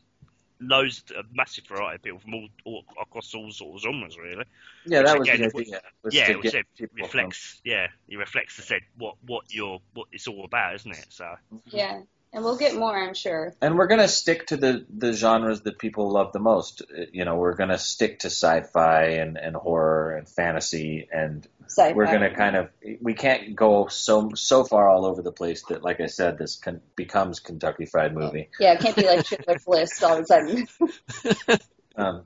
loads, 0.60 1.04
a 1.18 1.24
massive 1.34 1.66
variety 1.66 1.96
of 1.96 2.02
people 2.04 2.20
from 2.20 2.34
all, 2.36 2.48
all 2.66 2.84
across 3.02 3.34
all 3.34 3.50
sorts 3.52 3.84
of 3.86 3.92
genres, 3.92 4.18
really. 4.18 4.46
Yeah, 4.86 5.02
that 5.04 5.18
Which 5.20 5.30
was 5.32 5.40
again, 5.40 5.50
the 5.50 5.58
idea. 5.60 5.82
Was 6.04 6.14
yeah, 6.16 6.26
to 6.28 6.32
it 6.34 6.38
was, 6.38 6.52
get 6.52 6.56
it 6.56 6.68
people 6.76 6.96
reflects. 6.98 7.62
Yeah, 7.64 7.88
it 8.08 8.18
reflects 8.18 8.58
the 8.58 8.62
said 8.64 8.82
what 8.98 9.16
what 9.26 9.46
you're 9.54 9.80
what 9.94 10.08
it's 10.12 10.28
all 10.28 10.46
about, 10.46 10.76
isn't 10.76 10.92
it? 10.92 11.06
So 11.10 11.34
Yeah. 11.68 12.02
And 12.34 12.46
we'll 12.46 12.58
get 12.58 12.76
more, 12.76 12.98
I'm 12.98 13.14
sure. 13.14 13.54
and 13.62 13.78
we're 13.78 13.88
gonna 13.88 14.08
stick 14.08 14.48
to 14.48 14.58
the 14.58 14.86
the 14.90 15.12
genres 15.12 15.62
that 15.62 15.78
people 15.78 16.10
love 16.10 16.32
the 16.32 16.40
most. 16.40 16.82
You 17.12 17.26
know, 17.26 17.36
we're 17.36 17.56
gonna 17.56 17.78
stick 17.78 18.20
to 18.20 18.28
sci-fi 18.28 19.04
and 19.04 19.38
and 19.38 19.54
horror 19.56 20.16
and 20.16 20.30
fantasy, 20.30 21.10
and 21.12 21.46
Sci-fi. 21.68 21.92
we're 21.92 22.06
gonna 22.06 22.34
kind 22.34 22.56
of 22.56 22.70
we 23.02 23.16
can't 23.16 23.54
go 23.54 23.88
so 23.88 24.32
so 24.34 24.64
far 24.64 24.88
all 24.88 25.06
over 25.06 25.22
the 25.22 25.34
place 25.34 25.64
that, 25.64 25.84
like 25.84 26.00
I 26.00 26.06
said, 26.06 26.38
this 26.38 26.56
con- 26.56 26.80
becomes 26.96 27.42
Kentucky 27.42 27.86
Fried 27.86 28.16
Movie. 28.16 28.50
Yeah, 28.62 28.74
it 28.74 28.80
can't 28.80 28.96
be 28.96 29.06
like 29.06 29.26
Schindler's 29.26 29.68
List 29.68 30.02
all 30.02 30.18
of 30.18 30.24
a 30.24 30.26
sudden. 30.26 30.68
Um, 31.94 32.24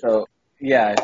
so 0.00 0.26
yeah, 0.58 0.96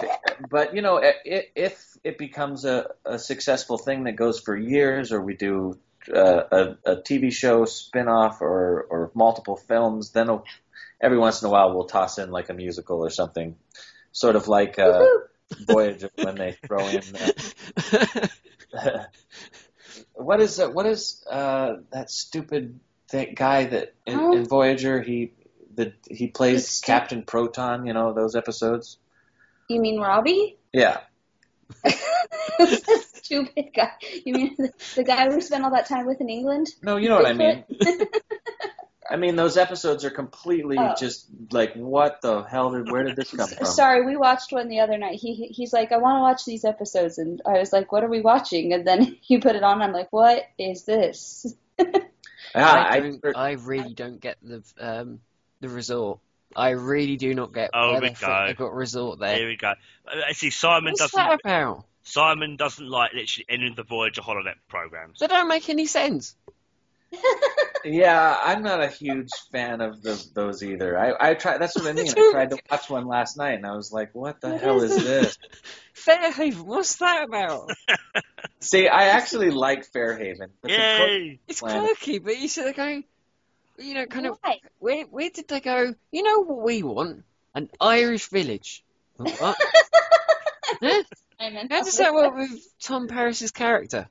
but 0.50 0.74
you 0.74 0.82
know, 0.82 1.00
if 1.24 1.96
it 2.02 2.18
becomes 2.18 2.64
a, 2.64 2.88
a 3.04 3.18
successful 3.18 3.78
thing 3.78 4.04
that 4.04 4.16
goes 4.16 4.40
for 4.40 4.56
years, 4.56 5.12
or 5.12 5.20
we 5.22 5.36
do 5.36 5.78
uh, 6.14 6.42
a, 6.50 6.92
a 6.92 6.96
TV 6.96 7.32
show 7.32 7.64
spin-off 7.64 8.40
or 8.40 8.86
or 8.90 9.10
multiple 9.14 9.56
films, 9.56 10.10
then 10.10 10.28
every 11.00 11.18
once 11.18 11.42
in 11.42 11.48
a 11.48 11.50
while 11.50 11.74
we'll 11.74 11.86
toss 11.86 12.18
in 12.18 12.30
like 12.30 12.48
a 12.48 12.54
musical 12.54 13.04
or 13.04 13.10
something, 13.10 13.56
sort 14.12 14.36
of 14.36 14.48
like 14.48 14.78
uh, 14.78 15.06
Voyager 15.60 16.10
when 16.16 16.36
they 16.36 16.52
throw 16.66 16.88
in. 16.88 17.02
Uh, 18.74 19.04
what 20.14 20.40
is 20.40 20.60
uh, 20.60 20.68
what 20.68 20.86
is 20.86 21.24
uh, 21.30 21.76
that 21.90 22.10
stupid 22.10 22.80
th- 23.10 23.34
guy 23.34 23.64
that 23.64 23.94
in, 24.06 24.18
Huh? 24.18 24.32
in 24.32 24.44
Voyager 24.46 25.00
he 25.00 25.32
the 25.74 25.92
he 26.08 26.28
plays 26.28 26.80
Captain 26.80 27.22
Proton? 27.22 27.86
You 27.86 27.92
know 27.92 28.12
those 28.12 28.34
episodes. 28.34 28.98
You 29.68 29.80
mean 29.80 30.00
Robbie? 30.00 30.56
Yeah, 30.72 31.00
Stupid 33.14 33.70
guy. 33.74 33.90
You 34.24 34.32
mean 34.34 34.54
the, 34.58 34.72
the 34.96 35.04
guy 35.04 35.28
we 35.28 35.40
spent 35.40 35.64
all 35.64 35.70
that 35.72 35.86
time 35.86 36.06
with 36.06 36.20
in 36.20 36.28
England? 36.28 36.68
no, 36.82 36.96
you 36.96 37.08
know 37.08 37.16
what 37.16 37.26
I 37.26 37.32
mean. 37.32 37.64
I 39.08 39.14
mean 39.16 39.36
those 39.36 39.56
episodes 39.56 40.04
are 40.04 40.10
completely 40.10 40.76
Oh. 40.78 40.94
just 40.98 41.26
like 41.52 41.74
what 41.74 42.20
the 42.22 42.42
hell 42.42 42.70
did 42.72 42.90
where 42.90 43.04
did 43.04 43.14
this 43.14 43.30
come 43.30 43.48
from? 43.48 43.64
Sorry, 43.64 44.04
we 44.04 44.16
watched 44.16 44.50
one 44.52 44.68
the 44.68 44.80
other 44.80 44.98
night. 44.98 45.20
He 45.20 45.32
he- 45.34 45.46
he's 45.48 45.72
like, 45.72 45.92
I 45.92 45.98
want 45.98 46.16
to 46.16 46.22
watch 46.22 46.44
these 46.44 46.64
episodes, 46.64 47.18
and 47.18 47.40
I 47.46 47.58
was 47.60 47.72
like, 47.72 47.92
What 47.92 48.02
are 48.02 48.08
we 48.08 48.20
watching? 48.20 48.72
And 48.72 48.84
then 48.86 49.16
you 49.28 49.40
put 49.40 49.54
it 49.54 49.62
on. 49.62 49.80
I'm 49.80 49.92
like, 49.92 50.12
What 50.12 50.42
is 50.58 50.82
this? 50.84 51.54
I 51.78 52.00
I, 52.54 53.00
don't. 53.00 53.36
I 53.36 53.52
really 53.52 53.94
don't 53.94 54.20
get 54.20 54.38
the 54.42 54.62
um 54.80 55.20
the 55.60 55.68
resort. 55.68 56.18
I 56.56 56.70
really 56.70 57.16
do 57.16 57.32
not 57.34 57.52
get 57.52 57.70
Oh, 57.74 57.92
where 57.92 58.00
we 58.00 58.08
the 58.08 58.14
go. 58.20 58.44
they 58.46 58.54
got 58.54 58.72
resort 58.74 59.18
there. 59.20 59.28
Here 59.30 59.38
there. 59.40 59.48
we 59.48 59.56
go. 59.56 59.72
Uh, 60.08 60.32
see, 60.32 60.50
Simon 60.50 60.94
What's 60.98 61.12
doesn't. 61.12 61.16
that 61.16 61.40
about? 61.44 61.84
Simon 62.06 62.54
doesn't 62.54 62.88
like 62.88 63.12
literally 63.14 63.44
any 63.48 63.66
of 63.66 63.74
the 63.74 63.82
Voyager 63.82 64.22
holonet 64.22 64.54
programs. 64.68 65.18
They 65.18 65.26
don't 65.26 65.48
make 65.48 65.68
any 65.68 65.86
sense. 65.86 66.36
yeah, 67.84 68.36
I'm 68.44 68.62
not 68.62 68.80
a 68.80 68.86
huge 68.86 69.30
fan 69.50 69.80
of 69.80 70.02
the, 70.02 70.24
those 70.32 70.62
either. 70.62 70.96
I 70.96 71.30
I 71.30 71.34
tried. 71.34 71.58
That's 71.58 71.74
what 71.74 71.86
I 71.86 71.92
mean. 71.92 72.08
I 72.08 72.30
tried 72.30 72.50
to 72.50 72.58
watch 72.70 72.88
one 72.88 73.06
last 73.06 73.36
night, 73.36 73.54
and 73.54 73.66
I 73.66 73.74
was 73.74 73.92
like, 73.92 74.14
what 74.14 74.40
the 74.40 74.50
What 74.50 74.60
hell 74.60 74.82
is 74.82 74.92
is 74.92 75.04
this? 75.04 75.38
Fairhaven, 75.94 76.64
what's 76.64 76.96
that 76.96 77.24
about? 77.24 77.70
See, 78.60 78.86
I 78.86 79.06
actually 79.06 79.50
like 79.50 79.84
Fairhaven. 79.86 80.50
but 80.62 80.70
Yay! 80.70 81.40
It's 81.48 81.60
quirky, 81.60 82.20
but 82.20 82.38
you 82.38 82.46
sort 82.46 82.68
of 82.68 82.76
going, 82.76 83.02
you 83.78 83.94
know, 83.94 84.06
kind 84.06 84.26
of, 84.26 84.38
Why? 84.42 84.60
where 84.78 85.04
where 85.06 85.30
did 85.30 85.48
they 85.48 85.60
go? 85.60 85.92
You 86.12 86.22
know 86.22 86.44
what 86.44 86.62
we 86.64 86.84
want? 86.84 87.24
An 87.52 87.68
Irish 87.80 88.28
village. 88.28 88.84
What? 89.18 89.56
Huh? 91.38 91.46
Simon. 91.48 91.68
How 91.70 91.82
does 91.82 91.96
that 91.98 92.14
work 92.14 92.34
with 92.36 92.50
Tom 92.82 93.08
Paris's 93.08 93.50
character? 93.50 94.08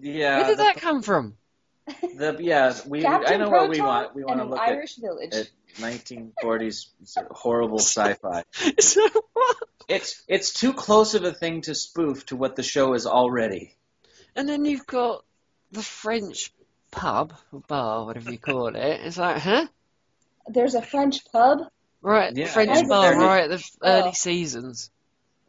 yeah, 0.00 0.38
Where 0.38 0.46
did 0.48 0.58
the- 0.58 0.62
that 0.64 0.76
come 0.76 1.02
from? 1.02 1.34
The 1.86 2.36
yeah, 2.38 2.74
we 2.86 3.02
Captain 3.02 3.34
I 3.34 3.36
know 3.38 3.50
what 3.50 3.68
we 3.68 3.78
Proton 3.78 3.86
want. 3.86 4.14
We 4.14 4.22
want 4.24 4.40
and 4.40 4.40
to 4.40 4.44
an 4.44 4.50
look 4.52 4.60
Irish 4.60 4.94
village. 4.96 5.34
at, 5.34 5.40
at 5.46 5.50
1940s 5.78 6.86
horrible 7.32 7.80
sci-fi. 7.80 8.44
so 8.78 9.08
what? 9.32 9.56
It's 9.88 10.22
it's 10.28 10.52
too 10.52 10.74
close 10.74 11.14
of 11.14 11.24
a 11.24 11.32
thing 11.34 11.62
to 11.62 11.74
spoof 11.74 12.24
to 12.26 12.36
what 12.36 12.54
the 12.54 12.62
show 12.62 12.94
is 12.94 13.04
already. 13.04 13.74
And 14.36 14.48
then 14.48 14.64
you've 14.64 14.86
got 14.86 15.24
the 15.72 15.82
French 15.82 16.52
pub 16.92 17.34
or 17.50 17.60
bar, 17.66 18.04
whatever 18.06 18.30
you 18.30 18.38
call 18.38 18.68
it. 18.68 18.76
It's 18.76 19.18
like, 19.18 19.38
huh? 19.38 19.66
There's 20.46 20.76
a 20.76 20.82
French 20.82 21.24
pub. 21.32 21.58
Right, 22.00 22.34
Yeah, 22.34 22.44
the 22.46 22.50
French 22.52 22.78
and 22.78 22.88
bar, 22.88 23.10
they're- 23.10 23.18
right, 23.20 23.48
the 23.50 23.62
early 23.82 24.08
Oh. 24.10 24.12
seasons. 24.12 24.90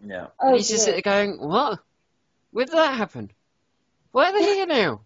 Yeah. 0.06 0.28
Oh, 0.40 0.48
And 0.48 0.56
he's 0.58 0.68
just 0.68 0.86
dear. 0.86 0.96
sitting 0.96 1.02
there 1.04 1.26
going, 1.28 1.40
what? 1.50 1.80
Where 2.52 2.66
did 2.66 2.76
that 2.76 2.96
happen? 2.96 3.32
Why 4.12 4.30
are 4.30 4.34
they 4.34 4.44
here 4.44 4.66
now? 4.66 5.02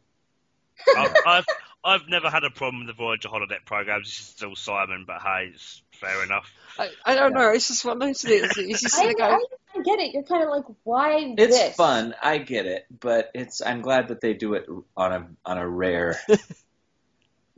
I've, 0.98 1.16
I've 1.26 1.45
I've 1.84 2.10
never 2.10 2.30
had 2.30 2.43
a 2.43 2.50
problem 2.50 2.86
with 2.86 2.88
the 2.95 3.02
Voyager 3.02 3.30
holonet 3.30 3.64
programs. 3.66 4.08
This 4.08 4.20
is 4.20 4.26
still 4.26 4.56
Simon, 4.56 5.06
but 5.08 5.22
hey, 5.22 5.52
it's 5.54 5.82
fair 5.93 6.24
enough. 6.24 6.52
I, 6.78 6.89
I 7.06 7.16
don't 7.16 7.34
know, 7.34 7.50
it's 7.52 7.68
just 7.70 7.86
one 7.86 7.98
of 7.98 8.02
those 8.02 8.22
things. 8.22 8.56
He's 8.56 8.82
just 8.82 8.95
I, 8.98 9.04
sitting 9.04 9.18
there 9.18 9.32
I, 9.32 9.39
I 9.76 9.82
get 9.84 10.00
it. 10.00 10.14
You're 10.14 10.24
kind 10.24 10.43
of 10.43 10.50
like, 10.50 10.66
why 10.84 11.34
It's 11.38 11.58
this? 11.58 11.76
fun. 11.76 12.14
I 12.22 12.39
get 12.39 12.66
it, 12.66 12.86
but 13.00 13.32
it's 13.34 13.62
I'm 13.62 13.82
glad 13.82 14.10
that 14.10 14.20
they 14.22 14.34
do 14.34 14.56
it 14.56 14.66
on 14.98 15.14
a 15.14 15.28
on 15.45 15.58
a 15.58 15.68
rare. 15.68 16.20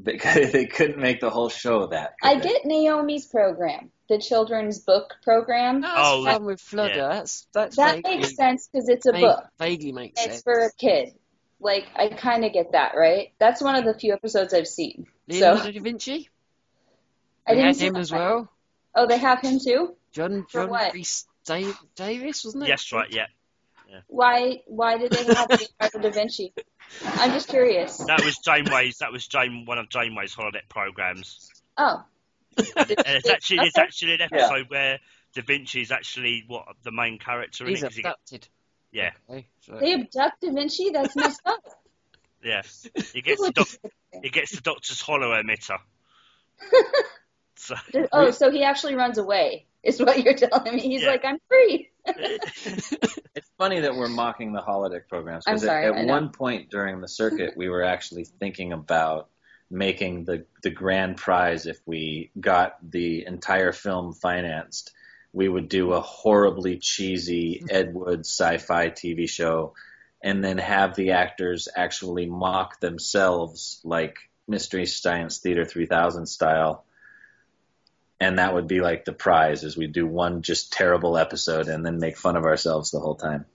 because 0.01 0.51
they 0.53 0.65
couldn't 0.65 0.97
make 0.99 1.19
the 1.21 1.29
whole 1.29 1.49
show 1.49 1.87
that. 1.87 2.13
I 2.23 2.35
they? 2.35 2.41
get 2.41 2.65
Naomi's 2.65 3.25
program, 3.25 3.91
the 4.07 4.17
children's 4.19 4.79
book 4.79 5.15
program. 5.23 5.81
that's 5.81 5.93
Oh, 5.97 6.21
oh 6.21 6.25
fun 6.25 6.45
with 6.45 6.61
Flotter. 6.61 6.95
yeah. 6.95 7.07
That's, 7.09 7.47
that's 7.53 7.75
That 7.77 7.95
vaguely, 7.95 8.17
makes 8.17 8.35
sense 8.35 8.69
because 8.71 8.89
it's 8.89 9.05
a 9.05 9.11
vague- 9.11 9.21
book. 9.21 9.43
vaguely 9.59 9.91
makes 9.91 10.13
It's 10.19 10.21
sense. 10.23 10.33
It's 10.35 10.43
for 10.43 10.59
a 10.59 10.71
kid. 10.77 11.13
Like 11.61 11.85
I 11.95 12.07
kind 12.07 12.45
of 12.45 12.53
get 12.53 12.71
that, 12.71 12.93
right? 12.95 13.33
That's 13.39 13.61
one 13.61 13.75
of 13.75 13.83
the 13.83 13.93
few 13.93 14.13
episodes 14.13 14.53
I've 14.53 14.67
seen. 14.67 15.07
Leonardo 15.27 15.63
So 15.63 15.71
da 15.71 15.79
Vinci? 15.81 16.29
I 17.45 17.51
We 17.51 17.55
didn't 17.57 17.67
had 17.67 17.75
see 17.75 17.85
him 17.87 17.95
as 17.97 18.11
well. 18.11 18.49
Oh, 18.95 19.07
they 19.07 19.17
have 19.17 19.41
him 19.41 19.59
too. 19.59 19.95
John 20.13 20.45
John 20.51 20.69
what? 20.69 20.93
Rhys 20.93 21.25
Davies, 21.45 22.43
wasn't 22.45 22.63
it? 22.63 22.69
Yes, 22.69 22.91
right, 22.93 23.11
yeah. 23.11 23.25
Why? 24.07 24.61
Why 24.67 24.97
did 24.97 25.11
they 25.11 25.23
have 25.33 25.49
Leonardo 25.49 25.99
da 25.99 26.09
Vinci? 26.11 26.53
I'm 27.05 27.31
just 27.31 27.47
curious. 27.49 27.97
That 27.97 28.23
was 28.23 28.37
Janeway's. 28.37 28.97
That 28.99 29.11
was 29.11 29.27
Jane, 29.27 29.65
one 29.65 29.77
of 29.77 29.89
Janeway's 29.89 30.35
holonet 30.35 30.67
programs. 30.69 31.49
Oh, 31.77 32.03
And 32.57 32.65
it's 32.91 33.29
actually 33.29 33.59
it's 33.67 33.77
actually 33.77 34.13
an 34.15 34.21
episode 34.21 34.69
where 34.69 34.99
Da 35.33 35.41
Vinci 35.41 35.81
is 35.81 35.91
actually 35.91 36.43
what 36.47 36.65
the 36.83 36.91
main 36.91 37.19
character 37.19 37.63
in 37.65 37.69
He's 37.71 37.83
it. 37.83 37.85
'cause 37.87 37.95
he 37.95 38.01
get- 38.01 38.11
abducted. 38.13 38.47
yeah, 38.91 39.11
Okay, 39.29 39.47
so- 39.61 39.77
they 39.79 39.93
abduct 39.93 40.41
Da 40.41 40.51
Vinci. 40.51 40.89
That's 40.89 41.15
messed 41.15 41.41
up. 41.45 41.61
yeah. 42.43 42.61
He 43.13 43.21
gets 43.21 43.41
the 43.41 43.51
doc, 43.51 43.67
he 44.21 44.29
gets 44.29 44.51
the 44.55 44.61
Doctor's 44.61 45.01
holo 45.01 45.31
emitter. 45.41 45.77
So 47.55 47.75
Oh, 48.13 48.31
so 48.31 48.51
he 48.51 48.63
actually 48.63 48.95
runs 48.95 49.17
away. 49.17 49.65
Is 49.83 49.99
what 49.99 50.21
you're 50.23 50.33
telling 50.33 50.75
me? 50.75 50.81
He's 50.81 51.03
Yeah. 51.03 51.09
like, 51.09 51.25
I'm 51.25 51.39
free. 51.47 51.89
It's 53.35 53.51
funny 53.57 53.81
that 53.81 53.95
we're 53.95 54.09
mocking 54.09 54.51
the 54.51 54.61
holodeck 54.61 55.07
programs 55.07 55.45
because 55.45 55.63
at, 55.63 55.83
at 55.83 56.05
one 56.07 56.29
point 56.29 56.69
during 56.69 56.99
the 56.99 57.07
circuit, 57.07 57.53
we 57.55 57.69
were 57.69 57.83
actually 57.83 58.25
thinking 58.25 58.73
about 58.73 59.29
making 59.69 60.25
the 60.25 60.45
the 60.63 60.71
grand 60.71 61.17
prize 61.17 61.65
if 61.65 61.79
we 61.85 62.31
got 62.39 62.77
the 62.81 63.25
entire 63.25 63.71
film 63.71 64.13
financed. 64.13 64.91
We 65.31 65.47
would 65.47 65.69
do 65.69 65.93
a 65.93 66.01
horribly 66.01 66.79
cheesy 66.79 67.61
mm-hmm. 67.63 67.75
Ed 67.75 67.93
Wood 67.93 68.21
sci-fi 68.21 68.89
TV 68.89 69.29
show, 69.29 69.73
and 70.23 70.43
then 70.43 70.57
have 70.57 70.95
the 70.95 71.11
actors 71.11 71.69
actually 71.73 72.25
mock 72.25 72.79
themselves 72.79 73.79
like 73.83 74.17
Mystery 74.47 74.85
Science 74.85 75.37
Theater 75.37 75.63
3000 75.65 76.25
style. 76.25 76.83
And 78.19 78.37
that 78.39 78.53
would 78.53 78.67
be 78.67 78.81
like 78.81 79.05
the 79.05 79.13
prize, 79.13 79.63
is 79.63 79.77
we 79.77 79.87
do 79.87 80.05
one 80.05 80.41
just 80.41 80.73
terrible 80.73 81.17
episode 81.17 81.67
and 81.69 81.85
then 81.85 81.99
make 81.99 82.17
fun 82.17 82.35
of 82.35 82.43
ourselves 82.43 82.91
the 82.91 82.99
whole 82.99 83.15
time. 83.15 83.45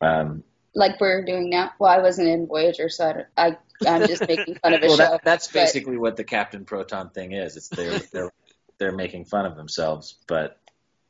Um, 0.00 0.44
Like 0.74 1.00
we're 1.00 1.24
doing 1.24 1.48
now. 1.50 1.70
Well, 1.78 1.90
I 1.90 1.98
wasn't 2.02 2.28
in 2.28 2.46
Voyager, 2.46 2.88
so 2.90 3.24
I, 3.36 3.46
I 3.46 3.56
I'm 3.86 4.06
just 4.06 4.26
making 4.28 4.56
fun 4.56 4.74
of 4.74 4.82
a 4.82 4.86
well, 4.88 4.96
show. 4.96 5.10
that, 5.12 5.24
that's 5.24 5.46
but- 5.48 5.54
basically 5.54 5.96
what 5.96 6.16
the 6.16 6.24
Captain 6.24 6.64
Proton 6.64 7.10
thing 7.10 7.32
is. 7.32 7.56
It's 7.56 7.68
they're 7.68 7.98
they're 8.12 8.32
they're 8.78 8.92
making 8.92 9.24
fun 9.26 9.46
of 9.46 9.56
themselves, 9.56 10.16
but 10.26 10.58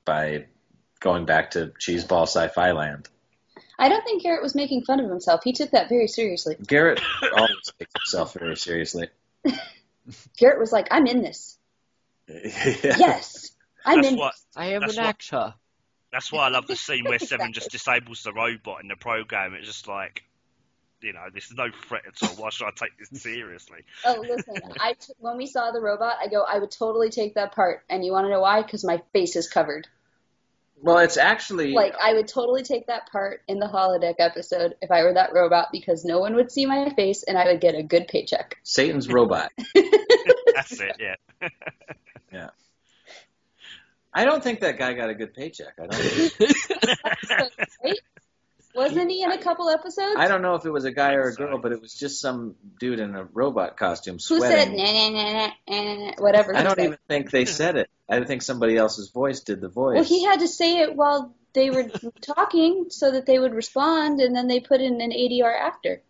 by 0.04 0.46
going 1.00 1.24
back 1.26 1.52
to 1.52 1.72
cheeseball 1.80 2.22
sci-fi 2.28 2.72
land. 2.72 3.08
I 3.78 3.88
don't 3.88 4.04
think 4.04 4.22
Garrett 4.22 4.42
was 4.42 4.54
making 4.54 4.84
fun 4.84 5.00
of 5.00 5.10
himself. 5.10 5.40
He 5.42 5.52
took 5.52 5.72
that 5.72 5.88
very 5.88 6.06
seriously. 6.06 6.56
Garrett 6.64 7.00
always 7.36 7.72
takes 7.78 7.92
himself 7.98 8.34
very 8.34 8.56
seriously. 8.56 9.08
Garrett 10.38 10.60
was 10.60 10.70
like, 10.72 10.86
I'm 10.92 11.06
in 11.06 11.22
this. 11.22 11.58
yeah. 12.28 12.96
Yes, 12.98 13.50
I'm 13.84 14.02
that's 14.02 14.08
in 14.08 14.16
what. 14.18 14.34
I 14.56 14.66
am 14.72 14.82
an 14.82 14.88
what- 14.88 14.98
actor. 14.98 15.54
that's 16.12 16.30
why 16.32 16.46
I 16.46 16.48
love 16.48 16.66
the 16.66 16.76
scene 16.76 17.04
where 17.04 17.18
Seven 17.18 17.52
just 17.52 17.70
disables 17.70 18.22
the 18.22 18.32
robot 18.32 18.82
in 18.82 18.88
the 18.88 18.96
program. 18.96 19.54
It's 19.54 19.66
just 19.66 19.88
like. 19.88 20.22
You 21.02 21.12
know, 21.12 21.24
this 21.34 21.44
is 21.46 21.52
no 21.52 21.66
threat 21.86 22.04
at 22.08 22.26
all. 22.26 22.36
Why 22.36 22.48
should 22.48 22.66
I 22.66 22.70
take 22.74 22.96
this 22.98 23.20
seriously? 23.20 23.80
Oh, 24.06 24.24
listen, 24.26 24.54
I 24.80 24.94
t- 24.94 25.12
when 25.18 25.36
we 25.36 25.44
saw 25.44 25.70
the 25.70 25.80
robot, 25.82 26.14
I 26.18 26.28
go, 26.28 26.42
I 26.42 26.58
would 26.58 26.70
totally 26.70 27.10
take 27.10 27.34
that 27.34 27.54
part. 27.54 27.82
And 27.90 28.02
you 28.02 28.12
want 28.12 28.24
to 28.24 28.30
know 28.30 28.40
why? 28.40 28.62
Because 28.62 28.84
my 28.86 29.02
face 29.12 29.36
is 29.36 29.46
covered. 29.46 29.86
Well, 30.80 30.98
it's 30.98 31.18
actually 31.18 31.72
Like 31.72 31.94
I 32.02 32.14
would 32.14 32.26
totally 32.28 32.62
take 32.62 32.86
that 32.86 33.10
part 33.12 33.42
in 33.48 33.58
the 33.58 33.66
holodeck 33.66 34.14
episode 34.18 34.76
if 34.80 34.90
I 34.90 35.02
were 35.02 35.12
that 35.12 35.34
robot 35.34 35.68
because 35.72 36.06
no 36.06 36.20
one 36.20 36.36
would 36.36 36.50
see 36.50 36.64
my 36.64 36.88
face 36.94 37.22
and 37.22 37.36
I 37.36 37.46
would 37.52 37.60
get 37.60 37.74
a 37.74 37.82
good 37.82 38.08
paycheck. 38.08 38.56
Satan's 38.62 39.06
robot. 39.08 39.52
That's 40.54 40.80
it. 40.80 40.96
Yeah. 40.98 41.16
I 44.12 44.24
don't 44.24 44.42
think 44.42 44.60
that 44.60 44.78
guy 44.78 44.92
got 44.92 45.10
a 45.10 45.14
good 45.14 45.34
paycheck. 45.34 45.74
I 45.80 45.86
don't. 45.86 46.40
right? 47.84 47.98
Wasn't 48.74 49.10
he 49.10 49.22
in 49.22 49.30
a 49.30 49.38
couple 49.38 49.68
episodes? 49.68 50.16
I 50.16 50.26
don't 50.26 50.42
know 50.42 50.56
if 50.56 50.64
it 50.64 50.70
was 50.70 50.84
a 50.84 50.90
guy 50.90 51.14
or 51.14 51.28
a 51.28 51.34
girl, 51.34 51.58
but 51.58 51.72
it 51.72 51.80
was 51.80 51.94
just 51.94 52.20
some 52.20 52.56
dude 52.80 52.98
in 52.98 53.14
a 53.14 53.24
robot 53.24 53.76
costume 53.76 54.14
Who 54.14 54.40
said 54.40 54.68
sweating. 54.68 54.76
nah, 54.76 54.84
nah, 54.84 55.10
nah, 55.10 55.32
nah, 55.68 55.82
nah, 55.82 56.06
nah, 56.06 56.12
whatever? 56.18 56.56
I 56.56 56.62
don't 56.62 56.76
said. 56.76 56.84
even 56.84 56.98
think 57.08 57.30
they 57.30 57.44
said 57.44 57.76
it. 57.76 57.90
I 58.08 58.22
think 58.24 58.42
somebody 58.42 58.76
else's 58.76 59.10
voice 59.10 59.40
did 59.40 59.60
the 59.60 59.68
voice. 59.68 59.94
Well, 59.94 60.04
he 60.04 60.24
had 60.24 60.40
to 60.40 60.48
say 60.48 60.78
it 60.78 60.94
while 60.94 61.34
they 61.52 61.70
were 61.70 61.88
talking 62.20 62.86
so 62.90 63.12
that 63.12 63.26
they 63.26 63.38
would 63.38 63.54
respond, 63.54 64.20
and 64.20 64.34
then 64.34 64.48
they 64.48 64.60
put 64.60 64.80
in 64.80 65.00
an 65.00 65.10
ADR 65.10 65.56
actor. 65.56 66.02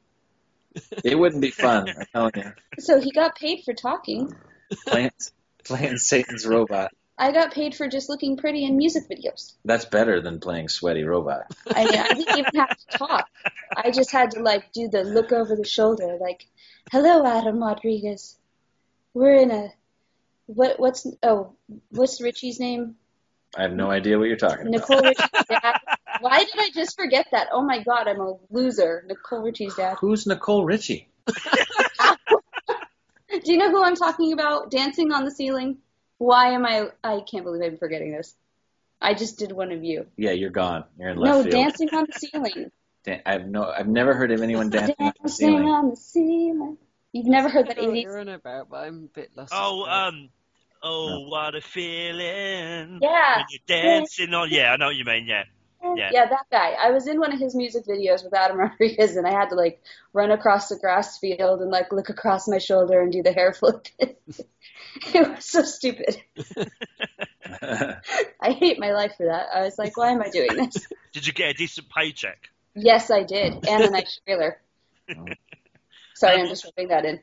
It 1.04 1.18
wouldn't 1.18 1.42
be 1.42 1.50
fun. 1.50 1.88
I'm 1.88 2.06
telling 2.12 2.32
you. 2.36 2.52
So 2.80 3.00
he 3.00 3.12
got 3.12 3.36
paid 3.36 3.62
for 3.64 3.74
talking. 3.74 4.34
Playing, 4.86 5.10
playing 5.64 5.98
Satan's 5.98 6.46
robot. 6.46 6.90
I 7.16 7.30
got 7.30 7.52
paid 7.52 7.74
for 7.74 7.86
just 7.86 8.08
looking 8.08 8.36
pretty 8.36 8.64
in 8.64 8.76
music 8.76 9.04
videos. 9.08 9.54
That's 9.64 9.84
better 9.84 10.20
than 10.20 10.40
playing 10.40 10.68
sweaty 10.68 11.04
robot. 11.04 11.46
I 11.72 11.84
mean, 11.84 11.98
I 11.98 12.08
didn't 12.08 12.38
even 12.38 12.54
have 12.56 12.76
to 12.76 12.98
talk. 12.98 13.28
I 13.76 13.90
just 13.92 14.10
had 14.10 14.32
to 14.32 14.40
like 14.40 14.72
do 14.72 14.88
the 14.88 15.04
look 15.04 15.30
over 15.32 15.54
the 15.54 15.64
shoulder, 15.64 16.18
like, 16.20 16.46
"Hello, 16.90 17.24
Adam 17.24 17.62
Rodriguez. 17.62 18.36
We're 19.12 19.34
in 19.34 19.52
a 19.52 19.72
what? 20.46 20.80
What's 20.80 21.06
oh, 21.22 21.52
what's 21.90 22.20
Richie's 22.20 22.58
name? 22.58 22.96
I 23.56 23.62
have 23.62 23.72
no 23.72 23.90
idea 23.90 24.18
what 24.18 24.26
you're 24.26 24.36
talking 24.36 24.66
about. 24.66 24.88
Nicole 24.88 25.02
Richie's 25.02 25.44
dad. 25.48 25.78
Why 26.20 26.40
did 26.40 26.58
I 26.58 26.70
just 26.74 26.96
forget 26.96 27.26
that? 27.30 27.48
Oh 27.52 27.62
my 27.62 27.82
God, 27.82 28.08
I'm 28.08 28.20
a 28.20 28.34
loser. 28.50 29.04
Nicole 29.06 29.42
Richie's 29.42 29.76
dad. 29.76 29.98
Who's 30.00 30.26
Nicole 30.26 30.64
Richie? 30.64 31.08
Do 33.44 33.52
you 33.52 33.58
know 33.58 33.70
who 33.70 33.82
I'm 33.84 33.94
talking 33.96 34.32
about? 34.32 34.70
Dancing 34.70 35.12
on 35.12 35.24
the 35.24 35.30
ceiling. 35.30 35.78
Why 36.18 36.50
am 36.52 36.64
I? 36.64 36.88
I 37.02 37.20
can't 37.30 37.44
believe 37.44 37.62
I'm 37.62 37.76
forgetting 37.78 38.12
this. 38.12 38.34
I 39.00 39.14
just 39.14 39.38
did 39.38 39.52
one 39.52 39.70
of 39.72 39.84
you. 39.84 40.06
Yeah, 40.16 40.30
you're 40.30 40.50
gone. 40.50 40.84
You're 40.98 41.10
in 41.10 41.18
left 41.18 41.36
No, 41.36 41.42
field. 41.42 41.52
dancing 41.52 41.88
on 41.92 42.06
the 42.10 42.18
ceiling. 42.18 42.70
Dan- 43.04 43.20
I've 43.26 43.46
no. 43.46 43.70
I've 43.70 43.86
never 43.88 44.14
heard 44.14 44.30
of 44.30 44.40
anyone 44.40 44.70
dancing 44.70 44.94
on 44.98 45.12
the 45.22 45.28
ceiling. 45.28 45.68
on 45.68 45.90
the 45.90 45.96
ceiling. 45.96 46.78
You've 47.12 47.26
never 47.26 47.48
heard 47.48 47.68
that 47.68 47.78
I 47.78 47.82
know 47.82 47.88
what 47.88 47.96
80s? 47.96 48.02
you're 48.02 48.18
on 48.18 48.28
about, 48.28 48.70
but 48.70 48.76
I'm 48.78 49.04
a 49.04 49.14
bit 49.14 49.30
lost. 49.36 49.52
Oh, 49.54 49.84
as 49.84 50.08
um, 50.14 50.30
oh, 50.82 51.28
what 51.28 51.54
a 51.54 51.60
feeling. 51.60 52.98
Yeah. 53.02 53.36
When 53.36 53.44
you're 53.50 53.60
dancing 53.66 54.32
on. 54.32 54.48
Yeah, 54.50 54.72
I 54.72 54.76
know 54.78 54.86
what 54.86 54.96
you 54.96 55.04
mean. 55.04 55.26
Yeah. 55.26 55.44
Yeah. 55.96 56.10
Yeah, 56.12 56.26
that 56.26 56.46
guy. 56.50 56.72
I 56.72 56.90
was 56.90 57.06
in 57.06 57.20
one 57.20 57.32
of 57.32 57.38
his 57.38 57.54
music 57.54 57.84
videos 57.86 58.24
with 58.24 58.34
Adam 58.34 58.58
Rodriguez, 58.58 59.16
and 59.16 59.26
I 59.26 59.32
had 59.32 59.50
to 59.50 59.54
like 59.54 59.82
run 60.12 60.30
across 60.30 60.68
the 60.68 60.76
grass 60.76 61.18
field 61.18 61.60
and 61.60 61.70
like 61.70 61.92
look 61.92 62.08
across 62.08 62.48
my 62.48 62.58
shoulder 62.58 63.00
and 63.00 63.12
do 63.12 63.22
the 63.22 63.32
hair 63.32 63.52
flip. 63.52 63.86
it 63.98 64.16
was 65.14 65.44
so 65.44 65.62
stupid. 65.62 66.16
I 68.40 68.50
hate 68.50 68.78
my 68.80 68.92
life 68.92 69.12
for 69.16 69.26
that. 69.26 69.46
I 69.54 69.62
was 69.62 69.78
like, 69.78 69.96
why 69.96 70.10
am 70.10 70.22
I 70.22 70.30
doing 70.30 70.56
this? 70.56 70.86
Did 71.12 71.26
you 71.26 71.32
get 71.32 71.50
a 71.50 71.54
decent 71.54 71.88
paycheck? 71.88 72.48
Yes, 72.74 73.10
I 73.10 73.22
did, 73.22 73.68
and 73.68 73.84
a 73.84 73.90
nice 73.90 74.18
trailer. 74.24 74.60
Sorry, 76.14 76.40
I'm 76.40 76.48
just 76.48 76.64
rubbing 76.64 76.88
that 76.88 77.04
in. 77.04 77.20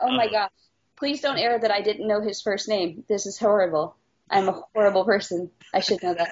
Oh 0.00 0.10
my 0.10 0.26
uh, 0.26 0.30
gosh. 0.30 0.50
Please 0.96 1.20
don't 1.20 1.38
air 1.38 1.58
that 1.58 1.70
I 1.70 1.80
didn't 1.80 2.06
know 2.06 2.20
his 2.20 2.40
first 2.40 2.68
name. 2.68 3.04
This 3.08 3.26
is 3.26 3.38
horrible. 3.38 3.96
I'm 4.30 4.48
a 4.48 4.62
horrible 4.72 5.04
person. 5.04 5.50
I 5.72 5.80
should 5.80 6.02
know 6.02 6.14
that. 6.14 6.30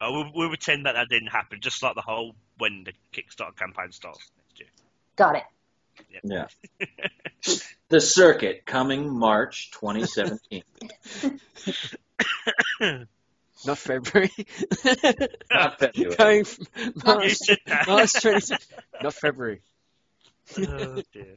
Uh, 0.00 0.08
we'll, 0.10 0.30
we'll 0.34 0.48
pretend 0.48 0.86
that 0.86 0.94
that 0.94 1.08
didn't 1.08 1.28
happen, 1.28 1.60
just 1.60 1.82
like 1.82 1.94
the 1.94 2.02
whole 2.02 2.34
when 2.58 2.84
the 2.84 2.92
Kickstarter 3.12 3.56
campaign 3.56 3.92
starts 3.92 4.30
next 4.36 4.60
year. 4.60 4.68
Got 5.16 5.36
it. 5.36 5.44
yeah. 6.22 6.46
The 7.90 8.00
circuit 8.00 8.64
coming 8.64 9.16
March 9.16 9.70
2017. 9.72 10.62
Not 13.66 13.78
February. 13.78 14.30
Not 15.50 15.78
February. 15.78 16.16
Going 16.16 16.44
March, 17.04 17.34
said. 17.36 17.58
March 17.86 18.12
20. 18.12 18.54
Not 19.02 19.14
February. 19.14 19.60
oh, 20.58 21.02
dear. 21.12 21.36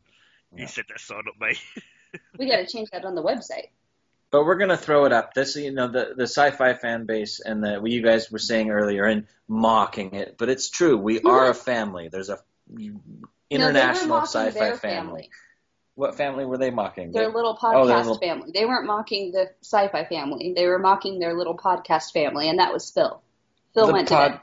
You 0.56 0.68
said 0.68 0.86
that, 0.90 1.00
so 1.00 1.16
not 1.16 1.40
me. 1.40 1.58
We 2.40 2.50
got 2.50 2.58
to 2.58 2.66
change 2.68 2.90
that 2.92 3.06
on 3.06 3.16
the 3.16 3.24
website. 3.24 3.68
But 4.30 4.44
we're 4.46 4.58
gonna 4.58 4.76
throw 4.78 5.06
it 5.06 5.14
up. 5.14 5.34
This, 5.34 5.56
you 5.56 5.72
know, 5.72 5.88
the 5.88 6.14
the 6.16 6.24
sci-fi 6.24 6.74
fan 6.74 7.06
base 7.06 7.40
and 7.40 7.64
the 7.64 7.76
what 7.80 7.90
you 7.92 8.02
guys 8.02 8.30
were 8.30 8.40
saying 8.40 8.70
earlier 8.72 9.06
and 9.06 9.26
mocking 9.48 10.14
it, 10.16 10.36
but 10.38 10.50
it's 10.50 10.70
true. 10.70 10.98
We 10.98 11.22
are 11.22 11.50
a 11.50 11.54
family. 11.54 12.10
There's 12.10 12.28
a 12.30 12.40
international 13.50 13.50
no, 13.50 13.72
they 13.72 14.02
were 14.02 14.08
mocking 14.08 14.26
sci-fi 14.28 14.52
their 14.52 14.76
family. 14.78 15.30
What 15.96 16.16
family 16.16 16.46
were 16.46 16.58
they 16.58 16.72
mocking? 16.72 17.12
Their 17.12 17.30
little 17.32 17.58
Oh, 17.64 17.88
their 17.88 17.96
podcast 17.96 18.00
little- 18.00 18.18
family. 18.20 18.52
They 18.54 18.66
weren't 18.66 18.86
mocking 18.86 19.32
the 19.32 19.50
sci-fi 19.62 20.04
family. 20.06 20.54
They 20.56 20.68
were 20.68 20.78
mocking 20.80 21.20
their 21.20 21.34
little 21.34 21.58
podcast 21.58 22.12
family, 22.12 22.50
and 22.50 22.60
that 22.60 22.74
was 22.74 22.92
Phil. 22.92 23.22
Phil 23.74 23.88
The 23.88 23.94
went 23.94 24.10
pod- 24.10 24.42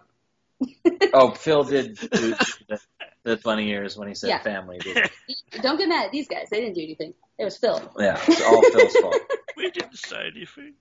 to 0.62 0.66
bed. 0.90 1.10
Oh, 1.14 1.30
Phil 1.32 1.62
did 1.64 1.98
do 1.98 2.34
the, 3.24 3.30
the 3.30 3.36
funny 3.38 3.68
ears 3.70 3.96
when 3.96 4.08
he 4.08 4.14
said 4.14 4.28
Yeah. 4.28 4.42
family. 4.42 4.78
Did 4.78 4.96
Don't 5.62 5.76
get 5.78 5.88
mad 5.88 6.06
at 6.06 6.12
these 6.12 6.28
guys. 6.28 6.48
They 6.50 6.60
didn't 6.60 6.74
do 6.74 6.82
anything. 6.82 7.14
It 7.38 7.44
was 7.44 7.56
Phil. 7.58 7.92
Yeah, 7.98 8.20
it's 8.28 8.40
all 8.40 8.62
Phil's 8.62 8.94
fault. 8.96 9.16
we 9.56 9.70
didn't 9.70 9.96
say 9.96 10.30
anything. 10.34 10.74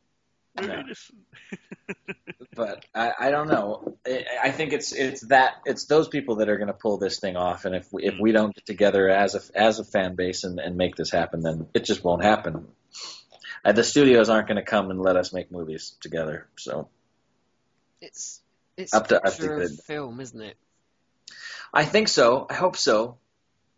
We're 0.55 0.67
No. 0.67 0.79
innocent. 0.81 1.19
But 2.55 2.85
I, 2.93 3.11
I 3.19 3.31
don't 3.31 3.47
know. 3.47 3.97
I, 4.05 4.25
I 4.43 4.51
think 4.51 4.73
it's 4.73 4.91
it's 4.91 5.21
that 5.27 5.53
it's 5.65 5.85
those 5.85 6.07
people 6.07 6.35
that 6.35 6.49
are 6.49 6.57
going 6.57 6.67
to 6.67 6.73
pull 6.73 6.99
this 6.99 7.19
thing 7.19 7.35
off. 7.35 7.65
And 7.65 7.73
if 7.73 7.91
we, 7.91 8.03
if 8.03 8.19
we 8.19 8.31
don't 8.31 8.53
get 8.53 8.65
together 8.67 9.09
as 9.09 9.33
a 9.33 9.41
as 9.59 9.79
a 9.79 9.83
fan 9.83 10.13
base 10.15 10.43
and, 10.43 10.59
and 10.59 10.75
make 10.77 10.95
this 10.95 11.09
happen, 11.09 11.41
then 11.41 11.65
it 11.73 11.83
just 11.83 12.03
won't 12.03 12.23
happen. 12.23 12.67
Uh, 13.65 13.71
the 13.71 13.83
studios 13.83 14.29
aren't 14.29 14.47
going 14.47 14.57
to 14.63 14.69
come 14.69 14.91
and 14.91 15.01
let 15.01 15.15
us 15.15 15.33
make 15.33 15.51
movies 15.51 15.95
together. 15.99 16.47
So 16.57 16.89
It's 18.01 18.41
it's 18.77 18.93
Up 18.93 19.07
to 19.07 19.17
a 19.17 19.25
us 19.25 19.37
to 19.37 19.41
picture 19.41 19.55
of 19.55 19.61
good. 19.71 19.79
film, 19.87 20.19
isn't 20.19 20.41
it? 20.41 20.57
I 21.73 21.85
think 21.85 22.07
so. 22.07 22.45
I 22.49 22.53
hope 22.53 22.77
so. 22.77 23.17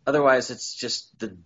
Otherwise, 0.06 0.50
it's 0.50 0.74
just 0.74 1.18
the 1.18 1.36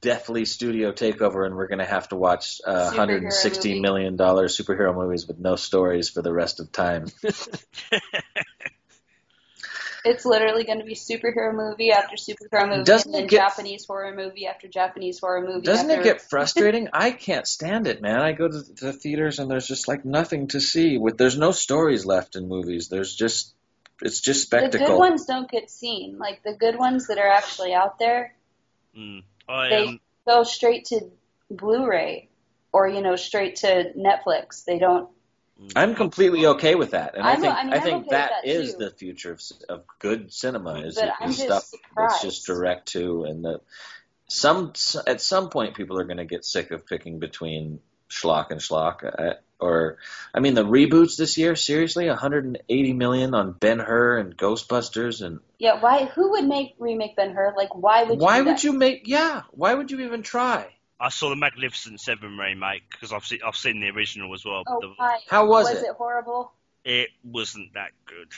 deathly 0.00 0.44
studio 0.44 0.92
takeover, 0.92 1.46
and 1.46 1.56
we're 1.56 1.66
going 1.68 1.78
to 1.80 1.84
have 1.84 2.08
to 2.10 2.16
watch 2.16 2.60
uh, 2.66 2.90
Superhero 2.90 2.96
160 2.96 3.68
movie. 3.68 3.80
million 3.80 4.16
dollar 4.16 4.46
superhero 4.46 4.94
movies 4.94 5.26
with 5.26 5.38
no 5.38 5.56
stories 5.56 6.08
for 6.08 6.22
the 6.22 6.32
rest 6.32 6.60
of 6.60 6.70
time. 6.72 7.06
It's 10.04 10.24
literally 10.24 10.64
going 10.64 10.78
to 10.78 10.84
be 10.84 10.94
superhero 10.94 11.54
movie 11.54 11.92
after 11.92 12.16
superhero 12.16 12.68
movie, 12.68 12.84
Doesn't 12.84 13.12
and 13.12 13.22
then 13.22 13.26
get- 13.26 13.40
Japanese 13.40 13.84
horror 13.86 14.14
movie 14.14 14.46
after 14.46 14.66
Japanese 14.68 15.18
horror 15.20 15.42
movie. 15.46 15.60
Doesn't 15.60 15.90
after... 15.90 16.00
it 16.00 16.04
get 16.04 16.22
frustrating? 16.22 16.88
I 16.92 17.10
can't 17.10 17.46
stand 17.46 17.86
it, 17.86 18.00
man. 18.00 18.20
I 18.20 18.32
go 18.32 18.48
to 18.48 18.62
the 18.62 18.92
theaters 18.92 19.38
and 19.38 19.50
there's 19.50 19.66
just 19.66 19.88
like 19.88 20.04
nothing 20.04 20.48
to 20.48 20.60
see. 20.60 20.96
With 20.96 21.18
there's 21.18 21.36
no 21.36 21.52
stories 21.52 22.06
left 22.06 22.36
in 22.36 22.48
movies. 22.48 22.88
There's 22.88 23.14
just 23.14 23.54
it's 24.02 24.20
just 24.20 24.42
spectacle. 24.42 24.78
The 24.80 24.92
good 24.92 24.98
ones 24.98 25.26
don't 25.26 25.50
get 25.50 25.70
seen. 25.70 26.18
Like 26.18 26.42
the 26.42 26.54
good 26.54 26.76
ones 26.78 27.08
that 27.08 27.18
are 27.18 27.28
actually 27.28 27.74
out 27.74 27.98
there 27.98 28.34
Mm. 28.96 29.22
I 29.48 29.68
They- 29.68 29.86
um, 29.88 30.00
go 30.26 30.42
straight 30.42 30.86
to 30.86 31.10
Blu-ray 31.50 32.28
or 32.72 32.88
you 32.88 33.00
know 33.00 33.16
straight 33.16 33.56
to 33.56 33.92
Netflix. 33.96 34.64
They 34.64 34.78
don't. 34.78 35.08
I'm 35.76 35.94
completely 35.94 36.46
okay 36.46 36.74
with 36.74 36.92
that, 36.92 37.14
and 37.16 37.22
I 37.22 37.32
I'm- 37.32 37.40
think 37.40 37.54
I 37.54 37.64
mean, 37.64 37.72
I 37.74 37.80
think 37.80 38.06
okay 38.06 38.10
that 38.16 38.30
that, 38.44 38.48
is 38.48 38.76
the 38.76 38.90
future 38.90 39.32
of, 39.32 39.42
of 39.68 39.84
good 39.98 40.32
cinema 40.32 40.80
is, 40.80 40.96
is 40.96 41.02
I'm 41.20 41.32
just 41.32 41.42
stuff 41.42 41.70
that's 41.94 42.22
just 42.22 42.46
direct 42.46 42.88
to, 42.92 43.24
and 43.24 43.44
the 43.44 43.60
some 44.28 44.72
at 45.06 45.20
some 45.20 45.50
point 45.50 45.74
people 45.74 45.98
are 45.98 46.04
going 46.04 46.16
to 46.16 46.24
get 46.24 46.44
sick 46.44 46.70
of 46.70 46.86
picking 46.86 47.18
between 47.18 47.80
schlock 48.10 48.50
and 48.50 48.60
schlock. 48.60 49.04
Uh, 49.04 49.34
or, 49.58 49.98
I 50.34 50.40
mean, 50.40 50.54
the 50.54 50.64
reboots 50.64 51.16
this 51.16 51.36
year, 51.36 51.54
seriously, 51.54 52.08
180 52.08 52.92
million 52.94 53.34
on 53.34 53.52
Ben 53.52 53.78
Hur 53.78 54.18
and 54.18 54.36
Ghostbusters, 54.36 55.24
and 55.24 55.40
Yeah, 55.58 55.80
why? 55.80 56.06
Who 56.06 56.30
would 56.32 56.44
make 56.46 56.74
remake 56.78 57.16
Ben 57.16 57.32
Hur? 57.32 57.54
Like, 57.56 57.74
why 57.74 58.04
would? 58.04 58.18
why 58.18 58.38
you 58.38 58.42
do 58.42 58.48
would 58.48 58.56
that? 58.56 58.64
you 58.64 58.72
make? 58.72 59.02
Yeah, 59.06 59.42
why 59.50 59.74
would 59.74 59.90
you 59.90 60.00
even 60.00 60.22
try? 60.22 60.68
I 60.98 61.08
saw 61.08 61.30
the 61.30 61.36
Magnificent 61.36 62.00
Seven 62.00 62.36
remake 62.36 62.82
because 62.90 63.12
I've 63.12 63.24
seen 63.24 63.40
I've 63.46 63.56
seen 63.56 63.80
the 63.80 63.88
original 63.88 64.34
as 64.34 64.44
well. 64.44 64.64
Oh, 64.66 64.80
The- 64.80 64.94
why? 64.96 65.18
How 65.28 65.46
was, 65.46 65.64
Was 65.64 65.72
it? 65.72 65.74
Was 65.76 65.82
it 65.84 65.96
horrible? 65.96 66.52
it 66.84 67.08
wasn't 67.22 67.74
that 67.74 67.90
good. 68.06 68.32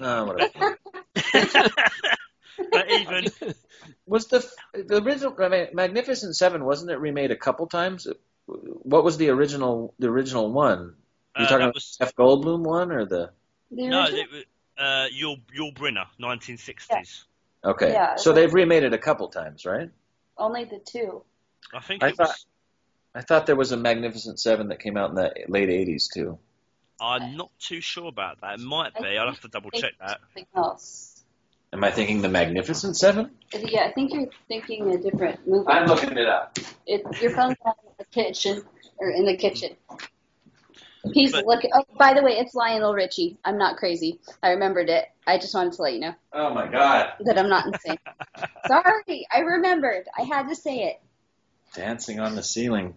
Oh, 0.00 0.24
whatever. 0.24 0.78
but 2.72 2.90
even 2.90 3.26
was 4.06 4.26
the 4.26 4.44
the 4.74 5.02
original 5.02 5.34
I 5.40 5.48
mean, 5.48 5.66
Magnificent 5.72 6.36
Seven 6.36 6.64
wasn't 6.64 6.90
it 6.90 6.98
remade 6.98 7.30
a 7.30 7.36
couple 7.36 7.66
times? 7.66 8.06
What 8.46 9.04
was 9.04 9.16
the 9.16 9.30
original 9.30 9.94
the 9.98 10.08
original 10.08 10.52
one? 10.52 10.94
You 11.36 11.44
uh, 11.44 11.48
talking 11.48 11.62
about 11.64 11.74
was 11.74 11.96
Jeff 11.96 12.14
Goldblum 12.14 12.60
one 12.60 12.92
or 12.92 13.06
the? 13.06 13.30
The 13.70 13.88
no, 13.88 14.04
it 14.04 14.30
was 14.30 14.44
uh, 14.78 15.06
Yul 15.14 15.40
Yul 15.58 15.74
Brynner, 15.74 16.06
1960s. 16.20 17.24
Okay, 17.64 17.92
Yeah, 17.92 18.16
so 18.16 18.32
they've 18.32 18.52
remade 18.52 18.82
it 18.82 18.92
a 18.92 18.98
couple 18.98 19.28
times, 19.28 19.64
right? 19.64 19.88
Only 20.36 20.64
the 20.64 20.78
two. 20.78 21.22
I 21.74 21.80
think 21.80 22.02
I 22.02 22.08
it 22.08 22.16
thought- 22.16 22.28
was. 22.28 22.46
I 23.16 23.20
thought 23.22 23.46
there 23.46 23.54
was 23.54 23.70
a 23.70 23.76
Magnificent 23.76 24.40
Seven 24.40 24.68
that 24.68 24.80
came 24.80 24.96
out 24.96 25.10
in 25.10 25.14
the 25.14 25.32
late 25.48 25.68
'80s 25.68 26.08
too. 26.12 26.38
I'm 27.00 27.36
not 27.36 27.50
too 27.60 27.80
sure 27.80 28.08
about 28.08 28.40
that. 28.40 28.54
It 28.54 28.60
might 28.60 28.92
be. 28.94 29.16
I'll 29.18 29.26
have 29.26 29.40
to 29.40 29.48
double 29.48 29.70
check 29.70 29.92
that. 30.00 30.18
Something 30.20 30.46
else. 30.56 31.24
Am 31.72 31.82
I 31.82 31.90
thinking 31.90 32.22
the 32.22 32.28
Magnificent 32.28 32.96
Seven? 32.96 33.30
Yeah, 33.52 33.84
I 33.84 33.92
think 33.92 34.12
you're 34.12 34.28
thinking 34.48 34.92
a 34.92 34.98
different 34.98 35.46
movie. 35.46 35.66
I'm 35.68 35.86
looking 35.86 36.16
it 36.16 36.28
up. 36.28 36.58
It, 36.86 37.02
your 37.20 37.30
phone's 37.32 37.56
not 37.64 37.76
in 37.82 37.90
the 37.90 37.93
kitchen 38.14 38.62
or 38.98 39.10
in 39.10 39.24
the 39.26 39.36
kitchen. 39.36 39.70
Mm-hmm. 39.90 41.10
He's 41.12 41.32
But- 41.32 41.46
looking. 41.46 41.70
Oh, 41.74 41.84
by 41.98 42.14
the 42.14 42.22
way, 42.22 42.32
it's 42.38 42.54
Lionel 42.54 42.94
Richie. 42.94 43.36
I'm 43.44 43.58
not 43.58 43.76
crazy. 43.76 44.20
I 44.42 44.50
remembered 44.50 44.88
it. 44.88 45.04
I 45.26 45.38
just 45.38 45.54
wanted 45.54 45.72
to 45.74 45.82
let 45.82 45.94
you 45.94 46.00
know 46.00 46.14
Oh 46.32 46.52
my 46.54 46.66
God! 46.70 47.12
that 47.20 47.38
I'm 47.38 47.48
not 47.48 47.66
insane. 47.66 47.98
Sorry, 48.66 49.26
I 49.32 49.40
remembered. 49.40 50.06
I 50.18 50.22
had 50.22 50.48
to 50.48 50.54
say 50.54 50.84
it. 50.84 51.00
Dancing 51.74 52.20
on 52.20 52.34
the 52.36 52.42
ceiling. 52.42 52.96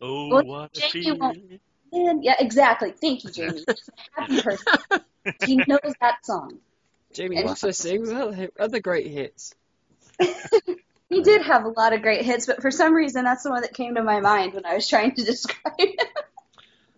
Oh, 0.00 0.28
Well, 0.28 0.44
what 0.44 0.72
Jamie 0.72 1.12
won't- 1.18 1.38
feeling. 1.90 2.22
Yeah, 2.22 2.34
exactly. 2.38 2.92
Thank 2.92 3.24
you, 3.24 3.30
Jamie. 3.30 3.62
He's 3.66 3.88
a 4.16 4.20
happy 4.20 4.42
person. 4.42 4.66
He 5.46 5.54
knows 5.54 5.94
that 6.00 6.24
song. 6.26 6.58
Jamie 7.14 7.36
And- 7.36 7.48
also 7.48 7.70
sings 7.70 8.10
other, 8.10 8.50
other 8.58 8.80
great 8.80 9.06
hits. 9.06 9.54
He 11.12 11.20
did 11.20 11.42
have 11.42 11.64
a 11.64 11.68
lot 11.68 11.92
of 11.92 12.00
great 12.00 12.24
hits, 12.24 12.46
but 12.46 12.62
for 12.62 12.70
some 12.70 12.94
reason, 12.94 13.24
that's 13.24 13.42
the 13.42 13.50
one 13.50 13.60
that 13.62 13.74
came 13.74 13.96
to 13.96 14.02
my 14.02 14.20
mind 14.20 14.54
when 14.54 14.64
I 14.64 14.74
was 14.74 14.88
trying 14.88 15.14
to 15.14 15.24
describe 15.32 15.74
it. 15.78 16.08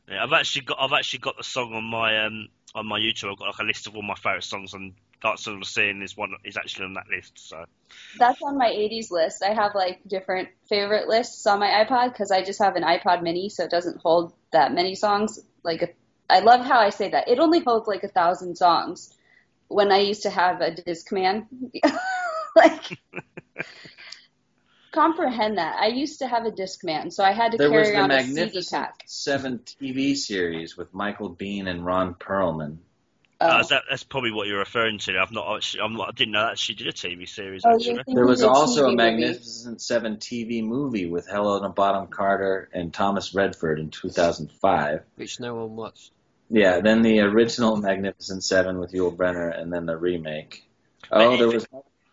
Yeah, 0.08 0.22
I've 0.22 0.32
actually 0.32 0.66
got 0.66 0.78
I've 0.80 0.92
actually 0.92 1.18
got 1.20 1.36
the 1.36 1.42
song 1.44 1.74
on 1.74 1.84
my 1.84 2.24
um 2.24 2.48
on 2.74 2.86
my 2.86 3.00
YouTube. 3.00 3.32
I've 3.32 3.38
got 3.38 3.46
like 3.46 3.58
a 3.58 3.64
list 3.64 3.86
of 3.86 3.96
all 3.96 4.02
my 4.02 4.14
favourite 4.14 4.44
songs, 4.44 4.74
and 4.74 4.92
Dark 5.20 5.38
Side 5.38 5.54
of 5.54 5.60
the 5.60 5.66
Scene 5.66 6.02
is 6.02 6.16
one 6.16 6.34
is 6.44 6.56
actually 6.56 6.84
on 6.84 6.94
that 6.94 7.08
list. 7.10 7.32
So 7.36 7.64
That's 8.18 8.40
on 8.42 8.56
my 8.56 8.68
80s 8.68 9.10
list. 9.10 9.42
I 9.42 9.52
have 9.52 9.74
like 9.74 10.00
different 10.06 10.50
favorite 10.68 11.08
lists 11.08 11.44
on 11.46 11.58
my 11.58 11.84
iPod 11.84 12.12
because 12.12 12.30
I 12.30 12.44
just 12.44 12.62
have 12.62 12.76
an 12.76 12.84
iPod 12.84 13.22
mini, 13.22 13.48
so 13.48 13.64
it 13.64 13.70
doesn't 13.70 14.00
hold 14.00 14.32
that 14.52 14.72
many 14.72 14.94
songs. 14.94 15.40
Like, 15.64 15.82
a, 15.82 15.88
I 16.30 16.40
love 16.40 16.64
how 16.64 16.78
I 16.78 16.90
say 16.90 17.08
that. 17.10 17.28
It 17.28 17.40
only 17.40 17.60
holds 17.60 17.88
like 17.88 18.04
a 18.04 18.08
thousand 18.08 18.56
songs. 18.56 19.16
When 19.68 19.90
I 19.90 19.98
used 19.98 20.22
to 20.22 20.30
have 20.30 20.60
a 20.60 20.70
Discman, 20.70 21.46
like, 22.56 22.98
comprehend 24.92 25.58
that. 25.58 25.76
I 25.80 25.88
used 25.88 26.20
to 26.20 26.28
have 26.28 26.46
a 26.46 26.50
Discman, 26.50 27.12
so 27.12 27.24
I 27.24 27.32
had 27.32 27.52
to 27.52 27.58
There 27.58 27.70
was 27.70 27.88
carry 27.88 27.96
the 27.96 28.02
on 28.02 28.10
a 28.10 28.22
CD 28.22 28.34
Magnificent 28.34 28.82
pack. 28.82 29.02
Seven 29.06 29.58
TV 29.58 30.16
series 30.16 30.76
with 30.76 30.92
Michael 30.94 31.34
Biehn 31.34 31.68
and 31.68 31.84
Ron 31.84 32.14
Perlman. 32.14 32.78
Oh. 33.40 33.46
uh, 33.46 33.62
that, 33.64 33.82
that's 33.90 34.04
probably 34.04 34.30
what 34.30 34.46
you're 34.46 34.60
referring 34.60 34.98
to. 35.00 35.18
I've 35.18 35.32
not 35.32 35.56
actually 35.56 35.80
I'm 35.82 35.94
not 35.94 36.08
I 36.08 36.12
didn't 36.12 36.32
know 36.32 36.46
that 36.46 36.58
she 36.58 36.72
did 36.74 36.86
a 36.86 36.92
TV 36.92 37.28
series 37.28 37.62
Oh, 37.66 37.74
actually. 37.74 37.86
you're 37.86 37.96
thinking 37.96 38.14
There 38.14 38.26
was 38.26 38.40
the 38.40 38.48
also 38.48 38.82
TV 38.82 38.84
a 38.84 38.90
movie. 38.90 38.96
Magnificent 38.96 39.82
Seven 39.82 40.16
TV 40.18 40.62
movie 40.62 41.06
with 41.06 41.28
Helena 41.28 41.68
Bonham 41.68 42.06
Carter 42.06 42.68
and 42.72 42.94
Thomas 42.94 43.34
Redford 43.34 43.80
in 43.80 43.90
2005. 43.90 45.00
which 45.16 45.40
no 45.40 45.56
one 45.56 45.74
watched. 45.74 46.12
Yeah, 46.48 46.80
then 46.80 47.02
the 47.02 47.20
original 47.20 47.76
Magnificent 47.76 48.44
Seven 48.44 48.78
with 48.78 48.92
Yul 48.92 49.14
Brynner, 49.16 49.58
and 49.60 49.72
then 49.72 49.86
the 49.86 49.96
remake. 49.96 50.64
Oh, 51.10 51.36
there 51.36 51.48
was. 51.48 51.66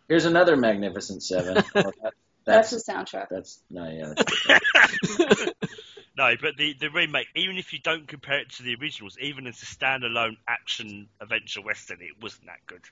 Here's 0.08 0.24
another 0.24 0.56
Magnificent 0.56 1.22
Seven. 1.22 1.62
Oh, 1.74 1.92
that, 2.02 2.14
That's 2.44 2.70
that's 2.72 2.86
the 2.86 2.92
soundtrack. 2.92 3.26
that's 3.30 3.60
no, 3.70 3.88
yeah. 3.88 4.14
That's 4.48 5.46
no, 6.18 6.34
but 6.40 6.56
the 6.56 6.74
the 6.80 6.90
remake, 6.90 7.28
even 7.36 7.56
if 7.56 7.72
you 7.72 7.78
don't 7.78 8.08
compare 8.08 8.40
it 8.40 8.50
to 8.54 8.64
the 8.64 8.74
originals, 8.74 9.16
even 9.20 9.46
as 9.46 9.62
a 9.62 9.66
standalone 9.66 10.36
action 10.48 11.08
adventure 11.20 11.62
western, 11.62 11.98
it 12.00 12.20
wasn't 12.20 12.46
that 12.46 12.58
good. 12.66 12.82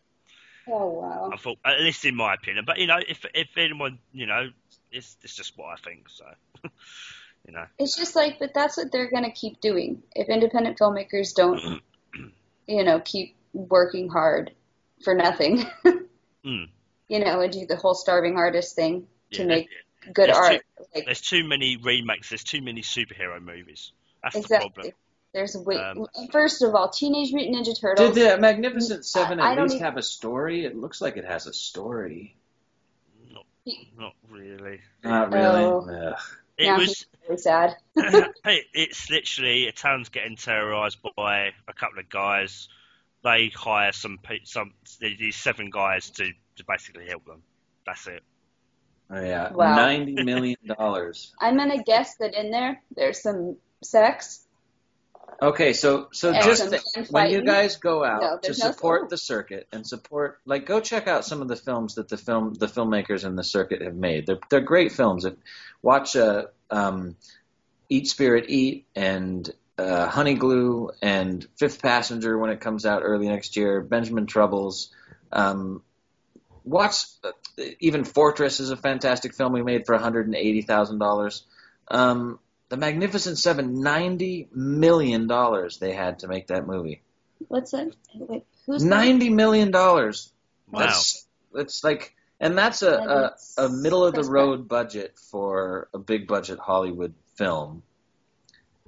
Oh 0.68 0.86
wow. 0.88 1.30
I 1.32 1.36
thought, 1.36 1.58
at 1.64 1.80
least 1.80 2.04
in 2.04 2.14
my 2.14 2.34
opinion. 2.34 2.64
But 2.64 2.78
you 2.78 2.86
know, 2.86 3.00
if 3.06 3.24
if 3.34 3.48
anyone, 3.56 3.98
you 4.12 4.26
know, 4.26 4.50
it's 4.92 5.16
it's 5.22 5.34
just 5.34 5.58
what 5.58 5.70
I 5.70 5.76
think. 5.76 6.08
So, 6.08 6.24
you 7.46 7.52
know, 7.52 7.64
It's 7.78 7.96
just 7.96 8.14
like, 8.14 8.38
but 8.38 8.54
that's 8.54 8.76
what 8.76 8.92
they're 8.92 9.10
gonna 9.10 9.32
keep 9.32 9.60
doing. 9.60 10.02
If 10.14 10.28
independent 10.28 10.78
filmmakers 10.78 11.34
don't, 11.34 11.82
you 12.68 12.84
know, 12.84 13.00
keep 13.00 13.34
working 13.52 14.08
hard 14.08 14.52
for 15.02 15.14
nothing, 15.14 15.66
Mm. 16.44 16.68
You 17.10 17.18
know, 17.22 17.40
and 17.40 17.52
do 17.52 17.66
the 17.66 17.76
whole 17.76 17.94
starving 17.94 18.36
artist 18.36 18.76
thing 18.76 19.06
to 19.32 19.42
Yeah, 19.42 19.48
make 19.48 19.68
good 20.14 20.28
There's 20.28 20.36
art. 20.36 20.62
Like, 20.94 21.04
there's 21.04 21.20
too 21.20 21.44
many 21.46 21.76
remakes. 21.76 22.30
There's 22.30 22.44
too 22.44 22.62
many 22.62 22.82
superhero 22.82 23.42
movies. 23.42 23.92
That's 24.22 24.40
the 24.48 24.56
problem. 24.56 24.92
There's 25.34 25.56
way. 25.56 25.76
Um, 25.76 26.06
First 26.32 26.62
of 26.62 26.74
all, 26.74 26.88
Teenage 26.88 27.32
Mutant 27.32 27.56
Ninja 27.66 27.78
Turtles. 27.78 28.14
Did 28.14 28.36
the 28.36 28.40
Magnificent 28.40 29.04
Seven 29.04 29.38
I- 29.40 29.48
I 29.48 29.52
at 29.52 29.54
don't 29.56 29.64
least 29.64 29.74
even- 29.76 29.84
have 29.84 29.96
a 29.96 30.02
story? 30.02 30.64
It 30.64 30.76
looks 30.76 31.00
like 31.00 31.16
it 31.16 31.24
has 31.24 31.46
a 31.46 31.52
story. 31.52 32.36
Not 33.30 33.44
not 33.96 34.14
really. 34.30 34.80
Not 35.04 35.32
really. 35.32 35.64
Oh. 35.64 36.14
It 36.58 36.64
Yeah, 36.64 36.76
was. 36.78 37.06
really 37.28 37.38
sad. 37.40 37.76
hey, 38.44 38.64
it's 38.74 39.08
literally 39.10 39.66
a 39.68 39.72
town's 39.72 40.08
getting 40.10 40.36
terrorized 40.36 40.98
by 41.16 41.52
a 41.68 41.72
couple 41.72 41.98
of 41.98 42.08
guys. 42.08 42.68
They 43.22 43.50
hire 43.54 43.92
some 43.92 44.18
pe- 44.22 44.44
some 44.44 44.72
these 45.00 45.36
seven 45.36 45.70
guys 45.70 46.10
to, 46.10 46.24
to 46.56 46.64
basically 46.66 47.06
help 47.06 47.26
them. 47.26 47.42
That's 47.86 48.06
it. 48.06 48.22
Oh, 49.10 49.20
yeah, 49.20 49.52
Wow. 49.52 49.74
ninety 49.76 50.22
million 50.22 50.56
dollars. 50.66 51.34
I'm 51.40 51.56
gonna 51.56 51.82
guess 51.82 52.16
that 52.16 52.34
in 52.34 52.50
there 52.50 52.80
there's 52.96 53.22
some 53.22 53.56
sex. 53.82 54.44
Okay, 55.42 55.72
so 55.72 56.08
so 56.12 56.32
And 56.32 56.44
just 56.44 56.62
some 56.62 56.70
th- 56.70 56.82
fun 56.82 57.04
when 57.10 57.30
you 57.30 57.42
guys 57.42 57.76
go 57.76 58.04
out 58.04 58.20
No, 58.22 58.34
to 58.36 58.40
there's 58.42 58.58
no 58.58 58.72
support 58.72 59.02
sex. 59.02 59.10
the 59.10 59.16
circuit 59.18 59.68
and 59.72 59.86
support, 59.86 60.38
like, 60.44 60.66
go 60.66 60.80
check 60.80 61.06
out 61.08 61.24
some 61.24 61.40
of 61.40 61.48
the 61.48 61.56
films 61.56 61.94
that 61.94 62.08
the 62.08 62.16
film 62.18 62.54
the 62.54 62.66
filmmakers 62.66 63.24
in 63.24 63.36
the 63.36 63.44
circuit 63.44 63.80
have 63.82 63.94
made. 63.94 64.26
They're 64.26 64.38
they're 64.50 64.60
great 64.60 64.92
films. 64.92 65.24
If, 65.24 65.34
watch 65.82 66.14
uh, 66.16 66.46
um, 66.70 67.16
Eat 67.88 68.06
Spirit 68.08 68.46
Eat 68.48 68.86
and 68.94 69.48
uh, 69.80 70.08
Honey 70.08 70.34
Glue 70.34 70.90
and 71.00 71.46
Fifth 71.56 71.80
Passenger 71.80 72.38
when 72.38 72.50
it 72.50 72.60
comes 72.60 72.84
out 72.84 73.02
early 73.02 73.28
next 73.28 73.56
year. 73.56 73.80
Benjamin 73.80 74.26
Troubles. 74.26 74.92
Um, 75.32 75.82
watch 76.64 77.04
uh, 77.24 77.32
even 77.80 78.04
Fortress 78.04 78.60
is 78.60 78.70
a 78.70 78.76
fantastic 78.76 79.34
film 79.34 79.52
we 79.52 79.62
made 79.62 79.86
for 79.86 79.94
one 79.94 80.02
hundred 80.02 80.26
and 80.26 80.34
eighty 80.34 80.62
thousand 80.62 80.98
dollars. 80.98 81.44
Um, 81.88 82.38
the 82.68 82.76
Magnificent 82.76 83.38
Seven, 83.38 83.80
ninety 83.80 84.48
million 84.52 85.26
dollars 85.26 85.78
they 85.78 85.92
had 85.92 86.20
to 86.20 86.28
make 86.28 86.48
that 86.48 86.66
movie. 86.66 87.02
What's 87.48 87.70
that? 87.70 87.92
Wait, 88.14 88.44
who's 88.66 88.82
that? 88.82 88.88
Ninety 88.88 89.30
million 89.30 89.70
dollars. 89.70 90.32
Wow. 90.70 90.80
That's 90.80 91.26
that's 91.52 91.84
like, 91.84 92.14
and 92.38 92.56
that's 92.56 92.82
a, 92.82 92.98
And 92.98 93.10
a 93.10 93.34
a 93.64 93.68
middle 93.68 94.04
of 94.04 94.14
the 94.14 94.24
road 94.24 94.68
budget 94.68 95.18
for 95.30 95.88
a 95.94 95.98
big 95.98 96.28
budget 96.28 96.58
Hollywood 96.58 97.14
film. 97.36 97.82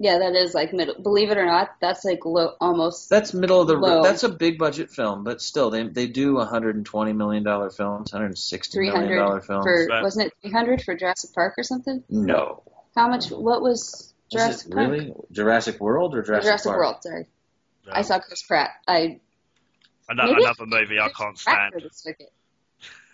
Yeah, 0.02 0.18
that 0.18 0.34
is 0.34 0.52
like 0.52 0.72
middle. 0.72 1.00
Believe 1.00 1.30
it 1.30 1.38
or 1.38 1.46
not, 1.46 1.76
that's 1.80 2.04
like 2.04 2.24
low, 2.24 2.54
almost. 2.60 3.08
That's 3.08 3.32
middle 3.32 3.60
of 3.60 3.68
the 3.68 3.74
Low. 3.76 3.98
road. 3.98 4.04
That's 4.04 4.24
a 4.24 4.28
big 4.28 4.58
budget 4.58 4.90
film, 4.90 5.22
but 5.22 5.40
still, 5.40 5.70
they 5.70 5.84
they 5.86 6.08
do 6.08 6.34
120 6.34 7.12
million 7.12 7.44
dollar 7.44 7.70
films, 7.70 8.12
160 8.12 8.78
million 8.80 8.94
300 8.96 9.16
dollar 9.16 9.40
films. 9.40 9.62
for 9.64 9.86
Right. 9.88 10.02
wasn't 10.02 10.26
it 10.26 10.32
300 10.42 10.82
for 10.82 10.96
Jurassic 10.96 11.32
Park 11.32 11.54
or 11.56 11.62
something? 11.62 12.02
no, 12.10 12.64
How 12.96 13.06
much? 13.08 13.30
What 13.30 13.62
was 13.62 13.78
Was 13.92 14.14
Jurassic 14.32 14.66
it 14.66 14.74
Park? 14.74 14.90
really 14.90 15.12
Jurassic 15.30 15.80
World 15.80 16.16
or 16.16 16.22
Jurassic, 16.22 16.32
Park? 16.32 16.42
Jurassic 16.42 16.70
Park? 16.70 16.78
World. 16.80 16.96
Sorry, 17.02 17.26
I 17.92 18.02
saw 18.02 18.18
Chris 18.18 18.42
Pratt. 18.42 18.70
I 18.88 19.20
Ano- 20.10 20.24
maybe 20.26 20.42
another 20.42 20.66
movie 20.66 20.98
I 20.98 21.10
can't 21.10 21.38
Pratt 21.38 21.70
stand. 21.70 21.74
for 21.74 21.80
the 21.80 21.90
circuit. 21.94 22.32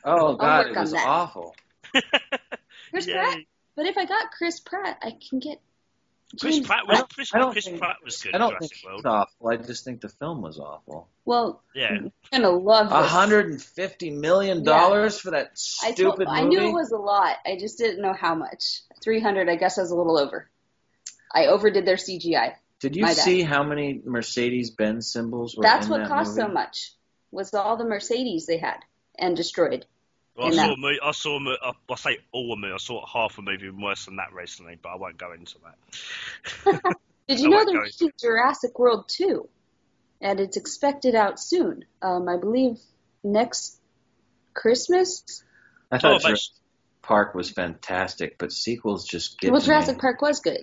Oh 0.05 0.37
God, 0.37 0.69
it 0.69 0.75
was 0.75 0.93
that. 0.93 1.07
awful. 1.07 1.55
Chris 2.91 3.07
Yay. 3.09 3.13
Pratt. 3.13 3.39
But 3.77 3.85
if 3.85 3.99
I 3.99 4.07
got 4.07 4.31
Chris 4.31 4.59
Pratt, 4.61 4.97
I 5.03 5.13
can 5.29 5.39
get. 5.39 5.61
Chris 6.41 6.61
Pratt 6.61 6.81
I 6.87 6.91
was 6.91 6.99
don't- 6.99 7.11
Chris, 7.15 7.31
Chris 7.31 7.65
think- 7.65 7.79
Pratt 7.79 7.97
was 8.05 8.23
good. 8.23 8.35
I 8.35 8.39
don't 8.39 8.51
Jurassic 8.51 8.77
think 8.79 8.95
it's 8.99 9.07
awful. 9.07 9.49
I 9.49 9.57
just 9.57 9.85
think 9.85 10.01
the 10.03 10.09
film 10.11 10.43
was 10.43 10.59
awful. 10.59 11.09
Well, 11.25 11.63
Yeah, 11.75 11.89
I'm 11.93 12.13
gonna 12.31 12.51
love 12.51 12.89
A 12.93 13.03
this. 13.03 13.11
hundred 13.11 13.47
and 13.49 13.63
fifty 13.63 14.11
million 14.11 14.63
dollars 14.63 15.19
for 15.19 15.31
that 15.31 15.53
I 15.83 15.93
stupid 15.93 16.25
told, 16.27 16.29
I 16.29 16.43
knew 16.43 16.61
it 16.61 16.73
was 16.73 16.93
a 16.93 16.99
lot. 16.99 17.37
I 17.47 17.57
just 17.59 17.79
didn't 17.79 18.03
know 18.03 18.13
how 18.13 18.35
much. 18.35 18.83
300, 19.03 19.49
I 19.49 19.57
guess, 19.57 19.79
I 19.79 19.83
was 19.83 19.91
a 19.91 19.97
little 19.97 20.19
over. 20.19 20.51
I 21.35 21.47
overdid 21.47 21.87
their 21.87 21.97
CGI. 21.97 22.55
Did 22.81 22.95
you 22.95 23.09
see 23.09 23.43
how 23.43 23.63
many 23.63 24.01
Mercedes 24.05 24.71
Benz 24.71 25.11
symbols 25.11 25.57
were 25.57 25.63
That's 25.63 25.87
in 25.87 25.93
what 25.93 25.99
that 26.01 26.09
cost 26.09 26.37
movie? 26.37 26.41
so 26.43 26.49
much. 26.53 26.93
Was 27.31 27.53
all 27.55 27.77
the 27.77 27.85
Mercedes 27.85 28.47
they 28.47 28.59
had 28.59 28.79
and 29.19 29.37
destroyed. 29.37 29.87
Well, 30.39 30.47
I 30.49 30.51
saw 30.51 30.57
that- 30.57 30.73
a 30.73 30.77
movie. 30.77 30.99
I 31.03 31.11
saw 31.13 31.37
a 31.37 31.41
mo- 31.41 31.57
uh, 31.63 31.73
I 31.91 31.95
say 31.97 32.19
all 32.33 32.53
a 32.53 32.57
movie. 32.57 32.73
I 32.73 32.79
saw 32.79 33.05
half 33.07 33.37
a 33.39 33.43
movie 33.43 33.71
worse 33.71 34.05
than 34.07 34.17
that 34.17 34.33
recently, 34.33 34.79
but 34.81 34.91
I 34.91 34.97
won't 34.97 35.19
go 35.19 35.33
into 35.33 35.57
that. 35.65 36.83
Did 37.29 37.41
you 37.41 37.49
know 37.51 37.57
won't 37.59 37.69
they're 37.73 37.83
making 37.83 38.13
Jurassic 38.21 38.79
World 38.79 39.05
2? 39.09 39.47
And 40.21 40.41
it's 40.41 40.57
expected 40.57 41.15
out 41.15 41.39
soon. 41.39 41.85
Um, 42.01 42.29
I 42.29 42.37
believe 42.39 42.79
next 43.23 43.79
Christmas? 44.55 45.25
I 45.93 45.99
thought 45.99 46.13
Oh, 46.13 46.15
but- 46.15 46.23
Jurassic 46.29 46.55
Park 47.03 47.35
was 47.35 47.51
fantastic, 47.51 48.37
but 48.39 48.53
sequels 48.53 49.07
just 49.07 49.41
get 49.41 49.51
well, 49.51 49.61
Jurassic 49.61 49.97
me. 49.97 50.01
Park 50.01 50.21
was 50.21 50.41
good. 50.41 50.61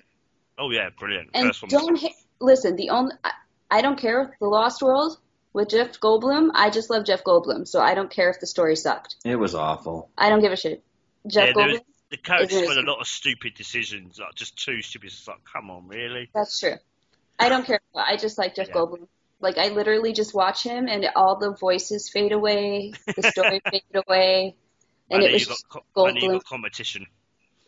Oh 0.60 0.70
yeah, 0.72 0.90
brilliant. 0.98 1.32
And 1.34 1.48
First 1.48 1.64
one. 1.64 1.70
don't 1.70 2.00
ha- 2.00 2.14
listen. 2.40 2.76
The 2.76 2.92
only 2.92 3.14
I, 3.24 3.32
I 3.72 3.82
don't 3.82 3.98
care 4.00 4.22
if 4.24 4.30
the 4.40 4.46
Lost 4.48 4.82
World 4.84 5.18
with 5.56 5.70
Jeff 5.70 6.00
Goldblum. 6.00 6.52
I 6.54 6.70
just 6.70 6.90
love 6.90 7.06
Jeff 7.06 7.24
Goldblum, 7.24 7.68
so 7.68 7.82
I 7.82 7.96
don't 7.96 8.12
care 8.12 8.30
if 8.30 8.40
the 8.40 8.46
story 8.48 8.76
sucked. 8.76 9.16
It 9.26 9.38
was 9.38 9.56
awful. 9.56 10.10
I 10.18 10.30
don't 10.30 10.42
give 10.42 10.52
a 10.52 10.56
shit. 10.58 10.84
Jeff 11.26 11.48
yeah, 11.48 11.54
there 11.56 11.68
was, 11.68 11.78
Goldblum. 11.80 11.84
the 12.12 12.18
characters 12.18 12.58
It 12.58 12.64
is. 12.64 12.70
made 12.70 12.78
a 12.86 12.92
lot 12.92 13.00
of 13.02 13.08
stupid 13.08 13.56
decisions, 13.56 14.20
like 14.20 14.36
just 14.36 14.58
too 14.64 14.82
stupid. 14.82 15.08
It's 15.08 15.28
like, 15.28 15.40
come 15.52 15.72
on, 15.72 15.88
really? 15.88 16.30
That's 16.36 16.60
true. 16.60 16.76
I 17.40 17.50
don't 17.50 17.66
care. 17.66 17.80
I 17.96 18.18
just 18.18 18.38
like 18.38 18.56
Jeff 18.56 18.68
Yeah. 18.68 18.76
Goldblum. 18.76 19.08
Like 19.42 19.58
I 19.58 19.68
literally 19.70 20.14
just 20.14 20.34
watch 20.34 20.64
him, 20.64 20.88
and 20.88 21.06
all 21.16 21.38
the 21.38 21.52
voices 21.60 22.10
fade 22.10 22.32
away, 22.32 22.94
the 23.16 23.24
story 23.24 23.60
faded 23.72 24.04
away, 24.08 24.56
and 25.12 25.22
I 25.24 25.28
it 25.28 25.34
was 25.34 25.46
got, 25.46 25.52
just 25.54 25.70
co- 25.70 26.06
I 26.06 26.12
know 26.12 26.20
you 26.22 26.30
Goldblum 26.32 26.44
competition. 26.46 27.06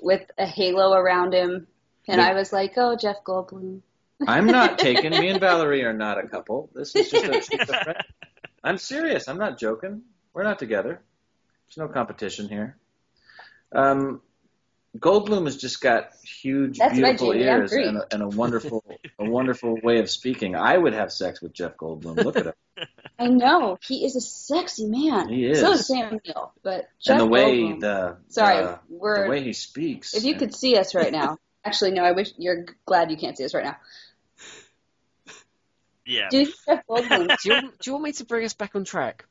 with 0.02 0.24
a 0.38 0.46
halo 0.46 0.94
around 0.94 1.34
him, 1.34 1.68
and 2.08 2.22
I 2.22 2.34
was 2.36 2.54
like, 2.54 2.74
"Oh, 2.78 2.96
Jeff 2.96 3.18
Goldblum." 3.26 3.82
I'm 4.26 4.48
not 4.48 4.80
taken. 4.80 5.12
Me 5.12 5.28
and 5.30 5.40
Valerie 5.40 5.84
are 5.84 5.94
not 5.94 6.18
a 6.18 6.28
couple. 6.28 6.70
This 6.74 6.96
is 6.96 7.10
just 7.12 7.26
a, 7.26 7.32
just 7.58 7.70
a 7.70 7.84
friend. 7.84 7.98
I'm 8.64 8.78
serious. 8.78 9.28
I'm 9.28 9.38
not 9.38 9.60
joking. 9.60 10.04
We're 10.34 10.44
not 10.44 10.60
together. 10.60 11.02
There's 11.68 11.78
no 11.78 11.88
competition 11.94 12.50
here. 12.50 12.78
Um, 13.72 14.22
Goldblum 14.98 15.46
has 15.46 15.58
just 15.58 15.82
got 15.82 16.12
huge, 16.24 16.80
That's 16.80 16.94
beautiful 16.94 17.34
Jamie, 17.34 17.46
ears 17.46 17.72
and 17.72 17.98
a, 17.98 18.08
and 18.12 18.24
a 18.24 18.28
wonderful, 18.28 18.84
a 19.20 19.30
wonderful 19.30 19.78
way 19.84 20.00
of 20.00 20.10
speaking. 20.10 20.56
I 20.56 20.78
would 20.78 20.94
have 20.94 21.12
sex 21.12 21.42
with 21.42 21.54
Jeff 21.54 21.78
Goldblum. 21.78 22.24
Look 22.24 22.38
at 22.38 22.48
him. 22.48 22.54
I 23.20 23.28
know 23.28 23.78
he 23.82 24.06
is 24.06 24.16
a 24.16 24.22
sexy 24.22 24.86
man. 24.86 25.30
He 25.30 25.46
is. 25.46 25.60
So 25.60 25.74
is 25.74 25.88
Sam 25.88 26.20
Neill, 26.26 26.54
but 26.64 26.88
Jeff 27.00 27.14
and 27.14 27.22
the 27.22 27.26
way 27.28 27.62
Goldblum. 27.62 27.80
the 27.82 28.18
Sorry, 28.30 28.64
the, 28.64 28.80
we're. 28.90 29.24
the 29.24 29.30
way 29.30 29.44
he 29.44 29.54
speaks. 29.54 30.14
if 30.14 30.24
you 30.24 30.36
could 30.36 30.56
see 30.56 30.78
us 30.78 30.96
right 30.96 31.12
now, 31.12 31.38
actually, 31.68 31.92
no. 31.92 32.04
I 32.04 32.14
wish 32.14 32.32
you're 32.38 32.66
glad 32.86 33.12
you 33.12 33.18
can't 33.18 33.38
see 33.38 33.46
us 33.46 33.54
right 33.54 33.66
now. 33.66 33.78
Yeah. 36.06 36.30
Do 36.30 36.40
you 36.40 36.46
Jeff 36.66 36.84
Goldblum? 36.90 37.28
Do 37.44 37.54
you, 37.54 37.62
do 37.62 37.70
you 37.86 37.92
want 37.94 38.04
me 38.06 38.12
to 38.14 38.26
bring 38.26 38.46
us 38.46 38.54
back 38.54 38.76
on 38.76 38.86
track? 38.86 39.26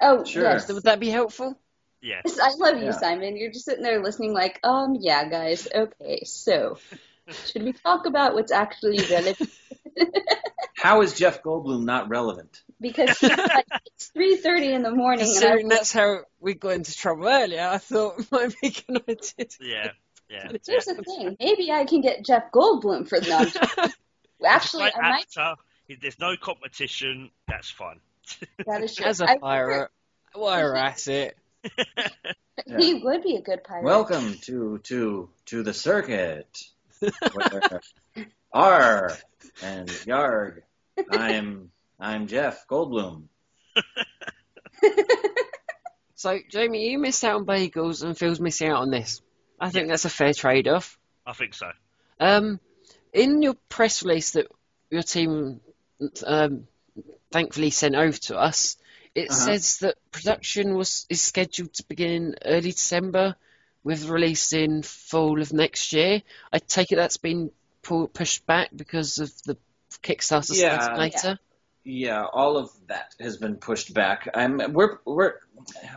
Oh, 0.00 0.24
Sure. 0.24 0.42
yes. 0.42 0.72
Would 0.72 0.84
that 0.84 0.98
be 1.00 1.10
helpful? 1.10 1.58
Yes. 2.00 2.38
I 2.40 2.54
love 2.56 2.78
you, 2.78 2.86
Yeah. 2.86 2.90
Simon. 2.92 3.36
You're 3.36 3.52
just 3.52 3.64
sitting 3.64 3.82
there 3.82 4.02
listening, 4.02 4.32
like, 4.32 4.58
um, 4.64 4.96
yeah, 5.00 5.28
guys. 5.28 5.68
Okay, 5.74 6.22
so 6.24 6.78
should 7.46 7.62
we 7.62 7.72
talk 7.72 8.06
about 8.06 8.34
what's 8.34 8.52
actually 8.52 8.98
relevant? 9.10 9.50
How 10.76 11.00
is 11.02 11.14
Jeff 11.14 11.42
Goldblum 11.42 11.84
not 11.84 12.08
relevant? 12.10 12.62
Because 12.80 13.22
like, 13.22 13.66
it's 13.86 14.08
three 14.08 14.36
thirty 14.36 14.72
in 14.72 14.82
the 14.82 14.90
morning, 14.90 15.20
and 15.20 15.30
Considering 15.30 15.64
I'm 15.66 15.68
that's 15.70 15.92
how 15.92 16.20
we 16.40 16.52
got 16.54 16.72
into 16.72 16.94
trouble 16.94 17.26
earlier, 17.26 17.66
I 17.66 17.78
thought 17.78 18.18
it 18.18 18.30
might 18.30 18.54
be 18.60 18.68
a 18.68 18.92
good 18.92 19.22
idea. 20.36 20.48
to- 20.48 20.52
Yeah. 20.52 20.52
Yeah. 20.52 20.58
here's 20.66 20.84
the 20.84 21.02
thing: 21.02 21.36
maybe 21.40 21.70
I 21.72 21.84
can 21.84 22.00
get 22.00 22.24
Jeff 22.24 22.50
Goldblum 22.52 23.08
for 23.08 23.20
them. 23.20 23.48
Actually, 24.46 24.90
I 24.94 25.00
might. 25.00 25.26
actor. 25.36 25.54
There's 26.00 26.18
no 26.18 26.36
competition. 26.36 27.30
That's 27.48 27.70
fine. 27.70 28.00
That 28.66 28.82
is 28.82 28.94
true. 28.94 29.04
As 29.06 29.20
I 29.20 29.24
a 29.24 29.28
wonder- 29.38 29.40
pirate, 29.40 29.90
why 30.34 30.60
harass 30.60 31.08
it? 31.08 31.36
He 32.78 32.94
would 32.94 33.22
be 33.22 33.36
a 33.36 33.42
good 33.42 33.62
pirate. 33.64 33.84
Welcome 33.84 34.34
to 34.42 34.78
to 34.84 35.28
to 35.46 35.62
the 35.62 35.74
circuit. 35.74 36.46
R 38.52 39.12
and 39.62 39.88
Yarg. 39.88 40.62
I'm 41.10 41.70
I'm 42.00 42.26
Jeff 42.28 42.66
Goldblum. 42.68 43.24
So, 46.16 46.38
Jamie, 46.50 46.88
you 46.90 46.98
missed 46.98 47.22
out 47.24 47.36
on 47.40 47.44
bagels, 47.46 48.02
and 48.02 48.16
Phil's 48.16 48.40
missing 48.40 48.68
out 48.70 48.80
on 48.82 48.90
this. 48.90 49.20
I 49.60 49.70
think 49.70 49.88
that's 49.88 50.04
a 50.04 50.10
fair 50.10 50.32
trade-off. 50.32 50.98
I 51.26 51.32
think 51.32 51.54
so. 51.54 51.70
Um, 52.20 52.60
in 53.12 53.42
your 53.42 53.54
press 53.68 54.02
release 54.02 54.32
that 54.32 54.46
your 54.90 55.02
team 55.02 55.60
um, 56.26 56.66
thankfully 57.32 57.70
sent 57.70 57.94
over 57.94 58.16
to 58.16 58.36
us, 58.36 58.76
it 59.14 59.30
Uh-huh. 59.30 59.40
says 59.40 59.78
that 59.78 59.96
production 60.10 60.74
was 60.74 61.06
is 61.08 61.22
scheduled 61.22 61.72
to 61.74 61.84
begin 61.84 62.34
early 62.44 62.72
December, 62.72 63.36
with 63.84 64.08
release 64.08 64.52
in 64.52 64.82
fall 64.82 65.40
of 65.40 65.52
next 65.52 65.92
year. 65.92 66.22
I 66.52 66.58
take 66.58 66.90
it 66.90 66.96
that's 66.96 67.18
been 67.18 67.50
pushed 67.82 68.46
back 68.46 68.70
because 68.74 69.18
of 69.18 69.30
the 69.44 69.56
Kickstarter 70.02 70.54
Yeah. 70.54 70.78
starting 70.80 70.98
later. 70.98 71.28
Yeah, 71.28 71.34
all 72.32 72.56
of 72.56 72.70
that 72.88 73.14
has 73.20 73.36
been 73.36 73.56
pushed 73.56 73.92
back. 73.92 74.28
I'm 74.34 74.72
we're 74.72 74.98
we're 75.04 75.34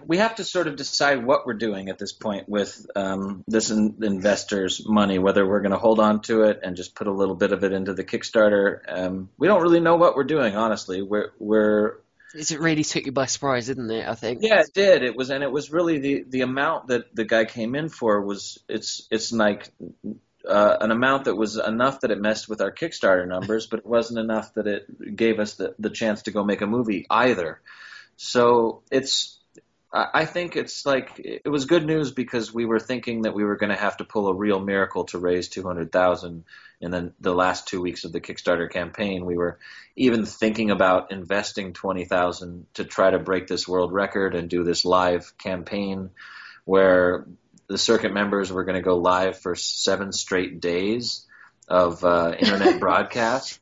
we 0.05 0.17
have 0.17 0.35
to 0.35 0.43
sort 0.43 0.67
of 0.67 0.75
decide 0.75 1.25
what 1.25 1.45
we're 1.45 1.53
doing 1.53 1.89
at 1.89 1.97
this 1.97 2.13
point 2.13 2.47
with 2.47 2.85
um, 2.95 3.43
this 3.47 3.69
in, 3.69 3.97
investors' 4.01 4.83
money. 4.85 5.19
Whether 5.19 5.47
we're 5.47 5.61
going 5.61 5.71
to 5.71 5.77
hold 5.77 5.99
on 5.99 6.21
to 6.23 6.43
it 6.43 6.59
and 6.63 6.75
just 6.75 6.95
put 6.95 7.07
a 7.07 7.11
little 7.11 7.35
bit 7.35 7.51
of 7.51 7.63
it 7.63 7.73
into 7.73 7.93
the 7.93 8.03
Kickstarter. 8.03 8.79
Um, 8.87 9.29
we 9.37 9.47
don't 9.47 9.61
really 9.61 9.79
know 9.79 9.95
what 9.95 10.15
we're 10.15 10.23
doing, 10.23 10.55
honestly. 10.55 11.01
We're 11.01 11.31
we're 11.39 11.97
It 12.33 12.59
really 12.59 12.83
took 12.83 13.05
you 13.05 13.11
by 13.11 13.25
surprise, 13.25 13.67
didn't 13.67 13.89
it? 13.89 14.07
I 14.07 14.15
think. 14.15 14.39
Yeah, 14.41 14.61
it 14.61 14.73
did. 14.73 15.03
It 15.03 15.15
was, 15.15 15.29
and 15.29 15.43
it 15.43 15.51
was 15.51 15.71
really 15.71 15.99
the 15.99 16.25
the 16.27 16.41
amount 16.41 16.87
that 16.87 17.15
the 17.15 17.25
guy 17.25 17.45
came 17.45 17.75
in 17.75 17.89
for 17.89 18.21
was 18.21 18.59
it's 18.67 19.07
it's 19.09 19.31
like 19.31 19.71
uh, 20.47 20.77
an 20.81 20.91
amount 20.91 21.25
that 21.25 21.35
was 21.35 21.57
enough 21.57 22.01
that 22.01 22.11
it 22.11 22.19
messed 22.19 22.49
with 22.49 22.61
our 22.61 22.71
Kickstarter 22.71 23.27
numbers, 23.27 23.67
but 23.67 23.79
it 23.79 23.85
wasn't 23.85 24.19
enough 24.19 24.53
that 24.55 24.67
it 24.67 25.15
gave 25.15 25.39
us 25.39 25.55
the 25.55 25.75
the 25.79 25.89
chance 25.89 26.23
to 26.23 26.31
go 26.31 26.43
make 26.43 26.61
a 26.61 26.67
movie 26.67 27.05
either. 27.09 27.61
So 28.15 28.83
it's. 28.91 29.33
I 29.89 30.25
think 30.25 30.57
it's 30.57 30.85
like 30.85 31.13
it 31.17 31.47
was 31.47 31.63
good 31.63 31.85
news 31.85 32.11
because 32.11 32.53
we 32.53 32.65
were 32.65 32.77
thinking 32.77 33.21
that 33.21 33.33
we 33.33 33.45
were 33.45 33.55
going 33.55 33.69
to 33.69 33.81
have 33.81 33.95
to 33.97 34.03
pull 34.03 34.27
a 34.27 34.33
real 34.33 34.59
miracle 34.59 35.05
to 35.05 35.17
raise 35.17 35.47
two 35.47 35.63
hundred 35.63 35.93
thousand 35.93 36.43
in 36.79 36.91
the, 36.91 37.13
the 37.19 37.33
last 37.33 37.67
two 37.67 37.81
weeks 37.81 38.03
of 38.03 38.11
the 38.11 38.21
Kickstarter 38.21 38.69
campaign. 38.69 39.25
We 39.25 39.37
were 39.37 39.57
even 39.95 40.25
thinking 40.25 40.69
about 40.69 41.11
investing 41.11 41.73
20,000 41.73 42.67
to 42.75 42.85
try 42.85 43.09
to 43.09 43.19
break 43.19 43.47
this 43.47 43.67
world 43.67 43.91
record 43.91 44.35
and 44.35 44.49
do 44.49 44.63
this 44.63 44.85
live 44.85 45.37
campaign 45.37 46.11
where 46.65 47.25
the 47.67 47.77
circuit 47.77 48.13
members 48.13 48.51
were 48.51 48.63
going 48.63 48.75
to 48.75 48.81
go 48.81 48.97
live 48.97 49.39
for 49.39 49.55
seven 49.55 50.11
straight 50.11 50.59
days 50.61 51.25
of 51.67 52.03
uh, 52.03 52.33
internet 52.37 52.79
broadcast. 52.79 53.59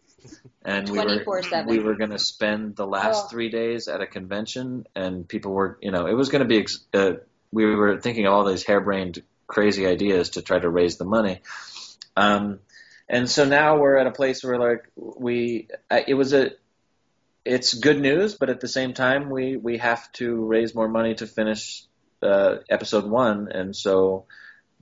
And 0.64 0.90
we 0.90 0.98
were 1.18 1.24
we 1.68 1.80
were 1.80 1.96
going 1.96 2.10
to 2.12 2.20
spend 2.20 2.76
the 2.76 2.88
last 2.88 3.26
Oh. 3.26 3.28
three 3.30 3.50
days 3.50 3.88
at 3.88 4.02
a 4.02 4.08
convention, 4.08 4.88
and 4.96 5.28
people 5.28 5.52
were, 5.54 5.78
you 5.82 5.92
know, 5.92 6.08
it 6.08 6.14
was 6.14 6.30
going 6.30 6.42
to 6.42 6.48
be. 6.48 6.58
ex- 6.60 6.84
Uh, 6.94 7.14
we 7.52 7.66
were 7.76 8.00
thinking 8.02 8.26
of 8.26 8.34
all 8.34 8.44
these 8.46 8.64
harebrained, 8.64 9.22
crazy 9.48 9.86
ideas 9.86 10.32
to 10.32 10.42
try 10.42 10.58
to 10.60 10.70
raise 10.70 10.98
the 10.98 11.06
money. 11.06 11.42
Um, 12.18 12.60
and 13.08 13.30
so 13.30 13.46
now 13.46 13.78
we're 13.78 13.98
at 13.98 14.08
a 14.08 14.12
place 14.12 14.44
where 14.44 14.58
like 14.58 14.86
we 14.96 15.68
it 16.08 16.16
was 16.16 16.34
a 16.34 16.52
it's 17.46 17.76
good 17.76 18.00
news 18.02 18.34
but 18.34 18.50
at 18.50 18.60
the 18.60 18.68
same 18.68 18.94
time 18.96 19.30
we 19.30 19.56
we 19.58 19.78
have 19.78 20.12
to 20.14 20.34
raise 20.46 20.74
more 20.74 20.88
money 20.88 21.14
to 21.14 21.28
finish 21.28 21.84
uh, 22.26 22.60
episode 22.70 23.06
one 23.06 23.50
and 23.52 23.76
so 23.76 24.26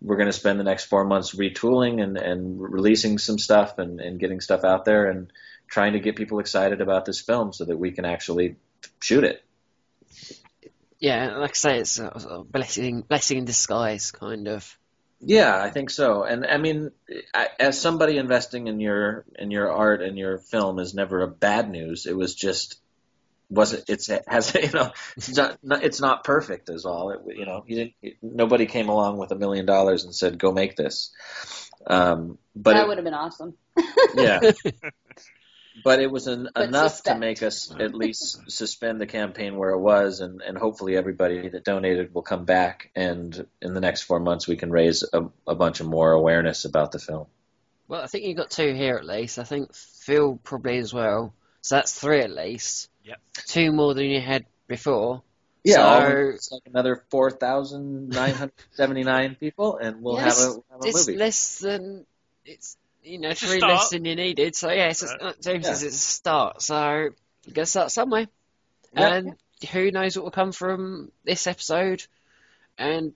we're 0.01 0.17
going 0.17 0.27
to 0.27 0.33
spend 0.33 0.59
the 0.59 0.63
next 0.63 0.85
four 0.85 1.05
months 1.05 1.35
retooling 1.35 2.01
and 2.01 2.17
and 2.17 2.61
releasing 2.61 3.17
some 3.17 3.37
stuff 3.37 3.77
and 3.77 3.99
and 3.99 4.19
getting 4.19 4.41
stuff 4.41 4.63
out 4.63 4.85
there 4.85 5.09
and 5.09 5.31
trying 5.67 5.93
to 5.93 5.99
get 5.99 6.15
people 6.15 6.39
excited 6.39 6.81
about 6.81 7.05
this 7.05 7.19
film 7.19 7.53
so 7.53 7.65
that 7.65 7.77
we 7.77 7.91
can 7.91 8.05
actually 8.05 8.55
shoot 8.99 9.23
it 9.23 9.43
Yeah, 10.99 11.35
like 11.35 11.51
I 11.51 11.53
say, 11.53 11.79
it's 11.79 11.99
a, 11.99 12.45
blessing, 12.49 13.01
blessing 13.01 13.39
in 13.39 13.45
disguise, 13.45 14.11
kind 14.11 14.47
of. 14.47 14.79
Yeah, 15.19 15.61
I 15.61 15.69
think 15.69 15.89
so. 15.89 16.23
And 16.23 16.45
I 16.45 16.57
mean, 16.57 16.91
I, 17.33 17.49
as 17.59 17.79
somebody 17.79 18.17
investing 18.17 18.67
in 18.67 18.79
your 18.79 19.25
in 19.37 19.51
your 19.51 19.69
art 19.71 20.01
and 20.01 20.17
your 20.17 20.37
film 20.37 20.79
is 20.79 20.93
never 20.93 21.21
a 21.21 21.27
bad 21.27 21.69
news. 21.69 22.05
It 22.05 22.15
was 22.15 22.35
just 22.35 22.79
was 23.53 23.73
it 23.73 23.85
it's 23.87 24.09
it 24.09 24.23
has 24.27 24.53
you 24.61 24.71
know 24.73 24.91
it's 25.15 25.35
not, 25.35 25.57
not 25.63 25.83
it's 25.83 26.01
not 26.01 26.23
perfect 26.23 26.69
is 26.69 26.85
all. 26.85 27.11
It, 27.11 27.37
you 27.37 27.45
know, 27.45 27.63
you 27.67 27.75
didn't 28.01 28.17
nobody 28.21 28.65
came 28.65 28.89
along 28.89 29.17
with 29.17 29.31
a 29.31 29.35
million 29.35 29.65
dollars 29.65 30.03
and 30.03 30.13
said 30.13 30.39
go 30.39 30.51
make 30.51 30.75
this. 30.75 31.11
Um, 31.85 32.37
but 32.55 32.73
that 32.73 32.83
it- 32.83 32.87
would 32.87 32.97
have 32.97 33.05
been 33.05 33.13
awesome. 33.13 33.55
yeah. 34.15 34.39
But 35.83 35.99
it 35.99 36.11
was 36.11 36.27
an, 36.27 36.49
But 36.53 36.65
enough 36.65 37.01
to 37.03 37.17
make 37.17 37.41
us 37.41 37.73
at 37.77 37.95
least 37.95 38.51
suspend 38.51 39.01
the 39.01 39.07
campaign 39.07 39.57
where 39.57 39.71
it 39.71 39.79
was, 39.79 40.19
and, 40.19 40.41
and 40.41 40.55
hopefully 40.55 40.95
everybody 40.95 41.49
that 41.49 41.63
donated 41.65 42.13
will 42.13 42.21
come 42.21 42.45
back, 42.45 42.91
and 42.95 43.47
in 43.59 43.73
the 43.73 43.81
next 43.81 44.03
four 44.03 44.19
months 44.19 44.47
we 44.47 44.55
can 44.55 44.69
raise 44.69 45.03
a, 45.11 45.23
a 45.47 45.55
bunch 45.55 45.79
of 45.79 45.87
more 45.87 46.11
awareness 46.11 46.65
about 46.65 46.91
the 46.91 46.99
film. 46.99 47.25
Well, 47.87 48.01
I 48.01 48.05
think 48.07 48.23
you 48.23 48.35
got 48.35 48.51
two 48.51 48.73
here 48.75 48.95
at 48.97 49.05
least. 49.05 49.39
I 49.39 49.43
think 49.43 49.73
Phil 49.73 50.39
probably 50.43 50.77
as 50.77 50.93
well. 50.93 51.33
So 51.63 51.75
that's 51.75 51.93
three 51.99 52.19
at 52.19 52.29
least. 52.29 52.89
Yep. 53.05 53.19
Two 53.47 53.71
more 53.71 53.93
than 53.95 54.05
you 54.05 54.21
had 54.21 54.45
before. 54.67 55.23
Yeah, 55.63 55.75
So- 56.09 56.29
it's 56.35 56.51
like 56.51 56.61
another 56.65 57.03
four 57.09 57.31
thousand 57.31 58.09
nine 58.09 58.33
hundred 58.33 58.53
seventy-nine 58.73 59.35
people, 59.39 59.77
and 59.77 60.03
we'll 60.03 60.15
Yes. 60.17 60.43
have 60.43 60.51
a, 60.51 60.53
have 60.73 60.81
a 60.83 60.87
It's 60.87 61.07
movie. 61.07 61.17
less 61.17 61.59
than 61.59 62.05
it's 62.45 62.77
you 63.03 63.17
know 63.19 63.29
It's 63.29 63.39
three 63.41 63.57
start. 63.59 63.71
less 63.73 63.89
than 63.89 64.03
you 64.05 64.15
needed. 64.15 64.55
So 64.55 64.69
yeah, 64.69 64.89
it's 64.89 65.03
Right. 65.03 65.21
uh, 65.21 65.33
James 65.41 65.65
Yeah. 65.65 65.71
says 65.73 65.83
it's 65.83 65.95
a 65.95 65.99
start. 65.99 66.61
So 66.61 67.09
you 67.45 67.53
got 67.53 67.61
to 67.63 67.65
start 67.65 67.91
somewhere. 67.91 68.27
Yeah. 68.93 69.13
And 69.15 69.35
who 69.71 69.89
knows 69.91 70.15
what 70.17 70.23
will 70.25 70.31
come 70.31 70.51
from 70.51 71.11
this 71.23 71.47
episode? 71.47 72.05
And 72.77 73.13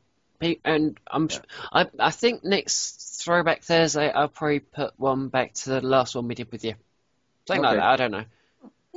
and 0.63 0.97
I'm 1.07 1.27
Yeah. 1.29 1.39
I 1.73 1.85
I 1.99 2.11
think 2.11 2.43
next 2.45 3.21
Throwback 3.23 3.63
Thursday 3.63 4.09
I'll 4.09 4.29
probably 4.29 4.59
put 4.61 4.93
one 4.97 5.27
back 5.27 5.53
to 5.55 5.69
the 5.71 5.81
last 5.81 6.15
one 6.15 6.27
we 6.29 6.35
did 6.35 6.49
with 6.51 6.63
you. 6.63 6.75
Something 7.47 7.63
like 7.63 7.75
that. 7.77 7.83
I 7.85 7.95
don't 7.97 8.11
know. 8.11 8.25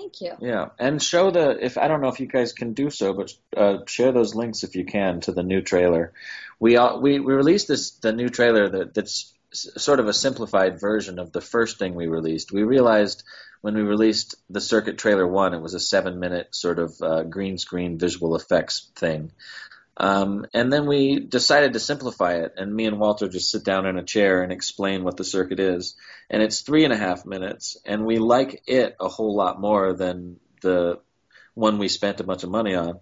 Thank 0.01 0.23
you. 0.23 0.33
Yeah, 0.41 0.71
and 0.79 1.03
show 1.03 1.31
the 1.31 1.63
if 1.63 1.77
I 1.77 1.87
don't 1.87 2.01
know 2.01 2.09
if 2.09 2.21
you 2.21 2.27
guys 2.27 2.55
can 2.55 2.73
do 2.73 2.89
so, 2.89 3.13
but 3.13 3.33
uh, 3.55 3.85
share 3.87 4.13
those 4.13 4.35
links 4.35 4.65
if 4.65 4.75
you 4.75 4.87
can 4.87 5.21
to 5.23 5.33
the 5.33 5.43
new 5.43 5.61
trailer. 5.61 6.15
We 6.59 6.77
all, 6.79 7.03
we 7.03 7.21
we 7.21 7.35
released 7.35 7.69
this 7.69 7.91
the 7.91 8.13
new 8.13 8.31
trailer 8.31 8.67
that 8.71 8.95
that's 8.95 9.35
sort 9.53 10.01
of 10.01 10.07
a 10.07 10.15
simplified 10.15 10.81
version 10.81 11.19
of 11.19 11.33
the 11.33 11.43
first 11.43 11.79
thing 11.79 11.95
we 11.95 12.07
released. 12.07 12.51
We 12.51 12.63
realized 12.63 13.25
when 13.61 13.75
we 13.75 13.83
released 13.83 14.37
the 14.49 14.61
Circuit 14.61 14.97
trailer 14.97 15.27
one, 15.27 15.53
it 15.53 15.61
was 15.61 15.75
a 15.75 15.81
seven 15.81 16.19
minute 16.19 16.55
sort 16.55 16.79
of 16.79 17.03
uh, 17.03 17.23
green 17.25 17.59
screen 17.59 17.99
visual 17.99 18.37
effects 18.37 18.91
thing. 18.97 19.33
Um, 20.03 20.47
and 20.55 20.73
then 20.73 20.87
we 20.87 21.21
decided 21.21 21.75
to 21.75 21.79
simplify 21.81 22.37
it, 22.37 22.55
and 22.57 22.75
me 22.75 22.87
and 22.87 22.99
Walter 22.99 23.29
just 23.29 23.51
sit 23.51 23.65
down 23.65 23.85
in 23.87 23.99
a 23.99 24.03
chair 24.03 24.43
and 24.43 24.51
explain 24.51 25.05
what 25.05 25.19
the 25.19 25.25
circuit 25.25 25.61
is. 25.61 25.95
And 26.31 26.43
it's 26.43 26.63
three 26.63 26.85
and 26.85 26.93
a 26.93 26.97
half 26.97 27.27
minutes, 27.27 27.77
and 27.85 28.07
we 28.07 28.19
like 28.19 28.63
it 28.67 28.97
a 28.99 29.09
whole 29.09 29.37
lot 29.37 29.61
more 29.61 29.93
than 29.93 30.41
the 30.63 31.01
one 31.53 31.77
we 31.79 31.89
spent 31.89 32.21
a 32.21 32.25
bunch 32.25 32.45
of 32.45 32.51
money 32.51 32.75
on. 32.75 33.01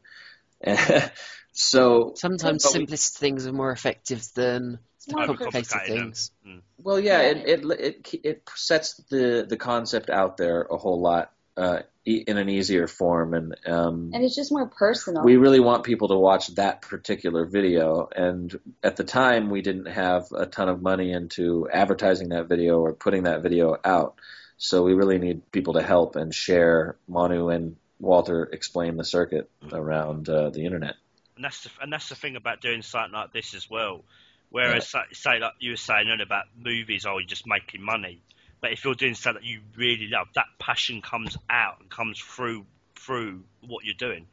so 1.52 2.12
Sometimes 2.16 2.64
But 2.64 2.72
we- 2.72 2.78
simplest 2.80 3.18
things 3.18 3.46
are 3.46 3.52
more 3.52 3.70
effective 3.70 4.26
than 4.34 4.78
complicated 5.10 5.52
complicated 5.52 5.70
them. 5.96 6.02
things. 6.02 6.30
Well, 6.78 6.98
yeah, 7.00 7.20
Yeah. 7.22 7.28
it, 7.28 7.64
it 7.64 7.80
it 7.80 8.14
it 8.24 8.42
sets 8.56 8.94
the 9.10 9.46
the 9.48 9.56
concept 9.56 10.10
out 10.10 10.36
there 10.36 10.62
a 10.62 10.76
whole 10.76 11.00
lot 11.00 11.32
uh, 11.56 11.80
in 12.16 12.38
an 12.38 12.48
easier 12.48 12.86
form, 12.86 13.34
and 13.34 13.56
um, 13.66 14.10
And 14.12 14.24
it's 14.24 14.34
just 14.34 14.50
more 14.50 14.66
personal. 14.66 15.22
we 15.22 15.36
really 15.36 15.60
want 15.60 15.84
people 15.84 16.08
to 16.08 16.16
watch 16.16 16.48
that 16.54 16.82
particular 16.82 17.44
video. 17.44 18.08
And 18.14 18.58
at 18.82 18.96
the 18.96 19.04
time, 19.04 19.50
we 19.50 19.62
didn't 19.62 19.86
have 19.86 20.32
a 20.32 20.46
ton 20.46 20.68
of 20.68 20.82
money 20.82 21.12
into 21.12 21.68
advertising 21.72 22.30
that 22.30 22.48
video 22.48 22.80
or 22.80 22.94
putting 22.94 23.24
that 23.24 23.42
video 23.42 23.76
out, 23.84 24.16
so 24.56 24.82
we 24.82 24.94
really 24.94 25.18
need 25.18 25.50
people 25.52 25.74
to 25.74 25.82
help 25.82 26.16
and 26.16 26.34
share 26.34 26.96
Manu 27.06 27.48
and 27.48 27.76
Walter 28.00 28.44
explain 28.52 28.96
the 28.96 29.04
circuit 29.04 29.50
around 29.72 30.28
uh, 30.28 30.50
the 30.50 30.64
internet. 30.64 30.94
and 31.36 31.44
that's 31.44 31.62
the, 31.64 31.70
and 31.80 31.92
that's 31.92 32.08
the 32.08 32.14
thing 32.14 32.36
about 32.36 32.60
doing 32.60 32.82
something 32.82 33.12
like 33.12 33.32
this 33.32 33.54
as 33.54 33.68
well. 33.68 34.04
Whereas, 34.50 34.88
say, 34.88 35.00
say 35.12 35.38
like 35.40 35.52
you 35.58 35.72
were 35.72 35.76
saying 35.76 36.06
earlier 36.08 36.24
about 36.24 36.46
movies, 36.56 37.04
oh, 37.06 37.18
you're 37.18 37.26
just 37.26 37.46
making 37.46 37.82
money. 37.82 38.22
But 38.60 38.72
if 38.72 38.84
you're 38.84 38.94
doing 38.94 39.14
something 39.14 39.42
that 39.42 39.48
you 39.48 39.60
really 39.76 40.08
love, 40.08 40.28
that 40.34 40.46
passion 40.58 41.00
comes 41.02 41.36
out 41.48 41.80
and 41.80 41.88
comes 41.90 42.18
through 42.18 42.66
through 42.96 43.42
what 43.66 43.84
you're 43.84 43.94
doing. 43.94 44.26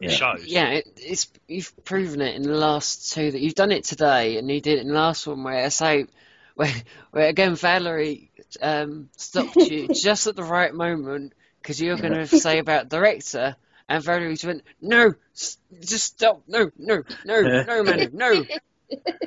It 0.00 0.10
Yeah. 0.10 0.14
shows. 0.14 0.44
Yeah, 0.46 0.68
it, 0.70 0.86
it's 0.96 1.30
you've 1.46 1.72
proven 1.84 2.20
it 2.20 2.36
in 2.36 2.42
the 2.42 2.56
last 2.56 3.12
two 3.12 3.30
that 3.30 3.40
you've 3.40 3.54
done 3.54 3.72
it 3.72 3.84
today, 3.84 4.36
and 4.38 4.50
you 4.50 4.60
did 4.60 4.78
it 4.78 4.82
in 4.82 4.88
the 4.88 4.94
last 4.94 5.26
one 5.26 5.42
where 5.44 5.64
I 5.64 5.68
say, 5.68 6.06
where, 6.54 6.72
where 7.10 7.28
again 7.28 7.54
Valerie 7.56 8.30
um, 8.60 9.08
stopped 9.16 9.68
you 9.68 9.88
just 9.92 10.26
at 10.26 10.36
the 10.36 10.44
right 10.44 10.72
moment 10.72 11.32
because 11.62 11.80
you 11.80 11.90
were 11.90 11.96
going 11.96 12.12
to 12.14 12.26
say 12.26 12.58
about 12.58 12.88
director, 12.88 13.56
and 13.88 14.04
Valerie 14.04 14.32
just 14.34 14.44
went, 14.44 14.62
no, 14.80 15.14
s- 15.34 15.58
just 15.80 16.04
stop, 16.04 16.42
no, 16.46 16.70
no, 16.76 17.02
no, 17.24 17.42
no, 17.66 17.82
man, 17.82 18.10
no. 18.12 18.46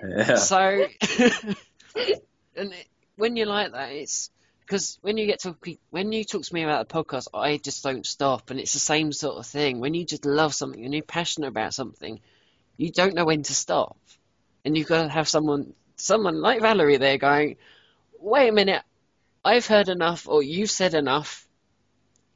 Yeah. 0.03 0.35
So, 0.35 0.57
and 2.55 2.73
it, 2.73 2.87
when 3.15 3.35
you're 3.35 3.47
like 3.47 3.71
that, 3.73 3.91
it's 3.91 4.29
because 4.72 4.98
when 5.02 5.18
you 5.18 5.26
get 5.26 5.41
to 5.41 5.53
when 5.89 6.14
you 6.14 6.23
talk 6.23 6.43
to 6.43 6.53
me 6.53 6.64
about 6.64 6.88
the 6.88 6.93
podcast, 6.93 7.27
I 7.34 7.57
just 7.57 7.84
don't 7.84 8.06
stop, 8.06 8.52
and 8.52 8.57
it's 8.57 8.72
the 8.72 8.80
same 8.80 9.11
sort 9.11 9.38
of 9.38 9.45
thing. 9.45 9.81
When 9.81 9.93
you 9.93 10.06
just 10.06 10.23
love 10.23 10.53
something 10.53 10.85
and 10.85 10.93
you're 10.93 11.03
passionate 11.03 11.49
about 11.49 11.73
something, 11.73 12.22
you 12.77 12.89
don't 12.89 13.14
know 13.14 13.26
when 13.26 13.43
to 13.43 13.53
stop, 13.53 13.98
and 14.64 14.77
you've 14.77 14.88
got 14.88 15.03
to 15.03 15.10
have 15.10 15.27
someone, 15.27 15.73
someone 15.98 16.39
like 16.39 16.61
Valerie 16.61 16.95
there 16.95 17.18
going, 17.18 17.57
"Wait 18.22 18.48
a 18.48 18.53
minute, 18.53 18.81
I've 19.43 19.68
heard 19.68 19.89
enough, 19.89 20.30
or 20.30 20.41
you've 20.41 20.72
said 20.72 20.93
enough. 20.93 21.45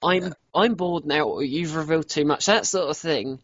I'm 0.04 0.34
I'm 0.54 0.74
bored 0.74 1.06
now, 1.06 1.30
or 1.30 1.42
you've 1.42 1.78
revealed 1.78 2.10
too 2.10 2.26
much." 2.26 2.48
That 2.48 2.66
sort 2.66 2.90
of 2.90 2.98
thing. 2.98 3.40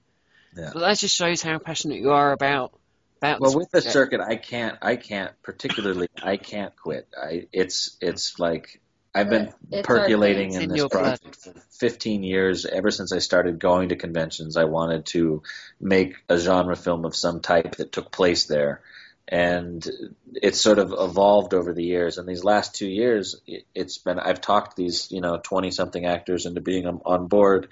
Yeah. 0.53 0.71
But 0.73 0.81
that 0.81 0.97
just 0.97 1.15
shows 1.15 1.41
how 1.41 1.59
passionate 1.59 2.01
you 2.01 2.11
are 2.11 2.33
about 2.33 2.73
about. 3.21 3.41
Well, 3.41 3.55
with 3.55 3.69
the 3.71 3.77
project. 3.81 3.93
circuit, 3.93 4.21
I 4.21 4.35
can't. 4.35 4.77
I 4.81 4.95
can't 4.95 5.31
particularly. 5.43 6.07
I 6.21 6.37
can't 6.37 6.75
quit. 6.75 7.07
I. 7.21 7.47
It's. 7.51 7.97
It's 8.01 8.39
like 8.39 8.81
I've 9.13 9.29
been 9.29 9.53
It's 9.71 9.85
percolating 9.87 10.53
in 10.53 10.63
in 10.63 10.69
this 10.69 10.77
your 10.77 10.89
blood. 10.89 11.19
project 11.21 11.35
for 11.35 11.53
15 11.79 12.23
years. 12.23 12.65
Ever 12.65 12.91
since 12.91 13.11
I 13.11 13.19
started 13.19 13.59
going 13.59 13.89
to 13.89 13.95
conventions, 13.95 14.55
I 14.57 14.63
wanted 14.65 15.05
to 15.07 15.43
make 15.79 16.15
a 16.29 16.37
genre 16.37 16.75
film 16.75 17.05
of 17.05 17.15
some 17.15 17.41
type 17.41 17.75
that 17.77 17.91
took 17.91 18.11
place 18.11 18.45
there, 18.45 18.81
and 19.27 19.85
it's 20.33 20.61
sort 20.61 20.79
of 20.79 20.93
evolved 20.97 21.53
over 21.53 21.73
the 21.73 21.83
years. 21.83 22.17
And 22.17 22.27
these 22.27 22.43
last 22.43 22.75
two 22.75 22.87
years, 22.87 23.35
it- 23.47 23.65
it's 23.75 23.97
been. 23.97 24.17
I've 24.19 24.41
talked 24.41 24.75
these, 24.77 25.11
you 25.11 25.19
know, 25.21 25.39
20 25.43 25.71
something 25.71 26.05
actors 26.05 26.45
into 26.45 26.61
being 26.61 26.87
on- 26.87 27.01
on 27.05 27.27
board 27.27 27.67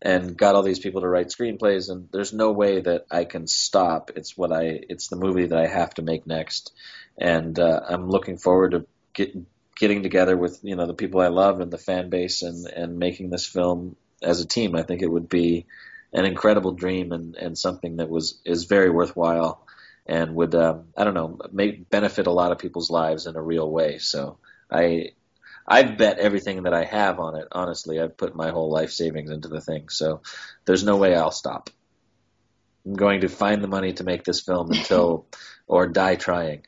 and 0.00 0.36
got 0.36 0.54
all 0.54 0.62
these 0.62 0.78
people 0.78 1.00
to 1.00 1.08
write 1.08 1.28
screenplays 1.28 1.90
and 1.90 2.08
there's 2.12 2.32
no 2.32 2.52
way 2.52 2.80
that 2.80 3.06
I 3.10 3.24
can 3.24 3.46
stop. 3.46 4.12
It's 4.14 4.36
what 4.36 4.52
I 4.52 4.80
it's 4.88 5.08
the 5.08 5.16
movie 5.16 5.46
that 5.46 5.58
I 5.58 5.66
have 5.66 5.94
to 5.94 6.02
make 6.02 6.26
next. 6.26 6.72
And 7.16 7.58
uh, 7.58 7.80
I'm 7.88 8.08
looking 8.08 8.38
forward 8.38 8.72
to 8.72 8.86
get, 9.12 9.34
getting 9.76 10.02
together 10.02 10.36
with, 10.36 10.60
you 10.62 10.76
know, 10.76 10.86
the 10.86 10.94
people 10.94 11.20
I 11.20 11.28
love 11.28 11.60
and 11.60 11.70
the 11.70 11.78
fan 11.78 12.10
base 12.10 12.42
and 12.42 12.66
and 12.66 12.98
making 12.98 13.30
this 13.30 13.46
film 13.46 13.96
as 14.22 14.40
a 14.40 14.46
team. 14.46 14.76
I 14.76 14.82
think 14.82 15.02
it 15.02 15.10
would 15.10 15.28
be 15.28 15.66
an 16.12 16.24
incredible 16.24 16.72
dream 16.72 17.12
and 17.12 17.34
and 17.34 17.58
something 17.58 17.96
that 17.96 18.08
was 18.08 18.40
is 18.44 18.64
very 18.64 18.90
worthwhile 18.90 19.66
and 20.06 20.34
would 20.36 20.54
um, 20.54 20.84
I 20.96 21.04
don't 21.04 21.14
know, 21.14 21.38
make 21.52 21.90
benefit 21.90 22.26
a 22.26 22.32
lot 22.32 22.52
of 22.52 22.58
people's 22.58 22.90
lives 22.90 23.26
in 23.26 23.36
a 23.36 23.42
real 23.42 23.70
way. 23.70 23.98
So 23.98 24.38
I 24.70 25.10
I've 25.70 25.98
bet 25.98 26.18
everything 26.18 26.62
that 26.62 26.72
I 26.72 26.84
have 26.84 27.20
on 27.20 27.36
it. 27.36 27.46
Honestly, 27.52 28.00
I've 28.00 28.16
put 28.16 28.34
my 28.34 28.50
whole 28.50 28.70
life 28.70 28.90
savings 28.90 29.30
into 29.30 29.48
the 29.48 29.60
thing, 29.60 29.90
so 29.90 30.22
there's 30.64 30.82
no 30.82 30.96
way 30.96 31.14
I'll 31.14 31.30
stop. 31.30 31.68
I'm 32.86 32.94
going 32.94 33.20
to 33.20 33.28
find 33.28 33.62
the 33.62 33.68
money 33.68 33.92
to 33.94 34.04
make 34.04 34.24
this 34.24 34.40
film 34.40 34.70
until, 34.72 35.26
or 35.66 35.86
die 35.86 36.14
trying. 36.16 36.66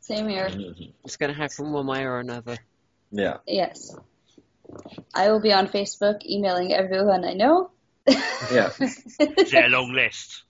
Same 0.00 0.28
here. 0.28 0.50
It's 1.04 1.16
going 1.16 1.32
to 1.32 1.38
happen 1.38 1.72
one 1.72 1.86
way 1.86 2.04
or 2.04 2.18
another. 2.18 2.58
Yeah, 3.10 3.38
Yes. 3.46 3.96
I 5.14 5.30
will 5.30 5.40
be 5.40 5.52
on 5.52 5.68
Facebook 5.68 6.24
emailing 6.26 6.72
everyone 6.72 7.24
I 7.24 7.34
know. 7.34 7.70
yeah. 8.06 8.70
Is 8.80 9.50
there 9.50 9.66
a 9.66 9.68
long 9.68 9.92
list? 9.92 10.43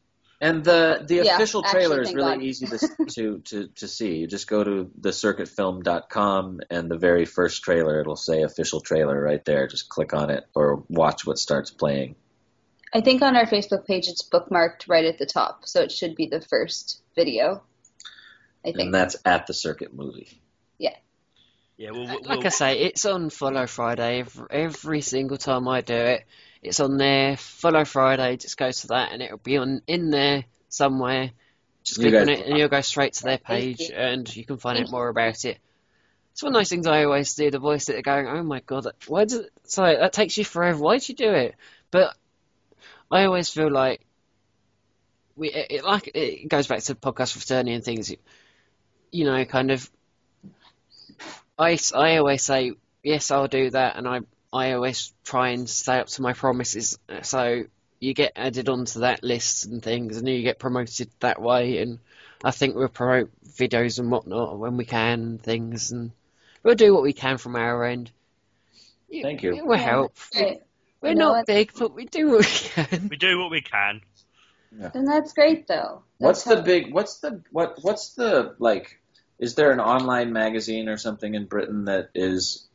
And 0.45 0.62
the 0.62 1.03
the 1.07 1.16
Yeah, 1.25 1.37
official 1.37 1.65
actually, 1.65 1.81
trailer 1.87 2.03
is 2.03 2.15
really 2.15 2.35
God. 2.37 2.43
easy 2.43 2.66
to, 2.66 2.79
to 3.15 3.39
to 3.39 3.69
to 3.69 3.89
see. 3.89 4.16
You 4.16 4.27
just 4.27 4.47
go 4.47 4.62
to 4.62 4.91
thecircuitfilm.com 5.01 6.61
and 6.71 6.91
the 6.91 6.99
very 6.99 7.25
first 7.25 7.62
trailer 7.62 8.01
it'll 8.01 8.16
say 8.16 8.43
official 8.43 8.81
trailer 8.81 9.21
right 9.21 9.45
there. 9.45 9.66
Just 9.66 9.89
click 9.89 10.12
on 10.12 10.31
it 10.31 10.45
or 10.55 10.85
watch 10.89 11.27
what 11.27 11.39
starts 11.39 11.71
playing. 11.71 12.16
I 12.93 13.01
think 13.01 13.23
on 13.23 13.37
our 13.37 13.47
Facebook 13.47 13.87
page 13.87 14.07
it's 14.09 14.23
bookmarked 14.29 14.89
right 14.89 15.05
at 15.05 15.19
the 15.19 15.27
top, 15.27 15.66
so 15.66 15.81
it 15.81 15.91
should 15.91 16.15
be 16.15 16.27
the 16.27 16.41
first 16.41 17.03
video. 17.16 17.62
I 18.65 18.69
think. 18.73 18.79
And 18.81 18.95
that's 18.95 19.16
at 19.25 19.47
the 19.47 19.55
circuit 19.55 19.93
movie. 19.95 20.29
Yeah, 20.79 20.95
Yeah, 21.77 21.91
well, 21.91 22.07
we'll, 22.07 22.23
Like 22.23 22.39
we'll- 22.39 22.47
I 22.47 22.51
say, 22.51 22.79
it's 22.81 23.05
on 23.05 23.31
Follow 23.31 23.66
Friday 23.66 24.21
every, 24.21 24.47
every 24.51 25.01
single 25.01 25.37
time 25.39 25.66
I 25.69 25.81
do 25.81 25.95
it. 25.95 26.25
It's 26.65 26.81
on 26.81 26.97
there. 26.97 27.36
Follow 27.36 27.85
Friday. 27.85 28.39
Just 28.39 28.57
go 28.57 28.73
to 28.73 28.86
that, 28.89 29.12
and 29.12 29.23
it'll 29.23 29.36
be 29.36 29.59
on 29.59 29.82
in 29.86 30.11
there 30.11 30.45
somewhere. 30.70 31.31
Just 31.82 32.01
You 32.01 32.09
click 32.09 32.23
on 32.23 32.28
it, 32.31 32.47
and 32.47 32.57
you'll 32.57 32.69
go 32.69 32.81
straight 32.81 33.12
to 33.15 33.24
their 33.24 33.39
page, 33.39 33.81
you. 33.81 33.95
and 33.95 34.35
you 34.35 34.47
can 34.47 34.57
find 34.57 34.78
out 34.78 34.91
more 34.91 35.09
about 35.09 35.45
it. 35.45 35.59
It's 36.32 36.43
one 36.43 36.55
of 36.55 36.59
those 36.59 36.70
things 36.70 36.86
I 36.86 37.05
always 37.05 37.35
do. 37.35 37.51
The 37.51 37.59
voice 37.59 37.85
that 37.85 37.97
are 37.97 38.03
going, 38.03 38.27
"Oh 38.27 38.43
my 38.43 38.61
god, 38.61 38.86
why 39.07 39.24
does 39.24 39.41
it?" 39.41 39.53
Sorry, 39.65 39.97
that 39.97 40.15
takes 40.15 40.39
you 40.39 40.45
forever. 40.45 40.78
Why'd 40.78 41.07
you 41.07 41.15
do 41.15 41.31
it? 41.31 41.55
But 41.91 42.16
I 43.11 43.24
always 43.24 43.51
feel 43.51 43.70
like 43.70 44.01
we, 45.36 45.51
it, 45.51 45.66
it 45.70 45.85
like 45.85 46.11
it 46.15 46.49
goes 46.49 46.66
back 46.66 46.81
to 46.85 46.95
podcast 46.95 47.32
fraternity 47.35 47.74
and 47.74 47.85
things. 47.85 48.12
You 49.12 49.24
know, 49.27 49.45
kind 49.45 49.70
of. 49.70 49.89
I, 51.59 51.78
I 51.95 52.16
always 52.16 52.43
say 52.43 52.73
yes, 53.03 53.31
I'll 53.31 53.49
do 53.49 53.70
that, 53.70 53.97
and 53.97 54.09
I 54.09 54.20
I 54.55 54.72
always 54.72 55.12
try 55.24 55.48
and 55.51 55.68
stay 55.68 55.98
up 55.98 56.06
to 56.06 56.22
my 56.22 56.32
promises. 56.32 56.98
So 57.22 57.64
you 57.98 58.14
get 58.14 58.32
added 58.36 58.68
onto 58.68 59.01
that 59.01 59.24
list 59.24 59.66
and 59.66 59.82
things, 59.82 60.16
and 60.16 60.28
you 60.28 60.43
get 60.43 60.59
promoted 60.59 61.10
that 61.20 61.43
way. 61.43 61.78
And 61.78 61.98
I 62.44 62.52
think 62.52 62.76
we'll 62.76 62.89
promote 62.89 63.31
videos 63.44 63.98
and 63.98 64.10
whatnot 64.10 64.59
when 64.59 64.76
we 64.76 64.85
can, 64.85 65.20
and 65.20 65.43
things, 65.43 65.90
and 65.90 66.12
we'll 66.62 66.76
do 66.76 66.94
what 66.94 67.02
we 67.02 67.12
can 67.12 67.39
from 67.39 67.56
our 67.56 67.85
end. 67.85 68.12
Thank 69.10 69.43
you. 69.43 69.55
It 69.55 69.66
will 69.66 69.76
help. 69.76 70.16
Great. 70.32 70.60
We're 71.01 71.10
You 71.10 71.14
know 71.16 71.28
not 71.28 71.36
what? 71.39 71.47
big, 71.47 71.72
but 71.78 71.94
we 71.94 72.05
do 72.06 72.31
what 72.31 72.39
we 72.40 72.44
can. 72.47 73.09
we 73.10 73.16
do 73.16 73.39
what 73.39 73.51
we 73.51 73.60
can. 73.60 74.01
And 74.93 75.06
that's 75.06 75.32
great 75.32 75.66
though. 75.68 76.02
What's 76.18 76.44
That's 76.44 76.56
the 76.59 76.62
big? 76.62 76.93
What's 76.93 77.18
the 77.18 77.43
what? 77.51 77.78
What's 77.82 78.14
the 78.14 78.55
like? 78.59 79.01
Is 79.39 79.55
there 79.55 79.72
an 79.72 79.81
online 79.81 80.32
magazine 80.32 80.89
or 80.89 80.97
something 80.97 81.35
in 81.35 81.47
Britain 81.47 81.85
that 81.86 82.10
is 82.14 82.66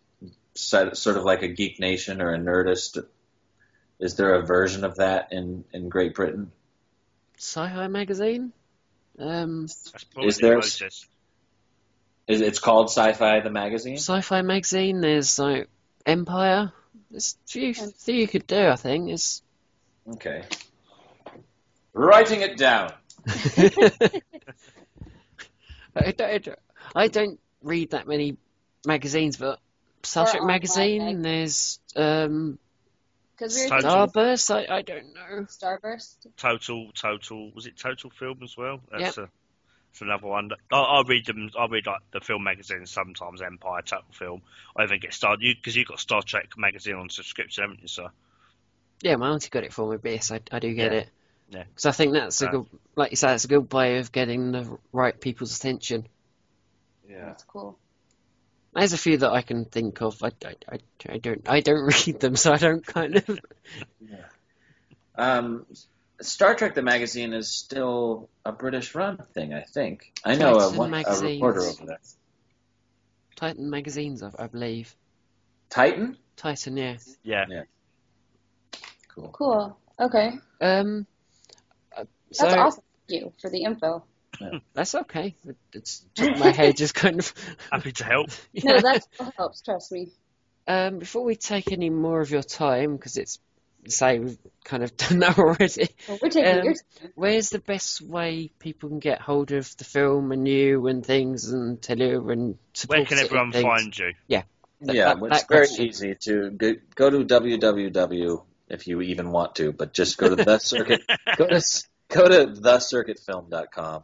sort 0.56 0.98
sort 0.98 1.18
of 1.18 1.24
like 1.24 1.42
a 1.44 1.48
Geek 1.48 1.80
Nation 1.80 2.22
or 2.22 2.34
a 2.34 2.38
Nerdist? 2.38 3.04
Is 4.00 4.16
there 4.16 4.36
a 4.36 4.46
version 4.46 4.84
of 4.84 4.96
that 4.98 5.32
in 5.32 5.64
in 5.74 5.90
Great 5.90 6.16
Britain? 6.16 6.52
Sci-Fi 7.38 7.88
magazine. 7.88 8.52
Um, 9.18 9.66
Is 10.22 10.38
there- 10.38 10.60
closest. 10.60 11.08
Is 12.28 12.42
it's 12.42 12.60
called 12.60 12.90
Sci-Fi 12.90 13.40
the 13.40 13.50
magazine? 13.50 13.98
Sci-Fi 13.98 14.42
magazine. 14.44 15.02
There's 15.02 15.40
like 15.40 15.68
Empire. 16.06 16.72
there's 17.10 17.36
a 17.46 17.50
few 17.50 17.74
things 17.74 18.08
you 18.08 18.28
could 18.28 18.46
do. 18.46 18.68
I 18.68 18.76
think 18.76 19.10
is 19.12 19.42
Okay. 20.08 20.44
Writing 21.94 22.42
it 22.42 22.56
down. 22.58 22.94
I 25.96 26.12
don't, 26.12 26.48
I 26.96 27.08
don't 27.08 27.40
read 27.62 27.92
that 27.92 28.08
many 28.08 28.38
magazines, 28.86 29.38
but 29.38 29.60
Star 30.04 30.26
Or 30.28 30.32
Trek 30.32 30.44
magazine. 30.44 31.06
mag- 31.06 31.24
There's 31.24 31.80
um, 31.96 32.58
Because 33.38 33.56
we 33.56 33.64
were 33.64 33.82
Total. 33.82 34.08
Starburst. 34.08 34.56
I, 34.70 34.78
I 34.78 34.82
don't 34.82 35.14
know. 35.14 35.46
Starburst. 35.46 36.28
Total, 36.38 36.92
total. 36.94 37.52
Was 37.52 37.66
it 37.66 37.78
Total 37.78 38.10
Film 38.10 38.40
as 38.44 38.56
well? 38.58 38.80
That's 38.92 39.18
a, 39.18 39.30
that's 39.92 40.02
another 40.02 40.28
one. 40.28 40.52
I, 40.72 40.78
I 40.78 41.04
read 41.08 41.26
them. 41.26 41.50
I 41.58 41.66
read 41.68 41.86
like 41.86 42.02
the 42.12 42.22
film 42.22 42.44
magazines 42.44 42.92
sometimes. 42.92 43.42
Empire, 43.42 43.82
Total 43.82 44.06
Film. 44.14 44.42
I 44.76 44.84
even 44.84 45.00
get 45.00 45.14
Star 45.14 45.36
you 45.40 45.56
because 45.56 45.76
you 45.76 45.82
have 45.82 45.88
got 45.90 46.00
Star 46.00 46.22
Trek 46.22 46.58
magazine 46.58 46.96
on 46.96 47.10
subscription, 47.10 47.64
haven't 47.64 47.82
you, 47.82 47.88
sir? 47.88 48.08
Yeah, 49.02 49.16
my 49.16 49.30
auntie 49.30 49.50
got 49.50 49.64
it 49.64 49.74
for 49.74 49.90
me, 49.90 49.98
but 50.02 50.12
yes, 50.12 50.32
I, 50.32 50.42
I 50.52 50.60
do 50.60 50.74
get 50.74 50.92
Yeah. 50.92 50.98
it. 51.00 51.10
Yeah. 51.52 51.64
Because 51.64 51.86
I 51.88 51.92
think 51.92 52.14
that's 52.14 52.42
a 52.42 52.48
Uh, 52.48 52.52
good, 52.52 52.66
like 52.96 53.12
you 53.12 53.18
said, 53.18 53.34
it's 53.34 53.46
a 53.46 53.48
good 53.48 53.72
way 53.74 53.98
of 53.98 54.12
getting 54.12 54.52
the 54.52 54.78
right 54.92 55.20
people's 55.20 55.56
attention. 55.58 56.06
Yeah. 57.10 57.26
That's 57.26 57.44
cool. 57.44 57.80
There's 58.80 58.94
a 58.94 58.98
few 58.98 59.18
that 59.18 59.32
I 59.32 59.42
can 59.42 59.66
think 59.66 60.02
of. 60.02 60.24
I, 60.24 60.32
I, 60.46 60.56
I, 60.72 60.80
I 61.10 61.18
don't 61.18 61.50
I 61.50 61.60
don't 61.60 61.84
read 62.08 62.20
them, 62.20 62.36
so 62.36 62.54
I 62.54 62.58
don't 62.58 62.86
kind 62.86 63.18
of. 63.18 63.40
Um, 65.16 65.66
Star 66.22 66.56
Trek 66.56 66.76
the 66.76 66.82
magazine 66.82 67.34
is 67.34 67.52
still 67.52 68.30
a 68.46 68.52
British 68.52 68.96
run 68.96 69.18
thing, 69.34 69.54
I 69.54 69.62
think. 69.62 70.12
I 70.24 70.36
know 70.36 70.56
a, 70.56 70.60
Titan 70.60 70.78
one, 70.78 70.94
a 70.94 71.20
reporter 71.20 71.62
over 71.62 71.86
there. 71.86 72.00
Titan 73.36 73.70
magazines, 73.70 74.24
I, 74.24 74.32
I 74.38 74.48
believe. 74.48 74.96
Titan? 75.70 76.18
Titan, 76.36 76.78
yeah. 76.78 76.98
Yeah. 77.24 77.46
Cool. 79.10 79.30
Cool. 79.30 79.78
Okay. 80.00 80.32
Um. 80.62 81.06
uh, 81.96 82.06
So 82.32 82.46
That's 82.46 82.58
awesome. 82.58 82.84
Thank 83.10 83.22
you 83.22 83.34
for 83.42 83.50
the 83.50 83.64
info. 83.64 84.04
that's 84.74 84.96
okay. 84.96 85.36
It- 85.48 85.56
It's 85.74 86.06
just 86.16 86.40
my 86.40 86.52
head 86.52 86.78
just 86.78 86.96
kind 86.96 87.20
of. 87.20 87.34
Happy 87.72 87.92
to 87.94 88.04
help. 88.04 88.30
No, 88.64 88.80
that 88.80 89.06
helps. 89.38 89.62
Trust 89.62 89.92
me. 89.92 90.12
Um, 90.68 91.00
before 91.00 91.24
we 91.24 91.36
take 91.36 91.72
any 91.72 91.90
more 91.90 92.22
of 92.22 92.30
your 92.32 92.44
time, 92.44 92.96
because 92.96 93.18
it's 93.18 93.40
say 93.88 94.20
we've 94.20 94.38
kind 94.66 94.84
of 94.84 94.96
done 94.98 95.20
that 95.20 95.40
already. 95.40 95.88
Well, 96.08 96.20
we're 96.22 96.30
taking 96.30 96.60
Um, 96.60 96.66
your 96.66 96.74
Where's 97.16 97.50
the 97.50 97.60
best 97.60 98.02
way 98.02 98.52
people 98.60 98.90
can 98.90 99.00
get 99.00 99.22
hold 99.22 99.52
of 99.52 99.76
the 99.78 99.86
film 99.86 100.32
and 100.34 100.46
you 100.48 100.86
and 100.88 101.04
things 101.06 101.50
and 101.50 101.82
tell 101.82 101.98
you 101.98 102.30
and 102.30 102.58
Where 102.88 103.06
can 103.06 103.18
everyone 103.20 103.52
things? 103.54 103.64
find 103.64 103.98
you? 103.98 104.14
That- 104.82 104.96
yeah, 104.96 105.06
that- 105.06 105.20
well, 105.20 105.32
it's 105.32 105.42
that 105.42 105.50
very 105.50 105.68
question. 105.68 105.86
easy 105.86 106.16
to 106.26 106.52
go, 106.52 106.76
go 106.96 107.10
to 107.10 107.24
www 107.26 108.44
if 108.70 108.88
you 108.88 109.02
even 109.02 109.32
want 109.32 109.56
to, 109.56 109.72
but 109.72 109.94
just 109.94 110.18
go 110.18 110.30
to 110.30 110.36
the 110.36 110.60
circuit. 110.60 111.02
go 111.38 111.48
to 111.48 111.62
go 112.10 112.28
to 112.28 112.48
thecircuitfilm.com. 112.48 114.04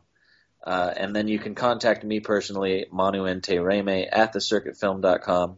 Uh, 0.65 0.91
and 0.95 1.15
then 1.15 1.27
you 1.27 1.37
can 1.37 1.53
contact 1.53 2.03
me 2.03 2.19
personally, 2.19 2.87
Manu 2.91 3.23
Reme 3.23 4.07
at 4.11 4.33
thecircuitfilm.com. 4.33 5.57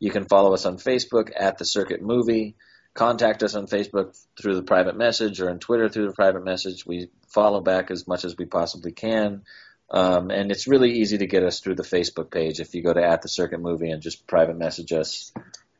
You 0.00 0.10
can 0.10 0.24
follow 0.24 0.52
us 0.52 0.66
on 0.66 0.78
Facebook 0.78 1.30
at 1.36 1.58
the 1.58 1.64
Circuit 1.64 2.02
Movie. 2.02 2.56
Contact 2.92 3.42
us 3.42 3.54
on 3.54 3.68
Facebook 3.68 4.20
through 4.40 4.56
the 4.56 4.64
private 4.64 4.96
message 4.96 5.40
or 5.40 5.48
on 5.48 5.60
Twitter 5.60 5.88
through 5.88 6.08
the 6.08 6.14
private 6.14 6.44
message. 6.44 6.84
We 6.84 7.08
follow 7.28 7.60
back 7.60 7.90
as 7.90 8.08
much 8.08 8.24
as 8.24 8.36
we 8.36 8.44
possibly 8.44 8.92
can. 8.92 9.44
Um, 9.90 10.30
and 10.30 10.50
it's 10.50 10.66
really 10.66 10.90
easy 10.98 11.18
to 11.18 11.26
get 11.26 11.44
us 11.44 11.60
through 11.60 11.76
the 11.76 11.82
Facebook 11.82 12.30
page 12.30 12.58
if 12.58 12.74
you 12.74 12.82
go 12.82 12.92
to 12.92 13.02
at 13.02 13.22
the 13.22 13.28
Circuit 13.28 13.60
Movie 13.60 13.90
and 13.90 14.02
just 14.02 14.26
private 14.26 14.58
message 14.58 14.92
us 14.92 15.32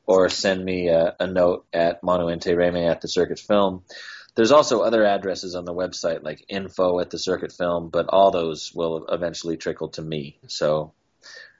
or 0.07 0.29
send 0.29 0.65
me 0.65 0.89
a, 0.89 1.17
a 1.19 1.27
note 1.27 1.67
at 1.73 2.03
Manu 2.03 2.27
Intiraymi 2.27 2.89
at 2.89 3.01
the. 3.01 3.83
There's 4.35 4.53
also 4.53 4.81
other 4.81 5.05
addresses 5.05 5.55
on 5.55 5.65
the 5.65 5.75
website 5.75 6.23
like 6.23 6.45
info 6.49 7.01
at 7.01 7.11
the 7.11 7.19
Circuit 7.19 7.53
Film, 7.53 7.89
but 7.91 8.07
all 8.09 8.31
those 8.31 8.73
will 8.75 9.07
eventually 9.09 9.57
trickle 9.57 9.89
to 9.91 10.03
me. 10.03 10.39
So 10.47 10.93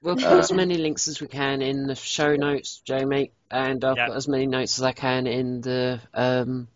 We'll 0.01 0.17
put 0.17 0.25
Uh, 0.25 0.39
as 0.39 0.51
many 0.53 0.77
links 0.79 1.07
as 1.07 1.21
we 1.21 1.29
can 1.29 1.63
in 1.63 1.87
the 1.87 1.95
show 1.95 2.35
notes, 2.35 2.81
Jamie, 2.85 3.31
and 3.51 3.85
I'll 3.85 3.97
Yeah. 3.97 4.09
put 4.09 4.17
as 4.17 4.27
many 4.27 4.47
notes 4.49 4.79
as 4.79 4.83
I 4.83 4.91
can 4.93 5.29
in 5.29 5.61
the 5.61 6.01
um, 6.13 6.67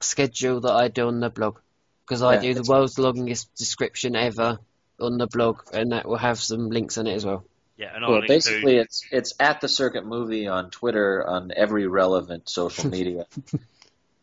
schedule 0.00 0.60
that 0.60 0.72
I 0.72 0.86
do 0.88 1.08
on 1.08 1.18
the 1.18 1.28
blog. 1.30 1.58
Because 2.06 2.22
I 2.22 2.34
Yeah, 2.34 2.40
do 2.40 2.54
the 2.54 2.60
it's- 2.60 2.68
world's 2.68 2.96
longest 2.98 3.52
description 3.56 4.14
ever 4.14 4.58
on 5.00 5.18
the 5.18 5.26
blog, 5.26 5.62
and 5.72 5.90
that 5.92 6.06
will 6.06 6.18
have 6.18 6.38
some 6.38 6.68
links 6.70 6.98
in 6.98 7.06
it 7.08 7.14
as 7.14 7.26
well. 7.26 7.44
Yeah, 7.76 7.94
and 7.94 8.04
I'll 8.04 8.12
well, 8.12 8.22
basically 8.28 8.74
to. 8.74 8.80
it's 8.82 9.02
it's 9.10 9.34
at 9.40 9.60
the 9.60 9.68
Circuit 9.68 10.04
Movie 10.06 10.46
on 10.46 10.70
Twitter 10.70 11.26
on 11.26 11.50
every 11.56 11.86
relevant 11.88 12.48
social 12.48 12.88
media. 12.96 13.26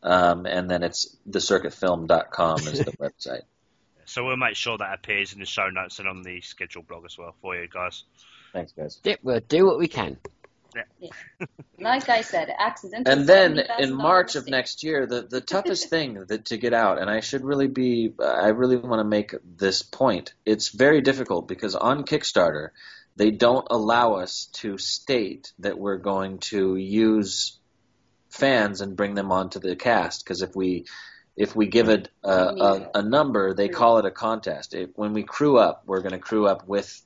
Um, 0.06 0.45
and 0.45 0.69
then 0.69 0.84
it's 0.84 1.18
thecircuitfilm.com 1.27 2.60
is 2.60 2.80
the 2.80 2.91
website. 2.99 3.41
So 4.06 4.23
we'll 4.23 4.38
make 4.38 4.56
sure 4.56 4.77
that 4.77 4.94
appears 4.94 5.34
in 5.34 5.40
the 5.40 5.48
show 5.48 5.69
notes 5.69 5.98
and 5.98 6.07
on 6.07 6.22
the 6.22 6.41
schedule 6.41 6.84
blog 6.84 7.06
as 7.06 7.18
well 7.18 7.34
for 7.41 7.56
you 7.56 7.68
guys. 7.68 8.03
Thanks, 8.53 8.72
guys. 8.72 8.99
Yep, 9.03 9.19
we'll 9.23 9.40
do 9.40 9.65
what 9.65 9.80
we 9.80 9.88
can. 9.88 10.18
Yeah. 10.99 11.11
Like 11.80 12.10
I 12.10 12.22
said, 12.22 12.53
accidental. 12.57 13.11
And 13.11 13.27
then 13.27 13.60
in 13.80 13.94
March 13.94 14.36
of 14.36 14.48
next 14.48 14.84
year, 14.84 15.07
the, 15.07 15.23
the 15.23 15.41
toughest 15.56 15.90
thing 15.90 16.26
that 16.27 16.45
to 16.45 16.57
get 16.57 16.73
out, 16.73 16.99
and 16.99 17.10
I 17.10 17.22
should 17.22 17.44
really 17.44 17.68
be, 17.68 18.14
I 18.19 18.49
really 18.49 18.77
want 18.77 18.99
to 18.99 19.06
make 19.06 19.34
this 19.44 19.82
point. 19.82 20.34
It's 20.45 20.69
very 20.69 21.02
difficult 21.02 21.48
because 21.48 21.76
on 21.76 22.03
Kickstarter, 22.03 22.69
they 23.15 23.32
don't 23.32 23.65
allow 23.72 24.15
us 24.15 24.48
to 24.53 24.77
state 24.77 25.53
that 25.60 25.80
we're 25.80 25.98
going 25.98 26.40
to 26.40 26.76
use 26.76 27.57
fans 28.36 28.82
and 28.82 28.95
bring 28.95 29.16
them 29.16 29.32
onto 29.32 29.60
the 29.60 29.76
cast. 29.76 30.24
Because 30.24 30.41
if 30.41 30.56
we 30.56 30.86
if 31.36 31.56
we 31.56 31.68
give 31.68 31.90
it 31.90 32.10
a, 32.24 32.32
a, 32.32 32.91
a 32.95 33.02
number, 33.02 33.53
they 33.53 33.68
call 33.68 33.98
it 33.98 34.06
a 34.06 34.12
contest. 34.12 34.74
When 34.95 35.14
we 35.14 35.24
crew 35.24 35.57
up, 35.57 35.84
we're 35.86 36.02
going 36.02 36.14
to 36.14 36.20
crew 36.20 36.48
up 36.48 36.68
with 36.68 37.02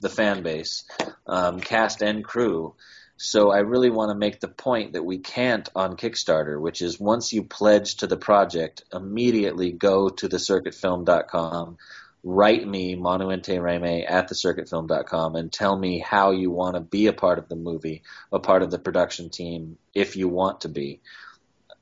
the 0.00 0.08
fan 0.08 0.42
base, 0.42 0.84
um, 1.26 1.58
cast 1.58 2.02
and 2.02 2.24
crew. 2.24 2.76
So 3.16 3.50
I 3.52 3.58
really 3.58 3.90
want 3.90 4.10
to 4.10 4.18
make 4.18 4.40
the 4.40 4.48
point 4.48 4.92
that 4.92 5.04
we 5.04 5.18
can't 5.18 5.68
on 5.74 5.96
Kickstarter, 5.96 6.60
which 6.60 6.80
is 6.80 6.98
once 6.98 7.32
you 7.32 7.42
pledge 7.42 7.96
to 7.96 8.06
the 8.06 8.16
project, 8.16 8.84
immediately 8.92 9.72
go 9.72 10.08
to 10.08 10.28
thecircuitfilm.com, 10.28 11.76
write 12.24 12.66
me 12.66 12.94
Manu 12.94 13.28
Intiraymi 13.28 14.08
at 14.08 14.30
thecircuitfilm.com, 14.30 15.36
and 15.36 15.52
tell 15.52 15.76
me 15.76 15.98
how 15.98 16.30
you 16.30 16.50
want 16.50 16.74
to 16.76 16.80
be 16.80 17.06
a 17.06 17.12
part 17.12 17.38
of 17.38 17.48
the 17.48 17.56
movie, 17.56 18.02
a 18.32 18.38
part 18.38 18.62
of 18.62 18.70
the 18.70 18.78
production 18.78 19.30
team, 19.30 19.76
if 19.94 20.16
you 20.16 20.28
want 20.28 20.62
to 20.62 20.68
be. 20.68 21.00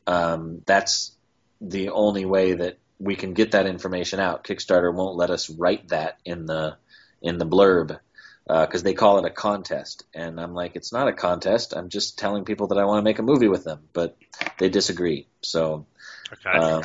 Um, 0.07 0.63
that's 0.67 1.13
the 1.61 1.91
only 1.91 2.25
way 2.25 2.55
that 2.55 2.79
we 2.99 3.17
can 3.17 3.35
get 3.35 3.53
that 3.53 3.67
information 3.67 4.21
out. 4.21 4.45
Kickstarter 4.45 4.93
won't 4.95 5.17
let 5.17 5.31
us 5.31 5.51
write 5.51 5.89
that 5.89 6.19
in 6.25 6.47
the 6.47 6.77
in 7.23 7.39
the 7.39 7.47
blurb 7.47 7.99
because 8.47 8.83
they 8.83 8.95
call 8.95 9.19
it 9.19 9.25
a 9.25 9.31
contest, 9.31 10.05
and 10.15 10.41
I'm 10.41 10.55
like, 10.55 10.75
it's 10.75 10.93
not 10.93 11.07
a 11.07 11.13
contest. 11.13 11.75
I'm 11.77 11.89
just 11.89 12.19
telling 12.19 12.45
people 12.45 12.69
that 12.69 12.79
I 12.79 12.85
want 12.85 12.99
to 12.99 13.05
make 13.05 13.19
a 13.19 13.23
movie 13.23 13.49
with 13.49 13.65
them, 13.65 13.81
but 13.93 14.17
they 14.59 14.69
disagree. 14.69 15.29
So, 15.43 15.87
Okay. 16.33 16.51
um, 16.51 16.83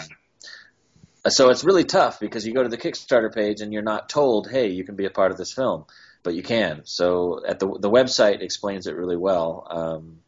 so 1.29 1.49
it's 1.49 1.63
really 1.63 1.83
tough 1.83 2.19
because 2.19 2.45
you 2.45 2.53
go 2.53 2.63
to 2.63 2.69
the 2.69 2.77
Kickstarter 2.77 3.33
page 3.33 3.61
and 3.61 3.73
you're 3.73 3.81
not 3.81 4.09
told, 4.09 4.49
hey, 4.49 4.67
you 4.67 4.83
can 4.83 4.95
be 4.95 5.05
a 5.05 5.09
part 5.09 5.31
of 5.31 5.37
this 5.37 5.53
film, 5.53 5.85
but 6.23 6.35
you 6.35 6.43
can. 6.43 6.81
So 6.85 7.41
at 7.45 7.59
the 7.59 7.67
the 7.67 7.89
website 7.89 8.41
explains 8.41 8.87
it 8.87 8.95
really 8.95 9.17
well. 9.17 9.67
Um, 9.69 10.19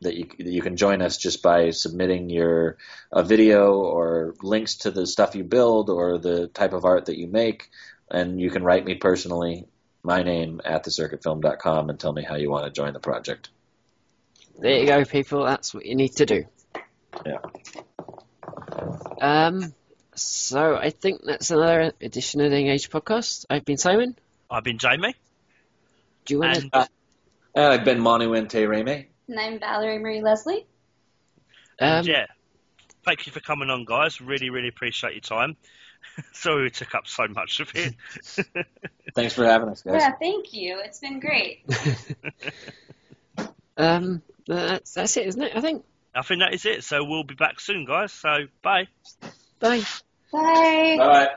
that 0.00 0.16
you 0.16 0.26
that 0.38 0.52
you 0.52 0.62
can 0.62 0.76
join 0.76 1.02
us 1.02 1.16
just 1.16 1.42
by 1.42 1.70
submitting 1.70 2.30
your 2.30 2.76
a 3.12 3.22
video 3.22 3.74
or 3.74 4.34
links 4.42 4.76
to 4.76 4.90
the 4.90 5.06
stuff 5.06 5.34
you 5.34 5.44
build 5.44 5.90
or 5.90 6.18
the 6.18 6.48
type 6.48 6.72
of 6.72 6.84
art 6.84 7.06
that 7.06 7.18
you 7.18 7.26
make, 7.26 7.70
and 8.10 8.40
you 8.40 8.50
can 8.50 8.62
write 8.62 8.84
me 8.84 8.94
personally 8.94 9.66
my 10.02 10.22
name 10.22 10.60
at 10.64 10.84
thecircuitfilm.com 10.84 11.88
and 11.90 11.98
tell 11.98 12.12
me 12.12 12.22
how 12.22 12.36
you 12.36 12.50
want 12.50 12.66
to 12.66 12.70
join 12.70 12.92
the 12.92 13.00
project. 13.00 13.48
There 14.58 14.78
you 14.78 14.86
go, 14.86 15.04
people. 15.04 15.44
That's 15.44 15.74
what 15.74 15.86
you 15.86 15.96
need 15.96 16.14
to 16.16 16.26
do. 16.26 16.44
Yeah. 17.24 17.38
Um. 19.20 19.74
So 20.16 20.76
I 20.76 20.90
think 20.90 21.22
that's 21.24 21.50
another 21.50 21.92
edition 22.00 22.40
of 22.40 22.50
the 22.50 22.58
Engage 22.58 22.90
podcast. 22.90 23.46
I've 23.50 23.64
been 23.64 23.76
Simon. 23.76 24.16
I've 24.50 24.64
been 24.64 24.78
Jamie. 24.78 25.14
Do 26.24 26.34
you 26.34 26.40
want 26.40 26.72
to? 26.72 26.78
Uh, 26.78 26.86
I've 27.56 27.84
been 27.84 28.00
Manu 28.00 28.30
Intiraymi. 28.32 29.06
And 29.28 29.40
I'm 29.40 29.58
Valerie 29.58 29.98
Marie 29.98 30.22
Leslie. 30.22 30.66
Um, 31.80 32.04
yeah. 32.04 32.26
Thank 33.04 33.26
you 33.26 33.32
for 33.32 33.40
coming 33.40 33.70
on, 33.70 33.84
guys. 33.84 34.20
Really, 34.20 34.50
really 34.50 34.68
appreciate 34.68 35.12
your 35.12 35.20
time. 35.20 35.56
Sorry 36.32 36.64
we 36.64 36.70
took 36.70 36.94
up 36.94 37.06
so 37.06 37.26
much 37.28 37.60
of 37.60 37.70
it. 37.74 37.94
Thanks 39.14 39.34
for 39.34 39.44
having 39.44 39.68
us, 39.68 39.82
guys. 39.82 40.00
Yeah, 40.00 40.12
thank 40.12 40.52
you. 40.52 40.80
It's 40.84 41.00
been 41.00 41.20
great. 41.20 41.64
um. 43.76 44.22
That's 44.46 44.92
that's 44.92 45.16
it, 45.16 45.26
isn't 45.26 45.42
it? 45.42 45.56
I 45.56 45.60
think. 45.60 45.84
I 46.14 46.22
think 46.22 46.40
that 46.40 46.54
is 46.54 46.66
it. 46.66 46.84
So 46.84 47.02
we'll 47.04 47.24
be 47.24 47.34
back 47.34 47.60
soon, 47.60 47.84
guys. 47.86 48.12
So 48.12 48.46
bye. 48.62 48.88
Bye. 49.64 49.88
Bye. 50.32 50.98
Bye. 50.98 51.28